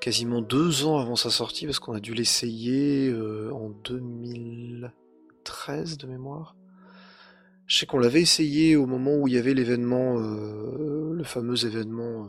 quasiment 0.00 0.40
deux 0.42 0.84
ans 0.84 0.98
avant 0.98 1.16
sa 1.16 1.30
sortie, 1.30 1.64
parce 1.66 1.78
qu'on 1.78 1.94
a 1.94 2.00
dû 2.00 2.14
l'essayer 2.14 3.08
euh, 3.08 3.50
en 3.52 3.70
2013 3.70 5.98
de 5.98 6.06
mémoire. 6.06 6.54
Je 7.66 7.78
sais 7.78 7.86
qu'on 7.86 7.98
l'avait 7.98 8.20
essayé 8.20 8.76
au 8.76 8.84
moment 8.86 9.16
où 9.16 9.26
il 9.26 9.34
y 9.34 9.38
avait 9.38 9.54
l'événement, 9.54 10.18
euh, 10.20 11.14
le 11.14 11.24
fameux 11.24 11.64
événement 11.64 12.28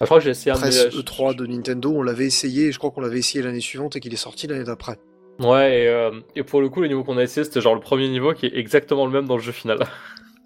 je 0.00 0.06
crois 0.06 0.18
que 0.18 0.24
j'ai 0.24 0.30
essayé 0.30 0.50
un 0.50 0.56
presse 0.58 0.88
des- 0.90 0.96
E3 0.98 1.36
de 1.36 1.46
Nintendo. 1.46 1.92
On 1.94 2.02
l'avait 2.02 2.26
essayé, 2.26 2.66
et 2.66 2.72
je 2.72 2.78
crois 2.78 2.90
qu'on 2.90 3.00
l'avait 3.00 3.20
essayé 3.20 3.44
l'année 3.44 3.60
suivante 3.60 3.94
et 3.96 4.00
qu'il 4.00 4.12
est 4.12 4.16
sorti 4.16 4.48
l'année 4.48 4.64
d'après. 4.64 4.98
Ouais, 5.38 5.82
et, 5.82 5.88
euh, 5.88 6.10
et 6.34 6.42
pour 6.42 6.60
le 6.60 6.68
coup, 6.68 6.80
le 6.80 6.88
niveau 6.88 7.04
qu'on 7.04 7.16
a 7.18 7.22
essayé, 7.22 7.44
c'était 7.44 7.60
genre 7.60 7.74
le 7.74 7.80
premier 7.80 8.08
niveau 8.08 8.32
qui 8.34 8.46
est 8.46 8.56
exactement 8.56 9.06
le 9.06 9.12
même 9.12 9.26
dans 9.26 9.36
le 9.36 9.42
jeu 9.42 9.52
final. 9.52 9.78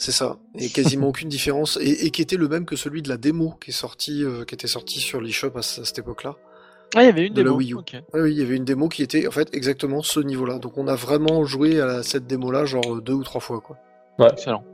C'est 0.03 0.13
ça, 0.13 0.39
et 0.59 0.69
quasiment 0.79 1.09
aucune 1.09 1.29
différence, 1.29 1.77
et, 1.81 2.07
et 2.07 2.11
qui 2.11 2.23
était 2.23 2.37
le 2.39 2.49
même 2.49 2.65
que 2.65 2.75
celui 2.75 3.03
de 3.03 3.09
la 3.11 3.19
démo 3.19 3.55
qui 3.63 3.69
est 3.71 3.75
sorti, 3.75 4.25
euh, 4.25 4.45
qui 4.47 4.55
était 4.55 4.67
sorti 4.67 4.99
sur 4.99 5.21
l'eShop 5.21 5.53
à, 5.57 5.59
à 5.59 5.63
cette 5.63 5.99
époque-là. 5.99 6.37
Ah, 6.97 7.03
il 7.03 7.07
y 7.07 7.09
avait 7.11 7.27
une 7.27 7.35
De 7.35 7.43
la 7.43 7.51
démo. 7.51 7.57
Wii 7.59 7.73
U. 7.73 7.77
ok. 7.77 7.97
Oui, 8.15 8.21
oui, 8.23 8.33
il 8.33 8.39
y 8.39 8.43
avait 8.43 8.57
une 8.57 8.65
démo 8.65 8.89
qui 8.89 9.03
était 9.03 9.27
en 9.29 9.31
fait 9.31 9.49
exactement 9.55 10.01
ce 10.03 10.19
niveau-là. 10.21 10.59
Donc 10.59 10.79
on 10.79 10.89
a 10.89 10.95
vraiment 10.95 11.45
joué 11.45 11.81
à 11.81 12.03
cette 12.03 12.27
démo-là 12.27 12.65
genre 12.65 12.97
euh, 12.97 13.01
deux 13.03 13.13
ou 13.13 13.23
trois 13.25 13.41
fois 13.43 13.61
quoi. 13.61 13.77
Excellent. 14.33 14.65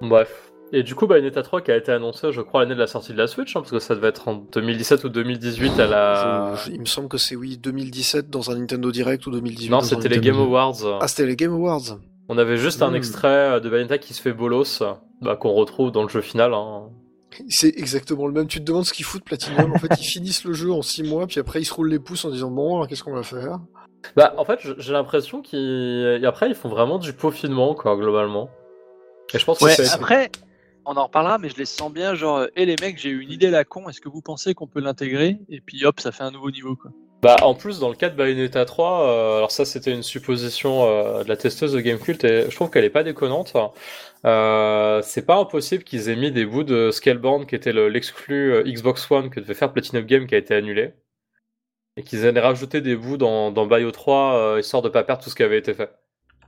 Bref. 0.00 0.52
Et 0.72 0.82
du 0.82 0.94
coup, 0.94 1.06
Bayonetta 1.06 1.42
3 1.42 1.60
qui 1.62 1.70
a 1.70 1.76
été 1.76 1.92
annoncé, 1.92 2.32
je 2.32 2.40
crois, 2.40 2.62
l'année 2.62 2.74
de 2.74 2.80
la 2.80 2.86
sortie 2.88 3.12
de 3.12 3.18
la 3.18 3.26
Switch, 3.28 3.54
hein, 3.54 3.60
parce 3.60 3.70
que 3.70 3.78
ça 3.78 3.94
devait 3.94 4.08
être 4.08 4.26
en 4.28 4.34
2017 4.52 5.04
ou 5.04 5.08
2018 5.08 5.78
à 5.78 5.86
la. 5.86 6.54
Je- 6.56 6.70
je- 6.70 6.74
il 6.74 6.80
me 6.80 6.86
semble 6.86 7.08
que 7.08 7.18
c'est 7.18 7.36
oui 7.36 7.56
2017 7.58 8.30
dans 8.30 8.50
un 8.50 8.56
Nintendo 8.58 8.90
Direct 8.90 9.26
ou 9.26 9.30
2018. 9.30 9.70
non, 9.70 9.80
c'était 9.80 10.08
les 10.08 10.16
Nintendo 10.16 10.38
Game. 10.38 10.46
Awards. 10.48 10.98
Ah, 11.00 11.06
c'était 11.08 11.26
les 11.26 11.36
Game 11.36 11.52
Awards. 11.52 11.98
On 12.28 12.38
avait 12.38 12.56
juste 12.56 12.82
un 12.82 12.90
Hmm. 12.92 12.96
extrait 12.96 13.28
euh, 13.52 13.60
de 13.60 13.68
Bayonetta 13.70 13.98
qui 13.98 14.14
se 14.14 14.20
fait 14.22 14.32
bolos, 14.32 14.82
bah, 15.22 15.36
qu'on 15.36 15.52
retrouve 15.52 15.92
dans 15.92 16.02
le 16.02 16.08
jeu 16.08 16.20
final. 16.20 16.52
hein. 16.54 16.90
C'est 17.48 17.68
exactement 17.76 18.26
le 18.26 18.32
même. 18.32 18.46
Tu 18.46 18.60
te 18.60 18.64
demandes 18.64 18.84
ce 18.86 18.92
qu'ils 18.92 19.04
foutent 19.04 19.24
Platinum. 19.24 19.72
En 19.72 19.76
fait, 19.78 19.88
ils 20.00 20.04
finissent 20.06 20.44
le 20.44 20.52
jeu 20.52 20.72
en 20.72 20.82
six 20.82 21.02
mois, 21.02 21.26
puis 21.26 21.38
après 21.40 21.60
ils 21.60 21.64
se 21.64 21.74
roulent 21.74 21.90
les 21.90 21.98
pouces 21.98 22.24
en 22.24 22.30
disant 22.30 22.50
bon, 22.50 22.76
alors 22.76 22.88
qu'est-ce 22.88 23.04
qu'on 23.04 23.14
va 23.14 23.22
faire? 23.22 23.58
Bah, 24.16 24.34
en 24.38 24.44
fait, 24.44 24.60
j'ai 24.78 24.92
l'impression 24.92 25.42
qu'ils. 25.42 26.18
et 26.22 26.26
Après, 26.26 26.48
ils 26.48 26.54
font 26.54 26.68
vraiment 26.68 26.98
du 26.98 27.12
peaufinement, 27.12 27.74
quoi, 27.74 27.96
globalement. 27.96 28.48
Et 29.34 29.38
je 29.38 29.44
pense 29.44 29.58
que 29.58 29.64
Ouais, 29.64 29.74
c'est. 29.74 29.88
après, 29.90 30.30
on 30.84 30.96
en 30.96 31.04
reparlera, 31.06 31.38
mais 31.38 31.48
je 31.48 31.56
les 31.56 31.64
sens 31.64 31.92
bien, 31.92 32.14
genre, 32.14 32.46
hé 32.54 32.64
les 32.66 32.76
mecs, 32.80 32.96
j'ai 32.98 33.08
eu 33.10 33.20
une 33.20 33.32
idée 33.32 33.50
la 33.50 33.64
con, 33.64 33.88
est-ce 33.88 34.00
que 34.00 34.08
vous 34.08 34.22
pensez 34.22 34.54
qu'on 34.54 34.68
peut 34.68 34.80
l'intégrer? 34.80 35.38
Et 35.48 35.60
puis 35.60 35.84
hop, 35.84 35.98
ça 36.00 36.12
fait 36.12 36.22
un 36.22 36.30
nouveau 36.30 36.50
niveau, 36.52 36.76
quoi. 36.76 36.92
Bah, 37.22 37.36
en 37.42 37.54
plus, 37.54 37.80
dans 37.80 37.88
le 37.88 37.96
cas 37.96 38.08
de 38.10 38.14
Bayonetta 38.16 38.64
3, 38.64 39.02
euh, 39.08 39.36
alors 39.38 39.50
ça, 39.50 39.64
c'était 39.64 39.92
une 39.92 40.02
supposition 40.02 40.84
euh, 40.84 41.24
de 41.24 41.28
la 41.28 41.36
testeuse 41.36 41.72
de 41.72 41.80
Gamecult, 41.80 42.22
et 42.24 42.46
je 42.48 42.54
trouve 42.54 42.70
qu'elle 42.70 42.84
est 42.84 42.90
pas 42.90 43.02
déconnante. 43.02 43.54
Euh, 44.24 45.00
c'est 45.02 45.24
pas 45.24 45.36
impossible 45.38 45.82
qu'ils 45.82 46.08
aient 46.08 46.16
mis 46.16 46.30
des 46.30 46.44
bouts 46.44 46.62
de 46.64 46.90
Scalebound, 46.90 47.46
qui 47.46 47.54
était 47.54 47.72
le- 47.72 47.88
l'exclu 47.88 48.62
Xbox 48.64 49.10
One 49.10 49.30
que 49.30 49.40
devait 49.40 49.54
faire 49.54 49.72
Platinum 49.72 50.04
Game, 50.04 50.26
qui 50.26 50.34
a 50.34 50.38
été 50.38 50.54
annulé. 50.54 50.92
Et 51.96 52.02
qu'ils 52.02 52.24
aient 52.26 52.38
rajouté 52.38 52.82
des 52.82 52.94
bouts 52.94 53.16
dans, 53.16 53.50
dans 53.50 53.66
Bayo 53.66 53.90
3, 53.90 54.34
euh, 54.36 54.60
histoire 54.60 54.82
de 54.82 54.90
pas 54.90 55.02
perdre 55.02 55.24
tout 55.24 55.30
ce 55.30 55.34
qui 55.34 55.42
avait 55.42 55.58
été 55.58 55.72
fait. 55.72 55.90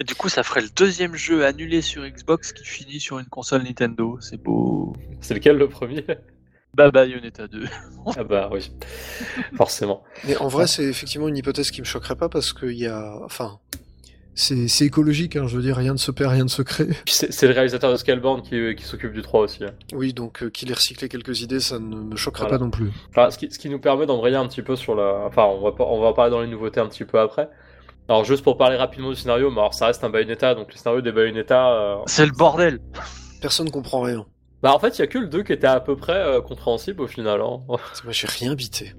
Et 0.00 0.04
du 0.04 0.14
coup, 0.14 0.28
ça 0.28 0.42
ferait 0.42 0.60
le 0.60 0.68
deuxième 0.68 1.16
jeu 1.16 1.44
annulé 1.44 1.80
sur 1.82 2.06
Xbox 2.06 2.52
qui 2.52 2.64
finit 2.64 3.00
sur 3.00 3.18
une 3.18 3.26
console 3.26 3.62
Nintendo. 3.62 4.18
C'est 4.20 4.40
beau. 4.40 4.92
C'est 5.20 5.34
lequel 5.34 5.56
le 5.56 5.68
premier? 5.68 6.04
Bah 6.78 6.90
Bayonetta 6.92 7.48
2. 7.48 7.64
Ah 8.16 8.22
bah 8.24 8.48
oui, 8.52 8.70
forcément. 9.56 10.02
Mais 10.26 10.36
en 10.36 10.46
vrai, 10.48 10.66
c'est 10.68 10.84
effectivement 10.84 11.28
une 11.28 11.36
hypothèse 11.36 11.70
qui 11.72 11.80
me 11.80 11.84
choquerait 11.86 12.14
pas 12.16 12.28
parce 12.28 12.52
qu'il 12.52 12.78
y 12.78 12.86
a, 12.86 13.18
enfin, 13.24 13.58
c'est 14.34 14.68
c'est 14.68 14.84
écologique. 14.84 15.34
Hein, 15.34 15.48
je 15.48 15.56
veux 15.56 15.62
dire, 15.62 15.76
rien 15.76 15.92
ne 15.92 15.98
se 15.98 16.12
perd, 16.12 16.30
rien 16.30 16.44
ne 16.44 16.48
se 16.48 16.62
crée. 16.62 16.86
C'est 17.06 17.46
le 17.48 17.52
réalisateur 17.52 17.90
de 17.90 17.96
Scalebound 17.96 18.42
qui, 18.44 18.74
qui 18.76 18.84
s'occupe 18.84 19.12
du 19.12 19.22
3 19.22 19.40
aussi. 19.40 19.64
hein. 19.64 19.72
Oui, 19.92 20.12
donc 20.14 20.42
euh, 20.44 20.50
qu'il 20.50 20.70
ait 20.70 20.74
recyclé 20.74 21.08
quelques 21.08 21.40
idées, 21.40 21.58
ça 21.60 21.80
ne 21.80 21.96
me 21.96 22.14
choquerait 22.16 22.44
Voilà. 22.44 22.58
pas 22.58 22.64
non 22.64 22.70
plus. 22.70 22.92
Enfin, 23.10 23.30
ce 23.32 23.38
qui, 23.38 23.50
ce 23.50 23.58
qui 23.58 23.68
nous 23.68 23.80
permet 23.80 24.06
d'embrayer 24.06 24.36
un 24.36 24.46
petit 24.46 24.62
peu 24.62 24.76
sur 24.76 24.94
la. 24.94 25.24
Enfin, 25.26 25.44
on 25.44 25.60
va, 25.60 25.72
pas- 25.72 25.84
on 25.84 26.00
va 26.00 26.12
parler 26.12 26.30
dans 26.30 26.40
les 26.40 26.46
nouveautés 26.48 26.78
un 26.80 26.86
petit 26.86 27.04
peu 27.04 27.18
après. 27.18 27.48
Alors, 28.08 28.24
juste 28.24 28.42
pour 28.44 28.56
parler 28.56 28.76
rapidement 28.76 29.10
du 29.10 29.16
scénario, 29.16 29.50
mais 29.50 29.58
alors 29.58 29.74
ça 29.74 29.86
reste 29.86 30.02
un 30.04 30.08
Bayonetta, 30.10 30.54
donc 30.54 30.72
le 30.72 30.78
scénario 30.78 31.02
des 31.02 31.12
Bayonetta. 31.12 31.72
euh, 31.72 31.96
C'est 32.06 32.24
le 32.24 32.32
bordel. 32.32 32.78
Personne 33.42 33.70
comprend 33.70 34.00
rien. 34.02 34.24
Bah, 34.62 34.74
en 34.74 34.78
fait, 34.78 34.98
il 34.98 35.00
y 35.00 35.02
a 35.02 35.06
que 35.06 35.18
le 35.18 35.26
2 35.28 35.42
qui 35.44 35.52
était 35.52 35.66
à 35.68 35.80
peu 35.80 35.96
près 35.96 36.14
euh, 36.16 36.40
compréhensible 36.40 37.00
au 37.02 37.06
final. 37.06 37.40
Hein. 37.40 37.60
Moi, 37.68 37.78
j'ai 38.10 38.26
rien 38.26 38.54
bité. 38.54 38.92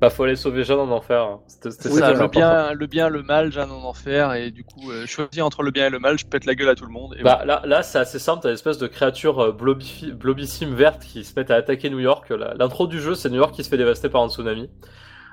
bah, 0.00 0.10
faut 0.10 0.24
aller 0.24 0.36
sauver 0.36 0.64
Jeanne 0.64 0.80
en 0.80 0.90
enfer. 0.90 1.22
hein. 1.22 1.40
C'était 1.48 1.88
Oui, 1.88 1.98
ça, 1.98 2.12
le 2.12 2.28
bien, 2.28 2.72
le 2.74 2.86
bien, 2.86 3.08
le 3.08 3.22
mal, 3.22 3.50
un 3.58 3.70
en 3.70 3.84
enfer, 3.84 4.34
et 4.34 4.50
du 4.50 4.64
coup, 4.64 4.90
euh, 4.90 5.06
choisir 5.06 5.46
entre 5.46 5.62
le 5.62 5.70
bien 5.70 5.86
et 5.86 5.90
le 5.90 5.98
mal, 5.98 6.18
je 6.18 6.26
pète 6.26 6.44
la 6.44 6.54
gueule 6.54 6.68
à 6.68 6.74
tout 6.74 6.84
le 6.84 6.92
monde. 6.92 7.16
Et 7.18 7.22
Bah, 7.22 7.42
là, 7.46 7.62
là 7.64 7.82
c'est 7.82 7.98
assez 7.98 8.18
simple, 8.18 8.42
t'as 8.42 8.48
une 8.50 8.54
espèce 8.54 8.76
de 8.78 8.86
créature 8.86 9.40
euh, 9.40 9.52
blobifi- 9.52 10.12
blobissime 10.12 10.74
verte 10.74 11.02
qui 11.02 11.24
se 11.24 11.32
met 11.40 11.50
à 11.50 11.54
attaquer 11.56 11.88
New 11.90 12.00
York. 12.00 12.28
La- 12.30 12.52
L'intro 12.54 12.86
du 12.86 13.00
jeu, 13.00 13.14
c'est 13.14 13.30
New 13.30 13.36
York 13.38 13.54
qui 13.54 13.64
se 13.64 13.70
fait 13.70 13.78
dévaster 13.78 14.08
par 14.10 14.22
un 14.22 14.28
tsunami. 14.28 14.68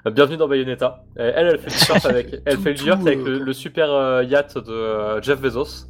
Euh, 0.07 0.11
Bienvenue 0.11 0.37
dans 0.37 0.47
Bayonetta. 0.47 1.03
Et 1.17 1.21
elle, 1.23 1.47
elle 1.47 1.59
fait 1.59 1.69
du 1.71 1.77
surf 1.85 2.05
avec, 2.05 2.35
elle 2.45 2.55
Tout- 2.55 2.61
fait 2.63 2.77
surf 2.77 3.01
avec 3.01 3.19
euh, 3.19 3.23
le, 3.25 3.39
le 3.39 3.53
super 3.53 3.91
euh, 3.91 4.23
yacht 4.23 4.57
de 4.57 4.71
euh, 4.71 5.21
Jeff 5.21 5.41
Bezos. 5.41 5.87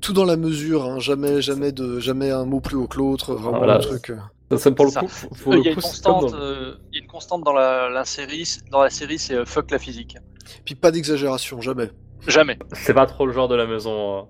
Tout 0.00 0.12
dans 0.12 0.24
la 0.24 0.36
mesure, 0.36 0.84
hein, 0.84 0.98
jamais, 1.00 1.42
jamais 1.42 1.72
de, 1.72 1.98
jamais 2.00 2.30
un 2.30 2.44
mot 2.44 2.60
plus 2.60 2.76
haut 2.76 2.86
que 2.86 2.98
l'autre. 2.98 3.34
Vraiment 3.34 3.58
Voilà. 3.58 3.76
un 3.76 3.78
truc. 3.78 4.10
euh. 4.10 4.56
Ça, 4.56 4.70
pour 4.70 4.86
le 4.86 4.90
coup, 4.92 5.06
Euh, 5.06 5.52
le 5.52 5.58
Il 5.58 5.64
y 5.64 5.68
a 5.68 5.70
une 5.70 5.74
coup, 5.74 5.80
c'est 5.82 6.02
comme 6.02 6.14
constante, 6.14 6.30
dans- 6.32 6.38
euh, 6.38 6.74
il 6.92 6.96
y 6.96 7.00
a 7.00 7.02
une 7.02 7.08
constante 7.10 7.44
dans 7.44 7.52
la, 7.52 7.90
la 7.90 8.04
série, 8.04 8.48
dans 8.70 8.82
la 8.82 8.90
série, 8.90 9.18
c'est 9.18 9.34
euh, 9.34 9.44
fuck 9.44 9.70
la 9.70 9.78
physique. 9.78 10.16
Puis 10.64 10.74
pas 10.74 10.90
d'exagération, 10.90 11.60
jamais. 11.60 11.90
Jamais. 12.26 12.58
C'est 12.72 12.94
pas 12.94 13.06
trop 13.06 13.26
le 13.26 13.32
genre 13.32 13.48
de 13.48 13.54
la 13.56 13.66
maison. 13.66 14.18
euh, 14.18 14.22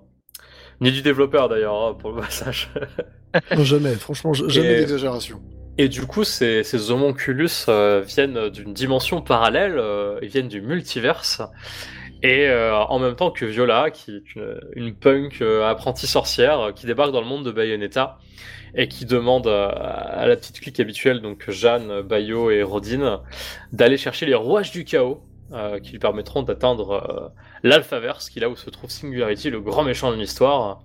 Ni 0.81 0.91
du 0.91 1.01
développeur 1.01 1.49
d'ailleurs, 1.49 1.75
hein, 1.75 1.93
pour 1.97 2.11
le 2.11 2.21
passage. 2.21 2.69
Non, 3.55 3.63
jamais. 3.63 3.93
Franchement, 3.93 4.33
jamais 4.33 4.73
Et- 4.73 4.79
d'exagération. 4.79 5.39
Et 5.77 5.87
du 5.87 6.05
coup, 6.07 6.23
ces, 6.23 6.63
ces 6.63 6.89
homonculus 6.91 7.49
euh, 7.69 8.01
viennent 8.05 8.49
d'une 8.49 8.73
dimension 8.73 9.21
parallèle, 9.21 9.75
euh, 9.77 10.19
ils 10.23 10.27
viennent 10.29 10.47
du 10.49 10.61
multiverse. 10.61 11.41
Et 12.21 12.47
euh, 12.47 12.75
en 12.75 12.99
même 12.99 13.15
temps 13.15 13.31
que 13.31 13.45
Viola, 13.45 13.91
qui 13.91 14.11
est 14.17 14.35
une, 14.35 14.59
une 14.75 14.93
punk 14.95 15.41
euh, 15.41 15.65
apprentie 15.69 16.07
sorcière, 16.07 16.59
euh, 16.59 16.71
qui 16.73 16.85
débarque 16.85 17.11
dans 17.11 17.21
le 17.21 17.27
monde 17.27 17.45
de 17.45 17.51
Bayonetta 17.51 18.17
et 18.75 18.87
qui 18.89 19.05
demande 19.05 19.47
euh, 19.47 19.69
à 19.73 20.27
la 20.27 20.35
petite 20.35 20.59
clique 20.59 20.79
habituelle, 20.79 21.21
donc 21.21 21.49
Jeanne, 21.49 22.01
Bayo 22.01 22.51
et 22.51 22.61
Rodin, 22.61 23.21
d'aller 23.71 23.97
chercher 23.97 24.25
les 24.25 24.35
rouages 24.35 24.71
du 24.71 24.83
chaos 24.83 25.23
euh, 25.53 25.79
qui 25.79 25.91
lui 25.93 25.99
permettront 25.99 26.43
d'atteindre 26.43 26.91
euh, 26.91 27.41
l'Alphaverse, 27.63 28.29
qui 28.29 28.39
est 28.39 28.41
là 28.41 28.49
où 28.49 28.55
se 28.55 28.69
trouve 28.69 28.89
Singularity, 28.89 29.49
le 29.49 29.61
grand 29.61 29.83
méchant 29.83 30.11
de 30.11 30.17
l'histoire, 30.17 30.81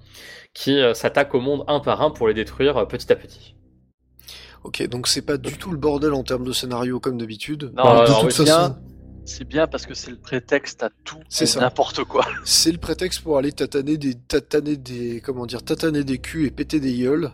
qui 0.54 0.78
euh, 0.80 0.94
s'attaque 0.94 1.34
au 1.34 1.40
monde 1.40 1.64
un 1.66 1.80
par 1.80 2.00
un 2.00 2.10
pour 2.10 2.28
les 2.28 2.34
détruire 2.34 2.76
euh, 2.76 2.84
petit 2.86 3.12
à 3.12 3.16
petit. 3.16 3.56
Ok, 4.62 4.86
donc 4.88 5.08
c'est 5.08 5.20
pas 5.26 5.36
du 5.36 5.58
tout 5.58 5.70
le 5.70 5.76
bordel 5.76 6.14
en 6.14 6.22
termes 6.22 6.44
de 6.44 6.52
scénario 6.52 6.98
comme 7.00 7.18
d'habitude. 7.18 7.72
Non, 7.76 7.82
Ah, 7.84 7.94
de 7.96 7.98
alors, 8.06 8.20
toute 8.20 8.28
oui, 8.28 8.32
façon, 8.32 8.44
bien. 8.44 8.78
C'est 9.26 9.44
bien 9.44 9.66
parce 9.66 9.86
que 9.86 9.94
c'est 9.94 10.10
le 10.10 10.18
prétexte 10.18 10.82
à 10.82 10.90
tout 11.04 11.18
C'est 11.28 11.56
n'importe 11.56 12.04
quoi. 12.04 12.24
c'est 12.44 12.72
le 12.72 12.78
prétexte 12.78 13.22
pour 13.22 13.38
aller 13.38 13.52
tataner 13.52 13.96
des, 13.96 14.14
tataner 14.14 14.76
des, 14.76 15.22
comment 15.24 15.46
dire, 15.46 15.62
tataner 15.62 16.04
des 16.04 16.18
culs 16.18 16.46
et 16.46 16.50
péter 16.50 16.78
des 16.78 16.94
gueules. 16.98 17.30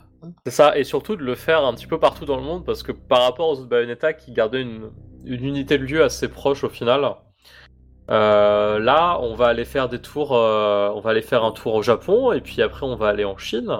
C'est 0.46 0.52
ça, 0.52 0.78
et 0.78 0.84
surtout 0.84 1.16
de 1.16 1.24
le 1.24 1.34
faire 1.34 1.64
un 1.64 1.74
petit 1.74 1.86
peu 1.86 1.98
partout 1.98 2.26
dans 2.26 2.36
le 2.36 2.42
monde, 2.42 2.64
parce 2.64 2.82
que 2.82 2.92
par 2.92 3.22
rapport 3.22 3.48
aux 3.48 3.54
autres 3.54 3.68
Bayonetta 3.68 4.12
qui 4.12 4.32
gardaient 4.32 4.60
une, 4.62 4.90
une 5.24 5.44
unité 5.44 5.78
de 5.78 5.84
lieu 5.84 6.04
assez 6.04 6.28
proche 6.28 6.62
au 6.62 6.68
final, 6.68 7.14
euh, 8.10 8.78
là 8.78 9.18
on 9.20 9.34
va 9.34 9.46
aller 9.46 9.64
faire 9.64 9.88
des 9.88 10.00
tours, 10.00 10.36
euh, 10.36 10.90
on 10.94 11.00
va 11.00 11.10
aller 11.10 11.22
faire 11.22 11.44
un 11.44 11.52
tour 11.52 11.74
au 11.74 11.82
Japon, 11.82 12.32
et 12.32 12.40
puis 12.40 12.60
après 12.62 12.84
on 12.86 12.96
va 12.96 13.08
aller 13.08 13.24
en 13.24 13.36
Chine, 13.38 13.72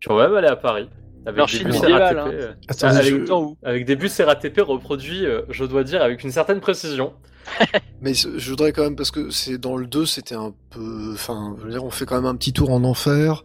puis 0.00 0.10
on 0.10 0.16
va 0.16 0.28
même 0.28 0.36
aller 0.36 0.48
à 0.48 0.56
Paris. 0.56 0.90
Avec 1.26 1.36
Mais 1.36 1.42
en 1.42 1.46
des 1.46 1.52
Chine 1.52 1.64
bus 1.66 1.80
médiévale, 1.80 2.18
RATP, 2.18 2.34
hein. 2.40 2.54
Attendez, 2.68 2.96
avec, 2.96 3.26
je- 3.26 3.66
avec 3.66 3.84
des 3.84 3.96
bus 3.96 4.20
RATP 4.20 4.60
reproduits, 4.60 5.26
euh, 5.26 5.42
je 5.50 5.64
dois 5.64 5.82
dire, 5.84 6.00
avec 6.02 6.22
une 6.22 6.30
certaine 6.30 6.60
précision. 6.60 7.14
Mais 8.00 8.14
je 8.14 8.50
voudrais 8.50 8.72
quand 8.72 8.82
même, 8.82 8.96
parce 8.96 9.10
que 9.10 9.30
c'est 9.30 9.58
dans 9.58 9.76
le 9.76 9.86
2, 9.86 10.06
c'était 10.06 10.34
un 10.34 10.54
peu. 10.70 11.10
Enfin, 11.12 11.56
je 11.58 11.64
veux 11.64 11.70
dire, 11.70 11.84
on 11.84 11.90
fait 11.90 12.06
quand 12.06 12.16
même 12.16 12.26
un 12.26 12.36
petit 12.36 12.52
tour 12.52 12.70
en 12.72 12.84
enfer, 12.84 13.42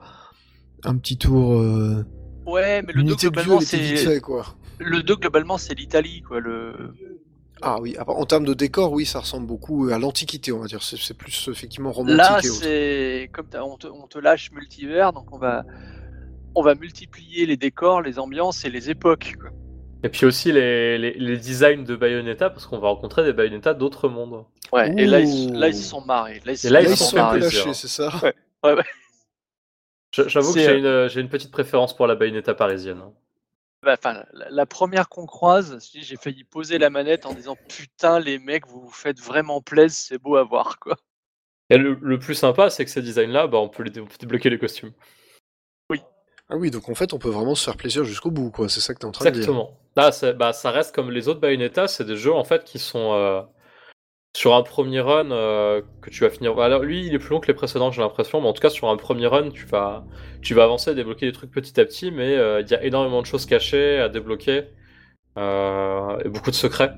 un 0.84 0.96
petit 0.98 1.18
tour. 1.18 1.60
Euh... 1.60 2.06
Ouais, 2.46 2.82
mais 2.82 2.94
le 2.94 3.04
2 3.04 3.08
L'unité 3.10 3.30
de 3.30 3.36
lieu, 3.36 3.42
globalement 3.44 3.62
c'est 3.62 4.20
le 4.80 5.04
2 5.04 5.16
globalement 5.16 5.58
c'est 5.60 5.76
l'Italie 5.76 6.22
quoi. 6.22 6.40
Le 6.40 6.74
Ah 7.62 7.78
oui, 7.80 7.96
ah, 8.00 8.10
en 8.10 8.26
termes 8.26 8.46
de 8.46 8.56
décor, 8.56 8.92
oui, 8.92 9.06
ça 9.06 9.20
ressemble 9.20 9.46
beaucoup 9.46 9.90
à 9.90 10.00
l'Antiquité, 10.00 10.52
on 10.52 10.60
va 10.60 10.66
dire. 10.66 10.82
C'est 10.82 11.14
plus 11.16 11.48
effectivement 11.52 11.92
romantique 11.92 12.18
Là, 12.18 12.40
c'est 12.42 13.30
comme 13.32 13.46
on 13.64 13.78
te, 13.78 13.88
on 13.88 14.08
te 14.08 14.18
lâche 14.18 14.52
multivers, 14.52 15.14
donc 15.14 15.32
on 15.32 15.38
va, 15.38 15.66
on 16.56 16.62
va 16.62 16.76
multiplier 16.76 17.46
les 17.46 17.58
décors, 17.58 18.02
les 18.02 18.20
ambiances 18.20 18.66
et 18.66 18.70
les 18.70 18.90
époques. 18.90 19.34
quoi. 19.40 19.50
Et 20.04 20.10
puis 20.10 20.26
aussi 20.26 20.52
les, 20.52 20.98
les, 20.98 21.14
les 21.14 21.38
designs 21.38 21.84
de 21.84 21.96
Bayonetta, 21.96 22.50
parce 22.50 22.66
qu'on 22.66 22.80
va 22.80 22.88
rencontrer 22.90 23.24
des 23.24 23.34
Bayonetta 23.34 23.74
d'autres 23.74 24.10
mondes. 24.10 24.46
Ouais, 24.74 24.92
et 24.98 25.06
là 25.06 25.20
ils, 25.20 25.52
Ouh. 25.52 25.54
là, 25.54 25.68
ils 25.68 25.76
se 25.76 25.84
sont 25.84 26.02
marrés. 26.02 26.42
Là, 26.46 26.54
ils 26.54 26.58
se 26.58 26.68
Et 26.68 26.70
là, 26.72 26.82
ils 26.82 26.90
ils 26.90 26.98
sont 26.98 27.06
sont 27.06 27.18
lâchés, 27.18 27.74
c'est 27.74 27.88
ça 27.88 28.10
Ouais, 28.64 28.74
ouais. 28.74 28.84
Je- 30.14 30.28
J'avoue 30.28 30.54
que 30.54 30.60
j'ai 30.60 30.70
euh, 30.70 31.04
une, 31.06 31.10
j'ai 31.10 31.22
une 31.22 31.30
petite 31.30 31.52
préférence 31.52 31.96
pour 31.96 32.08
la 32.08 32.16
Bayonetta 32.16 32.54
parisienne. 32.54 33.02
Bah, 33.84 33.96
Enfin, 33.98 34.24
la, 34.34 34.50
la 34.50 34.66
première 34.66 35.08
qu'on 35.10 35.26
croise, 35.26 35.78
si 35.80 36.04
j'ai 36.04 36.16
failli 36.18 36.44
poser 36.44 36.78
la 36.78 36.90
manette 36.90 37.26
en 37.26 37.34
disant 37.34 37.56
putain 37.70 38.20
les 38.20 38.38
mecs, 38.40 38.68
vous 38.68 38.82
vous 38.82 38.92
faites 38.92 39.20
vraiment 39.20 39.62
plaisir, 39.62 39.98
c'est 40.10 40.18
beau 40.22 40.36
à 40.36 40.44
voir 40.44 40.80
quoi. 40.80 40.98
Et 41.70 41.78
le, 41.78 41.98
le 42.02 42.20
plus 42.20 42.36
sympa, 42.36 42.70
c'est 42.70 42.84
que 42.84 42.92
ces 42.92 43.02
designs-là, 43.02 43.48
bah, 43.48 43.58
on, 43.60 43.70
peut 43.70 43.84
les, 43.84 44.00
on 44.02 44.06
peut 44.06 44.18
débloquer 44.20 44.50
les 44.50 44.60
costumes. 44.60 44.92
Ah 46.52 46.58
oui, 46.58 46.70
donc 46.70 46.90
en 46.90 46.96
fait, 46.96 47.14
on 47.14 47.18
peut 47.18 47.30
vraiment 47.30 47.56
se 47.56 47.64
faire 47.64 47.78
plaisir 47.78 48.04
jusqu'au 48.04 48.30
bout, 48.30 48.52
quoi. 48.52 48.68
C'est 48.68 48.82
ça 48.82 48.94
que 48.94 49.00
t'es 49.00 49.06
en 49.06 49.12
train 49.12 49.26
de 49.26 49.32
dire. 49.32 49.40
Exactement. 49.40 49.72
Là, 49.96 50.12
c'est- 50.12 50.34
bah, 50.34 50.52
ça 50.54 50.70
reste 50.72 50.94
comme 50.94 51.10
les 51.10 51.28
autres 51.30 51.40
Bayonetta, 51.40 51.88
c'est 51.88 52.04
des 52.06 52.18
jeux 52.18 52.34
en 52.34 52.44
fait 52.44 52.64
qui 52.66 52.78
sont 52.80 53.14
euh, 53.14 53.42
sur 54.36 54.56
un 54.56 54.62
premier 54.64 55.00
run 55.02 55.32
euh, 55.32 55.82
que 56.02 56.10
tu 56.10 56.24
vas 56.24 56.30
finir. 56.30 56.58
Alors 56.60 56.82
lui, 56.84 57.06
il 57.06 57.14
est 57.14 57.20
plus 57.20 57.30
long 57.30 57.40
que 57.40 57.48
les 57.48 57.54
précédents, 57.54 57.92
j'ai 57.92 58.02
l'impression, 58.02 58.42
mais 58.42 58.48
en 58.48 58.54
tout 58.54 58.62
cas 58.62 58.70
sur 58.70 58.90
un 58.90 58.98
premier 58.98 59.28
run, 59.28 59.50
tu 59.52 59.66
vas, 59.66 60.06
tu 60.42 60.54
vas 60.54 60.64
avancer, 60.64 60.94
débloquer 60.96 61.26
des 61.26 61.32
trucs 61.32 61.52
petit 61.52 61.80
à 61.80 61.86
petit, 61.86 62.12
mais 62.12 62.36
euh, 62.36 62.62
il 62.62 62.70
y 62.70 62.74
a 62.74 62.84
énormément 62.84 63.22
de 63.22 63.28
choses 63.28 63.46
cachées 63.46 64.00
à 64.00 64.10
débloquer 64.10 64.66
euh, 65.38 66.18
et 66.24 66.30
beaucoup 66.30 66.52
de 66.52 66.56
secrets. 66.56 66.94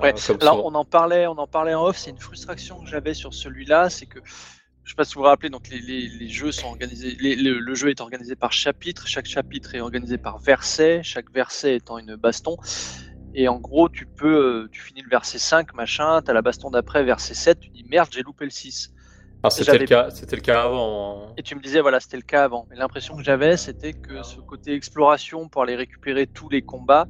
Ouais, 0.00 0.12
euh, 0.14 0.36
Alors 0.40 0.56
souvent. 0.56 0.62
on 0.64 0.74
en 0.74 0.84
parlait, 0.84 1.26
on 1.26 1.38
en 1.38 1.46
parlait 1.46 1.74
en 1.74 1.84
off. 1.86 1.96
C'est 1.96 2.10
une 2.10 2.18
frustration 2.18 2.82
que 2.82 2.88
j'avais 2.90 3.14
sur 3.14 3.34
celui-là, 3.34 3.90
c'est 3.90 4.06
que 4.06 4.18
je 4.84 4.90
sais 4.90 4.94
pas 4.96 5.04
si 5.04 5.14
vous 5.14 5.20
vous 5.20 5.26
rappelez, 5.26 5.50
donc 5.50 5.68
les, 5.70 5.80
les- 5.80 6.08
les 6.08 6.28
jeux 6.28 6.52
sont 6.52 6.66
organisés, 6.68 7.16
les- 7.20 7.36
le, 7.36 7.58
le 7.60 7.74
jeu 7.74 7.90
est 7.90 8.00
organisé 8.00 8.34
par 8.36 8.52
chapitre. 8.52 9.06
Chaque 9.06 9.26
chapitre 9.26 9.74
est 9.74 9.80
organisé 9.80 10.18
par 10.18 10.38
verset, 10.38 11.02
chaque 11.02 11.30
verset 11.32 11.76
étant 11.76 11.98
une 11.98 12.16
baston. 12.16 12.56
Et 13.34 13.48
en 13.48 13.58
gros, 13.58 13.88
tu 13.88 14.06
peux, 14.06 14.64
euh, 14.64 14.68
tu 14.72 14.82
finis 14.82 15.02
le 15.02 15.08
verset 15.08 15.38
5, 15.38 15.72
machin, 15.74 16.20
t'as 16.22 16.32
la 16.34 16.42
baston 16.42 16.70
d'après, 16.70 17.02
verset 17.04 17.34
7, 17.34 17.60
tu 17.60 17.70
dis 17.70 17.84
merde, 17.88 18.08
j'ai 18.12 18.22
loupé 18.22 18.44
le 18.44 18.50
6. 18.50 18.90
Alors, 19.42 19.52
c'était 19.52 19.78
le 19.78 19.86
cas, 19.86 20.10
c'était 20.10 20.36
le 20.36 20.42
cas 20.42 20.62
avant. 20.64 21.28
hein. 21.28 21.34
Et 21.36 21.42
tu 21.42 21.54
me 21.54 21.60
disais, 21.60 21.80
voilà, 21.80 21.98
c'était 21.98 22.18
le 22.18 22.22
cas 22.22 22.44
avant. 22.44 22.66
Mais 22.70 22.76
l'impression 22.76 23.16
que 23.16 23.22
j'avais, 23.22 23.56
c'était 23.56 23.92
que 23.94 24.22
ce 24.22 24.40
côté 24.40 24.74
exploration 24.74 25.48
pour 25.48 25.62
aller 25.62 25.76
récupérer 25.76 26.26
tous 26.26 26.48
les 26.50 26.62
combats 26.62 27.08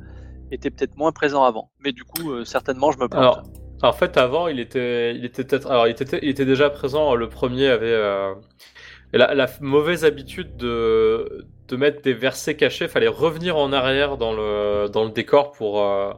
était 0.51 0.71
peut-être 0.71 0.97
moins 0.97 1.13
présent 1.13 1.43
avant. 1.45 1.71
Mais 1.81 1.93
du 1.93 2.05
coup, 2.05 2.31
euh, 2.31 2.45
certainement, 2.45 2.93
je 2.93 2.99
me 2.99 3.09
plante. 3.09 3.23
Alors, 3.23 3.43
en 3.83 3.93
fait, 3.93 4.17
avant, 4.17 4.49
il 4.49 4.61
était, 4.61 5.15
il 5.15 5.25
était 5.25 5.43
il 5.43 5.91
était, 5.91 6.21
il 6.23 6.35
déjà 6.35 6.71
présent. 6.71 7.15
Le 7.15 7.29
premier 7.29 7.69
avait 7.69 7.87
euh, 7.87 8.35
la, 9.13 9.47
mauvaise 9.61 10.05
habitude 10.05 10.57
de, 10.57 11.47
mettre 11.73 12.03
des 12.03 12.15
versets 12.15 12.57
cachés. 12.57 12.89
Fallait 12.89 13.09
revenir 13.09 13.57
en 13.57 13.73
arrière 13.73 14.17
dans 14.17 14.33
le, 14.33 15.11
décor 15.11 15.53
pour, 15.53 15.83
euh, 15.83 16.13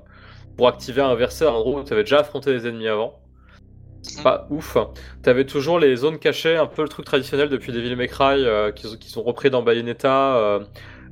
pour 0.57 0.69
activer 0.69 1.03
un 1.03 1.15
verset 1.15 1.47
à 1.47 1.51
un 1.51 1.53
endroit 1.53 1.81
où 1.81 1.85
tu 1.85 1.93
avais 1.93 2.03
déjà 2.03 2.21
affronté 2.21 2.53
les 2.53 2.67
ennemis 2.67 2.89
avant. 2.89 3.21
Pas 4.23 4.47
ouf. 4.51 4.77
T'avais 5.23 5.47
toujours 5.47 5.79
les 5.79 5.97
zones 5.97 6.19
cachées, 6.19 6.57
un 6.57 6.67
peu 6.67 6.83
le 6.83 6.89
truc 6.89 7.07
traditionnel 7.07 7.49
depuis 7.49 7.73
Devil 7.73 7.97
May 7.97 8.09
Cry, 8.09 8.45
euh, 8.45 8.71
qu'ils 8.71 8.99
qui 8.99 9.09
sont 9.09 9.23
repris 9.23 9.51
dans 9.51 9.63
Bayonetta, 9.63 10.37
euh, 10.37 10.61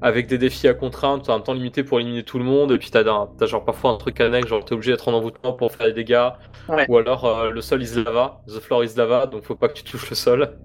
avec 0.03 0.27
des 0.27 0.37
défis 0.39 0.67
à 0.69 0.75
contrainte, 0.75 1.25
t'as 1.27 1.35
un 1.35 1.41
temps 1.41 1.53
limité 1.55 1.85
pour 1.85 2.01
éliminer 2.01 2.25
tout 2.25 2.39
le 2.39 2.45
monde, 2.45 2.73
et 2.73 2.79
puis 2.79 2.91
t'as 2.91 3.05
t'as 3.05 3.47
genre 3.47 3.65
parfois 3.65 3.91
un 3.93 3.97
truc 3.97 4.21
annexe, 4.21 4.49
genre 4.49 4.65
t'es 4.65 4.75
obligé 4.75 4.91
d'être 4.93 5.09
en 5.09 5.13
envoûtement 5.15 5.53
pour 5.53 5.71
faire 5.73 5.87
des 5.87 5.93
dégâts, 5.93 6.31
Ouais. 6.69 6.87
ou 6.89 6.99
alors 6.99 7.25
euh, 7.25 7.51
le 7.51 7.61
sol 7.61 7.83
is 7.83 8.03
lava, 8.05 8.43
the 8.49 8.61
floor 8.61 8.85
is 8.85 8.95
lava, 8.97 9.27
donc 9.27 9.45
faut 9.45 9.55
pas 9.57 9.69
que 9.69 9.75
tu 9.75 9.85
touches 9.85 10.11
le 10.11 10.17
sol. 10.17 10.59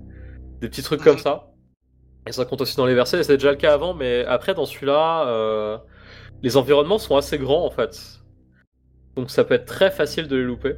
Des 0.62 0.70
petits 0.70 0.82
trucs 0.84 1.04
comme 1.04 1.14
Mhm. 1.18 1.20
ça. 1.22 1.48
Et 2.28 2.32
ça 2.32 2.46
compte 2.46 2.62
aussi 2.62 2.76
dans 2.76 2.86
les 2.88 2.96
versets, 2.96 3.20
et 3.20 3.24
c'était 3.24 3.38
déjà 3.38 3.52
le 3.52 3.58
cas 3.58 3.74
avant, 3.74 3.94
mais 3.94 4.26
après 4.26 4.54
dans 4.54 4.66
celui-là, 4.66 5.28
euh, 5.28 5.78
les 6.44 6.58
environnements 6.58 6.98
sont 6.98 7.16
assez 7.16 7.38
grands 7.38 7.66
en 7.66 7.70
fait. 7.72 8.20
Donc 9.16 9.30
ça 9.32 9.44
peut 9.44 9.54
être 9.54 9.66
très 9.66 9.92
facile 9.92 10.28
de 10.28 10.36
les 10.36 10.44
louper. 10.44 10.76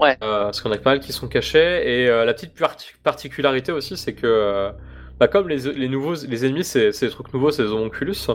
Ouais. 0.00 0.16
Euh, 0.22 0.44
parce 0.44 0.60
qu'on 0.60 0.72
a 0.72 0.78
pas 0.78 0.90
mal 0.90 1.00
qui 1.00 1.12
sont 1.12 1.28
cachés. 1.28 2.02
Et 2.02 2.06
la 2.08 2.34
petite 2.34 2.54
parti- 2.58 2.92
particularité 3.04 3.70
aussi, 3.72 3.96
c'est 3.96 4.14
que 4.14 4.72
bah, 5.22 5.28
comme 5.28 5.48
les, 5.48 5.72
les 5.74 5.88
nouveaux, 5.88 6.14
les 6.26 6.44
ennemis, 6.44 6.64
c'est 6.64 6.90
des 7.00 7.08
trucs 7.08 7.32
nouveaux, 7.32 7.52
c'est 7.52 7.62
des 7.62 7.68
homonculus. 7.70 8.26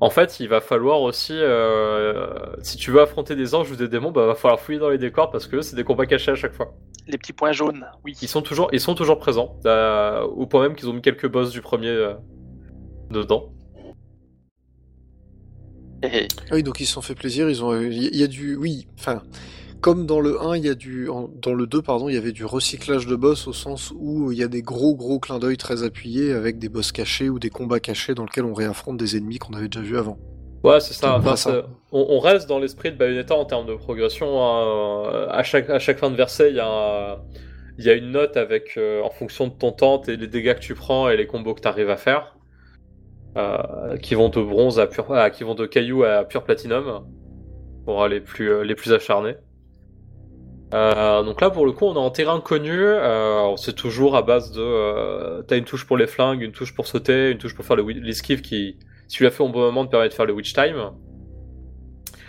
En 0.00 0.08
fait, 0.08 0.40
il 0.40 0.48
va 0.48 0.62
falloir 0.62 1.02
aussi, 1.02 1.34
euh, 1.34 2.26
si 2.62 2.78
tu 2.78 2.90
veux 2.90 3.02
affronter 3.02 3.36
des 3.36 3.54
anges 3.54 3.70
ou 3.70 3.76
des 3.76 3.86
démons, 3.86 4.12
bah, 4.12 4.24
va 4.24 4.34
falloir 4.34 4.58
fouiller 4.58 4.78
dans 4.78 4.88
les 4.88 4.96
décors 4.96 5.30
parce 5.30 5.46
que 5.46 5.60
c'est 5.60 5.76
des 5.76 5.84
combats 5.84 6.06
cachés 6.06 6.30
à 6.30 6.34
chaque 6.34 6.54
fois. 6.54 6.72
Les 7.06 7.18
petits 7.18 7.34
points 7.34 7.52
jaunes, 7.52 7.84
oui. 8.02 8.16
Ils 8.22 8.28
sont 8.28 8.40
toujours, 8.40 8.70
ils 8.72 8.80
sont 8.80 8.94
toujours 8.94 9.18
présents, 9.18 9.56
euh, 9.66 10.22
au 10.22 10.46
point 10.46 10.62
même 10.62 10.74
qu'ils 10.74 10.88
ont 10.88 10.94
mis 10.94 11.02
quelques 11.02 11.28
boss 11.28 11.50
du 11.50 11.60
premier 11.60 11.90
euh, 11.90 12.14
dedans. 13.10 13.52
Et- 16.02 16.28
Ah 16.50 16.54
Oui, 16.54 16.62
donc 16.62 16.80
ils 16.80 16.86
se 16.86 16.94
sont 16.94 17.02
fait 17.02 17.14
plaisir, 17.14 17.50
ils 17.50 17.62
ont 17.62 17.78
il 17.78 18.16
y 18.16 18.22
a 18.22 18.26
du 18.26 18.56
oui, 18.56 18.88
enfin 18.98 19.20
comme 19.80 20.06
dans 20.06 20.20
le 20.20 20.40
1, 20.42 20.56
il 20.56 20.64
y 20.64 20.68
a 20.68 20.74
du 20.74 21.08
dans 21.36 21.54
le 21.54 21.66
2 21.66 21.82
pardon, 21.82 22.08
il 22.08 22.14
y 22.14 22.18
avait 22.18 22.32
du 22.32 22.44
recyclage 22.44 23.06
de 23.06 23.16
boss 23.16 23.46
au 23.46 23.52
sens 23.52 23.92
où 23.96 24.32
il 24.32 24.38
y 24.38 24.42
a 24.42 24.48
des 24.48 24.62
gros 24.62 24.94
gros 24.96 25.20
clins 25.20 25.38
d'œil 25.38 25.56
très 25.56 25.82
appuyés 25.82 26.32
avec 26.32 26.58
des 26.58 26.68
boss 26.68 26.92
cachés 26.92 27.28
ou 27.30 27.38
des 27.38 27.50
combats 27.50 27.80
cachés 27.80 28.14
dans 28.14 28.24
lesquels 28.24 28.44
on 28.44 28.54
réaffronte 28.54 28.96
des 28.98 29.16
ennemis 29.16 29.38
qu'on 29.38 29.54
avait 29.54 29.68
déjà 29.68 29.84
vus 29.84 29.98
avant. 29.98 30.18
Ouais, 30.64 30.80
c'est 30.80 30.94
ça. 30.94 31.16
Enfin, 31.16 31.36
On, 31.92 32.06
on 32.10 32.18
reste 32.18 32.48
dans 32.48 32.58
l'esprit 32.58 32.90
de 32.90 32.96
Bayonetta 32.96 33.34
en 33.36 33.44
termes 33.44 33.66
de 33.66 33.74
progression. 33.76 34.42
hein. 34.42 35.28
À, 35.30 35.42
chaque, 35.44 35.70
à 35.70 35.78
chaque 35.78 35.98
fin 35.98 36.10
de 36.10 36.16
verset, 36.16 36.50
il 36.50 36.56
y, 36.56 36.60
a 36.60 36.66
un- 36.66 37.18
il 37.78 37.84
y 37.84 37.90
a 37.90 37.94
une 37.94 38.10
note 38.10 38.36
avec, 38.36 38.76
euh, 38.76 39.02
en 39.02 39.10
fonction 39.10 39.46
de 39.48 39.52
ton 39.54 39.72
temps, 39.72 40.02
et 40.04 40.16
les 40.16 40.26
dégâts 40.28 40.54
que 40.54 40.60
tu 40.60 40.74
prends 40.74 41.08
et 41.08 41.16
les 41.16 41.26
combos 41.26 41.54
que 41.54 41.60
tu 41.60 41.68
arrives 41.68 41.90
à 41.90 41.96
faire. 41.96 42.36
euh, 43.36 43.96
qui 43.98 44.14
vont 44.14 44.28
de 44.30 44.40
bronze 44.42 44.78
à 44.80 44.86
pur, 44.86 45.12
ah, 45.12 45.30
qui 45.30 45.44
vont 45.44 45.54
de 45.54 45.66
caillou 45.66 46.04
à 46.04 46.24
pur 46.24 46.44
platinum 46.44 47.06
pour 47.84 48.08
les 48.08 48.20
plus, 48.22 48.50
euh, 48.52 48.64
les 48.64 48.74
plus 48.76 48.92
acharnés. 48.94 49.36
Euh, 50.74 51.22
donc 51.22 51.40
là, 51.40 51.50
pour 51.50 51.64
le 51.64 51.72
coup, 51.72 51.84
on 51.86 51.94
est 51.94 51.98
en 51.98 52.10
terrain 52.10 52.40
connu. 52.40 52.72
Euh, 52.76 53.54
c'est 53.56 53.74
toujours 53.74 54.16
à 54.16 54.22
base 54.22 54.52
de. 54.52 54.60
Euh, 54.60 55.42
T'as 55.42 55.56
une 55.56 55.64
touche 55.64 55.86
pour 55.86 55.96
les 55.96 56.06
flingues, 56.06 56.42
une 56.42 56.52
touche 56.52 56.74
pour 56.74 56.86
sauter, 56.86 57.30
une 57.30 57.38
touche 57.38 57.54
pour 57.54 57.64
faire 57.64 57.76
le 57.76 57.84
l'esquive 57.84 58.40
qui, 58.42 58.76
si 59.08 59.16
tu 59.18 59.22
l'as 59.24 59.30
fait 59.30 59.42
au 59.44 59.48
bon 59.48 59.60
moment, 59.60 59.84
te 59.86 59.90
permet 59.90 60.08
de 60.08 60.14
faire 60.14 60.26
le 60.26 60.32
witch 60.32 60.52
time. 60.54 60.90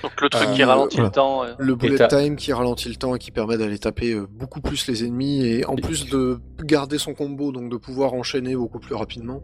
Donc 0.03 0.21
le 0.21 0.29
truc 0.29 0.47
Euh, 0.49 0.53
qui 0.53 0.63
ralentit 0.63 0.97
voilà. 0.97 1.09
le 1.09 1.13
temps. 1.13 1.43
euh, 1.43 1.53
Le 1.57 1.75
bullet 1.75 2.07
time 2.07 2.35
qui 2.35 2.53
ralentit 2.53 2.89
le 2.89 2.95
temps 2.95 3.15
et 3.15 3.19
qui 3.19 3.31
permet 3.31 3.57
d'aller 3.57 3.79
taper 3.79 4.13
euh, 4.13 4.27
beaucoup 4.29 4.61
plus 4.61 4.87
les 4.87 5.03
ennemis 5.03 5.43
et 5.43 5.65
en 5.65 5.75
plus 5.75 6.07
de 6.07 6.37
garder 6.63 6.99
son 6.99 7.15
combo, 7.15 7.51
donc 7.51 7.71
de 7.71 7.77
pouvoir 7.77 8.13
enchaîner 8.13 8.55
beaucoup 8.55 8.79
plus 8.79 8.93
rapidement. 8.93 9.41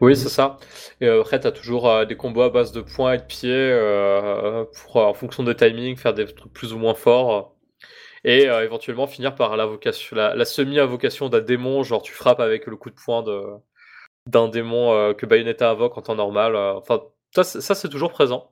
Oui, 0.00 0.16
c'est 0.16 0.30
ça. 0.30 0.56
Et 1.02 1.06
euh, 1.06 1.20
après, 1.20 1.38
t'as 1.40 1.50
toujours 1.52 1.86
euh, 1.90 2.06
des 2.06 2.16
combos 2.16 2.42
à 2.42 2.48
base 2.48 2.72
de 2.72 2.80
points 2.80 3.12
et 3.14 3.18
de 3.18 3.24
pieds 3.24 3.50
euh, 3.52 4.64
pour, 4.72 4.96
euh, 4.96 5.04
en 5.04 5.12
fonction 5.14 5.42
des 5.42 5.54
timings, 5.54 5.96
faire 5.96 6.14
des 6.14 6.24
trucs 6.24 6.52
plus 6.54 6.72
ou 6.72 6.78
moins 6.78 6.94
forts. 6.94 7.53
Et 8.24 8.48
euh, 8.48 8.64
éventuellement 8.64 9.06
finir 9.06 9.34
par 9.34 9.56
la, 9.56 9.66
vocation, 9.66 10.16
la, 10.16 10.34
la 10.34 10.44
semi-invocation 10.44 11.28
d'un 11.28 11.40
démon, 11.40 11.82
genre 11.82 12.02
tu 12.02 12.12
frappes 12.14 12.40
avec 12.40 12.66
le 12.66 12.76
coup 12.76 12.90
de 12.90 12.94
poing 12.94 13.22
d'un 14.26 14.48
démon 14.48 14.92
euh, 14.94 15.12
que 15.14 15.26
Bayonetta 15.26 15.70
invoque 15.70 15.98
en 15.98 16.02
temps 16.02 16.14
normal. 16.14 16.56
euh, 16.56 16.74
Enfin, 16.74 17.02
ça, 17.32 17.44
c'est- 17.44 17.88
toujours 17.88 18.12
présent. 18.12 18.50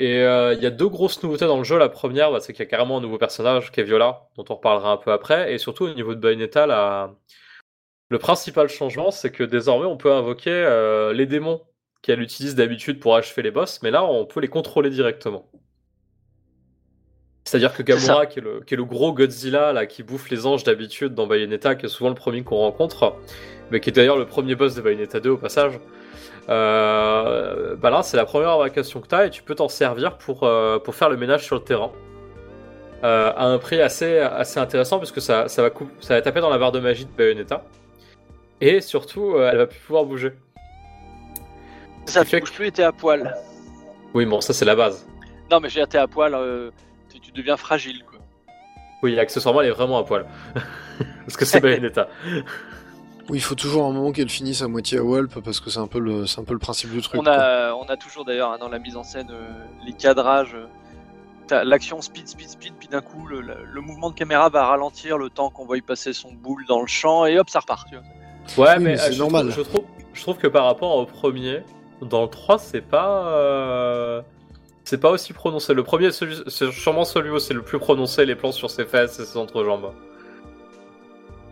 Et 0.00 0.16
il 0.22 0.58
y 0.62 0.66
a 0.66 0.70
deux 0.70 0.88
grosses 0.88 1.22
nouveautés 1.22 1.46
dans 1.46 1.58
le 1.58 1.64
jeu. 1.64 1.78
La 1.78 1.88
première, 1.88 2.32
bah, 2.32 2.40
c'est 2.40 2.52
qu'il 2.52 2.64
y 2.64 2.66
a 2.66 2.70
carrément 2.70 2.98
un 2.98 3.00
nouveau 3.00 3.16
personnage 3.18 3.70
qui 3.70 3.80
est 3.80 3.84
Viola, 3.84 4.28
dont 4.36 4.44
on 4.50 4.56
reparlera 4.56 4.90
un 4.90 4.96
peu 4.96 5.12
après. 5.12 5.54
Et 5.54 5.58
surtout 5.58 5.84
au 5.84 5.94
niveau 5.94 6.14
de 6.16 6.20
Bayonetta, 6.20 6.66
le 8.10 8.18
principal 8.18 8.68
changement, 8.68 9.10
c'est 9.12 9.30
que 9.30 9.44
désormais 9.44 9.86
on 9.86 9.96
peut 9.96 10.12
invoquer 10.12 11.10
les 11.14 11.26
démons 11.26 11.62
qu'elle 12.02 12.20
utilise 12.20 12.54
d'habitude 12.56 12.98
pour 13.00 13.14
achever 13.16 13.42
les 13.42 13.50
boss, 13.52 13.80
mais 13.82 13.90
là 13.92 14.04
on 14.04 14.26
peut 14.26 14.40
les 14.40 14.48
contrôler 14.48 14.90
directement. 14.90 15.48
C'est-à-dire 17.44 17.74
que. 17.74 17.82
Gamora, 17.82 18.26
qui 18.26 18.38
est, 18.38 18.42
le, 18.42 18.60
qui 18.60 18.74
est 18.74 18.76
le 18.76 18.84
gros 18.84 19.12
Godzilla 19.12 19.72
là, 19.72 19.86
qui 19.86 20.02
bouffe 20.02 20.30
les 20.30 20.46
anges 20.46 20.64
d'habitude 20.64 21.14
dans 21.14 21.26
Bayonetta, 21.26 21.74
qui 21.74 21.86
est 21.86 21.88
souvent 21.88 22.08
le 22.08 22.14
premier 22.14 22.42
qu'on 22.42 22.56
rencontre, 22.56 23.14
mais 23.70 23.80
qui 23.80 23.90
est 23.90 23.92
d'ailleurs 23.92 24.18
le 24.18 24.26
premier 24.26 24.54
boss 24.54 24.74
de 24.74 24.80
Bayonetta 24.80 25.20
2 25.20 25.30
au 25.30 25.36
passage, 25.36 25.78
euh, 26.48 27.76
bah 27.76 27.90
là 27.90 28.02
c'est 28.02 28.16
la 28.16 28.24
première 28.24 28.50
invocation 28.50 29.00
que 29.00 29.08
tu 29.08 29.14
as 29.14 29.26
et 29.26 29.30
tu 29.30 29.42
peux 29.42 29.54
t'en 29.54 29.68
servir 29.68 30.18
pour, 30.18 30.44
euh, 30.44 30.78
pour 30.78 30.94
faire 30.94 31.08
le 31.08 31.16
ménage 31.16 31.44
sur 31.44 31.56
le 31.56 31.62
terrain. 31.62 31.92
Euh, 33.04 33.32
à 33.36 33.44
un 33.44 33.58
prix 33.58 33.82
assez, 33.82 34.18
assez 34.18 34.58
intéressant 34.58 34.98
puisque 34.98 35.20
ça, 35.20 35.46
ça, 35.48 35.60
va 35.60 35.68
ça 36.00 36.14
va 36.14 36.22
taper 36.22 36.40
dans 36.40 36.48
la 36.48 36.56
barre 36.56 36.72
de 36.72 36.80
magie 36.80 37.04
de 37.04 37.10
Bayonetta. 37.10 37.62
Et 38.62 38.80
surtout, 38.80 39.34
euh, 39.34 39.50
elle 39.52 39.58
va 39.58 39.66
plus 39.66 39.78
pouvoir 39.80 40.06
bouger. 40.06 40.32
Ça, 42.06 42.22
tu 42.24 42.30
fait 42.30 42.40
bouges 42.40 42.52
plus 42.52 42.68
et 42.68 42.72
t'es 42.72 42.82
à 42.82 42.92
poil. 42.92 43.34
Oui, 44.14 44.24
bon, 44.24 44.40
ça 44.40 44.54
c'est 44.54 44.64
la 44.64 44.74
base. 44.74 45.06
Non, 45.50 45.60
mais 45.60 45.68
j'ai 45.68 45.82
été 45.82 45.98
à 45.98 46.06
poil, 46.06 46.34
euh, 46.34 46.70
tu, 47.24 47.32
deviens 47.32 47.56
fragile, 47.56 48.02
quoi. 48.04 48.18
Oui, 49.02 49.18
accessoirement, 49.18 49.60
elle 49.62 49.68
est 49.68 49.72
vraiment 49.72 49.98
à 49.98 50.04
poil. 50.04 50.26
Parce 51.26 51.36
que 51.36 51.44
c'est 51.44 51.60
Bayonetta. 51.60 52.08
Oui, 53.30 53.38
il 53.38 53.40
faut 53.40 53.54
toujours 53.54 53.86
un 53.86 53.92
moment 53.92 54.12
qu'elle 54.12 54.28
finisse 54.28 54.60
à 54.60 54.68
moitié 54.68 54.98
à 54.98 55.02
Walp 55.02 55.40
parce 55.42 55.58
que 55.58 55.70
c'est 55.70 55.78
un 55.78 55.86
peu 55.86 55.98
le 55.98 56.26
c'est 56.26 56.42
un 56.42 56.44
peu 56.44 56.52
le 56.52 56.58
principe 56.58 56.90
du 56.90 57.00
truc. 57.00 57.18
On 57.18 57.24
quoi. 57.24 57.32
a, 57.32 57.72
on 57.74 57.84
a 57.86 57.96
toujours 57.96 58.26
d'ailleurs 58.26 58.52
hein, 58.52 58.58
dans 58.60 58.68
la 58.68 58.78
mise 58.78 58.98
en 58.98 59.02
scène 59.02 59.28
euh, 59.30 59.48
les 59.86 59.94
cadrages. 59.94 60.52
euh, 60.54 60.66
t'as 61.46 61.64
L'action 61.64 62.02
speed, 62.02 62.28
speed, 62.28 62.50
speed, 62.50 62.74
puis 62.78 62.86
d'un 62.86 63.00
coup 63.00 63.26
le, 63.26 63.40
le- 63.40 63.64
le 63.64 63.80
mouvement 63.80 64.10
de 64.10 64.14
caméra 64.14 64.50
va 64.50 64.66
ralentir 64.66 65.16
le 65.16 65.30
temps 65.30 65.48
qu'on 65.48 65.64
voit 65.64 65.78
y 65.78 65.80
passer 65.80 66.12
son 66.12 66.34
boule 66.34 66.66
dans 66.66 66.82
le 66.82 66.86
champ 66.86 67.24
et 67.24 67.38
hop 67.38 67.48
ça 67.48 67.60
repart. 67.60 67.88
Tu 67.88 67.96
vois. 67.96 68.66
Ouais, 68.66 68.74
Oui, 68.76 68.84
mais, 68.84 68.90
mais 68.90 68.96
c'est 68.98 69.12
je 69.14 69.18
normal. 69.18 69.48
Trouve, 69.48 69.56
je, 69.64 69.70
trouve, 69.70 69.84
je 70.12 70.20
trouve 70.20 70.36
que 70.36 70.46
par 70.46 70.66
rapport 70.66 70.94
au 70.96 71.06
premier, 71.06 71.62
dans 72.02 72.20
le 72.24 72.28
3, 72.28 72.58
c'est 72.58 72.82
pas. 72.82 73.26
euh, 73.28 74.20
C'est 74.84 75.00
pas 75.00 75.10
aussi 75.10 75.32
prononcé. 75.32 75.72
Le 75.72 75.82
premier, 75.82 76.10
c'est 76.12 76.70
sûrement 76.72 77.04
celui 77.04 77.30
où 77.30 77.38
c'est 77.38 77.54
le 77.54 77.62
plus 77.62 77.78
prononcé, 77.78 78.26
les 78.26 78.34
plans 78.34 78.52
sur 78.52 78.70
ses 78.70 78.84
fesses 78.84 79.18
et 79.18 79.24
ses 79.24 79.38
entrejambes. 79.38 79.92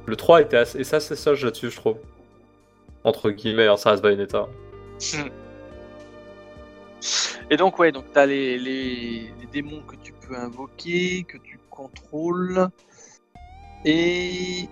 Le 0.07 0.17
3 0.17 0.43
était 0.43 0.59
assez, 0.59 0.81
et 0.81 0.85
ça, 0.85 1.01
c'est 1.01 1.17
sage 1.17 1.45
là-dessus, 1.45 1.71
je 1.71 1.77
trouve. 1.77 1.97
Entre 3.05 3.31
guillemets, 3.31 3.69
hein, 3.69 3.77
ça 3.77 3.91
reste 3.91 4.03
Bayonetta. 4.03 4.49
Et 7.51 7.57
donc 7.57 7.79
ouais, 7.79 7.91
donc 7.91 8.05
t'as 8.13 8.27
les, 8.27 8.59
les, 8.59 9.33
les 9.41 9.47
démons 9.53 9.83
que 9.83 9.97
tu 9.97 10.13
peux 10.13 10.37
invoquer, 10.37 11.25
que 11.25 11.37
tu 11.39 11.59
contrôles 11.71 12.69
et 13.85 14.69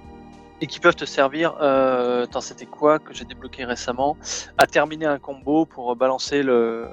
et 0.60 0.66
qui 0.66 0.78
peuvent 0.78 0.96
te 0.96 1.04
servir. 1.04 1.56
Euh, 1.60 2.24
attends, 2.24 2.40
c'était 2.40 2.66
quoi 2.66 2.98
que 2.98 3.14
j'ai 3.14 3.24
débloqué 3.24 3.64
récemment? 3.64 4.16
À 4.58 4.66
terminer 4.66 5.06
un 5.06 5.18
combo 5.18 5.64
pour 5.64 5.96
balancer 5.96 6.42
le 6.42 6.88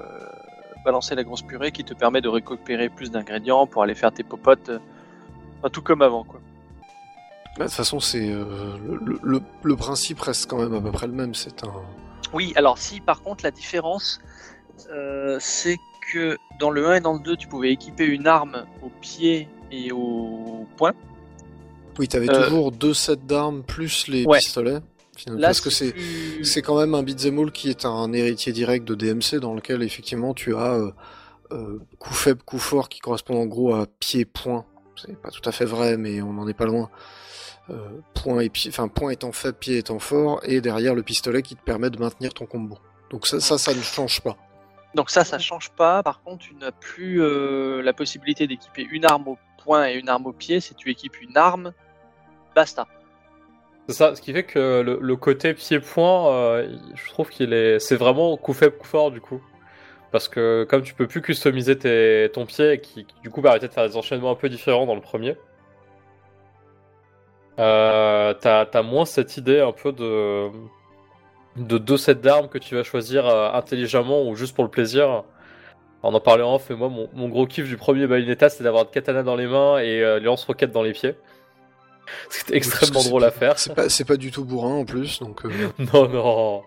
balancer 0.88 1.14
la 1.14 1.22
grosse 1.24 1.42
purée 1.42 1.70
qui 1.70 1.84
te 1.84 1.92
permet 1.92 2.20
de 2.22 2.28
récupérer 2.28 2.88
plus 2.88 3.10
d'ingrédients 3.10 3.66
pour 3.66 3.82
aller 3.82 3.94
faire 3.94 4.10
tes 4.12 4.22
popotes. 4.22 4.70
euh, 4.70 4.78
enfin, 5.58 5.68
tout 5.70 5.82
comme 5.82 6.00
avant 6.02 6.24
quoi. 6.24 6.40
Bah, 7.58 7.64
De 7.64 7.68
toute 7.68 7.72
façon, 7.76 8.00
c'est 8.00 8.26
euh, 8.30 8.78
le, 9.04 9.18
le- 9.22 9.42
le 9.62 9.76
principe 9.76 10.20
reste 10.20 10.48
quand 10.48 10.58
même 10.58 10.72
à 10.74 10.80
peu 10.80 10.90
près 10.90 11.06
le 11.06 11.12
même. 11.12 11.34
C'est 11.34 11.62
un 11.64 11.72
Oui, 12.32 12.52
alors 12.56 12.78
si 12.78 13.00
par 13.00 13.22
contre 13.22 13.44
la 13.44 13.50
différence 13.50 14.18
euh, 14.90 15.36
c'est 15.40 15.76
que 16.12 16.36
dans 16.58 16.70
le 16.70 16.86
1 16.88 16.94
et 16.96 17.00
dans 17.00 17.12
le 17.14 17.20
2 17.20 17.36
tu 17.36 17.48
pouvais 17.48 17.70
équiper 17.72 18.06
une 18.06 18.26
arme 18.26 18.64
au 18.82 18.88
pied 19.02 19.46
et 19.70 19.92
au 19.92 20.66
poing. 20.78 20.94
oui, 21.98 22.08
t'avais 22.08 22.30
Euh, 22.30 22.44
toujours 22.44 22.72
deux 22.72 22.94
sets 22.94 23.16
d'armes 23.16 23.62
plus 23.62 24.08
les 24.08 24.24
Ouais. 24.24 24.38
pistolets. 24.38 24.78
Finalement, 25.18 25.40
Là 25.40 25.48
parce 25.48 25.60
que 25.60 25.70
c'est 25.70 26.62
quand 26.62 26.78
même 26.78 26.94
un 26.94 27.02
beat'em 27.02 27.38
all 27.38 27.52
qui 27.52 27.68
est 27.68 27.84
un 27.84 28.12
héritier 28.12 28.52
direct 28.52 28.86
de 28.86 28.94
DMC 28.94 29.40
dans 29.40 29.54
lequel 29.54 29.82
effectivement 29.82 30.32
tu 30.32 30.54
as 30.54 30.74
euh, 30.74 30.92
euh, 31.52 31.78
coup 31.98 32.14
faible, 32.14 32.42
coup 32.42 32.58
fort 32.58 32.88
qui 32.88 33.00
correspondent 33.00 33.38
en 33.38 33.46
gros 33.46 33.74
à 33.74 33.86
pied-point. 34.00 34.64
C'est 34.96 35.20
pas 35.20 35.30
tout 35.30 35.46
à 35.46 35.52
fait 35.52 35.64
vrai, 35.64 35.96
mais 35.96 36.22
on 36.22 36.32
n'en 36.32 36.48
est 36.48 36.54
pas 36.54 36.66
loin. 36.66 36.90
Euh, 37.70 37.76
point, 38.14 38.40
et 38.40 38.48
pied, 38.48 38.70
enfin, 38.70 38.88
point 38.88 39.10
étant 39.10 39.32
faible, 39.32 39.58
pied 39.58 39.78
étant 39.78 39.98
fort, 39.98 40.40
et 40.44 40.60
derrière 40.60 40.94
le 40.94 41.02
pistolet 41.02 41.42
qui 41.42 41.54
te 41.54 41.62
permet 41.62 41.90
de 41.90 41.98
maintenir 41.98 42.32
ton 42.32 42.46
combo. 42.46 42.78
Donc 43.10 43.26
ça, 43.26 43.40
ça, 43.40 43.58
ça 43.58 43.74
ne 43.74 43.80
change 43.80 44.20
pas. 44.22 44.36
Donc 44.94 45.10
ça, 45.10 45.24
ça 45.24 45.38
change 45.38 45.70
pas. 45.70 46.02
Par 46.02 46.22
contre, 46.22 46.46
tu 46.46 46.54
n'as 46.54 46.72
plus 46.72 47.20
la 47.82 47.92
possibilité 47.92 48.46
d'équiper 48.46 48.86
une 48.90 49.04
arme 49.04 49.28
au 49.28 49.38
point 49.62 49.88
et 49.88 49.94
une 49.94 50.08
arme 50.08 50.26
au 50.26 50.32
pied. 50.32 50.60
Si 50.60 50.74
tu 50.74 50.90
équipes 50.90 51.20
une 51.20 51.36
arme, 51.36 51.72
basta. 52.54 52.88
C'est 53.88 53.94
ça, 53.94 54.14
ce 54.14 54.20
qui 54.20 54.34
fait 54.34 54.44
que 54.44 54.82
le, 54.82 55.16
côté 55.16 55.54
pied-point, 55.54 56.30
euh, 56.30 56.76
je 56.94 57.08
trouve 57.08 57.30
qu'il 57.30 57.54
est. 57.54 57.78
C'est 57.78 57.96
vraiment 57.96 58.36
coup 58.36 58.52
faible, 58.52 58.76
coup 58.76 58.86
fort 58.86 59.10
du 59.10 59.22
coup. 59.22 59.40
Parce 60.12 60.28
que 60.28 60.64
comme 60.68 60.82
tu 60.82 60.92
peux 60.94 61.06
plus 61.06 61.22
customiser 61.22 61.78
tes, 61.78 62.30
ton 62.34 62.44
pied, 62.44 62.80
qui, 62.80 63.06
du 63.22 63.30
coup 63.30 63.40
permettait 63.42 63.68
de 63.68 63.72
faire 63.72 63.88
des 63.88 63.96
enchaînements 63.96 64.30
un 64.30 64.34
peu 64.34 64.50
différents 64.50 64.84
dans 64.84 64.94
le 64.94 65.00
premier, 65.00 65.36
euh, 67.58 68.34
t'as 68.34 68.66
as 68.72 68.82
moins 68.82 69.06
cette 69.06 69.36
idée 69.38 69.60
un 69.60 69.72
peu 69.72 69.92
de 69.92 70.48
de 71.56 71.78
deux 71.78 71.96
sets 71.96 72.14
d'armes 72.16 72.48
que 72.48 72.58
tu 72.58 72.74
vas 72.74 72.82
choisir 72.84 73.26
euh, 73.26 73.50
intelligemment 73.52 74.28
ou 74.28 74.36
juste 74.36 74.54
pour 74.54 74.64
le 74.64 74.70
plaisir. 74.70 75.24
En 76.02 76.14
en 76.14 76.20
parlant 76.20 76.54
off, 76.54 76.70
et 76.70 76.74
moi 76.74 76.88
mon, 76.88 77.28
gros 77.28 77.46
kiff 77.46 77.66
du 77.66 77.76
premier 77.76 78.06
Bayonetta 78.06 78.48
c'est 78.50 78.62
d'avoir 78.62 78.84
de 78.84 78.90
katana 78.90 79.24
dans 79.24 79.34
les 79.34 79.48
mains 79.48 79.78
et 79.78 80.02
euh, 80.02 80.20
lance-roquettes 80.20 80.70
dans 80.72 80.82
les 80.82 80.92
pieds. 80.92 81.16
C'était 82.30 82.56
extrêmement 82.56 83.02
drôle 83.02 83.24
à 83.24 83.30
faire. 83.30 83.58
C'est 83.58 83.74
pas, 83.74 83.88
c'est 83.88 84.04
pas 84.04 84.16
du 84.16 84.30
tout 84.30 84.44
bourrin 84.44 84.74
en 84.74 84.84
plus, 84.84 85.20
donc 85.20 85.44
euh, 85.44 85.50
Non, 85.92 86.08
non. 86.08 86.62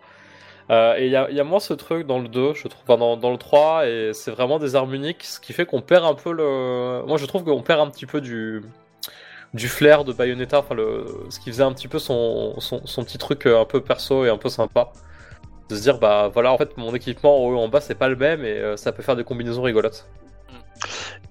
Euh, 0.70 0.96
et 0.98 1.06
il 1.06 1.12
y 1.12 1.16
a, 1.16 1.30
y 1.32 1.40
a 1.40 1.44
moins 1.44 1.60
ce 1.60 1.74
truc 1.74 2.08
dans 2.08 2.20
le 2.20 2.28
2, 2.28 2.54
je 2.54 2.68
trouve, 2.68 2.82
enfin, 2.88 2.98
dans, 2.98 3.18
dans 3.18 3.32
le 3.32 3.38
3, 3.38 3.88
et 3.88 4.12
c'est 4.14 4.32
vraiment 4.32 4.58
des 4.58 4.76
armes 4.76 4.94
uniques, 4.94 5.24
ce 5.24 5.40
qui 5.40 5.54
fait 5.54 5.66
qu'on 5.66 5.82
perd 5.82 6.06
un 6.06 6.14
peu 6.14 6.32
le. 6.32 7.04
Moi, 7.06 7.18
je 7.18 7.26
trouve 7.26 7.44
qu'on 7.44 7.62
perd 7.62 7.82
un 7.82 7.90
petit 7.90 8.06
peu 8.06 8.22
du 8.22 8.64
du 9.54 9.68
flair 9.68 10.06
de 10.06 10.14
Bayonetta, 10.14 10.60
enfin, 10.60 10.76
le... 10.76 11.06
ce 11.30 11.40
qui 11.40 11.52
faisait 11.52 11.64
un 11.64 11.74
petit 11.74 11.88
peu 11.88 12.00
son, 12.00 12.60
son, 12.60 12.86
son 12.86 13.04
petit 13.04 13.18
truc 13.18 13.46
euh, 13.46 13.62
un 13.62 13.66
peu 13.66 13.82
perso 13.82 14.26
et 14.26 14.30
un 14.30 14.38
peu 14.38 14.50
sympa. 14.50 14.92
De 15.70 15.76
se 15.76 15.82
dire, 15.82 16.00
bah 16.00 16.30
voilà, 16.34 16.52
en 16.52 16.58
fait, 16.58 16.78
mon 16.78 16.94
équipement 16.94 17.38
en 17.38 17.48
haut 17.48 17.56
et 17.56 17.60
en 17.60 17.68
bas, 17.68 17.82
c'est 17.82 17.96
pas 17.96 18.10
le 18.10 18.16
même, 18.16 18.46
et 18.46 18.58
euh, 18.58 18.78
ça 18.78 18.92
peut 18.92 19.04
faire 19.04 19.16
des 19.16 19.24
combinaisons 19.24 19.62
rigolotes. 19.62 20.08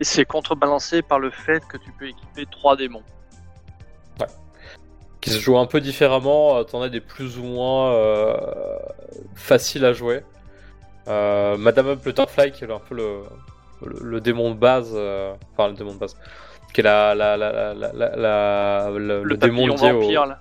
Et 0.00 0.04
c'est 0.04 0.24
contrebalancé 0.24 1.02
par 1.02 1.18
le 1.18 1.30
fait 1.30 1.62
que 1.66 1.76
tu 1.76 1.92
peux 1.98 2.08
équiper 2.08 2.46
trois 2.50 2.76
démons. 2.76 3.02
Qui 5.20 5.30
se 5.30 5.38
jouent 5.38 5.58
un 5.58 5.66
peu 5.66 5.80
différemment. 5.80 6.56
euh, 6.56 6.62
T'en 6.64 6.80
as 6.82 6.88
des 6.88 7.00
plus 7.00 7.38
ou 7.38 7.42
moins 7.44 7.92
euh, 7.92 8.36
faciles 9.34 9.84
à 9.84 9.92
jouer. 9.92 10.22
Euh, 11.08 11.56
Madame 11.56 11.94
Butterfly, 11.94 12.52
qui 12.52 12.64
est 12.64 12.70
un 12.72 12.78
peu 12.78 12.94
le, 12.94 13.20
le, 13.84 13.96
le 14.02 14.20
démon 14.20 14.50
de 14.50 14.56
base, 14.56 14.92
euh, 14.94 15.32
enfin 15.52 15.68
le 15.68 15.74
démon 15.74 15.92
de 15.94 15.98
base, 15.98 16.16
qui 16.72 16.80
est 16.80 16.84
la, 16.84 17.14
la, 17.14 17.36
la, 17.36 17.52
la, 17.74 17.92
la, 17.92 18.16
la- 18.16 18.90
le, 18.90 19.22
le 19.22 19.36
démon 19.36 19.66
lié 19.66 19.90
au, 19.92 20.26
là. 20.26 20.38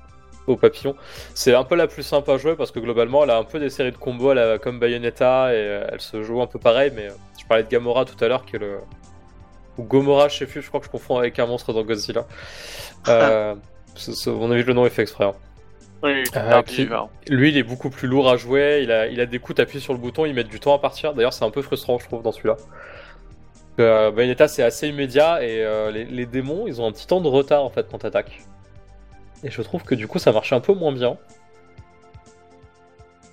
au 0.47 0.55
papillon. 0.57 0.95
C'est 1.33 1.55
un 1.55 1.63
peu 1.63 1.75
la 1.75 1.87
plus 1.87 2.03
simple 2.03 2.29
à 2.31 2.37
jouer 2.37 2.55
parce 2.55 2.71
que 2.71 2.79
globalement, 2.79 3.23
elle 3.23 3.31
a 3.31 3.37
un 3.37 3.43
peu 3.43 3.59
des 3.59 3.69
séries 3.69 3.91
de 3.91 3.97
combos 3.97 4.29
à 4.31 4.35
la- 4.35 4.57
comme 4.59 4.79
Bayonetta 4.79 5.53
et 5.55 5.81
elle 5.91 6.01
se 6.01 6.21
joue 6.23 6.41
un 6.41 6.47
peu 6.47 6.59
pareil. 6.59 6.91
Mais 6.95 7.07
je 7.39 7.45
parlais 7.47 7.63
de 7.63 7.69
Gamora 7.69 8.05
tout 8.05 8.21
à 8.23 8.27
l'heure, 8.27 8.45
qui 8.45 8.57
est 8.57 8.59
le. 8.59 8.77
Ou 9.79 9.83
Gomorrah, 9.83 10.27
je 10.27 10.37
sais 10.39 10.45
plus, 10.45 10.61
je 10.61 10.67
crois 10.67 10.79
que 10.81 10.85
je 10.87 10.91
confonds 10.91 11.17
avec 11.17 11.39
un 11.39 11.45
monstre 11.45 11.71
dans 11.73 11.83
Godzilla. 11.83 12.25
Euh, 13.07 13.55
c'est- 13.95 14.13
c'est- 14.13 14.29
mon 14.29 14.51
avis, 14.51 14.63
le 14.63 14.73
nom 14.73 14.85
est 14.85 14.89
fait 14.89 15.01
exprès. 15.03 15.25
hein. 15.25 15.33
Oui, 16.03 16.23
Ah, 16.33 16.57
un 16.57 16.63
qui- 16.63 16.83
vivant. 16.83 17.09
Lui, 17.27 17.49
il 17.49 17.57
est 17.57 17.63
beaucoup 17.63 17.89
plus 17.89 18.07
lourd 18.07 18.29
à 18.29 18.37
jouer. 18.37 18.81
Il 18.83 18.91
a, 18.91 19.07
il 19.07 19.19
a 19.19 19.25
des 19.25 19.39
coups, 19.39 19.57
t'appuies 19.57 19.81
sur 19.81 19.93
le 19.93 19.99
bouton, 19.99 20.25
il 20.25 20.33
met 20.33 20.43
du 20.45 20.59
temps 20.59 20.73
à 20.73 20.79
partir. 20.79 21.13
D'ailleurs, 21.13 21.33
c'est 21.33 21.43
un 21.45 21.49
peu 21.49 21.61
frustrant, 21.61 21.97
je 21.99 22.05
trouve, 22.05 22.21
dans 22.23 22.31
celui-là. 22.31 22.55
Euh, 23.79 24.11
Bayonetta, 24.11 24.47
c'est 24.49 24.63
assez 24.63 24.89
immédiat 24.89 25.41
et 25.43 25.63
euh, 25.63 25.89
les, 25.91 26.03
les 26.05 26.25
démons, 26.25 26.67
ils 26.67 26.81
ont 26.81 26.87
un 26.87 26.91
petit 26.91 27.07
temps 27.07 27.21
de 27.21 27.27
retard 27.29 27.63
en 27.63 27.69
fait 27.69 27.87
quand 27.89 27.99
t'attaques. 27.99 28.41
Et 29.43 29.49
je 29.51 29.61
trouve 29.61 29.83
que 29.83 29.95
du 29.95 30.07
coup, 30.07 30.19
ça 30.19 30.33
marche 30.33 30.51
un 30.51 30.59
peu 30.59 30.73
moins 30.73 30.91
bien. 30.91 31.17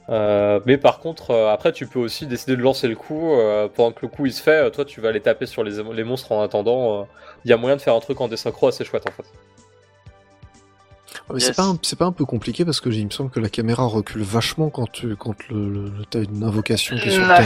Euh, 0.09 0.61
mais 0.66 0.76
par 0.78 1.00
contre, 1.00 1.32
euh, 1.32 1.48
après, 1.52 1.72
tu 1.72 1.86
peux 1.86 1.98
aussi 1.98 2.26
décider 2.26 2.57
de 2.57 2.62
lancer 2.62 2.86
le 2.86 2.94
coup. 2.94 3.34
euh, 3.34 3.68
pendant 3.68 3.90
que 3.92 4.00
le 4.02 4.09
coup 4.09 4.24
il 4.26 4.32
se 4.32 4.40
fait, 4.42 4.66
euh, 4.66 4.70
toi, 4.70 4.84
tu 4.84 5.00
vas 5.00 5.09
aller 5.09 5.20
taper 5.20 5.46
sur 5.46 5.64
les, 5.64 5.82
les 5.82 6.04
monstres 6.04 6.30
en 6.32 6.42
attendant. 6.42 7.00
euh, 7.00 7.04
Il 7.44 7.50
y 7.50 7.52
a 7.52 7.57
moyen 7.57 7.76
de 7.76 7.80
faire 7.80 7.94
un 7.94 8.00
truc 8.00 8.20
en 8.20 8.28
désynchro 8.28 8.68
assez 8.68 8.84
chouette 8.84 9.04
en 9.09 9.12
fait. 9.12 9.24
Ah, 11.28 11.32
Yes. 11.34 11.46
c'est 11.46 11.57
pas, 11.57 11.64
un- 11.64 11.78
c'est 11.82 11.98
pas 11.98 12.04
un 12.04 12.12
peu 12.12 12.24
compliqué 12.24 12.64
parce 12.64 12.80
que 12.80 12.88
il 12.88 13.04
me 13.04 13.11
semble 13.11 13.30
que 13.30 13.40
la 13.40 13.48
caméra 13.48 13.84
recule 13.84 14.22
vachement 14.22 14.70
quand 14.70 14.90
tu 14.92 15.16
quand 15.16 15.34
le, 15.48 15.68
le- 15.70 15.92
t'as 16.09 16.22
une 16.22 16.44
invocation 16.44 16.96
qui 16.96 17.09
est 17.09 17.12
sur 17.12 17.22
le 17.22 17.26
terrain. 17.28 17.44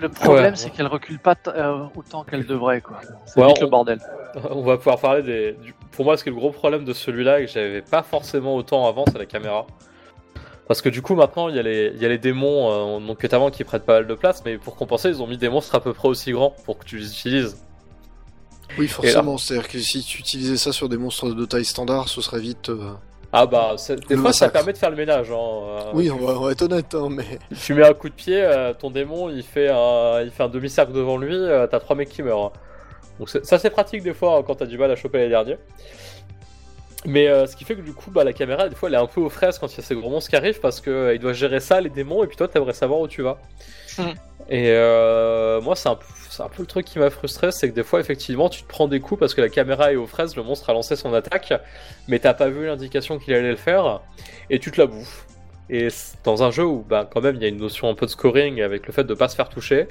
Le 0.00 0.08
problème, 0.08 0.44
Ouais. 0.52 0.56
c'est 0.56 0.70
qu'elle 0.70 0.86
recule 0.86 1.18
pas 1.18 1.34
euh, 1.48 1.86
autant 1.96 2.22
qu'elle 2.22 2.46
devrait, 2.46 2.80
quoi. 2.82 3.00
C'est 3.26 3.40
Ouais, 3.40 3.48
vite 3.48 3.56
on- 3.60 3.64
le 3.64 3.70
bordel. 3.70 3.98
On 4.50 4.62
va 4.62 4.76
pouvoir 4.76 5.00
parler 5.00 5.22
des. 5.22 5.52
du- 5.54 5.74
Pour 5.90 6.04
moi, 6.04 6.16
ce 6.16 6.22
qui 6.22 6.28
est 6.28 6.32
le 6.32 6.38
gros 6.38 6.50
problème 6.52 6.84
de 6.84 6.92
celui-là 6.92 7.40
et 7.40 7.46
que 7.46 7.50
j'avais 7.50 7.82
pas 7.82 8.04
forcément 8.04 8.54
autant 8.54 8.86
avant, 8.86 9.04
c'est 9.10 9.18
la 9.18 9.26
caméra. 9.26 9.66
Parce 10.70 10.82
que 10.82 10.88
du 10.88 11.02
coup, 11.02 11.16
maintenant, 11.16 11.48
il 11.48 11.56
y 11.56 11.58
a 11.58 11.62
les, 11.62 11.90
il 11.96 12.00
y 12.00 12.04
a 12.06 12.08
les 12.08 12.18
démons 12.18 13.00
euh, 13.00 13.04
donc, 13.04 13.18
que 13.18 13.26
t'as 13.26 13.38
avant 13.38 13.50
qui 13.50 13.64
prennent 13.64 13.80
pas 13.80 13.94
mal 13.94 14.06
de 14.06 14.14
place, 14.14 14.44
mais 14.44 14.56
pour 14.56 14.76
compenser, 14.76 15.08
ils 15.08 15.20
ont 15.20 15.26
mis 15.26 15.36
des 15.36 15.48
monstres 15.48 15.74
à 15.74 15.80
peu 15.80 15.92
près 15.92 16.06
aussi 16.06 16.30
grands 16.30 16.54
pour 16.64 16.78
que 16.78 16.84
tu 16.84 16.96
les 16.98 17.06
utilises. 17.10 17.56
Oui, 18.78 18.86
forcément. 18.86 19.36
C'est-à-dire 19.36 19.66
que 19.66 19.80
si 19.80 20.00
tu 20.04 20.20
utilisais 20.20 20.56
ça 20.56 20.70
sur 20.70 20.88
des 20.88 20.96
monstres 20.96 21.34
de 21.34 21.44
taille 21.44 21.64
standard, 21.64 22.08
ce 22.08 22.20
serait 22.20 22.38
vite. 22.38 22.68
euh, 22.68 22.92
Ah 23.32 23.46
bah, 23.46 23.74
des 24.08 24.16
fois, 24.16 24.32
ça 24.32 24.48
permet 24.48 24.72
de 24.72 24.78
faire 24.78 24.90
le 24.90 24.96
ménage. 24.96 25.32
Hein. 25.32 25.34
euh, 25.40 25.80
Oui, 25.92 26.08
on 26.08 26.18
va, 26.24 26.38
on 26.38 26.44
va 26.44 26.52
être 26.52 26.62
honnête, 26.62 26.94
hein, 26.94 27.08
mais 27.10 27.40
Tu 27.64 27.74
mets 27.74 27.84
un 27.84 27.92
coup 27.92 28.08
de 28.08 28.14
pied, 28.14 28.40
euh, 28.40 28.72
ton 28.72 28.92
démon, 28.92 29.28
il 29.28 29.42
fait 29.42 29.70
un, 29.70 30.22
il 30.22 30.30
fait 30.30 30.44
un 30.44 30.48
demi-cercle 30.48 30.92
devant 30.92 31.16
lui, 31.16 31.34
euh, 31.34 31.66
t'as 31.66 31.80
trois 31.80 31.96
mecs 31.96 32.10
qui 32.10 32.22
meurent. 32.22 32.52
Donc 33.18 33.28
c'est- 33.28 33.44
ça, 33.44 33.58
c'est 33.58 33.70
pratique 33.70 34.04
des 34.04 34.14
fois 34.14 34.36
hein, 34.38 34.42
quand 34.46 34.54
t'as 34.54 34.66
du 34.66 34.78
mal 34.78 34.92
à 34.92 34.94
choper 34.94 35.18
les 35.18 35.28
derniers. 35.30 35.58
Mais 37.06 37.28
euh, 37.28 37.46
ce 37.46 37.56
qui 37.56 37.64
fait 37.64 37.76
que 37.76 37.80
du 37.80 37.94
coup, 37.94 38.10
bah, 38.10 38.24
la 38.24 38.32
caméra, 38.32 38.68
des 38.68 38.74
fois, 38.74 38.88
elle 38.88 38.94
est 38.94 38.98
un 38.98 39.06
peu 39.06 39.20
aux 39.20 39.30
fraises 39.30 39.58
quand 39.58 39.72
il 39.72 39.76
y 39.78 39.80
a 39.80 39.82
ces 39.82 39.94
gros 39.94 40.10
monstres 40.10 40.30
qui 40.30 40.36
arrivent 40.36 40.60
parce 40.60 40.80
que 40.80 40.90
euh, 40.90 41.14
il 41.14 41.18
doit 41.18 41.32
gérer 41.32 41.60
ça, 41.60 41.80
les 41.80 41.88
démons, 41.88 42.22
et 42.24 42.26
puis 42.26 42.36
toi, 42.36 42.46
t'aimerais 42.46 42.74
savoir 42.74 43.00
où 43.00 43.08
tu 43.08 43.22
vas. 43.22 43.38
Mhm. 43.98 44.14
Et 44.50 44.70
euh, 44.70 45.60
moi, 45.60 45.76
c'est 45.76 45.88
un, 45.88 45.98
un 46.40 46.48
peu 46.48 46.62
le 46.62 46.66
truc 46.66 46.84
qui 46.84 46.98
m'a 46.98 47.08
frustré, 47.08 47.52
c'est 47.52 47.70
que 47.70 47.74
des 47.74 47.84
fois, 47.84 48.00
effectivement, 48.00 48.48
tu 48.48 48.62
te 48.62 48.68
prends 48.68 48.88
des 48.88 49.00
coups 49.00 49.18
parce 49.18 49.34
que 49.34 49.40
la 49.40 49.48
caméra 49.48 49.92
est 49.92 49.96
aux 49.96 50.06
fraises, 50.06 50.36
le 50.36 50.42
monstre 50.42 50.68
a 50.68 50.72
lancé 50.72 50.96
son 50.96 51.14
attaque, 51.14 51.54
mais 52.08 52.18
t'as 52.18 52.34
pas 52.34 52.48
vu 52.48 52.66
l'indication 52.66 53.18
qu'il 53.18 53.32
allait 53.32 53.50
le 53.50 53.56
faire, 53.56 54.00
et 54.50 54.58
tu 54.58 54.70
te 54.70 54.80
la 54.80 54.86
bouffes. 54.86 55.24
Et 55.70 55.88
dans 56.24 56.42
un 56.42 56.50
jeu 56.50 56.64
où, 56.64 56.84
bah, 56.86 57.08
quand 57.10 57.20
même, 57.20 57.36
il 57.36 57.42
y 57.42 57.44
a 57.44 57.48
une 57.48 57.58
notion 57.58 57.88
un 57.88 57.94
peu 57.94 58.04
de 58.04 58.10
scoring 58.10 58.60
avec 58.60 58.86
le 58.86 58.92
fait 58.92 59.04
de 59.04 59.14
pas 59.14 59.28
se 59.28 59.36
faire 59.36 59.48
toucher. 59.48 59.86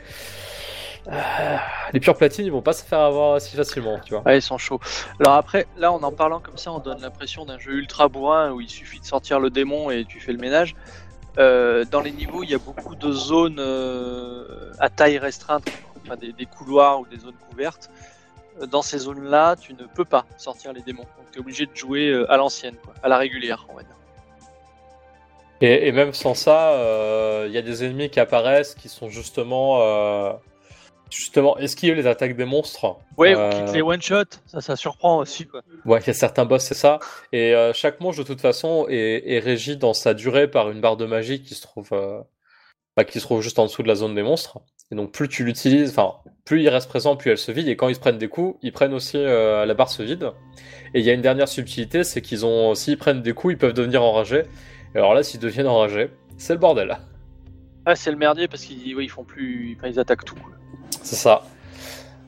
Les 1.93 1.99
pures 1.99 2.15
platines, 2.15 2.45
ils 2.45 2.51
vont 2.51 2.61
pas 2.61 2.73
se 2.73 2.83
faire 2.83 2.99
avoir 2.99 3.41
si 3.41 3.55
facilement, 3.55 3.99
tu 3.99 4.13
vois. 4.13 4.23
Ouais, 4.23 4.37
ils 4.37 4.41
sont 4.41 4.57
chauds. 4.57 4.79
Alors 5.19 5.33
après, 5.33 5.67
là, 5.77 5.91
en 5.91 6.01
en 6.03 6.11
parlant 6.11 6.39
comme 6.39 6.57
ça, 6.57 6.71
on 6.71 6.79
donne 6.79 7.01
l'impression 7.01 7.45
d'un 7.45 7.57
jeu 7.57 7.73
ultra 7.73 8.07
bourrin 8.07 8.51
où 8.51 8.61
il 8.61 8.69
suffit 8.69 8.99
de 8.99 9.05
sortir 9.05 9.39
le 9.39 9.49
démon 9.49 9.89
et 9.91 10.05
tu 10.05 10.19
fais 10.19 10.31
le 10.31 10.39
ménage. 10.39 10.75
Euh, 11.37 11.85
dans 11.85 12.01
les 12.01 12.11
niveaux, 12.11 12.43
il 12.43 12.49
y 12.49 12.55
a 12.55 12.59
beaucoup 12.59 12.95
de 12.95 13.11
zones 13.11 13.59
euh, 13.59 14.71
à 14.79 14.89
taille 14.89 15.17
restreinte, 15.17 15.63
enfin 16.03 16.15
des, 16.15 16.33
des 16.33 16.45
couloirs 16.45 16.99
ou 16.99 17.05
des 17.05 17.17
zones 17.17 17.37
couvertes. 17.49 17.89
Euh, 18.61 18.65
Dans 18.65 18.81
ces 18.81 18.97
zones-là, 18.99 19.55
tu 19.55 19.73
ne 19.73 19.85
peux 19.85 20.05
pas 20.05 20.25
sortir 20.37 20.73
les 20.73 20.81
démons. 20.81 21.03
Donc 21.17 21.31
tu 21.31 21.37
es 21.37 21.41
obligé 21.41 21.65
de 21.65 21.75
jouer 21.75 22.25
à 22.29 22.37
l'ancienne, 22.37 22.75
à 23.03 23.07
la 23.07 23.17
régulière, 23.17 23.65
on 23.69 23.75
va 23.75 23.83
dire. 23.83 23.95
Et, 25.61 25.87
et 25.87 25.91
même 25.91 26.13
sans 26.13 26.35
ça, 26.35 26.71
euh, 26.71 27.45
il 27.47 27.53
y 27.53 27.57
a 27.57 27.61
des 27.61 27.83
ennemis 27.83 28.09
qui 28.09 28.19
apparaissent 28.19 28.75
qui 28.75 28.89
sont 28.89 29.09
justement. 29.09 29.79
Justement, 31.09 31.57
esquiver 31.57 31.95
les 31.95 32.07
attaques 32.07 32.35
des 32.35 32.45
monstres. 32.45 32.97
Ouais, 33.17 33.35
Euh, 33.35 33.49
quitte 33.49 33.73
les 33.73 33.81
one-shot, 33.81 34.25
ça, 34.45 34.61
ça 34.61 34.75
surprend 34.75 35.17
aussi, 35.19 35.45
quoi. 35.45 35.61
Ouais, 35.85 35.99
il 36.01 36.07
y 36.07 36.09
a 36.09 36.13
certains 36.13 36.45
boss, 36.45 36.63
c'est 36.63 36.73
ça. 36.73 36.99
Et 37.31 37.53
euh, 37.55 37.73
chaque 37.73 37.99
monstre, 37.99 38.23
de 38.23 38.27
toute 38.27 38.41
façon, 38.41 38.85
est, 38.89 39.23
est 39.31 39.39
régi 39.39 39.77
dans 39.77 39.93
sa 39.93 40.13
durée 40.13 40.47
par 40.49 40.69
une 40.69 40.81
barre 40.81 40.97
de 40.97 41.05
magie 41.05 41.41
qui 41.41 41.55
se 41.55 41.61
trouve, 41.61 41.89
euh, 41.93 42.19
bah, 42.95 43.03
qui 43.03 43.19
se 43.19 43.25
trouve 43.25 43.41
juste 43.41 43.59
en 43.59 43.65
dessous 43.65 43.83
de 43.83 43.87
la 43.87 43.95
zone 43.95 44.15
des 44.15 44.23
monstres. 44.23 44.59
Et 44.91 44.95
donc, 44.95 45.11
plus 45.11 45.27
tu 45.29 45.43
l'utilises, 45.43 45.91
enfin, 45.91 46.15
plus 46.45 46.63
il 46.63 46.69
reste 46.69 46.89
présent, 46.89 47.15
plus 47.15 47.29
elle 47.31 47.37
se 47.37 47.51
vide. 47.51 47.67
Et 47.67 47.75
quand 47.75 47.89
ils 47.89 47.95
se 47.95 47.99
prennent 47.99 48.17
des 48.17 48.27
coups, 48.27 48.57
ils 48.63 48.71
prennent 48.71 48.93
aussi 48.93 49.17
euh, 49.17 49.65
la 49.65 49.73
barre 49.75 49.89
se 49.89 50.01
vide. 50.01 50.31
Et 50.95 50.99
il 50.99 51.05
y 51.05 51.11
a 51.11 51.13
une 51.13 51.21
dernière 51.21 51.47
subtilité, 51.47 52.03
c'est 52.03 52.21
qu'ils 52.21 52.43
ont, 52.45 52.73
s'ils 52.73 52.97
prennent 52.97 53.21
des 53.21 53.33
coups, 53.33 53.53
ils 53.53 53.57
peuvent 53.57 53.73
devenir 53.73 54.01
enragés. 54.03 54.43
Et 54.95 54.97
alors 54.97 55.13
là, 55.13 55.21
s'ils 55.21 55.39
deviennent 55.39 55.67
enragés, 55.67 56.09
c'est 56.37 56.53
le 56.53 56.59
bordel. 56.59 56.97
Ah, 57.85 57.95
c'est 57.95 58.09
le 58.09 58.17
merdier 58.17 58.47
parce 58.47 58.65
qu'ils 58.65 58.95
ouais, 58.95 59.03
ils 59.05 59.09
font 59.09 59.23
plus. 59.23 59.75
Enfin, 59.77 59.87
ils 59.89 59.99
attaquent 59.99 60.25
tout. 60.25 60.35
quoi. 60.35 60.53
C'est 61.03 61.15
ça. 61.15 61.43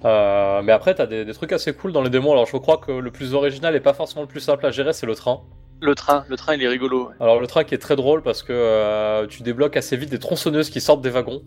Euh, 0.03 0.61
mais 0.63 0.71
après, 0.71 0.95
t'as 0.95 1.05
des, 1.05 1.25
des 1.25 1.33
trucs 1.33 1.51
assez 1.51 1.73
cool 1.73 1.91
dans 1.91 2.01
les 2.01 2.09
démons. 2.09 2.31
Alors, 2.31 2.45
je 2.47 2.57
crois 2.57 2.77
que 2.77 2.91
le 2.91 3.11
plus 3.11 3.33
original 3.33 3.75
et 3.75 3.79
pas 3.79 3.93
forcément 3.93 4.21
le 4.21 4.27
plus 4.27 4.39
simple 4.39 4.65
à 4.65 4.71
gérer, 4.71 4.93
c'est 4.93 5.05
le 5.05 5.15
train. 5.15 5.41
Le 5.81 5.95
train, 5.95 6.25
le 6.29 6.37
train, 6.37 6.53
il 6.55 6.61
est 6.63 6.67
rigolo. 6.67 7.07
ouais. 7.09 7.15
Alors 7.19 7.39
le 7.39 7.47
train 7.47 7.63
qui 7.63 7.73
est 7.73 7.79
très 7.79 7.95
drôle 7.95 8.21
parce 8.21 8.43
que 8.43 8.53
euh, 8.53 9.25
tu 9.27 9.41
débloques 9.41 9.77
assez 9.77 9.97
vite 9.97 10.09
des 10.11 10.19
tronçonneuses 10.19 10.69
qui 10.69 10.79
sortent 10.79 11.01
des 11.01 11.09
wagons. 11.09 11.41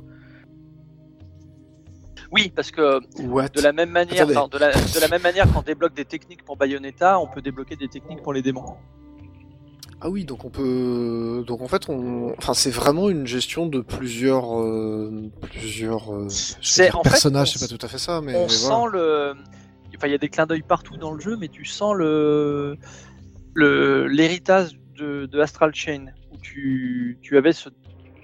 Oui, 2.32 2.52
parce 2.54 2.72
que 2.72 2.98
what? 3.22 3.48
de 3.50 3.60
la 3.60 3.72
même 3.72 3.90
manière, 3.90 4.22
Attendez. 4.22 4.36
enfin, 4.36 4.48
de, 4.48 4.58
la, 4.58 4.72
de 4.72 5.00
la 5.00 5.06
même 5.08 5.22
manière 5.22 5.46
qu'on 5.52 5.62
débloque 5.62 5.94
des 5.94 6.04
techniques 6.04 6.44
pour 6.44 6.56
Bayonetta, 6.56 7.20
on 7.20 7.28
peut 7.28 7.42
débloquer 7.42 7.76
des 7.76 7.86
techniques 7.86 8.22
pour 8.22 8.32
les 8.32 8.42
démons. 8.42 8.74
Ah 10.06 10.10
oui, 10.10 10.26
donc 10.26 10.44
on 10.44 10.50
peut. 10.50 11.42
Donc 11.46 11.62
en 11.62 11.66
fait, 11.66 11.88
on. 11.88 12.34
Enfin, 12.36 12.52
c'est 12.52 12.70
vraiment 12.70 13.08
une 13.08 13.26
gestion 13.26 13.66
de 13.66 13.80
plusieurs. 13.80 14.60
euh, 14.60 15.30
plusieurs. 15.40 16.14
euh, 16.14 16.28
en 16.92 17.00
personnages, 17.02 17.54
on 17.56 17.58
c'est 17.58 17.70
pas 17.70 17.74
tout 17.78 17.86
à 17.86 17.88
fait 17.88 17.96
ça, 17.96 18.20
mais. 18.20 18.34
on 18.34 18.42
mais 18.42 18.48
sent 18.50 18.68
voilà. 18.68 18.90
le. 18.92 19.32
Enfin, 19.96 20.08
il 20.08 20.10
y 20.10 20.14
a 20.14 20.18
des 20.18 20.28
clins 20.28 20.44
d'œil 20.44 20.60
partout 20.60 20.98
dans 20.98 21.10
le 21.10 21.20
jeu, 21.20 21.38
mais 21.40 21.48
tu 21.48 21.64
sens 21.64 21.94
le 21.94 22.76
le 23.54 24.06
l'héritage 24.06 24.72
de, 24.98 25.24
de 25.24 25.40
Astral 25.40 25.74
Chain 25.74 26.06
où 26.32 26.36
tu, 26.36 27.18
tu 27.22 27.38
avais 27.38 27.52
ce 27.52 27.70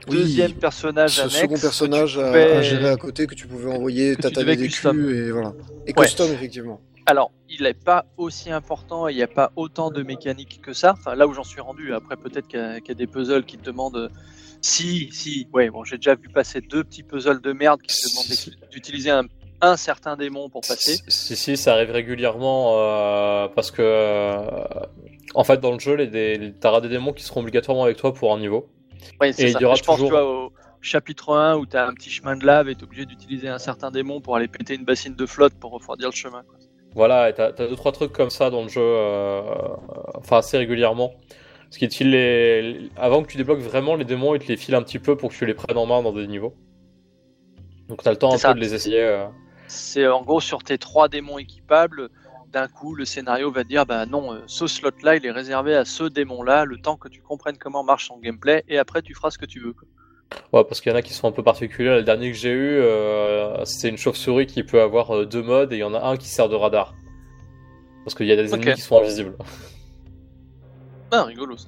Oui, 0.09 0.17
deuxième 0.19 0.53
personnage 0.53 1.13
Ce 1.13 1.21
annexe. 1.23 1.37
second 1.41 1.59
personnage 1.59 2.19
à, 2.19 2.61
gérer 2.61 2.91
à 2.91 2.97
côté 2.97 3.27
que 3.27 3.35
tu 3.35 3.47
pouvais 3.47 3.73
envoyer, 3.73 4.17
tataner 4.17 4.57
des 4.57 4.69
culs 4.69 5.15
et 5.15 5.31
voilà. 5.31 5.55
Et 5.87 5.95
Ouais. 5.97 6.05
custom, 6.07 6.31
effectivement. 6.33 6.81
Alors, 7.11 7.33
il 7.49 7.63
n'est 7.65 7.75
pas 7.75 8.05
aussi 8.17 8.51
important 8.53 9.09
et 9.09 9.13
il 9.13 9.17
n'y 9.17 9.23
a 9.23 9.27
pas 9.27 9.51
autant 9.57 9.91
de 9.91 10.03
mécaniques 10.05 10.61
que 10.63 10.73
ça. 10.73 10.95
Enfin, 10.97 11.17
là 11.17 11.27
où 11.27 11.33
j'en 11.33 11.43
suis 11.43 11.61
rendu, 11.61 11.93
après 11.93 12.17
peut-être 12.17 12.47
qu'il 12.47 12.61
y, 12.61 12.63
a- 12.63 12.79
qu'il 12.81 12.89
y 12.89 12.93
a 12.93 12.95
des 12.95 13.09
puzzles 13.09 13.45
qui 13.45 13.59
te 13.59 13.65
demandent. 13.65 13.97
euh, 13.97 14.09
Si, 14.63 15.09
si, 15.11 15.49
ouais, 15.53 15.71
bon, 15.71 15.83
j'ai 15.85 15.97
déjà 15.97 16.15
vu 16.15 16.29
passer 16.29 16.61
deux 16.61 16.85
petits 16.85 17.03
puzzles 17.03 17.41
de 17.41 17.53
merde 17.53 17.81
qui 17.83 17.89
te 17.97 18.29
d'ex- 18.29 18.51
d'utiliser 18.71 19.11
un, 19.11 19.25
un 19.63 19.77
certain 19.77 20.17
démon 20.17 20.49
pour 20.51 20.61
passer. 20.61 20.99
Si, 21.09 21.35
si, 21.35 21.57
ça 21.57 21.73
arrive 21.73 21.91
régulièrement 21.91 22.75
euh, 22.77 23.49
parce 23.49 23.71
que, 23.73 23.81
euh, 23.83 24.61
en 25.35 25.43
fait, 25.45 25.59
dans 25.61 25.73
le 25.73 25.79
jeu, 25.81 25.95
les, 25.95 26.53
t'auras 26.61 26.81
des 26.83 26.89
démons 26.91 27.13
qui 27.15 27.25
seront 27.25 27.41
obligatoirement 27.41 27.85
avec 27.85 27.97
toi 27.97 28.13
pour 28.15 28.33
un 28.35 28.39
niveau. 28.39 28.69
Ouais, 29.21 29.33
c'est 29.33 29.49
Et 29.49 29.53
ça. 29.53 29.59
il 29.59 29.63
y 29.63 29.65
aura 29.65 29.75
je 29.77 29.83
pense 29.83 29.97
toujours- 29.97 30.11
tu 30.11 30.15
vois, 30.15 30.45
au 30.47 30.53
chapitre 30.83 31.35
1 31.35 31.57
où 31.57 31.67
tu 31.67 31.77
as 31.77 31.87
un 31.87 31.95
petit 31.95 32.11
chemin 32.11 32.37
de 32.37 32.45
lave 32.47 32.69
et 32.69 32.75
tu 32.75 32.83
es 32.83 32.85
obligé 32.85 33.07
d'utiliser 33.07 33.49
un 33.49 33.59
certain 33.59 33.91
démon 33.91 34.21
pour 34.21 34.37
aller 34.37 34.47
péter 34.49 34.75
une 34.75 34.85
bassine 34.85 35.15
de 35.15 35.27
flotte 35.27 35.55
pour 35.55 35.73
refroidir 35.73 36.09
le 36.11 36.15
chemin. 36.15 36.43
quoi. 36.43 36.57
Voilà, 36.95 37.29
et 37.31 37.35
t'as, 37.35 37.53
t'as 37.53 37.69
deux 37.69 37.77
trois 37.77 37.93
trucs 37.93 38.13
comme 38.13 38.31
ça 38.31 38.51
dans 38.51 38.63
le 38.63 38.69
jeu, 38.69 38.81
euh, 38.83 39.43
enfin 40.17 40.39
assez 40.39 40.59
régulièrement. 40.59 41.13
Ce 41.71 41.79
qui 41.79 41.89
te 41.89 41.95
file 41.95 42.11
les, 42.11 42.91
avant 42.97 43.23
que 43.23 43.29
tu 43.29 43.37
débloques 43.37 43.61
vraiment 43.61 43.95
les 43.95 44.05
démons, 44.05 44.35
ils 44.35 44.41
te 44.41 44.49
les 44.49 44.57
filent 44.57 44.75
un 44.75 44.83
petit 44.83 44.99
peu 44.99 45.17
pour 45.17 45.31
que 45.31 45.35
tu 45.37 45.47
les 45.47 45.55
prennes 45.55 45.79
en 45.79 45.87
main 45.87 46.03
dans 46.03 46.13
des 46.13 46.27
niveaux. 46.27 46.53
Donc 47.89 48.03
t'as 48.03 48.11
le 48.11 48.17
temps 48.17 48.33
un 48.33 48.39
ça. 48.39 48.49
peu 48.49 48.55
de 48.57 48.61
les 48.61 48.75
essayer. 48.75 49.01
euh. 49.03 49.27
C'est 49.69 50.07
en 50.09 50.23
gros 50.23 50.41
sur 50.41 50.65
tes 50.65 50.79
trois 50.79 51.09
démons 51.09 51.39
équipables, 51.39 52.09
d'un 52.49 52.67
coup 52.67 52.97
le 52.97 53.05
scénario 53.05 53.53
va 53.53 53.63
te 53.63 53.69
dire 53.69 53.87
bah 53.87 54.05
non, 54.07 54.35
euh, 54.35 54.41
ce 54.47 54.67
slot 54.67 54.91
là 55.05 55.15
il 55.15 55.25
est 55.25 55.31
réservé 55.31 55.77
à 55.77 55.85
ce 55.85 56.03
démon 56.05 56.43
là, 56.43 56.65
le 56.65 56.79
temps 56.79 56.97
que 56.97 57.09
tu 57.09 57.23
comprennes 57.23 57.57
comment 57.57 57.85
marche 57.85 58.09
son 58.09 58.19
gameplay 58.19 58.65
et 58.67 58.79
après 58.79 59.03
tu 59.03 59.15
feras 59.15 59.31
ce 59.31 59.39
que 59.39 59.47
tu 59.47 59.61
veux. 59.61 59.73
quoi. 59.73 59.87
Ouais, 60.53 60.65
parce 60.65 60.81
qu'il 60.81 60.91
y 60.91 60.95
en 60.95 60.99
a 60.99 61.03
qui 61.03 61.13
sont 61.13 61.29
un 61.29 61.33
peu 61.33 61.43
particuliers. 61.43 61.91
Le 61.91 62.03
dernier 62.03 62.31
que 62.31 62.37
j'ai 62.37 62.51
eu, 62.51 62.79
euh, 62.79 63.65
c'est 63.65 63.89
une 63.89 63.97
chauve-souris 63.99 64.47
qui 64.47 64.63
peut 64.63 64.81
avoir 64.81 65.15
euh, 65.15 65.27
deux 65.27 65.43
modes 65.43 65.73
et 65.73 65.77
il 65.77 65.81
y 65.81 65.85
en 65.85 65.95
a 65.95 66.01
un 66.01 66.17
qui 66.17 66.29
sert 66.29 66.49
de 66.49 66.55
radar. 66.57 66.95
Parce 68.05 68.15
qu'il 68.15 68.27
y 68.27 68.33
a 68.33 68.37
des 68.37 68.55
ennemis 68.55 68.75
qui 68.75 68.81
sont 68.81 68.99
invisibles. 68.99 69.37
Ah, 71.13 71.25
rigolo 71.25 71.57
ça. 71.57 71.67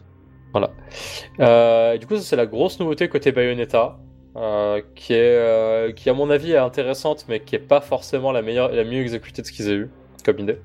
Euh, 1.40 1.94
et 1.94 1.98
du 1.98 2.06
coup, 2.06 2.16
ça 2.16 2.22
c'est 2.22 2.36
la 2.36 2.46
grosse 2.46 2.78
nouveauté 2.78 3.08
côté 3.08 3.32
Bayonetta, 3.32 3.98
euh, 4.36 4.80
qui 4.94 5.14
est, 5.14 5.16
euh, 5.18 5.92
qui 5.92 6.08
à 6.10 6.14
mon 6.14 6.30
avis 6.30 6.52
est 6.52 6.58
intéressante, 6.58 7.24
mais 7.28 7.40
qui 7.40 7.56
est 7.56 7.58
pas 7.58 7.80
forcément 7.80 8.30
la 8.32 8.42
meilleure, 8.42 8.70
la 8.70 8.84
mieux 8.84 9.00
exécutée 9.00 9.42
de 9.42 9.46
ce 9.46 9.52
qu'ils 9.52 9.68
aient 9.68 9.74
eu 9.74 9.90
comme 10.24 10.38
idée, 10.38 10.58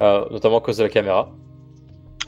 Euh, 0.00 0.24
notamment 0.30 0.58
à 0.58 0.60
cause 0.62 0.78
de 0.78 0.84
la 0.84 0.88
caméra. 0.88 1.32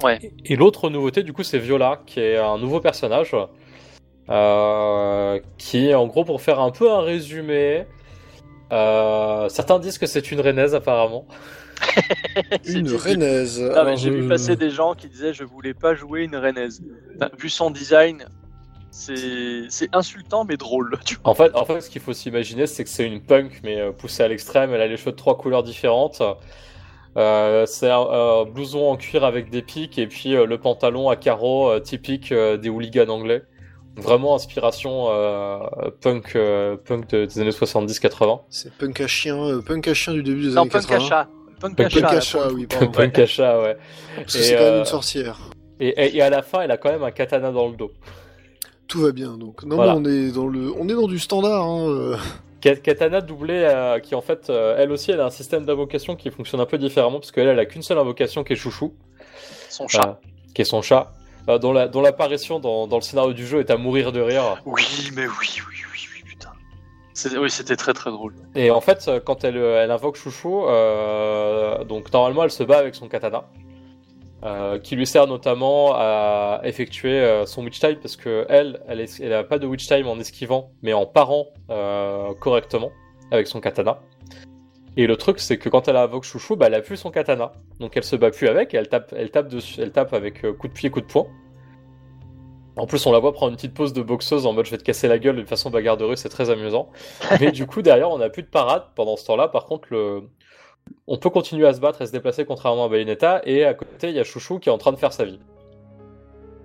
Ouais. 0.03 0.18
Et, 0.45 0.53
et 0.53 0.57
l'autre 0.57 0.91
nouveauté, 0.91 1.22
du 1.22 1.32
coup, 1.32 1.43
c'est 1.43 1.59
Viola, 1.59 2.03
qui 2.05 2.20
est 2.20 2.37
un 2.37 2.59
nouveau 2.59 2.80
personnage, 2.80 3.34
euh, 4.29 5.41
qui, 5.59 5.95
en 5.95 6.07
gros, 6.07 6.24
pour 6.24 6.41
faire 6.41 6.61
un 6.61 6.70
peu 6.70 6.91
un 6.91 7.01
résumé, 7.01 7.87
euh, 8.72 9.49
certains 9.49 9.79
disent 9.79 9.99
que 9.99 10.07
c'est 10.07 10.31
une 10.33 10.41
renaise 10.41 10.74
apparemment. 10.74 11.27
Une. 12.66 12.87
Non, 12.87 13.85
mais 13.85 13.97
j'ai 13.97 14.11
vu 14.11 14.22
je- 14.22 14.29
passer 14.29 14.57
des 14.57 14.70
gens 14.70 14.95
qui 14.95 15.09
disaient 15.09 15.35
je 15.35 15.45
voulais 15.45 15.74
pas 15.74 15.95
jouer 15.95 16.22
une 16.24 16.35
renaise. 16.37 16.83
Enfin, 17.16 17.31
vu 17.39 17.51
son 17.51 17.70
design, 17.70 18.24
c'est 18.91 19.66
c'est 19.68 19.95
insultant 19.95 20.45
mais 20.45 20.57
drôle. 20.57 20.99
Tu 21.05 21.16
vois. 21.16 21.31
En 21.31 21.35
fait, 21.35 21.55
en 21.55 21.64
fait, 21.66 21.83
ce 21.83 21.91
qu'il 21.91 22.01
faut 22.01 22.14
s'imaginer, 22.14 22.66
c'est 22.66 22.83
que 22.83 22.91
c'est 22.91 23.05
une 23.07 23.20
punk, 23.20 23.61
mais 23.62 23.79
euh, 23.81 23.93
poussée 23.93 24.22
à 24.22 24.29
l'extrême. 24.29 24.72
Elle 24.72 24.81
a 24.81 24.87
les 24.87 24.97
cheveux 24.97 25.12
de 25.12 25.16
trois 25.16 25.37
couleurs 25.37 25.62
différentes. 25.62 26.22
Euh, 27.18 27.64
c'est 27.66 27.91
un, 27.91 28.01
un 28.01 28.45
blouson 28.45 28.87
en 28.91 28.97
cuir 28.97 29.24
avec 29.24 29.51
des 29.51 29.62
pics 29.62 29.99
et 29.99 30.07
puis 30.07 30.35
euh, 30.35 30.45
le 30.47 30.59
pantalon 30.59 31.09
à 31.11 31.16
carreaux 31.16 31.70
euh, 31.70 31.81
typique 31.81 32.33
euh, 32.33 32.57
des 32.57 32.68
hooligans 32.70 33.09
anglais. 33.09 33.43
Vraiment 33.97 34.34
inspiration 34.34 35.07
euh, 35.11 35.59
punk, 36.03 36.36
euh, 36.36 36.76
punk 36.76 37.09
de- 37.09 37.24
des 37.24 37.40
années 37.40 37.51
70-80. 37.51 38.40
C'est 38.51 38.72
punk 38.72 39.01
à 39.01 39.07
chien, 39.07 39.36
euh, 39.42 39.62
punk 39.62 39.88
à 39.88 39.94
chien 39.94 40.12
du 40.12 40.22
début 40.22 40.42
des 40.42 40.55
Non, 40.55 40.62
années 40.62 40.70
punk 40.70 40.86
80. 40.86 40.97
à 40.97 41.09
chat. 41.09 41.28
Punk 41.61 41.80
à 41.80 41.84
Punk 41.84 41.90
chat. 41.92 42.01
Punk 42.01 42.11
là, 42.12 42.18
à 42.18 42.20
chat, 42.20 42.49
oui, 42.53 42.66
pardon. 42.70 42.90
Punk 42.92 43.18
à 43.18 43.26
chat, 43.26 43.61
ouais. 43.61 43.76
Parce 44.16 44.32
que 44.36 44.42
c'est 44.42 44.55
quand 44.57 44.64
même 44.64 44.78
une 44.80 44.84
sorcière. 44.84 45.38
Et, 45.80 45.88
et, 45.88 46.16
et 46.16 46.22
à 46.22 46.28
la 46.30 46.42
fin, 46.42 46.61
elle 46.61 46.70
a 46.70 46.76
quand 46.76 46.90
même 46.90 47.03
un 47.03 47.11
katana 47.11 47.51
dans 47.53 47.68
le 47.68 47.76
dos. 47.76 47.90
Tout 48.86 49.01
va 49.01 49.12
bien, 49.12 49.36
donc. 49.38 49.64
Non, 49.64 49.76
Voilà. 49.76 49.94
mais 49.94 50.01
on 50.01 50.05
est 50.05 50.30
dans 50.32 50.47
le, 50.47 50.72
on 50.78 50.88
est 50.88 50.94
dans 50.94 51.09
du 51.09 51.18
standard. 51.18 51.64
Hein. 51.64 52.18
Ka- 52.61 52.76
Katana 52.76 53.20
doublée, 53.20 53.66
euh, 53.66 53.99
qui 53.99 54.14
en 54.14 54.20
fait, 54.20 54.49
euh, 54.51 54.76
elle 54.78 54.92
aussi, 54.92 55.11
elle 55.11 55.20
a 55.20 55.26
un 55.26 55.30
système 55.30 55.64
d'invocation 55.64 56.16
qui 56.16 56.30
fonctionne 56.30 56.61
un 56.61 56.66
peu 56.66 56.78
différemment, 56.78 57.18
parce 57.18 57.32
qu'elle, 57.32 57.49
elle 57.49 57.59
a 57.59 57.64
qu'une 57.66 57.82
seule 57.82 57.99
invocation 57.99 58.44
qui 58.44 58.53
est 58.53 58.57
chouchou. 58.57 58.94
Son 59.70 59.88
chat. 59.88 60.01
Euh, 60.22 60.28
qui 60.55 60.62
est 60.62 60.66
son 60.66 60.82
chat, 60.82 61.12
euh, 61.49 61.59
dont 61.59 61.72
la- 61.72 61.88
dont 61.88 62.01
l'apparition 62.01 62.59
dans, 62.61 62.86
dans 62.86 62.97
le 62.97 63.03
scénario 63.03 63.32
du 63.32 63.47
jeu 63.47 63.61
est 63.61 63.70
à 63.70 63.76
mourir 63.76 64.12
de 64.12 64.20
rire. 64.20 64.61
Oui, 64.66 64.82
mais 65.14 65.26
oui, 65.26 65.34
oui, 65.68 65.74
oui, 65.92 66.07
oui, 66.14 66.22
putain. 66.24 66.51
C'est- 67.14 67.36
Oui, 67.38 67.51
c'était 67.51 67.76
très 67.76 67.92
très 67.92 68.11
drôle. 68.11 68.34
Et 68.55 68.70
en 68.70 68.80
fait, 68.80 69.07
euh, 69.09 69.20
quand 69.20 69.44
elle, 69.44 69.57
euh, 69.57 69.82
elle 69.82 69.90
invoque 69.90 70.16
Chouchou, 70.16 70.66
euh, 70.66 71.84
donc 71.84 72.12
normalement 72.12 72.44
elle 72.44 72.51
se 72.51 72.62
bat 72.62 72.78
avec 72.78 72.94
son 72.94 73.09
katana, 73.09 73.44
euh, 74.44 74.78
qui 74.78 74.97
lui 74.97 75.07
sert 75.07 75.26
notamment 75.26 75.92
à 75.94 76.61
effectuer 76.64 77.18
euh, 77.20 77.47
son 77.47 77.64
witch 77.64 77.80
time, 77.80 77.97
parce 78.03 78.16
que 78.16 78.44
elle, 78.49 78.80
elle, 78.88 79.01
est- 79.01 79.20
elle 79.20 79.32
a 79.32 79.44
pas 79.44 79.59
de 79.59 79.66
witch 79.66 79.86
time 79.88 80.07
en 80.09 80.18
esquivant, 80.18 80.70
mais 80.82 80.92
en 80.92 81.07
parant 81.07 81.47
euh, 81.70 82.34
correctement 82.34 82.90
avec 83.30 83.47
son 83.47 83.61
katana. 83.61 83.99
Et 84.97 85.07
le 85.07 85.16
truc, 85.16 85.40
c'est 85.40 85.59
que 85.59 85.68
quand 85.68 85.88
elle 85.88 85.97
invoque 85.97 86.24
Chouchou, 86.24 86.57
bah, 86.57 86.66
elle 86.68 86.74
a 86.74 86.80
plus 86.80 86.97
son 86.97 87.11
katana, 87.11 87.53
donc 87.80 87.97
elle 87.97 88.05
se 88.05 88.16
bat 88.16 88.30
plus 88.30 88.49
avec, 88.49 88.72
et 88.72 88.78
elle 88.78 88.88
tape, 88.88 89.12
elle 89.14 89.30
tape 89.30 89.49
dessus, 89.49 89.80
elle 89.80 89.92
tape 89.92 90.14
avec 90.14 90.44
euh, 90.44 90.55
coup 90.55 90.68
de 90.68 90.72
pied, 90.72 90.90
coup 90.90 91.03
de 91.03 91.07
poing. 91.07 91.26
En 92.76 92.86
plus, 92.86 93.05
on 93.07 93.12
la 93.12 93.18
voit 93.18 93.32
prendre 93.32 93.51
une 93.51 93.57
petite 93.57 93.74
pause 93.74 93.92
de 93.92 94.03
boxeuse 94.03 94.44
en 94.47 94.53
mode 94.53 94.66
je 94.66 94.70
vais 94.70 94.78
te 94.78 94.82
casser 94.82 95.09
la 95.09 95.18
gueule 95.18 95.36
de 95.36 95.44
façon 95.44 95.70
bagarre 95.70 95.97
de 95.97 96.05
rue, 96.05 96.16
c'est 96.16 96.28
très 96.28 96.51
amusant. 96.51 96.90
Mais 97.40 97.53
du 97.53 97.66
coup, 97.66 97.82
derrière, 97.82 98.11
on 98.11 98.18
n'a 98.18 98.28
plus 98.28 98.42
de 98.42 98.49
parade 98.49 98.84
pendant 98.94 99.16
ce 99.16 99.24
temps-là. 99.26 99.49
Par 99.49 99.64
contre, 99.64 99.88
le... 99.90 100.22
on 101.07 101.16
peut 101.16 101.30
continuer 101.30 101.66
à 101.66 101.72
se 101.72 101.80
battre 101.80 102.03
et 102.03 102.07
se 102.07 102.12
déplacer 102.12 102.44
contrairement 102.44 102.84
à 102.84 102.88
Bayonetta. 102.88 103.40
Et 103.44 103.64
à 103.64 103.72
côté, 103.72 104.11
il 104.11 104.14
y 104.14 104.20
a 104.20 104.24
Chouchou 104.24 104.59
qui 104.59 104.68
est 104.68 104.72
en 104.72 104.78
train 104.78 104.92
de 104.92 104.99
faire 104.99 105.12
sa 105.12 105.24
vie. 105.24 105.40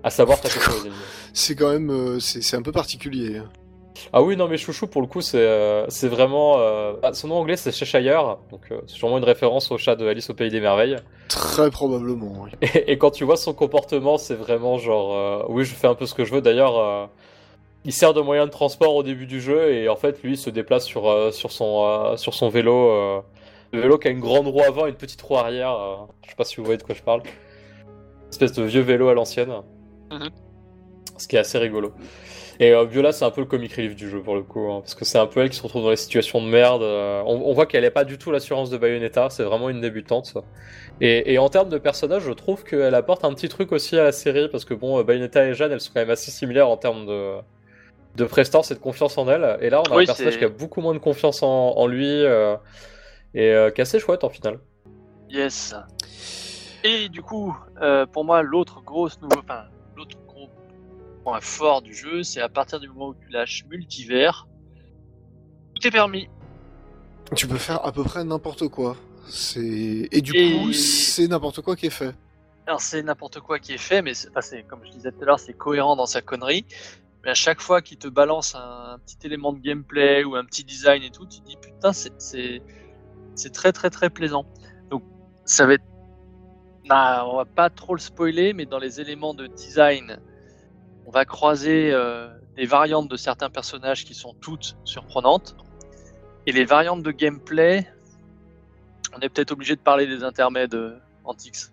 À 0.04 0.10
savoir 0.10 0.38
taper 0.40 0.60
sur 0.60 0.72
les 0.72 0.80
ennemis. 0.80 0.96
C'est 1.32 1.54
quand 1.54 1.70
même, 1.70 1.90
euh, 1.90 2.20
c'est 2.20 2.42
c'est 2.42 2.56
un 2.56 2.62
peu 2.62 2.72
particulier. 2.72 3.40
Ah 4.12 4.22
oui, 4.22 4.36
non, 4.36 4.48
mais 4.48 4.56
Chouchou, 4.56 4.86
pour 4.86 5.00
le 5.02 5.06
coup, 5.06 5.20
c'est 5.20 5.38
euh, 5.38 5.84
c'est 5.88 6.08
vraiment. 6.08 6.58
euh, 6.58 6.94
ah, 7.02 7.12
son 7.12 7.28
nom 7.28 7.36
anglais, 7.36 7.56
c'est 7.56 7.72
Cheshire. 7.72 8.38
Donc, 8.50 8.60
euh, 8.70 8.80
c'est 8.86 8.94
sûrement 8.96 9.18
une 9.18 9.24
référence 9.24 9.70
au 9.70 9.78
chat 9.78 9.96
de 9.96 10.06
Alice 10.06 10.30
au 10.30 10.34
Pays 10.34 10.50
des 10.50 10.60
Merveilles. 10.60 10.96
Très 11.28 11.70
probablement. 11.70 12.32
oui. 12.44 12.50
Et, 12.62 12.92
et 12.92 12.98
quand 12.98 13.10
tu 13.10 13.24
vois 13.24 13.36
son 13.36 13.52
comportement, 13.54 14.16
c'est 14.18 14.34
vraiment 14.34 14.78
genre, 14.78 15.14
euh, 15.14 15.42
oui, 15.48 15.64
je 15.64 15.74
fais 15.74 15.86
un 15.88 15.94
peu 15.94 16.06
ce 16.06 16.14
que 16.14 16.24
je 16.24 16.32
veux. 16.32 16.40
D'ailleurs, 16.40 16.78
euh, 16.78 17.06
il 17.84 17.92
sert 17.92 18.14
de 18.14 18.20
moyen 18.20 18.46
de 18.46 18.50
transport 18.50 18.94
au 18.94 19.02
début 19.02 19.26
du 19.26 19.40
jeu 19.40 19.72
et 19.74 19.88
en 19.88 19.96
fait, 19.96 20.22
lui, 20.22 20.32
il 20.32 20.38
se 20.38 20.50
déplace 20.50 20.84
sur, 20.84 21.08
euh, 21.10 21.30
sur, 21.30 21.50
son, 21.52 21.84
euh, 21.84 22.16
sur 22.16 22.32
son 22.34 22.48
vélo. 22.48 22.90
euh, 22.90 23.20
le 23.72 23.80
vélo 23.80 23.98
qui 23.98 24.08
a 24.08 24.10
une 24.10 24.20
grande 24.20 24.46
roue 24.48 24.60
avant 24.62 24.86
et 24.86 24.90
une 24.90 24.94
petite 24.96 25.20
roue 25.22 25.36
arrière. 25.36 25.72
euh, 25.74 25.96
je 26.24 26.30
sais 26.30 26.36
pas 26.36 26.44
si 26.44 26.56
vous 26.56 26.64
voyez 26.64 26.78
de 26.78 26.82
quoi 26.82 26.94
je 26.94 27.02
parle. 27.02 27.22
Une 27.24 28.28
espèce 28.30 28.52
de 28.52 28.62
vieux 28.62 28.82
vélo 28.82 29.08
à 29.08 29.14
l'ancienne. 29.14 29.52
Mhm. 30.10 30.28
Ce 31.18 31.26
qui 31.28 31.36
est 31.36 31.40
assez 31.40 31.58
rigolo. 31.58 31.92
Et 32.60 32.72
euh, 32.72 32.84
Viola, 32.84 33.12
c'est 33.12 33.24
un 33.24 33.30
peu 33.30 33.40
le 33.40 33.46
comic 33.46 33.72
relief 33.74 33.96
du 33.96 34.08
jeu 34.08 34.20
pour 34.22 34.34
le 34.34 34.42
coup, 34.42 34.70
hein, 34.70 34.80
parce 34.80 34.94
que 34.94 35.04
c'est 35.04 35.18
un 35.18 35.26
peu 35.26 35.40
elle 35.40 35.50
qui 35.50 35.56
se 35.56 35.62
retrouve 35.62 35.82
dans 35.82 35.90
les 35.90 35.96
situations 35.96 36.40
de 36.42 36.46
merde. 36.48 36.82
euh, 36.82 37.22
on, 37.26 37.42
on 37.46 37.52
voit 37.54 37.66
qu'elle 37.66 37.82
n'est 37.84 37.90
pas 37.90 38.04
du 38.04 38.18
tout 38.18 38.30
l'assurance 38.30 38.70
de 38.70 38.76
Bayonetta, 38.76 39.30
c'est 39.30 39.42
vraiment 39.42 39.70
une 39.70 39.80
débutante. 39.80 40.34
Et, 41.00 41.32
et 41.32 41.38
en 41.38 41.48
termes 41.48 41.70
de 41.70 41.78
personnage, 41.78 42.22
je 42.22 42.32
trouve 42.32 42.62
qu'elle 42.62 42.94
apporte 42.94 43.24
un 43.24 43.32
petit 43.32 43.48
truc 43.48 43.72
aussi 43.72 43.98
à 43.98 44.04
la 44.04 44.12
série, 44.12 44.48
parce 44.48 44.64
que 44.64 44.74
bon, 44.74 44.98
euh, 44.98 45.02
Bayonetta 45.02 45.46
et 45.46 45.54
Jeanne, 45.54 45.72
elles 45.72 45.80
sont 45.80 45.92
quand 45.94 46.00
même 46.00 46.10
assez 46.10 46.30
similaires 46.30 46.68
en 46.68 46.76
termes 46.76 47.06
de, 47.06 47.36
de 48.16 48.24
prestance 48.24 48.70
et 48.70 48.74
de 48.74 48.80
confiance 48.80 49.16
en 49.18 49.28
elle. 49.28 49.58
Et 49.60 49.70
là, 49.70 49.80
on 49.80 49.90
a 49.92 49.96
Oui, 49.96 50.02
un 50.02 50.06
personnage 50.06 50.38
qui 50.38 50.44
a 50.44 50.48
beaucoup 50.48 50.80
moins 50.82 50.94
de 50.94 50.98
confiance 50.98 51.42
en, 51.42 51.48
en 51.76 51.86
lui, 51.86 52.06
euh, 52.06 52.56
et 53.34 53.50
qui 53.74 53.80
est 53.80 53.82
assez 53.82 53.98
chouette 53.98 54.24
en 54.24 54.28
final. 54.28 54.58
Yes. 55.30 55.74
Et 56.84 57.08
du 57.08 57.22
coup, 57.22 57.56
pour 58.12 58.24
moi, 58.24 58.42
l'autre 58.42 58.82
grosse 58.84 59.18
nouveau, 59.22 59.40
enfin, 59.42 59.62
point 61.22 61.40
fort 61.40 61.82
du 61.82 61.94
jeu, 61.94 62.22
c'est 62.22 62.40
à 62.40 62.48
partir 62.48 62.80
du 62.80 62.88
moment 62.88 63.08
où 63.08 63.14
tu 63.14 63.28
lâches 63.28 63.64
multivers, 63.70 64.46
tout 65.74 65.86
est 65.86 65.90
permis. 65.90 66.28
Tu 67.34 67.46
peux 67.46 67.56
faire 67.58 67.84
à 67.84 67.92
peu 67.92 68.04
près 68.04 68.24
n'importe 68.24 68.68
quoi. 68.68 68.96
C'est 69.28 70.08
et 70.10 70.20
du 70.20 70.32
Et- 70.34 70.58
coup, 70.58 70.72
c'est 70.72 71.28
n'importe 71.28 71.60
quoi 71.62 71.76
qui 71.76 71.86
est 71.86 71.90
fait. 71.90 72.14
Alors 72.66 72.80
c'est 72.80 73.02
n'importe 73.02 73.40
quoi 73.40 73.58
qui 73.58 73.72
est 73.72 73.78
fait, 73.78 74.02
mais 74.02 74.14
c'est, 74.14 74.28
enfin, 74.36 74.62
comme 74.68 74.84
je 74.84 74.90
disais 74.90 75.10
tout 75.10 75.22
à 75.22 75.24
l'heure, 75.24 75.40
c'est 75.40 75.52
cohérent 75.54 75.96
dans 75.96 76.06
sa 76.06 76.20
connerie. 76.20 76.64
Mais 77.24 77.30
à 77.30 77.34
chaque 77.34 77.60
fois 77.60 77.82
qu'il 77.82 77.98
te 77.98 78.08
balance 78.08 78.54
un, 78.54 78.98
petit 79.04 79.26
élément 79.26 79.52
de 79.52 79.60
gameplay 79.60 80.24
ou 80.24 80.34
un 80.34 80.44
petit 80.44 80.64
design 80.64 81.02
et 81.02 81.10
tout, 81.10 81.26
tu 81.26 81.40
te 81.40 81.46
dis 81.46 81.56
putain, 81.56 81.92
c'est, 81.92 82.12
c'est, 82.18 82.62
c'est 83.34 83.50
très 83.50 83.72
très 83.72 83.90
très 83.90 84.10
plaisant. 84.10 84.44
Donc 84.90 85.02
ça 85.44 85.66
va 85.66 85.74
être 85.74 85.84
Nah, 86.84 87.24
on 87.26 87.36
va 87.36 87.44
pas 87.44 87.70
trop 87.70 87.94
le 87.94 88.00
spoiler, 88.00 88.52
mais 88.54 88.66
dans 88.66 88.78
les 88.80 89.00
éléments 89.00 89.34
de 89.34 89.46
design, 89.46 90.18
on 91.12 91.18
va 91.18 91.26
croiser 91.26 91.92
euh, 91.92 92.26
des 92.56 92.64
variantes 92.64 93.06
de 93.08 93.16
certains 93.18 93.50
personnages 93.50 94.06
qui 94.06 94.14
sont 94.14 94.32
toutes 94.40 94.76
surprenantes. 94.84 95.54
Et 96.46 96.52
les 96.52 96.64
variantes 96.64 97.02
de 97.02 97.10
gameplay, 97.10 97.86
on 99.14 99.20
est 99.20 99.28
peut-être 99.28 99.52
obligé 99.52 99.76
de 99.76 99.80
parler 99.80 100.06
des 100.06 100.24
intermèdes 100.24 100.74
euh, 100.74 100.96
Antix. 101.24 101.70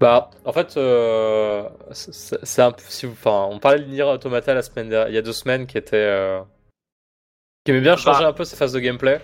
Bah, 0.00 0.30
en 0.44 0.52
fait, 0.52 0.76
euh, 0.76 1.66
c'est 1.92 2.60
un 2.62 2.70
peu. 2.72 2.82
Si 2.88 3.06
vous, 3.06 3.12
enfin, 3.12 3.48
on 3.50 3.58
parlait 3.58 3.80
de 3.80 3.86
Nier 3.86 4.02
Automata 4.02 4.52
la 4.52 4.60
semaine 4.62 4.90
dernière- 4.90 5.08
il 5.08 5.14
y 5.14 5.18
a 5.18 5.22
deux 5.22 5.32
semaines 5.32 5.66
qui 5.66 5.78
était. 5.78 5.96
euh, 5.96 6.40
qui 7.64 7.70
aimait 7.72 7.80
bien 7.80 7.96
changer 7.96 8.20
Bah. 8.24 8.28
un 8.28 8.32
peu 8.34 8.44
ses 8.44 8.54
phases 8.56 8.72
de 8.74 8.80
gameplay. 8.80 9.20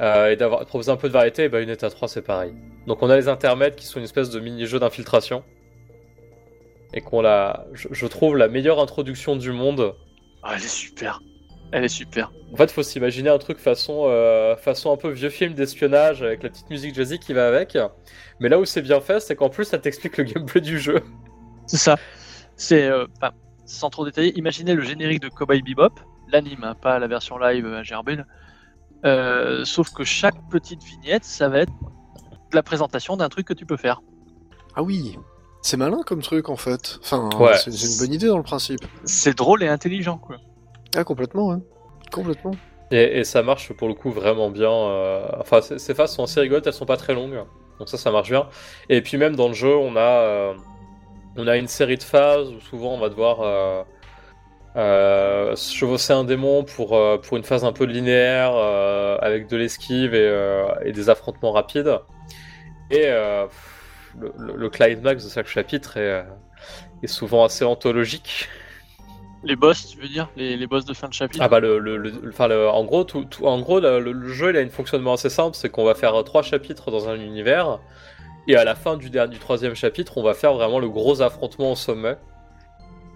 euh, 0.00 0.30
et 0.30 0.36
d'avoir 0.36 0.64
proposé 0.64 0.92
un 0.92 0.96
peu 0.96 1.08
de 1.08 1.12
variété, 1.12 1.42
et 1.44 1.48
bah, 1.48 1.58
une 1.60 1.70
état 1.70 1.90
3 1.90 2.06
c'est 2.06 2.22
pareil. 2.22 2.54
Donc 2.86 3.02
on 3.02 3.10
a 3.10 3.16
les 3.16 3.26
intermèdes 3.26 3.74
qui 3.74 3.84
sont 3.84 3.98
une 3.98 4.04
espèce 4.04 4.30
de 4.30 4.38
mini-jeu 4.38 4.78
d'infiltration. 4.78 5.42
Et 6.94 7.00
qu'on 7.00 7.20
la. 7.20 7.66
Je, 7.72 7.88
je 7.90 8.06
trouve 8.06 8.36
la 8.36 8.48
meilleure 8.48 8.80
introduction 8.80 9.36
du 9.36 9.52
monde. 9.52 9.94
Ah, 10.42 10.52
elle 10.56 10.64
est 10.64 10.68
super. 10.68 11.20
Elle 11.70 11.84
est 11.84 11.88
super. 11.88 12.32
En 12.52 12.56
fait, 12.56 12.70
faut 12.70 12.82
s'imaginer 12.82 13.28
un 13.28 13.38
truc 13.38 13.58
façon, 13.58 14.04
euh, 14.06 14.56
façon 14.56 14.92
un 14.92 14.96
peu 14.96 15.10
vieux 15.10 15.28
film 15.28 15.52
d'espionnage 15.52 16.22
avec 16.22 16.42
la 16.42 16.48
petite 16.48 16.70
musique 16.70 16.94
jazzy 16.94 17.18
qui 17.18 17.34
va 17.34 17.46
avec. 17.46 17.76
Mais 18.40 18.48
là 18.48 18.58
où 18.58 18.64
c'est 18.64 18.80
bien 18.80 19.00
fait, 19.00 19.20
c'est 19.20 19.36
qu'en 19.36 19.50
plus 19.50 19.66
ça 19.66 19.78
t'explique 19.78 20.16
le 20.16 20.24
gameplay 20.24 20.62
du 20.62 20.78
jeu. 20.78 21.02
C'est 21.66 21.76
ça. 21.76 21.96
C'est, 22.56 22.88
euh, 22.88 23.06
sans 23.66 23.90
trop 23.90 24.04
détailler, 24.06 24.36
imaginez 24.38 24.74
le 24.74 24.82
générique 24.82 25.20
de 25.20 25.28
Cowboy 25.28 25.60
Bebop, 25.60 25.92
l'anime, 26.32 26.64
hein, 26.64 26.74
pas 26.74 26.98
la 26.98 27.06
version 27.06 27.36
live 27.38 27.66
à. 27.66 28.24
Euh, 29.04 29.64
sauf 29.64 29.90
que 29.92 30.04
chaque 30.04 30.36
petite 30.50 30.82
vignette, 30.82 31.24
ça 31.24 31.48
va 31.48 31.58
être 31.60 31.72
la 32.52 32.62
présentation 32.62 33.16
d'un 33.16 33.28
truc 33.28 33.46
que 33.46 33.54
tu 33.54 33.66
peux 33.66 33.76
faire. 33.76 34.00
Ah 34.74 34.82
oui, 34.82 35.18
c'est 35.68 35.76
malin 35.76 36.00
comme 36.06 36.22
truc 36.22 36.48
en 36.48 36.56
fait. 36.56 36.98
Enfin, 37.02 37.28
Ouais. 37.38 37.56
c'est 37.56 37.70
une 37.70 37.98
bonne 38.06 38.14
idée 38.14 38.26
dans 38.28 38.36
le 38.38 38.42
principe. 38.42 38.80
C'est 39.04 39.36
drôle 39.36 39.62
et 39.62 39.68
intelligent, 39.68 40.16
quoi. 40.18 40.36
Ah, 40.96 41.04
complètement, 41.04 41.48
ouais. 41.48 41.58
Complètement. 42.10 42.52
Et, 42.90 43.18
et 43.18 43.24
ça 43.24 43.42
marche 43.42 43.72
pour 43.74 43.86
le 43.88 43.94
coup 43.94 44.10
vraiment 44.10 44.50
bien. 44.50 44.70
euh, 44.72 45.26
Enfin, 45.40 45.60
ces 45.60 45.94
phases 45.94 46.14
sont 46.14 46.24
assez 46.24 46.40
rigolotes, 46.40 46.66
elles 46.66 46.72
sont 46.72 46.86
pas 46.86 46.96
très 46.96 47.14
longues. 47.14 47.44
Donc 47.78 47.88
ça, 47.88 47.98
ça 47.98 48.10
marche 48.10 48.30
bien. 48.30 48.48
Et 48.88 49.02
puis 49.02 49.18
même 49.18 49.36
dans 49.36 49.48
le 49.48 49.54
jeu, 49.54 49.76
on 49.76 49.94
a, 49.94 50.00
euh, 50.00 50.54
on 51.36 51.46
a 51.46 51.56
une 51.58 51.68
série 51.68 51.98
de 51.98 52.02
phases 52.02 52.48
où 52.48 52.60
souvent 52.60 52.94
on 52.94 52.98
va 52.98 53.08
devoir 53.10 53.40
euh, 53.42 53.82
euh, 54.76 55.54
chevaucher 55.56 56.12
un 56.14 56.24
démon 56.24 56.64
pour, 56.64 56.96
euh, 56.96 57.18
pour 57.18 57.36
une 57.36 57.42
phase 57.44 57.64
un 57.64 57.72
peu 57.72 57.84
linéaire 57.84 58.52
euh, 58.54 59.18
avec 59.20 59.48
de 59.48 59.56
l'esquive 59.56 60.14
et, 60.14 60.18
euh, 60.26 60.66
et 60.84 60.92
des 60.92 61.10
affrontements 61.10 61.52
rapides. 61.52 61.98
Et 62.90 63.02
euh, 63.06 63.46
le, 64.18 64.68
climax 64.68 65.24
de 65.24 65.30
chaque 65.30 65.48
chapitre 65.48 65.96
est, 65.96 66.00
euh, 66.00 66.22
est 67.02 67.06
souvent 67.06 67.44
assez 67.44 67.64
anthologique. 67.64 68.48
Les 69.44 69.54
boss, 69.54 69.86
tu 69.86 69.98
veux 70.00 70.08
dire 70.08 70.28
les, 70.36 70.56
les 70.56 70.66
boss 70.66 70.84
de 70.84 70.94
fin 70.94 71.08
de 71.08 71.14
chapitre? 71.14 71.42
Ah 71.44 71.48
bah 71.48 71.60
le, 71.60 71.78
le, 71.78 71.96
le- 71.96 72.12
enfin 72.28 72.48
le- 72.48 72.68
en 72.68 72.84
gros 72.84 73.04
tout, 73.04 73.24
tout- 73.24 73.46
en 73.46 73.60
gros 73.60 73.78
le, 73.78 74.28
jeu 74.28 74.50
il 74.50 74.56
a 74.56 74.60
un 74.60 74.68
fonctionnement 74.68 75.12
assez 75.12 75.30
simple, 75.30 75.56
c'est 75.56 75.68
qu'on 75.68 75.84
va 75.84 75.94
faire 75.94 76.12
trois 76.24 76.42
chapitres 76.42 76.90
dans 76.90 77.08
un 77.08 77.14
univers 77.14 77.78
et 78.48 78.56
à 78.56 78.64
la 78.64 78.74
fin 78.74 78.96
du 78.96 79.10
dernier 79.10 79.34
du 79.34 79.38
troisième 79.38 79.76
chapitre 79.76 80.18
on 80.18 80.22
va 80.24 80.34
faire 80.34 80.54
vraiment 80.54 80.80
le 80.80 80.88
gros 80.88 81.22
affrontement 81.22 81.72
au 81.72 81.76
sommet. 81.76 82.16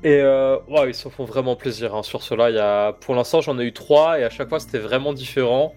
Et 0.04 0.20
euh, 0.20 0.58
ils 0.86 0.94
se 0.94 1.08
font 1.08 1.24
vraiment 1.24 1.54
plaisir 1.54 1.94
hein, 1.94 2.02
sur 2.02 2.22
cela. 2.22 2.50
Il 2.50 2.56
y 2.56 2.60
a 2.60 2.92
pour 2.92 3.14
l'instant 3.16 3.40
j'en 3.40 3.58
ai 3.58 3.64
eu 3.64 3.72
trois 3.72 4.20
et 4.20 4.24
à 4.24 4.30
chaque 4.30 4.48
fois 4.48 4.60
c'était 4.60 4.78
vraiment 4.78 5.12
différent 5.12 5.74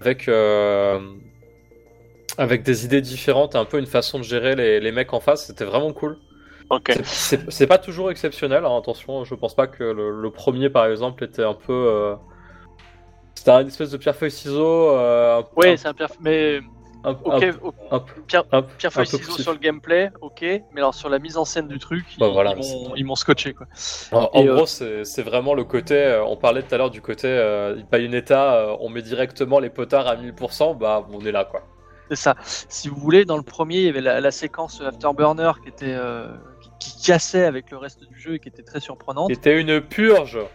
avec 0.00 0.28
euh, 0.28 1.00
avec 2.38 2.62
des 2.62 2.84
idées 2.84 3.00
différentes, 3.02 3.54
et 3.54 3.58
un 3.58 3.64
peu 3.64 3.78
une 3.78 3.86
façon 3.86 4.18
de 4.18 4.24
gérer 4.24 4.54
les, 4.56 4.80
les 4.80 4.92
mecs 4.92 5.12
en 5.12 5.20
face. 5.20 5.46
C'était 5.46 5.64
vraiment 5.64 5.92
cool. 5.92 6.16
Ok. 6.70 6.92
C'est- 7.04 7.66
pas 7.66 7.78
toujours 7.78 8.10
exceptionnel, 8.10 8.64
hein, 8.64 8.76
attention, 8.78 9.24
je 9.24 9.34
pense 9.34 9.54
pas 9.54 9.66
que 9.66 9.84
le, 9.84 10.10
le 10.22 10.30
premier 10.30 10.70
par 10.70 10.86
exemple 10.86 11.24
était 11.24 11.44
un 11.44 11.54
peu. 11.54 11.72
euh, 11.72 12.14
C'était 13.34 13.50
une 13.50 13.66
espèce 13.68 13.90
de 13.90 13.96
pierre-feuille-ciseau. 13.96 14.90
Euh, 14.90 15.42
Oui, 15.56 15.76
c'est 15.76 15.88
un 15.88 15.94
pierre. 15.94 16.08
Mais 16.20 16.60
un, 17.04 17.10
ok, 17.10 17.42
un- 17.42 17.50
ok, 17.62 17.72
un- 17.90 18.00
pierre, 18.26 18.44
pierre 18.78 18.92
feuille 18.92 19.04
poussif. 19.06 19.40
sur 19.42 19.52
le 19.52 19.58
gameplay, 19.58 20.10
ok. 20.20 20.40
Mais 20.42 20.62
alors 20.76 20.94
sur 20.94 21.08
la 21.08 21.18
mise 21.18 21.36
en 21.36 21.44
scène 21.44 21.66
du 21.68 21.78
truc, 21.78 22.04
Bah, 22.18 22.28
ils, 22.28 22.32
voilà, 22.32 22.54
ils 22.96 23.04
m'ont- 23.04 23.16
scotché 23.16 23.52
quoi. 23.54 23.66
En, 24.12 24.30
euh, 24.46 24.54
gros, 24.54 24.66
c'est 24.66 25.22
vraiment 25.22 25.54
le 25.54 25.64
côté. 25.64 26.22
on 26.24 26.36
parlait 26.36 26.62
tout 26.62 26.74
à 26.74 26.78
l'heure 26.78 26.90
du 26.90 27.02
côté 27.02 27.26
euh, 27.26 27.76
Bayonetta, 27.90 28.76
on 28.80 28.88
met 28.88 29.02
directement 29.02 29.58
les 29.58 29.70
potards 29.70 30.06
à 30.06 30.16
1000%, 30.16 30.74
bah 30.78 31.06
on 31.12 31.20
est 31.26 31.32
là 31.32 31.44
quoi. 31.44 31.62
C'est 32.14 32.22
ça. 32.22 32.34
Si 32.68 32.88
vous 32.88 32.96
voulez, 32.96 33.24
dans 33.24 33.38
le 33.38 33.42
premier, 33.42 33.76
il 33.78 33.84
y 33.84 33.88
avait 33.88 34.02
la, 34.02 34.20
la 34.20 34.30
séquence 34.30 34.82
Afterburner 34.82 35.52
qui 35.62 35.70
était 35.70 35.86
euh, 35.94 36.26
qui, 36.78 36.90
qui 36.98 37.02
cassait 37.06 37.46
avec 37.46 37.70
le 37.70 37.78
reste 37.78 38.04
du 38.06 38.20
jeu 38.20 38.34
et 38.34 38.38
qui 38.38 38.48
était 38.48 38.62
très 38.62 38.80
surprenante. 38.80 39.30
C'était 39.32 39.58
une 39.58 39.80
purge. 39.80 40.36
Ouais, 40.36 40.46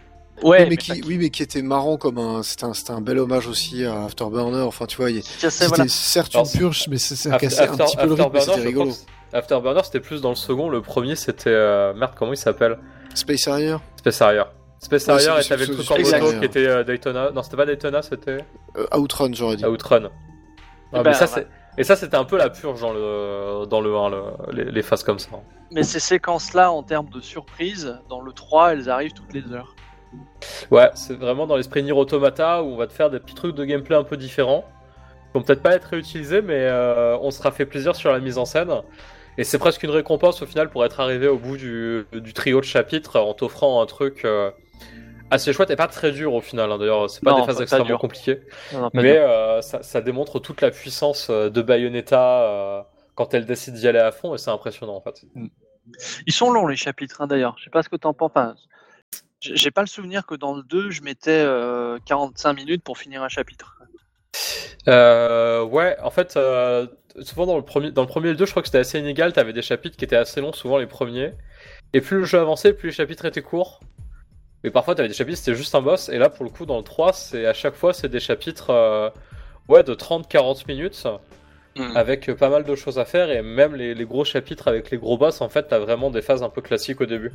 oui, 0.42 0.56
mais 0.60 0.66
mais 0.70 0.76
qui, 0.76 1.02
oui, 1.04 1.18
mais 1.18 1.30
qui 1.30 1.42
était 1.42 1.62
marrant 1.62 1.96
comme 1.96 2.18
un. 2.18 2.44
C'était 2.44 2.62
un, 2.64 2.74
c'était 2.74 2.92
un 2.92 3.00
bel 3.00 3.18
hommage 3.18 3.48
aussi 3.48 3.84
à 3.84 4.04
Afterburner. 4.04 4.60
Enfin, 4.60 4.86
tu 4.86 4.98
vois, 4.98 5.08
c'était 5.10 5.66
voilà. 5.66 5.88
certes 5.88 6.32
Alors, 6.36 6.46
une 6.46 6.60
purge, 6.60 6.86
mais 6.88 6.98
c'est- 6.98 7.16
ça 7.16 7.34
After- 7.34 7.46
cassait 7.48 7.62
un 7.62 7.72
After- 7.72 7.84
petit 7.86 7.96
peu 7.96 8.06
le 8.06 8.12
rythme, 8.14 8.38
c'était 8.38 8.60
rigolo. 8.60 8.92
Afterburner, 9.32 9.80
c'était 9.82 9.98
plus 9.98 10.20
dans 10.20 10.28
le 10.28 10.36
second. 10.36 10.68
Le 10.68 10.80
premier, 10.80 11.16
c'était 11.16 11.50
euh, 11.50 11.92
merde, 11.94 12.12
comment 12.16 12.32
il 12.32 12.36
s'appelle? 12.36 12.78
Space 13.14 13.48
Harrier 13.48 13.76
Space 13.96 14.22
Harrier. 14.22 14.44
Space 14.78 15.06
Ouais, 15.08 15.12
Harrier, 15.26 15.42
c'est- 15.42 15.46
et 15.46 15.48
t'avais 15.48 15.66
le 15.66 15.74
truc 15.74 15.90
en 15.90 15.98
moto 15.98 16.38
qui 16.38 16.44
était 16.44 16.66
euh, 16.68 16.84
Daytona. 16.84 17.32
Non, 17.32 17.42
c'était 17.42 17.56
pas 17.56 17.66
Daytona, 17.66 18.00
c'était 18.02 18.38
euh, 18.76 18.96
Outrun, 18.96 19.32
j'aurais 19.32 19.56
dit. 19.56 19.64
Outrun. 19.66 20.08
Ah, 20.92 21.02
ben, 21.02 21.10
mais 21.10 21.14
ça, 21.14 21.24
ouais. 21.26 21.30
c'est- 21.34 21.46
Et 21.76 21.84
ça, 21.84 21.94
c'était 21.96 22.16
un 22.16 22.24
peu 22.24 22.36
la 22.36 22.50
purge 22.50 22.80
dans 22.80 22.92
le, 22.92 23.66
dans 23.66 23.80
le 23.80 23.94
1, 23.96 24.10
le- 24.10 24.22
les, 24.52 24.64
les 24.64 24.82
phases 24.82 25.02
comme 25.04 25.18
ça. 25.18 25.30
Mais 25.70 25.82
ces 25.84 26.00
séquences-là, 26.00 26.72
en 26.72 26.82
termes 26.82 27.08
de 27.10 27.20
surprise, 27.20 27.98
dans 28.08 28.20
le 28.20 28.32
3, 28.32 28.72
elles 28.72 28.88
arrivent 28.90 29.12
toutes 29.12 29.32
les 29.32 29.52
heures. 29.52 29.74
Ouais, 30.70 30.90
c'est 30.94 31.14
vraiment 31.14 31.46
dans 31.46 31.56
l'esprit 31.56 31.82
Nier 31.82 31.92
Automata 31.92 32.62
où 32.62 32.68
on 32.68 32.76
va 32.76 32.86
te 32.86 32.92
faire 32.92 33.10
des 33.10 33.20
petits 33.20 33.34
trucs 33.34 33.54
de 33.54 33.64
gameplay 33.64 33.94
un 33.96 34.04
peu 34.04 34.16
différents. 34.16 34.64
Qui 35.26 35.34
vont 35.34 35.42
peut-être 35.42 35.62
pas 35.62 35.74
être 35.74 35.84
réutilisés, 35.84 36.40
mais 36.40 36.54
euh, 36.56 37.18
on 37.20 37.30
sera 37.30 37.50
fait 37.52 37.66
plaisir 37.66 37.94
sur 37.94 38.10
la 38.10 38.18
mise 38.18 38.38
en 38.38 38.46
scène. 38.46 38.70
Et 39.36 39.44
c'est 39.44 39.58
presque 39.58 39.82
une 39.82 39.90
récompense 39.90 40.40
au 40.42 40.46
final 40.46 40.70
pour 40.70 40.84
être 40.84 40.98
arrivé 41.00 41.28
au 41.28 41.36
bout 41.38 41.56
du, 41.58 42.06
du 42.12 42.32
trio 42.32 42.58
de 42.60 42.64
chapitres 42.64 43.20
en 43.20 43.34
t'offrant 43.34 43.80
un 43.82 43.86
truc 43.86 44.24
euh, 44.24 44.50
assez 45.30 45.52
chouette 45.52 45.70
et 45.70 45.76
pas 45.76 45.88
très 45.88 46.12
dur 46.12 46.34
au 46.34 46.40
final. 46.40 46.70
hein. 46.72 46.78
D'ailleurs, 46.78 47.08
c'est 47.10 47.22
pas 47.22 47.30
Non, 47.32 47.40
des 47.40 47.46
phases 47.46 47.60
extrêmement 47.60 47.84
dur. 47.84 47.98
compliquées. 47.98 48.40
Non, 48.72 48.80
non, 48.82 48.90
pas 48.90 49.02
Mais 49.02 49.16
euh, 49.18 49.60
ça, 49.62 49.82
ça 49.82 50.00
démontre 50.00 50.38
toute 50.40 50.60
la 50.60 50.70
puissance 50.70 51.28
euh, 51.30 51.50
de 51.50 51.62
Bayonetta 51.62 52.42
euh, 52.42 52.82
quand 53.14 53.34
elle 53.34 53.46
décide 53.46 53.74
d'y 53.74 53.88
aller 53.88 53.98
à 53.98 54.12
fond 54.12 54.34
et 54.34 54.38
c'est 54.38 54.50
impressionnant 54.50 54.94
en 54.96 55.00
fait. 55.00 55.22
Ils 56.26 56.32
sont 56.32 56.50
longs 56.50 56.66
les 56.66 56.76
chapitres, 56.76 57.20
hein, 57.20 57.26
d'ailleurs. 57.26 57.54
Je 57.58 57.64
sais 57.64 57.70
pas 57.70 57.82
ce 57.82 57.88
que 57.88 57.96
t'en 57.96 58.12
penses. 58.14 58.30
Enfin, 58.34 58.54
j'ai 59.40 59.56
j'ai 59.56 59.70
pas 59.70 59.80
le 59.82 59.86
souvenir 59.86 60.26
que 60.26 60.34
dans 60.34 60.54
le 60.54 60.62
2, 60.62 60.90
je 60.90 61.02
mettais 61.02 61.30
euh, 61.44 61.98
45 62.06 62.52
minutes 62.54 62.82
pour 62.82 62.98
finir 62.98 63.22
un 63.22 63.28
chapitre. 63.28 63.74
Euh, 64.88 65.62
ouais, 65.64 65.96
en 66.02 66.10
fait, 66.10 66.36
euh, 66.36 66.86
souvent 67.22 67.46
dans 67.46 67.56
le 67.56 67.64
premier, 67.64 67.90
dans 67.90 68.02
le 68.02 68.08
premier 68.08 68.28
et 68.28 68.32
le 68.32 68.36
2, 68.36 68.46
je 68.46 68.50
crois 68.50 68.62
que 68.62 68.68
c'était 68.68 68.78
assez 68.78 68.98
inégal. 68.98 69.32
T'avais 69.32 69.52
des 69.52 69.62
chapitres 69.62 69.96
qui 69.96 70.04
étaient 70.04 70.16
assez 70.16 70.40
longs, 70.40 70.52
souvent 70.52 70.78
les 70.78 70.86
premiers. 70.86 71.32
Et 71.92 72.00
plus 72.00 72.18
le 72.18 72.24
jeu 72.24 72.38
avançait, 72.38 72.72
plus 72.72 72.88
les 72.88 72.94
chapitres 72.94 73.24
étaient 73.24 73.42
courts. 73.42 73.80
Mais 74.64 74.70
parfois, 74.70 74.94
t'avais 74.94 75.08
des 75.08 75.14
chapitres, 75.14 75.38
c'était 75.38 75.54
juste 75.56 75.74
un 75.74 75.82
boss. 75.82 76.08
Et 76.08 76.18
là, 76.18 76.28
pour 76.30 76.44
le 76.44 76.50
coup, 76.50 76.66
dans 76.66 76.76
le 76.78 76.82
3, 76.84 77.12
c'est 77.12 77.46
à 77.46 77.54
chaque 77.54 77.74
fois, 77.74 77.92
c'est 77.92 78.08
des 78.08 78.20
chapitres 78.20 78.70
euh, 78.70 79.10
ouais, 79.68 79.82
de 79.84 79.94
30-40 79.94 80.64
minutes 80.68 81.06
Hmm. 81.76 81.96
avec 81.96 82.32
pas 82.34 82.48
mal 82.48 82.64
de 82.64 82.74
choses 82.74 82.98
à 82.98 83.04
faire. 83.04 83.30
Et 83.30 83.40
même 83.40 83.76
les, 83.76 83.94
les 83.94 84.04
gros 84.04 84.24
chapitres 84.24 84.66
avec 84.66 84.90
les 84.90 84.98
gros 84.98 85.16
boss, 85.16 85.40
en 85.40 85.48
fait, 85.48 85.68
t'as 85.68 85.78
vraiment 85.78 86.10
des 86.10 86.22
phases 86.22 86.42
un 86.42 86.48
peu 86.48 86.60
classiques 86.60 87.00
au 87.00 87.06
début. 87.06 87.30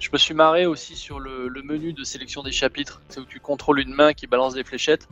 Je 0.00 0.08
me 0.12 0.18
suis 0.18 0.34
marré 0.34 0.66
aussi 0.66 0.96
sur 0.96 1.20
le, 1.20 1.46
le 1.46 1.62
menu 1.62 1.92
de 1.92 2.02
sélection 2.02 2.42
des 2.42 2.50
chapitres. 2.50 3.00
C'est 3.08 3.20
où 3.20 3.26
tu 3.26 3.38
contrôles 3.38 3.78
une 3.80 3.94
main 3.94 4.12
qui 4.12 4.26
balance 4.26 4.54
des 4.54 4.64
fléchettes. 4.64 5.06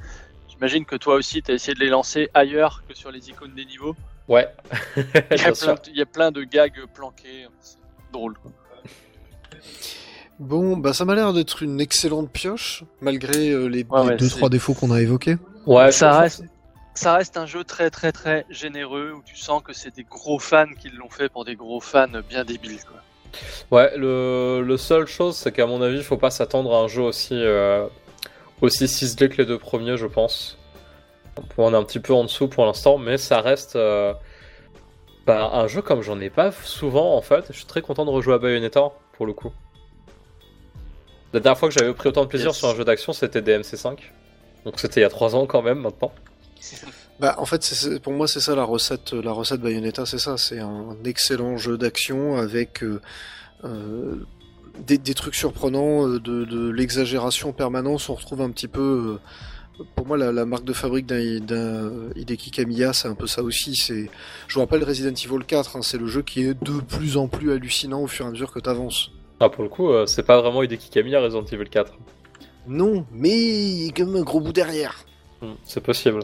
J'imagine 0.48 0.86
que 0.86 0.96
toi 0.96 1.14
aussi, 1.14 1.40
tu 1.40 1.52
as 1.52 1.54
essayé 1.54 1.74
de 1.74 1.78
les 1.80 1.88
lancer 1.90 2.30
ailleurs 2.34 2.82
que 2.88 2.94
sur 2.96 3.12
les 3.12 3.28
icônes 3.30 3.54
des 3.54 3.64
niveaux. 3.66 3.94
Ouais, 4.26 4.48
Il 4.96 5.40
y 5.40 5.44
a, 5.44 5.52
plein, 5.52 5.74
de- 5.74 5.90
y 5.94 6.02
a 6.02 6.06
plein 6.06 6.30
de 6.32 6.42
gags 6.42 6.84
planqués. 6.94 7.46
C'est 7.60 7.76
drôle. 8.12 8.34
Bon, 10.38 10.76
bah 10.76 10.92
ça 10.92 11.04
m'a 11.04 11.14
l'air 11.14 11.32
d'être 11.32 11.62
une 11.62 11.80
excellente 11.80 12.30
pioche, 12.30 12.84
malgré 13.00 13.50
euh, 13.50 13.66
les, 13.66 13.84
Ouais, 13.84 14.02
les 14.04 14.08
ouais, 14.10 14.16
deux 14.16 14.28
c'est- 14.28 14.36
trois 14.36 14.48
défauts 14.48 14.74
qu'on 14.74 14.90
a 14.92 15.00
évoqués. 15.00 15.36
Ouais, 15.66 15.90
ça, 15.90 16.20
reste, 16.20 16.44
ça 16.94 17.14
reste 17.14 17.36
un 17.36 17.46
jeu 17.46 17.64
très 17.64 17.90
très 17.90 18.12
très 18.12 18.46
généreux 18.48 19.12
où 19.16 19.22
tu 19.24 19.36
sens 19.36 19.62
que 19.62 19.72
c'est 19.72 19.94
des 19.94 20.04
gros 20.04 20.38
fans 20.38 20.66
qui 20.80 20.90
l'ont 20.90 21.10
fait 21.10 21.28
pour 21.28 21.44
des 21.44 21.56
gros 21.56 21.80
fans 21.80 22.06
bien 22.28 22.44
débiles. 22.44 22.78
Quoi. 22.84 23.00
Ouais, 23.76 23.92
le, 23.96 24.62
le 24.64 24.76
seul 24.76 25.06
chose, 25.06 25.36
c'est 25.36 25.52
qu'à 25.52 25.66
mon 25.66 25.82
avis, 25.82 25.98
il 25.98 26.04
faut 26.04 26.16
pas 26.16 26.30
s'attendre 26.30 26.74
à 26.74 26.78
un 26.78 26.88
jeu 26.88 27.02
aussi, 27.02 27.34
euh, 27.34 27.86
aussi 28.62 28.86
ciselé 28.88 29.28
que 29.28 29.38
les 29.38 29.46
deux 29.46 29.58
premiers, 29.58 29.96
je 29.96 30.06
pense. 30.06 30.56
On 31.56 31.72
est 31.74 31.76
un 31.76 31.84
petit 31.84 32.00
peu 32.00 32.14
en 32.14 32.22
dessous 32.24 32.48
pour 32.48 32.64
l'instant, 32.64 32.96
mais 32.98 33.18
ça 33.18 33.40
reste 33.40 33.76
euh, 33.76 34.12
bah, 35.26 35.50
un 35.52 35.66
jeu 35.66 35.82
comme 35.82 36.02
j'en 36.02 36.18
ai 36.20 36.30
pas 36.30 36.52
souvent 36.52 37.16
en 37.16 37.22
fait. 37.22 37.44
Je 37.50 37.56
suis 37.56 37.66
très 37.66 37.82
content 37.82 38.04
de 38.04 38.10
rejouer 38.10 38.34
à 38.34 38.38
Bayonetta 38.38 38.90
pour 39.12 39.26
le 39.26 39.32
coup. 39.34 39.52
La 41.32 41.40
dernière 41.40 41.58
fois 41.58 41.68
que 41.68 41.74
j'avais 41.78 41.92
pris 41.92 42.08
autant 42.08 42.22
de 42.24 42.28
plaisir 42.28 42.48
Yes. 42.48 42.56
sur 42.56 42.68
un 42.68 42.74
jeu 42.74 42.84
d'action, 42.84 43.12
c'était 43.12 43.40
DMC5. 43.42 43.98
Donc 44.64 44.78
c'était 44.80 45.00
il 45.00 45.02
y 45.02 45.06
a 45.06 45.10
3 45.10 45.36
ans 45.36 45.46
quand 45.46 45.62
même 45.62 45.80
maintenant. 45.80 46.12
Bah, 47.20 47.34
en 47.38 47.46
fait, 47.46 47.64
c'est- 47.64 47.98
pour 48.00 48.12
moi, 48.12 48.28
c'est 48.28 48.38
ça 48.38 48.54
la 48.54 48.62
recette, 48.62 49.12
la 49.12 49.32
recette 49.32 49.60
Bayonetta, 49.60 50.06
c'est 50.06 50.20
ça. 50.20 50.36
C'est 50.38 50.60
un 50.60 50.96
excellent 51.04 51.56
jeu 51.56 51.76
d'action 51.76 52.36
avec 52.36 52.84
euh, 52.84 53.00
euh, 53.64 54.24
des, 54.86 54.98
des 54.98 55.14
trucs 55.14 55.34
surprenants, 55.34 56.06
euh, 56.06 56.20
de, 56.20 56.44
de 56.44 56.68
l'exagération 56.70 57.48
en 57.48 57.52
permanence. 57.52 58.08
On 58.08 58.14
retrouve 58.14 58.40
un 58.40 58.50
petit 58.50 58.68
peu, 58.68 59.18
euh, 59.80 59.84
pour 59.96 60.06
moi, 60.06 60.16
la, 60.16 60.30
la 60.30 60.44
marque 60.46 60.62
de 60.64 60.72
fabrique 60.72 61.06
d'un 61.06 61.40
d'un 61.40 61.90
Hideki 62.14 62.52
Kamiya, 62.52 62.92
c'est 62.92 63.08
un 63.08 63.16
peu 63.16 63.26
ça 63.26 63.42
aussi. 63.42 63.74
C'est, 63.74 64.08
je 64.46 64.54
vous 64.54 64.60
rappelle 64.60 64.84
Resident 64.84 65.10
Evil 65.12 65.44
4, 65.44 65.76
hein, 65.76 65.82
c'est 65.82 65.98
le 65.98 66.06
jeu 66.06 66.22
qui 66.22 66.44
est 66.44 66.54
de 66.54 66.80
plus 66.80 67.16
en 67.16 67.26
plus 67.26 67.50
hallucinant 67.50 68.00
au 68.02 68.06
fur 68.06 68.26
et 68.26 68.28
à 68.28 68.30
mesure 68.30 68.52
que 68.52 68.60
t'avances. 68.60 69.10
Ah, 69.40 69.48
pour 69.48 69.62
le 69.62 69.68
coup, 69.68 69.90
euh, 69.90 70.06
c'est 70.06 70.24
pas 70.24 70.40
vraiment 70.40 70.62
Hideki 70.62 70.90
Kamiya 70.90 71.20
Resident 71.20 71.44
Evil 71.44 71.68
4. 71.68 71.92
Non, 72.66 73.06
mais 73.12 73.30
il 73.30 73.86
y 73.86 73.88
a 73.88 73.92
comme 73.92 74.16
un 74.16 74.22
gros 74.22 74.40
bout 74.40 74.52
derrière. 74.52 75.04
Hmm, 75.40 75.54
C'est 75.64 75.82
possible. 75.82 76.20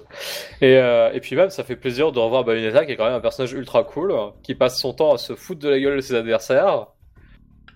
Et, 0.60 0.76
euh, 0.76 1.12
et 1.12 1.20
puis 1.20 1.36
même, 1.36 1.50
ça 1.50 1.62
fait 1.62 1.76
plaisir 1.76 2.10
de 2.10 2.18
revoir 2.18 2.44
Bayonetta, 2.44 2.84
qui 2.84 2.92
est 2.92 2.96
quand 2.96 3.04
même 3.04 3.14
un 3.14 3.20
personnage 3.20 3.52
ultra 3.52 3.84
cool, 3.84 4.12
qui 4.42 4.54
passe 4.54 4.80
son 4.80 4.92
temps 4.92 5.14
à 5.14 5.18
se 5.18 5.34
foutre 5.36 5.60
de 5.60 5.68
la 5.68 5.78
gueule 5.78 5.96
de 5.96 6.00
ses 6.00 6.16
adversaires. 6.16 6.88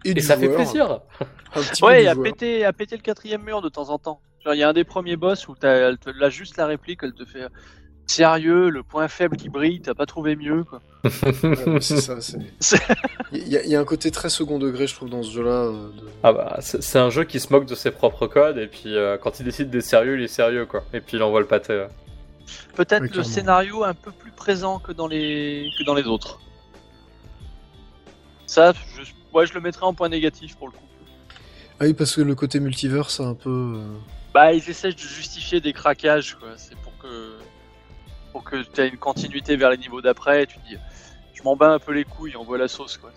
Et 0.05 0.21
ça 0.21 0.37
fait 0.37 0.49
plaisir. 0.49 1.01
Ouais, 1.83 2.07
à 2.07 2.15
péter, 2.15 2.65
à 2.65 2.75
péter 2.75 2.95
le 2.97 3.03
quatrième 3.03 3.43
mur 3.43 3.63
de 3.63 3.71
temps 3.71 3.89
en 3.89 3.99
temps. 3.99 4.21
Genre, 4.45 4.55
il 4.55 4.59
y 4.59 4.63
a 4.63 4.69
un 4.69 4.75
des 4.75 4.85
premiers 4.85 5.17
boss 5.17 5.49
où 5.49 5.55
t'as, 5.57 5.89
elle 5.89 5.99
te 5.99 6.11
l'a 6.11 6.29
juste 6.29 6.59
la 6.59 6.67
réplique, 6.67 7.01
elle 7.03 7.15
te 7.15 7.25
fait 7.25 7.47
sérieux, 8.11 8.71
le 8.71 8.83
point 8.83 9.07
faible 9.09 9.37
qui 9.37 9.49
brille, 9.49 9.81
t'as 9.81 9.95
pas 9.95 10.07
trouvé 10.07 10.35
mieux, 10.37 10.65
quoi. 10.65 10.81
Ouais, 11.05 11.81
c'est 11.81 12.01
ça. 12.01 12.21
c'est- 12.21 12.79
Il 13.33 13.47
y, 13.49 13.57
a- 13.57 13.63
il 13.65 13.71
y 13.71 13.77
a 13.77 13.81
un 13.81 13.85
côté 13.85 14.11
très 14.11 14.29
second 14.31 14.59
degré, 14.59 14.87
je 14.87 14.95
trouve, 14.95 15.11
dans 15.11 15.23
ce 15.23 15.31
jeu-là. 15.31 15.51
euh, 15.51 15.89
de- 15.91 16.09
Ah 16.23 16.33
bah, 16.33 16.57
c'est 16.61 16.83
c'est 16.83 16.99
un 16.99 17.11
jeu 17.11 17.25
qui 17.25 17.39
se 17.41 17.53
moque 17.53 17.67
de 17.67 17.75
ses 17.75 17.91
propres 17.91 18.27
codes, 18.27 18.59
et 18.59 18.67
puis 18.67 18.97
euh, 18.97 19.17
quand 19.19 19.39
il 19.41 19.45
décide 19.45 19.71
d'être 19.71 19.85
sérieux, 19.85 20.17
il 20.19 20.25
est 20.25 20.29
sérieux, 20.29 20.67
quoi. 20.67 20.85
Et 20.93 21.01
puis 21.01 21.17
il 21.19 21.23
envoie 21.23 21.41
le 21.41 21.47
pâté. 21.47 21.73
euh. 21.75 21.87
Peut-être 22.75 23.03
Oui, 23.03 23.11
le 23.15 23.23
scénario 23.23 23.85
un 23.85 23.93
peu 23.95 24.11
plus 24.11 24.31
présent 24.33 24.79
que 24.79 24.93
dans 24.93 25.07
les, 25.07 25.69
que 25.79 25.85
dans 25.85 25.95
les 25.95 26.05
autres. 26.05 26.41
Ça, 28.47 28.73
je, 28.97 29.03
ouais, 29.37 29.47
je 29.47 29.53
le 29.55 29.61
mettrais 29.61 29.85
en 29.85 29.93
point 29.93 30.09
négatif 30.09 30.57
pour 30.57 30.69
le 30.69 30.73
coup. 30.73 30.79
Ah 31.81 31.85
oui, 31.85 31.93
parce 31.95 32.17
que 32.17 32.23
le 32.23 32.35
côté 32.35 32.59
multivers, 32.61 33.11
c'est 33.11 33.23
un 33.23 33.35
peu. 33.35 33.51
euh, 33.77 33.83
Bah, 34.33 34.53
ils 34.55 34.69
essaient 34.71 34.93
de 34.93 34.99
justifier 34.99 35.61
des 35.61 35.73
craquages, 35.73 36.35
quoi. 36.41 36.49
C'est 36.57 36.77
pour 36.79 36.97
que, 36.99 37.35
pour 38.33 38.45
que 38.45 38.57
tu 38.63 38.81
aies 38.81 38.89
une 38.89 38.97
continuité 38.99 39.57
vers 39.57 39.71
les 39.71 39.79
niveaux 39.79 40.01
d'après. 40.01 40.47
Tu 40.47 40.59
dis, 40.69 40.77
je 41.35 41.43
m'en 41.43 41.57
bats 41.57 41.73
un 41.73 41.79
peu 41.79 41.93
les 41.93 42.05
couilles, 42.05 42.37
envoie 42.37 42.59
la 42.59 42.69
sauce, 42.69 42.97
quoi. 42.97 43.11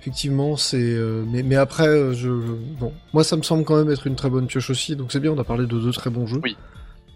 Effectivement, 0.00 0.56
c'est. 0.56 0.76
euh, 0.78 1.24
Mais, 1.26 1.42
mais 1.42 1.56
après, 1.56 1.88
euh, 1.88 2.12
je, 2.12 2.28
Bon, 2.30 2.92
moi, 3.12 3.24
ça 3.24 3.36
me 3.36 3.42
semble 3.42 3.64
quand 3.64 3.76
même 3.76 3.90
être 3.90 4.06
une 4.06 4.16
très 4.16 4.28
bonne 4.30 4.46
pioche 4.46 4.68
aussi, 4.70 4.96
donc 4.96 5.10
c'est 5.12 5.20
bien, 5.20 5.32
on 5.32 5.38
a 5.38 5.44
parlé 5.44 5.64
de 5.66 5.78
deux 5.78 5.92
très 5.92 6.10
bons 6.10 6.26
jeux. 6.26 6.40
Oui. 6.42 6.56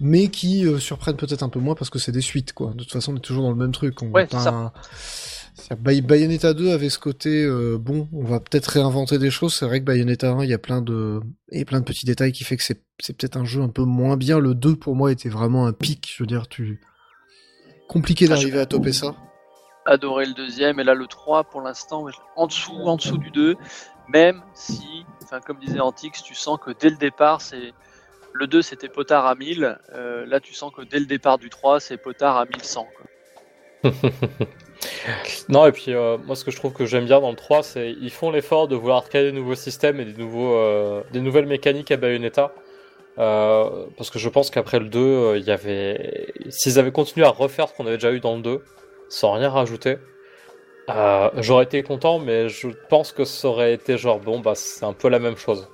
Mais 0.01 0.28
qui 0.28 0.64
euh, 0.64 0.78
surprennent 0.78 1.16
peut-être 1.16 1.43
un 1.43 1.48
peu 1.48 1.59
moins 1.59 1.74
parce 1.74 1.90
que 1.90 1.98
c'est 1.98 2.12
des 2.12 2.20
suites, 2.20 2.52
quoi. 2.52 2.70
De 2.70 2.85
toute 2.85 2.93
façon, 2.93 3.12
on 3.12 3.16
est 3.16 3.20
toujours 3.20 3.43
dans 3.43 3.51
le 3.51 3.56
même 3.56 3.72
truc. 3.72 4.01
On 4.02 4.10
Ouais, 4.10 4.26
c'est 4.30 5.76
Bay- 5.82 6.01
Bayonetta 6.02 6.55
2 6.55 6.70
avait 6.70 6.89
ce 6.89 7.01
côté, 7.01 7.44
euh, 7.44 7.78
bon, 7.78 8.09
on 8.12 8.22
va 8.22 8.39
peut-être 8.39 8.66
réinventer 8.68 9.18
des 9.18 9.30
choses. 9.30 9.55
C'est 9.55 9.66
vrai 9.66 9.80
que 9.80 9.85
Bayonetta 9.85 10.30
1, 10.30 10.44
il 10.44 10.51
y 10.51 10.55
a 10.55 10.59
plein 10.59 10.80
de, 10.80 11.20
et 11.51 11.64
plein 11.64 11.80
de 11.80 11.85
petits 11.85 12.06
détails 12.06 12.30
qui 12.30 12.44
fait 12.44 12.56
que 12.56 12.62
c'est 12.62 12.78
peut-être 13.16 13.36
un 13.36 13.44
jeu 13.44 13.60
un 13.60 13.68
peu 13.68 13.82
moins 13.82 14.16
bien. 14.16 14.39
Le 14.39 14.55
2, 14.55 14.76
pour 14.76 14.94
moi, 14.94 15.10
était 15.10 15.28
vraiment 15.28 15.66
un 15.66 15.72
pic. 15.72 16.14
Je 16.16 16.22
veux 16.22 16.28
dire, 16.28 16.47
tu, 16.47 16.80
compliqué 17.89 18.27
Ah, 18.27 18.35
d'arriver 18.35 18.60
à 18.60 18.66
toper 18.66 18.93
ça. 18.93 19.15
Adoré 19.86 20.27
le 20.27 20.35
deuxième, 20.35 20.78
et 20.81 20.85
là 20.85 20.94
le 20.94 21.06
3 21.06 21.44
pour 21.44 21.60
l'instant, 21.60 22.06
en 22.36 22.47
dessous, 22.47 22.77
en 22.85 22.97
dessous 22.97 23.19
du 23.19 23.31
2. 23.31 23.56
Même 24.09 24.43
si, 24.55 25.05
enfin, 25.23 25.40
comme 25.40 25.59
disait 25.59 25.81
Antix, 25.81 26.23
tu 26.23 26.35
sens 26.35 26.59
que 26.65 26.70
dès 26.70 26.90
le 26.90 26.97
départ, 26.97 27.40
c'est. 27.40 27.73
Le 28.35 28.47
2 28.47 28.62
c'était 28.62 28.89
potard 28.89 29.27
à 29.27 29.35
1000, 29.35 29.78
euh, 29.94 30.27
là 30.27 30.39
tu 30.39 30.52
sens 30.55 30.70
que 30.73 30.82
dès 30.82 31.01
le 31.01 31.06
départ 31.06 31.39
du 31.39 31.48
3 31.48 31.81
c'est 31.81 31.97
potard 31.97 32.36
à 32.36 32.44
1100. 32.44 32.86
Quoi. 33.82 33.90
Non, 35.48 35.66
et 35.66 35.73
puis 35.73 35.94
euh, 35.94 36.19
moi, 36.19 36.36
ce 36.36 36.44
que 36.44 36.51
je 36.51 36.56
trouve 36.56 36.73
que 36.73 36.86
j'aime 36.86 37.06
bien 37.06 37.20
dans 37.20 37.31
le 37.31 37.36
3, 37.36 37.62
c'est 37.62 37.93
ils 38.01 38.10
font 38.10 38.31
l'effort 38.31 38.69
de 38.69 38.77
vouloir 38.77 39.09
créer 39.09 39.24
des 39.24 39.32
nouveaux 39.32 39.55
systèmes 39.55 40.01
et 40.01 40.05
des, 40.05 40.15
nouveaux, 40.15 40.55
euh, 40.55 41.02
des 41.12 41.20
nouvelles 41.20 41.47
mécaniques 41.47 41.90
à 41.90 41.97
Bayonetta. 41.97 42.52
Euh, 43.19 43.86
parce 43.97 44.11
que 44.11 44.19
je 44.19 44.28
pense 44.28 44.51
qu'après 44.51 44.78
le 44.78 44.86
2, 44.89 44.99
euh, 45.01 45.39
il 45.39 45.45
y 45.45 45.51
avait. 45.51 46.32
S'ils 46.51 46.78
avaient 46.78 46.93
continué 46.93 47.27
à 47.27 47.31
refaire 47.31 47.69
ce 47.69 47.74
qu'on 47.74 47.86
avait 47.86 47.97
déjà 47.97 48.12
eu 48.12 48.20
dans 48.20 48.36
le 48.36 48.43
2, 48.43 48.62
sans 49.09 49.32
rien 49.32 49.51
rajouter, 49.51 49.97
euh, 50.90 51.28
j'aurais 51.39 51.65
été 51.65 51.82
content, 51.82 52.19
mais 52.19 52.49
je 52.49 52.69
pense 52.89 53.12
que 53.12 53.24
ça 53.24 53.49
aurait 53.49 53.74
été 53.74 53.99
genre, 53.99 54.20
bon, 54.20 54.39
bah, 54.40 54.55
c'est 54.55 54.85
un 54.85 54.93
peu 54.93 55.09
la 55.09 55.19
même 55.19 55.36
chose. 55.36 55.69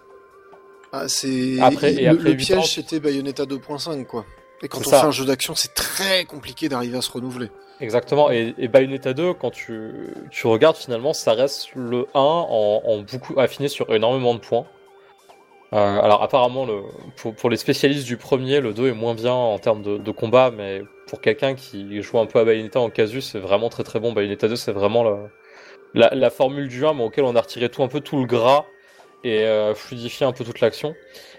Ah, 0.92 1.08
c'est 1.08 1.58
Après- 1.60 1.92
et 1.94 2.02
le, 2.04 2.10
après 2.10 2.22
le 2.24 2.30
huit 2.32 2.52
ans, 2.52 2.60
piège 2.60 2.74
c'était 2.74 3.00
Bayonetta 3.00 3.44
2.5 3.44 4.06
quoi. 4.06 4.24
Et 4.62 4.68
quand 4.68 4.78
on 4.78 4.84
ça. 4.84 5.00
fait 5.00 5.06
un 5.06 5.10
jeu 5.10 5.24
d'action, 5.24 5.54
c'est 5.56 5.74
très 5.74 6.24
compliqué 6.24 6.68
d'arriver 6.68 6.96
à 6.96 7.02
se 7.02 7.10
renouveler. 7.10 7.50
Exactement, 7.80 8.30
et, 8.30 8.54
et 8.56 8.68
Bayonetta 8.68 9.12
2, 9.12 9.34
quand 9.34 9.50
tu, 9.50 9.90
tu 10.30 10.46
regardes 10.46 10.76
finalement, 10.76 11.12
ça 11.12 11.32
reste 11.32 11.70
le 11.74 12.06
1 12.14 12.20
en, 12.20 12.82
en 12.84 12.98
beaucoup 13.00 13.38
affiné 13.38 13.66
sur 13.68 13.92
énormément 13.92 14.34
de 14.34 14.38
points. 14.40 14.66
Euh, 15.74 16.00
alors 16.00 16.22
apparemment, 16.22 16.66
le, 16.66 16.82
pour, 17.32 17.50
les 17.50 17.56
spécialistes 17.56 18.06
du 18.06 18.16
premier, 18.16 18.60
le 18.60 18.72
2 18.72 18.88
est 18.88 18.92
moins 18.92 19.14
bien 19.14 19.32
en 19.32 19.58
termes 19.58 19.82
de, 19.82 20.10
combat, 20.12 20.50
mais 20.50 20.82
pour 21.08 21.20
quelqu'un 21.20 21.54
qui 21.54 22.00
joue 22.02 22.18
un 22.18 22.26
peu 22.26 22.38
à 22.38 22.44
Bayonetta 22.44 22.80
en 22.80 22.90
casu, 22.90 23.20
c'est 23.20 23.40
vraiment 23.40 23.68
très 23.68 23.82
très 23.82 23.98
bon. 23.98 24.12
Bayonetta 24.12 24.48
2, 24.48 24.56
c'est 24.56 24.72
vraiment 24.72 25.02
la, 25.02 25.18
la, 25.94 26.14
la 26.14 26.30
formule 26.30 26.68
du 26.68 26.86
1, 26.86 26.94
mais 26.94 27.04
auquel 27.04 27.24
on 27.24 27.34
a 27.34 27.40
retiré 27.40 27.68
tout 27.68 27.82
un 27.82 27.88
peu 27.88 28.00
tout 28.00 28.18
le 28.18 28.26
gras 28.26 28.64
et 29.24 29.44
euh, 29.44 29.74
fluidifié 29.74 30.26
un 30.26 30.32
peu 30.32 30.44
toute 30.44 30.60
l'action. 30.60 30.94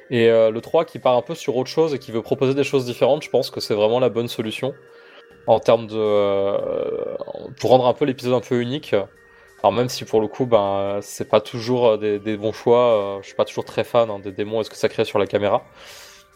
Et 0.10 0.30
euh, 0.30 0.52
le 0.52 0.62
3 0.62 0.86
qui 0.86 1.00
part 1.00 1.16
un 1.16 1.22
peu 1.22 1.36
sur 1.36 1.56
autre 1.56 1.70
chose 1.70 1.94
et 1.94 2.00
qui 2.00 2.12
veut 2.12 2.22
proposer 2.22 2.54
des 2.54 2.64
choses 2.64 2.86
différentes, 2.86 3.24
je 3.24 3.30
pense 3.30 3.50
que 3.50 3.60
c'est 3.60 3.76
vraiment 3.76 4.00
la 4.00 4.10
bonne 4.10 4.28
solution 4.28 4.74
en 5.48 5.60
termes 5.60 5.88
de 5.88 5.96
euh, 5.96 7.16
pour 7.60 7.70
rendre 7.70 7.86
un 7.88 7.94
peu 7.94 8.06
l'épisode 8.06 8.34
un 8.34 8.42
peu 8.42 8.60
unique. 8.62 8.96
Alors 9.66 9.74
même 9.74 9.90
si 9.90 10.06
pour 10.06 10.22
le 10.22 10.28
coup 10.28 10.46
ben 10.46 11.00
c'est 11.02 11.28
pas 11.28 11.42
toujours 11.42 11.88
euh, 11.88 11.98
des, 11.98 12.20
des 12.20 12.38
bons 12.38 12.52
choix, 12.54 13.16
euh, 13.18 13.18
je 13.24 13.26
suis 13.26 13.36
pas 13.36 13.46
toujours 13.46 13.66
très 13.66 13.84
fan 13.84 14.12
hein, 14.12 14.20
des 14.20 14.32
démons 14.32 14.62
et 14.62 14.64
ce 14.64 14.70
que 14.70 14.76
ça 14.76 14.90
crée 14.90 15.06
sur 15.06 15.18
la 15.18 15.26
caméra, 15.26 15.64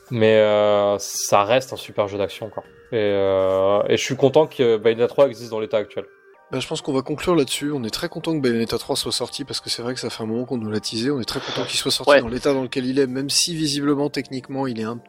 mais 0.09 0.37
euh, 0.37 0.97
ça 0.97 1.43
reste 1.43 1.71
un 1.71 1.75
super 1.75 2.07
jeu 2.07 2.17
d'action 2.17 2.49
quoi. 2.49 2.63
Et, 2.91 2.95
euh, 2.97 3.83
et 3.87 3.97
je 3.97 4.03
suis 4.03 4.15
content 4.15 4.47
que 4.47 4.77
Bayonetta 4.77 5.07
3 5.09 5.27
existe 5.27 5.51
dans 5.51 5.59
l'état 5.59 5.77
actuel. 5.77 6.05
Bah, 6.51 6.59
je 6.59 6.67
pense 6.67 6.81
qu'on 6.81 6.91
va 6.91 7.03
conclure 7.03 7.35
là-dessus. 7.35 7.71
On 7.71 7.83
est 7.83 7.91
très 7.93 8.09
content 8.09 8.33
que 8.35 8.41
Bayonetta 8.41 8.79
3 8.79 8.95
soit 8.95 9.11
sorti 9.11 9.43
parce 9.45 9.61
que 9.61 9.69
c'est 9.69 9.83
vrai 9.83 9.93
que 9.93 9.99
ça 9.99 10.09
fait 10.09 10.23
un 10.23 10.25
moment 10.25 10.45
qu'on 10.45 10.57
nous 10.57 10.71
l'a 10.71 10.79
teasé. 10.79 11.11
On 11.11 11.21
est 11.21 11.23
très 11.25 11.39
content 11.39 11.67
qu'il 11.67 11.77
soit 11.77 11.91
sorti 11.91 12.09
Ouais. 12.11 12.21
dans 12.21 12.29
l'état 12.29 12.51
dans 12.55 12.63
lequel 12.63 12.87
il 12.87 12.97
est, 12.97 13.05
même 13.05 13.29
si 13.29 13.53
visiblement, 13.55 14.09
techniquement, 14.09 14.65
il 14.65 14.79
est 14.79 14.85
un... 14.85 14.99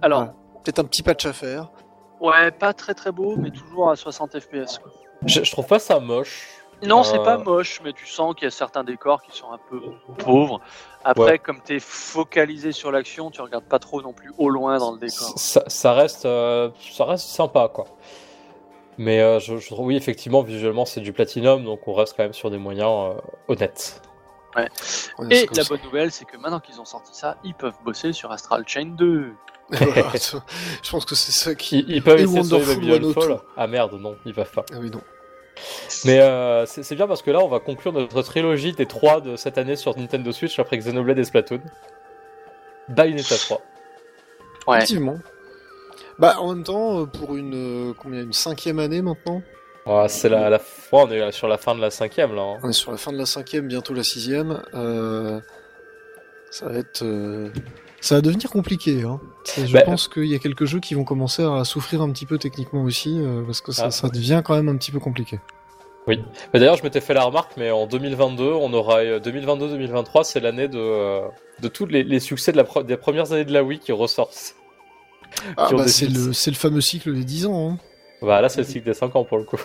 Alors, 0.00 0.26
peut-être 0.62 0.78
un 0.78 0.84
petit 0.84 1.02
patch 1.02 1.26
à 1.26 1.32
faire. 1.32 1.72
ouais, 2.20 2.52
pas 2.52 2.72
très 2.72 2.94
très 2.94 3.10
beau, 3.10 3.34
mais 3.36 3.50
toujours 3.50 3.90
à 3.90 3.96
60 3.96 4.38
FPS. 4.38 4.78
Je 5.26 5.50
trouve 5.50 5.66
pas 5.66 5.80
ça 5.80 5.98
moche. 5.98 6.46
Non, 6.82 7.02
c'est 7.02 7.18
Euh, 7.18 7.24
pas 7.24 7.38
moche, 7.38 7.80
mais 7.84 7.92
tu 7.92 8.06
sens 8.06 8.34
qu'il 8.34 8.44
y 8.44 8.48
a 8.48 8.50
certains 8.50 8.84
décors 8.84 9.22
qui 9.22 9.36
sont 9.36 9.50
un 9.52 9.58
peu 9.70 9.80
pauvres. 10.18 10.60
Après, 11.04 11.22
Ouais. 11.32 11.38
comme 11.38 11.60
tu 11.64 11.76
es 11.76 11.80
focalisé 11.80 12.72
sur 12.72 12.90
l'action, 12.92 13.30
tu 13.30 13.40
regardes 13.40 13.64
pas 13.64 13.78
trop 13.78 14.02
non 14.02 14.12
plus 14.12 14.32
au 14.38 14.48
loin 14.48 14.78
dans 14.78 14.92
le 14.92 14.98
décor. 14.98 15.32
Ça, 15.36 15.62
ça 15.66 15.92
reste 15.92 16.26
euh, 16.26 16.70
ça 16.92 17.04
reste 17.04 17.28
sympa 17.28 17.68
quoi. 17.72 17.86
Mais 18.98 19.20
euh, 19.20 19.38
je, 19.40 19.56
je 19.58 19.66
trouve 19.68 19.86
oui 19.86 19.96
effectivement 19.96 20.42
visuellement 20.42 20.84
c'est 20.84 21.00
du 21.00 21.12
platinum 21.12 21.64
donc 21.64 21.88
on 21.88 21.94
reste 21.94 22.14
quand 22.16 22.22
même 22.24 22.32
sur 22.34 22.50
des 22.50 22.58
moyens 22.58 23.14
euh, 23.16 23.20
honnêtes. 23.48 24.02
Ouais, 24.54 24.68
Et 25.30 25.46
la 25.56 25.62
ça. 25.64 25.68
bonne 25.70 25.80
nouvelle, 25.82 26.12
c'est 26.12 26.26
que 26.26 26.36
maintenant 26.36 26.60
qu'ils 26.60 26.78
ont 26.78 26.84
sorti 26.84 27.14
ça, 27.14 27.38
ils 27.42 27.54
peuvent 27.54 27.78
bosser 27.84 28.12
sur 28.12 28.30
Astral 28.32 28.64
Chain 28.66 28.94
2. 28.98 29.32
Voilà, 29.70 30.10
je 30.82 30.90
pense 30.90 31.06
que 31.06 31.14
c'est 31.14 31.32
ça 31.32 31.54
qui... 31.54 31.78
Ils, 31.78 31.90
ils 31.96 32.02
peuvent 32.02 32.20
essayer 32.20 32.40
de 32.42 32.44
sauver 32.44 32.74
Babylon 32.74 33.12
102. 33.12 33.12
Fall. 33.14 33.40
Ah 33.56 33.66
merde, 33.66 33.94
non, 33.94 34.14
ils 34.26 34.34
peuvent 34.34 34.52
pas. 34.52 34.66
Ah 34.70 34.76
oui, 34.78 34.90
non. 34.90 35.00
Mais 36.04 36.20
euh, 36.20 36.66
c'est 36.66 36.94
bien 36.94 37.06
parce 37.06 37.22
que 37.22 37.30
là, 37.30 37.40
on 37.40 37.48
va 37.48 37.60
conclure 37.60 37.92
notre 37.92 38.22
trilogie 38.22 38.72
des 38.72 38.86
trois 38.86 39.20
de 39.20 39.36
cette 39.36 39.58
année 39.58 39.76
sur 39.76 39.96
Nintendo 39.96 40.32
Switch 40.32 40.58
après 40.58 40.76
Xenoblade 40.78 41.18
et 41.18 41.24
Splatoon. 41.24 41.60
Bayonetta 42.88 43.36
3. 43.36 43.60
Ouais. 44.66 44.76
Effectivement. 44.78 45.18
Bah, 46.18 46.36
en 46.40 46.54
même 46.54 46.64
temps, 46.64 47.00
euh, 47.00 47.06
pour 47.06 47.36
une, 47.36 47.90
euh, 47.90 47.94
combien, 47.96 48.20
une 48.22 48.32
cinquième 48.32 48.78
année 48.78 49.02
maintenant? 49.02 49.42
Ouais, 49.86 50.08
c'est 50.08 50.28
la, 50.28 50.48
la... 50.50 50.58
ouais, 50.58 50.62
on 50.92 51.10
est 51.10 51.32
sur 51.32 51.48
la 51.48 51.58
fin 51.58 51.74
de 51.74 51.80
la 51.80 51.90
cinquième 51.90 52.34
là. 52.34 52.42
hein. 52.42 52.58
On 52.62 52.68
est 52.68 52.72
sur 52.72 52.92
la 52.92 52.98
fin 52.98 53.12
de 53.12 53.18
la 53.18 53.26
cinquième, 53.26 53.66
bientôt 53.66 53.94
la 53.94 54.04
sixième. 54.04 54.62
Euh, 54.74 55.40
ça 56.50 56.66
va 56.68 56.78
être... 56.78 57.02
euh, 57.02 57.50
Ça 58.02 58.16
va 58.16 58.20
devenir 58.20 58.50
compliqué. 58.50 59.02
Hein. 59.04 59.20
Je 59.56 59.72
Bah, 59.72 59.82
pense 59.82 60.08
qu'il 60.08 60.26
y 60.26 60.34
a 60.34 60.38
quelques 60.38 60.64
jeux 60.66 60.80
qui 60.80 60.94
vont 60.94 61.04
commencer 61.04 61.42
à 61.42 61.64
souffrir 61.64 62.02
un 62.02 62.10
petit 62.10 62.26
peu 62.26 62.36
techniquement 62.36 62.82
aussi, 62.82 63.18
euh, 63.18 63.42
parce 63.46 63.60
que 63.60 63.72
ça, 63.72 63.86
Ah. 63.86 63.90
ça 63.90 64.08
devient 64.10 64.42
quand 64.44 64.54
même 64.54 64.68
un 64.68 64.76
petit 64.76 64.90
peu 64.90 64.98
compliqué. 65.00 65.38
Mais 66.08 66.18
d'ailleurs, 66.52 66.76
je 66.76 66.82
m'étais 66.82 67.00
fait 67.00 67.14
la 67.14 67.22
remarque, 67.22 67.52
mais 67.56 67.70
en 67.70 67.86
2022, 67.86 68.42
on 68.44 68.72
aura 68.72 68.98
euh, 68.98 69.20
2022-2023, 69.20 70.24
c'est 70.24 70.40
l'année 70.40 70.66
de, 70.66 70.76
euh, 70.78 71.20
de 71.60 71.68
tous 71.68 71.86
les, 71.86 72.02
les 72.02 72.18
succès 72.18 72.50
de 72.50 72.56
la 72.56 72.82
des 72.82 72.96
premières 72.96 73.32
années 73.32 73.44
de 73.44 73.52
la 73.52 73.62
Wii 73.62 73.78
qui 73.78 73.92
ressortent. 73.92 74.56
Ah, 75.56 75.68
bah, 75.72 75.86
c'est 75.86 76.08
le, 76.08 76.28
le 76.28 76.54
fameux 76.56 76.80
cycle 76.80 77.14
des 77.14 77.24
10 77.24 77.46
ans. 77.46 77.70
Hein. 77.70 77.78
Bah 78.20 78.40
là, 78.40 78.48
c'est 78.48 78.60
le 78.62 78.66
cycle 78.66 78.84
des 78.86 78.94
5 78.94 79.14
ans 79.14 79.24
pour 79.24 79.38
le 79.38 79.44
coup. 79.44 79.60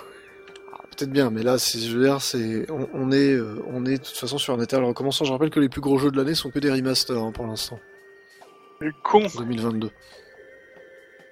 Peut-être 0.95 1.11
bien, 1.11 1.29
mais 1.31 1.41
là, 1.43 1.57
c'est, 1.57 1.79
je 1.79 1.97
veux 1.97 2.05
dire, 2.05 2.21
c'est, 2.21 2.65
on, 2.71 2.87
on 2.93 3.11
est, 3.11 3.33
euh, 3.33 3.63
on 3.73 3.85
est 3.85 3.97
de 3.97 4.03
toute 4.03 4.15
façon 4.17 4.37
sur 4.37 4.53
un 4.53 4.61
état 4.61 4.79
recommençant. 4.79 5.25
Je 5.25 5.31
rappelle 5.31 5.49
que 5.49 5.59
les 5.59 5.69
plus 5.69 5.81
gros 5.81 5.97
jeux 5.97 6.11
de 6.11 6.17
l'année 6.17 6.35
sont 6.35 6.49
que 6.51 6.59
des 6.59 6.71
remasters 6.71 7.17
hein, 7.17 7.31
pour 7.31 7.45
l'instant, 7.47 7.79
Le 8.79 8.91
con. 9.03 9.25
2022. 9.37 9.89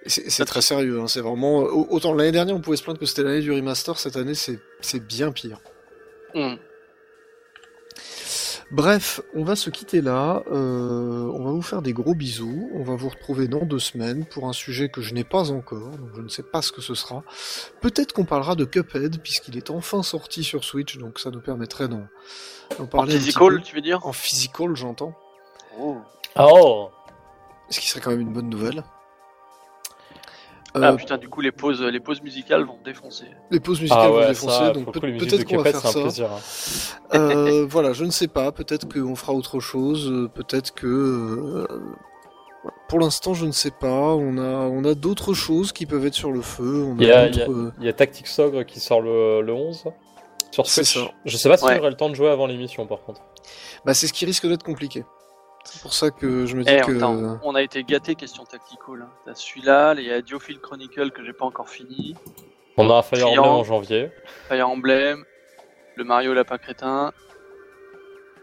C'est 0.08 0.46
très 0.46 0.62
sérieux, 0.62 1.00
hein, 1.02 1.08
c'est 1.08 1.22
vraiment. 1.22 1.60
au- 1.62 1.88
Autant 1.90 2.14
l'année 2.14 2.32
dernière 2.32 2.56
on 2.56 2.62
pouvait 2.62 2.78
se 2.78 2.84
plaindre 2.84 3.00
que 3.00 3.08
c'était 3.08 3.24
l'année 3.24 3.42
du 3.42 3.52
remaster, 3.52 3.98
cette 3.98 4.18
année 4.18 4.36
c'est 4.36 4.60
c'est 4.82 5.00
bien 5.00 5.32
pire. 5.32 5.60
Hmm. 6.36 6.56
Bref, 8.72 9.22
on 9.36 9.44
va 9.44 9.56
se 9.56 9.70
quitter 9.70 10.02
là. 10.02 10.44
euh, 10.52 11.30
on 11.34 11.44
va 11.44 11.52
vous 11.52 11.62
faire 11.62 11.82
des 11.82 11.94
gros 11.94 12.16
bisous. 12.16 12.70
On 12.74 12.84
va 12.84 12.96
vous 12.96 13.10
retrouver 13.10 13.48
dans 13.48 13.64
deux 13.64 13.80
semaines 13.80 14.26
pour 14.26 14.48
un 14.48 14.54
sujet 14.54 14.90
que 14.90 15.02
je 15.02 15.14
n'ai 15.14 15.24
pas 15.24 15.52
encore, 15.52 15.90
donc 15.98 16.10
je 16.16 16.22
ne 16.22 16.28
sais 16.28 16.44
pas 16.44 16.62
ce 16.62 16.72
que 16.72 16.82
ce 16.82 16.94
sera. 16.96 17.24
Peut-être 17.82 18.14
qu'on 18.14 18.26
parlera 18.26 18.56
de 18.56 18.66
Cuphead 18.66 19.22
puisqu'il 19.22 19.58
est 19.58 19.70
enfin 19.70 20.02
sorti 20.04 20.44
sur 20.44 20.64
Switch, 20.64 20.98
donc 20.98 21.20
ça 21.20 21.30
nous 21.32 21.42
permettrait 21.42 21.88
d'en 21.88 22.08
d'en 22.78 22.84
En 22.84 22.88
parler 22.88 23.14
un 23.14 23.18
petit 23.18 23.26
physical, 23.26 23.56
peu. 23.58 23.62
tu 23.62 23.76
veux 23.76 23.82
dire? 23.82 24.06
En 24.06 24.14
physical, 24.14 24.76
j'entends. 24.76 25.14
Oh. 25.80 25.98
Oh 26.38 26.90
Ce 27.70 27.80
qui 27.80 27.88
serait 27.88 28.02
quand 28.02 28.12
même 28.12 28.22
une 28.22 28.34
bonne 28.34 28.50
nouvelle. 28.50 28.84
Ah 30.78 30.90
Euh, 30.92 30.96
putain, 30.98 31.18
du 31.18 31.30
coup, 31.30 31.40
les 31.40 31.54
pauses, 31.54 31.82
les 31.82 32.02
pauses 32.02 32.22
musicales 32.22 32.64
vont 32.66 32.78
défoncer. 32.84 33.26
les 33.50 33.62
pauses 33.62 33.80
musicales 33.80 34.02
Ah 34.04 34.10
vont 34.10 34.28
défoncer, 34.28 34.58
ça, 34.58 34.70
donc 34.72 34.92
peut- 34.92 35.00
peut-être 35.00 35.46
qu'on 35.46 35.58
va 35.58 35.64
Cuphead, 35.72 35.82
faire 35.82 35.92
ça. 35.92 36.02
plaisir. 36.02 36.30
hein. 36.34 36.40
Euh, 37.18 37.66
voilà, 37.70 37.94
je 37.94 38.04
ne 38.04 38.12
sais 38.12 38.28
pas. 38.28 38.52
Peut-être 38.52 38.86
qu'on 38.92 39.16
fera 39.16 39.32
autre 39.34 39.60
chose. 39.62 40.10
euh, 40.12 40.28
Peut-être 40.28 40.74
que. 40.74 40.86
euh. 40.88 41.68
Pour 42.90 43.00
l'instant, 43.00 43.34
je 43.34 43.46
ne 43.46 43.52
sais 43.52 43.72
pas. 43.72 43.88
On 44.16 44.38
a, 44.38 44.42
on 44.68 44.84
a 44.84 44.96
d'autres 44.96 45.34
choses 45.34 45.72
qui 45.72 45.86
peuvent 45.86 46.06
être 46.06 46.14
sur 46.16 46.32
le 46.34 46.42
feu. 46.42 46.88
Il 47.00 47.06
y 47.08 47.12
a, 47.12 47.28
il 47.28 47.36
y 47.38 47.42
a- 47.42 47.46
d'autres, 47.46 47.58
euh, 47.58 47.74
il 47.80 47.86
y 47.86 47.90
a 47.90 47.94
Tactics 47.94 48.28
Ogre 48.40 48.64
qui 48.66 48.80
sort 48.82 49.02
le, 49.02 49.42
le 49.42 49.54
11 49.54 49.86
sur 50.52 50.66
C'est 50.68 50.84
Switch. 50.84 51.06
ça. 51.06 51.12
Je 51.26 51.38
sais 51.38 51.48
pas 51.48 51.56
si 51.58 51.64
Ouais. 51.66 51.78
j'aurai 51.78 51.90
le 51.90 51.96
temps 51.96 52.10
de 52.10 52.16
jouer 52.16 52.30
avant 52.30 52.48
l'émission 52.48 52.86
par 52.86 53.02
contre. 53.04 53.22
Bah, 53.86 53.94
c'est 53.94 54.08
ce 54.08 54.14
qui 54.14 54.26
risque 54.26 54.46
d'être 54.48 54.64
compliqué. 54.64 55.06
C'est 55.66 55.82
pour 55.82 55.94
ça 55.94 56.12
que 56.12 56.46
je 56.46 56.56
me 56.56 56.64
dis 56.64 56.72
Eh, 56.72 56.82
que. 56.82 56.96
attends, 56.98 57.40
on 57.44 57.56
a 57.56 57.62
été 57.62 57.84
gâté 57.84 58.16
question 58.16 58.44
tactical. 58.46 59.02
hein. 59.04 59.10
T'as 59.26 59.34
celui-là, 59.36 59.96
il 59.98 60.04
y 60.06 60.12
a 60.12 60.22
Diophile 60.22 60.60
Chronicle 60.60 61.12
que 61.12 61.24
j'ai 61.26 61.34
pas 61.34 61.46
encore 61.46 61.70
fini, 61.70 62.16
On 62.78 62.90
a 62.90 62.96
un 62.96 63.02
Fire. 63.02 63.28
Emblem 63.28 63.44
en 63.46 63.64
janvier. 63.64 64.12
Fire 64.48 64.70
Emblem, 64.70 65.24
le 65.96 66.04
Mario 66.04 66.34
Lapin 66.34 66.58
Crétin. 66.58 67.12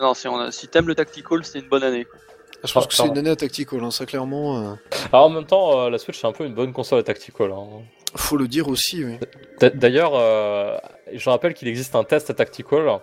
Non, 0.01 0.15
si, 0.15 0.27
on 0.27 0.37
a- 0.39 0.51
si 0.51 0.69
t'aimes 0.69 0.89
le 0.89 0.95
tactical, 0.95 1.45
c'est 1.45 1.61
une 1.61 1.69
bonne 1.69 1.85
année. 1.85 2.05
quoi. 2.05 2.19
Je 2.65 2.73
pense 2.73 2.85
Ah, 2.85 2.89
que 2.89 2.95
c'est 2.95 3.07
une 3.09 3.19
année 3.19 3.31
à 3.31 3.35
Tactical, 3.37 3.83
hein, 3.83 3.91
ça 3.91 4.07
clairement. 4.07 4.59
euh, 4.59 4.75
Alors 5.13 5.27
en 5.27 5.31
même 5.31 5.47
temps, 5.47 5.81
euh, 5.81 5.91
la 5.91 5.99
Switch 5.99 6.21
c'est 6.21 6.27
un 6.29 6.33
peu 6.33 6.45
une 6.45 6.55
bonne 6.55 6.73
console 6.73 7.01
à 7.01 7.03
Tactical. 7.03 7.51
hein. 7.51 7.67
Faut 8.15 8.37
le 8.37 8.47
dire 8.47 8.69
aussi, 8.69 9.05
oui. 9.05 9.19
D'ailleurs, 9.75 10.13
euh, 10.15 10.77
je 11.13 11.29
rappelle 11.31 11.55
qu'il 11.55 11.67
existe 11.67 11.95
un 11.97 12.05
test 12.05 12.31
à 12.31 12.35
Tactical 12.35 13.01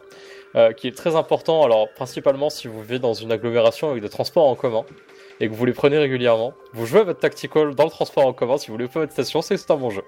euh, 0.55 0.73
qui 0.73 0.87
est 0.87 0.95
très 0.95 1.15
important. 1.15 1.63
Alors, 1.63 1.87
principalement 1.95 2.49
si 2.49 2.67
vous 2.67 2.81
vivez 2.81 2.99
dans 2.99 3.13
une 3.13 3.31
agglomération 3.31 3.89
avec 3.89 4.01
des 4.01 4.09
transports 4.09 4.47
en 4.47 4.55
commun 4.55 4.83
et 5.39 5.47
que 5.47 5.53
vous 5.53 5.65
les 5.65 5.73
prenez 5.73 5.97
régulièrement, 5.97 6.53
vous 6.73 6.85
jouez 6.85 7.01
à 7.01 7.03
votre 7.03 7.19
Tactical 7.19 7.75
dans 7.75 7.85
le 7.85 7.91
transport 7.91 8.25
en 8.25 8.33
commun. 8.33 8.57
Si 8.57 8.67
vous 8.67 8.73
voulez 8.73 8.87
pas 8.87 9.01
votre 9.01 9.13
station, 9.13 9.41
c'est 9.41 9.71
un 9.71 9.75
bon 9.75 9.89
jeu. 9.89 10.03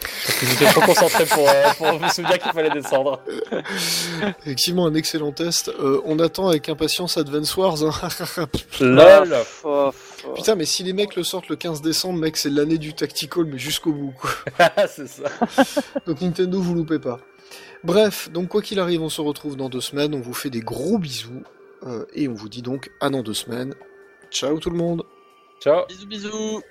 Parce 0.00 0.38
que 0.38 0.44
étiez 0.52 0.66
trop 0.66 0.80
concentré 0.82 1.24
pour, 1.26 1.48
euh, 1.48 1.64
pour 1.76 1.86
vous 1.98 2.08
souvenir 2.10 2.38
qu'il 2.38 2.52
fallait 2.52 2.70
descendre. 2.70 3.20
Effectivement, 4.42 4.86
un 4.86 4.94
excellent 4.94 5.32
test. 5.32 5.68
Euh, 5.68 6.00
on 6.04 6.18
attend 6.20 6.48
avec 6.48 6.68
impatience 6.68 7.16
Advance 7.16 7.56
Wars. 7.56 7.82
hein. 7.82 8.46
LOL. 8.80 9.36
Putain, 10.36 10.54
mais 10.54 10.66
si 10.66 10.82
les 10.84 10.92
mecs 10.92 11.16
le 11.16 11.24
sortent 11.24 11.48
le 11.48 11.56
15 11.56 11.80
décembre, 11.82 12.18
mec, 12.18 12.36
c'est 12.36 12.50
l'année 12.50 12.78
du 12.78 12.94
Tactical, 12.94 13.44
mais 13.44 13.58
jusqu'au 13.58 13.92
bout, 13.92 14.12
quoi. 14.20 14.30
C'est 14.88 15.08
ça. 15.08 15.24
Donc 16.06 16.20
Nintendo, 16.20 16.60
vous 16.60 16.74
loupez 16.74 16.98
pas. 16.98 17.18
Bref, 17.84 18.30
donc 18.30 18.48
quoi 18.48 18.62
qu'il 18.62 18.80
arrive, 18.80 19.02
on 19.02 19.08
se 19.08 19.20
retrouve 19.20 19.56
dans 19.56 19.68
deux 19.68 19.80
semaines. 19.80 20.14
On 20.14 20.20
vous 20.20 20.34
fait 20.34 20.50
des 20.50 20.60
gros 20.60 20.98
bisous. 20.98 21.42
euh, 21.84 22.04
et 22.12 22.26
on 22.28 22.34
vous 22.34 22.48
dit 22.48 22.62
donc 22.62 22.90
à 23.00 23.08
dans 23.08 23.22
deux 23.22 23.34
semaines. 23.34 23.74
Ciao 24.30 24.58
tout 24.58 24.70
le 24.70 24.76
monde 24.76 25.04
Ciao 25.62 25.86
Bisous, 25.86 26.06
bisous. 26.06 26.62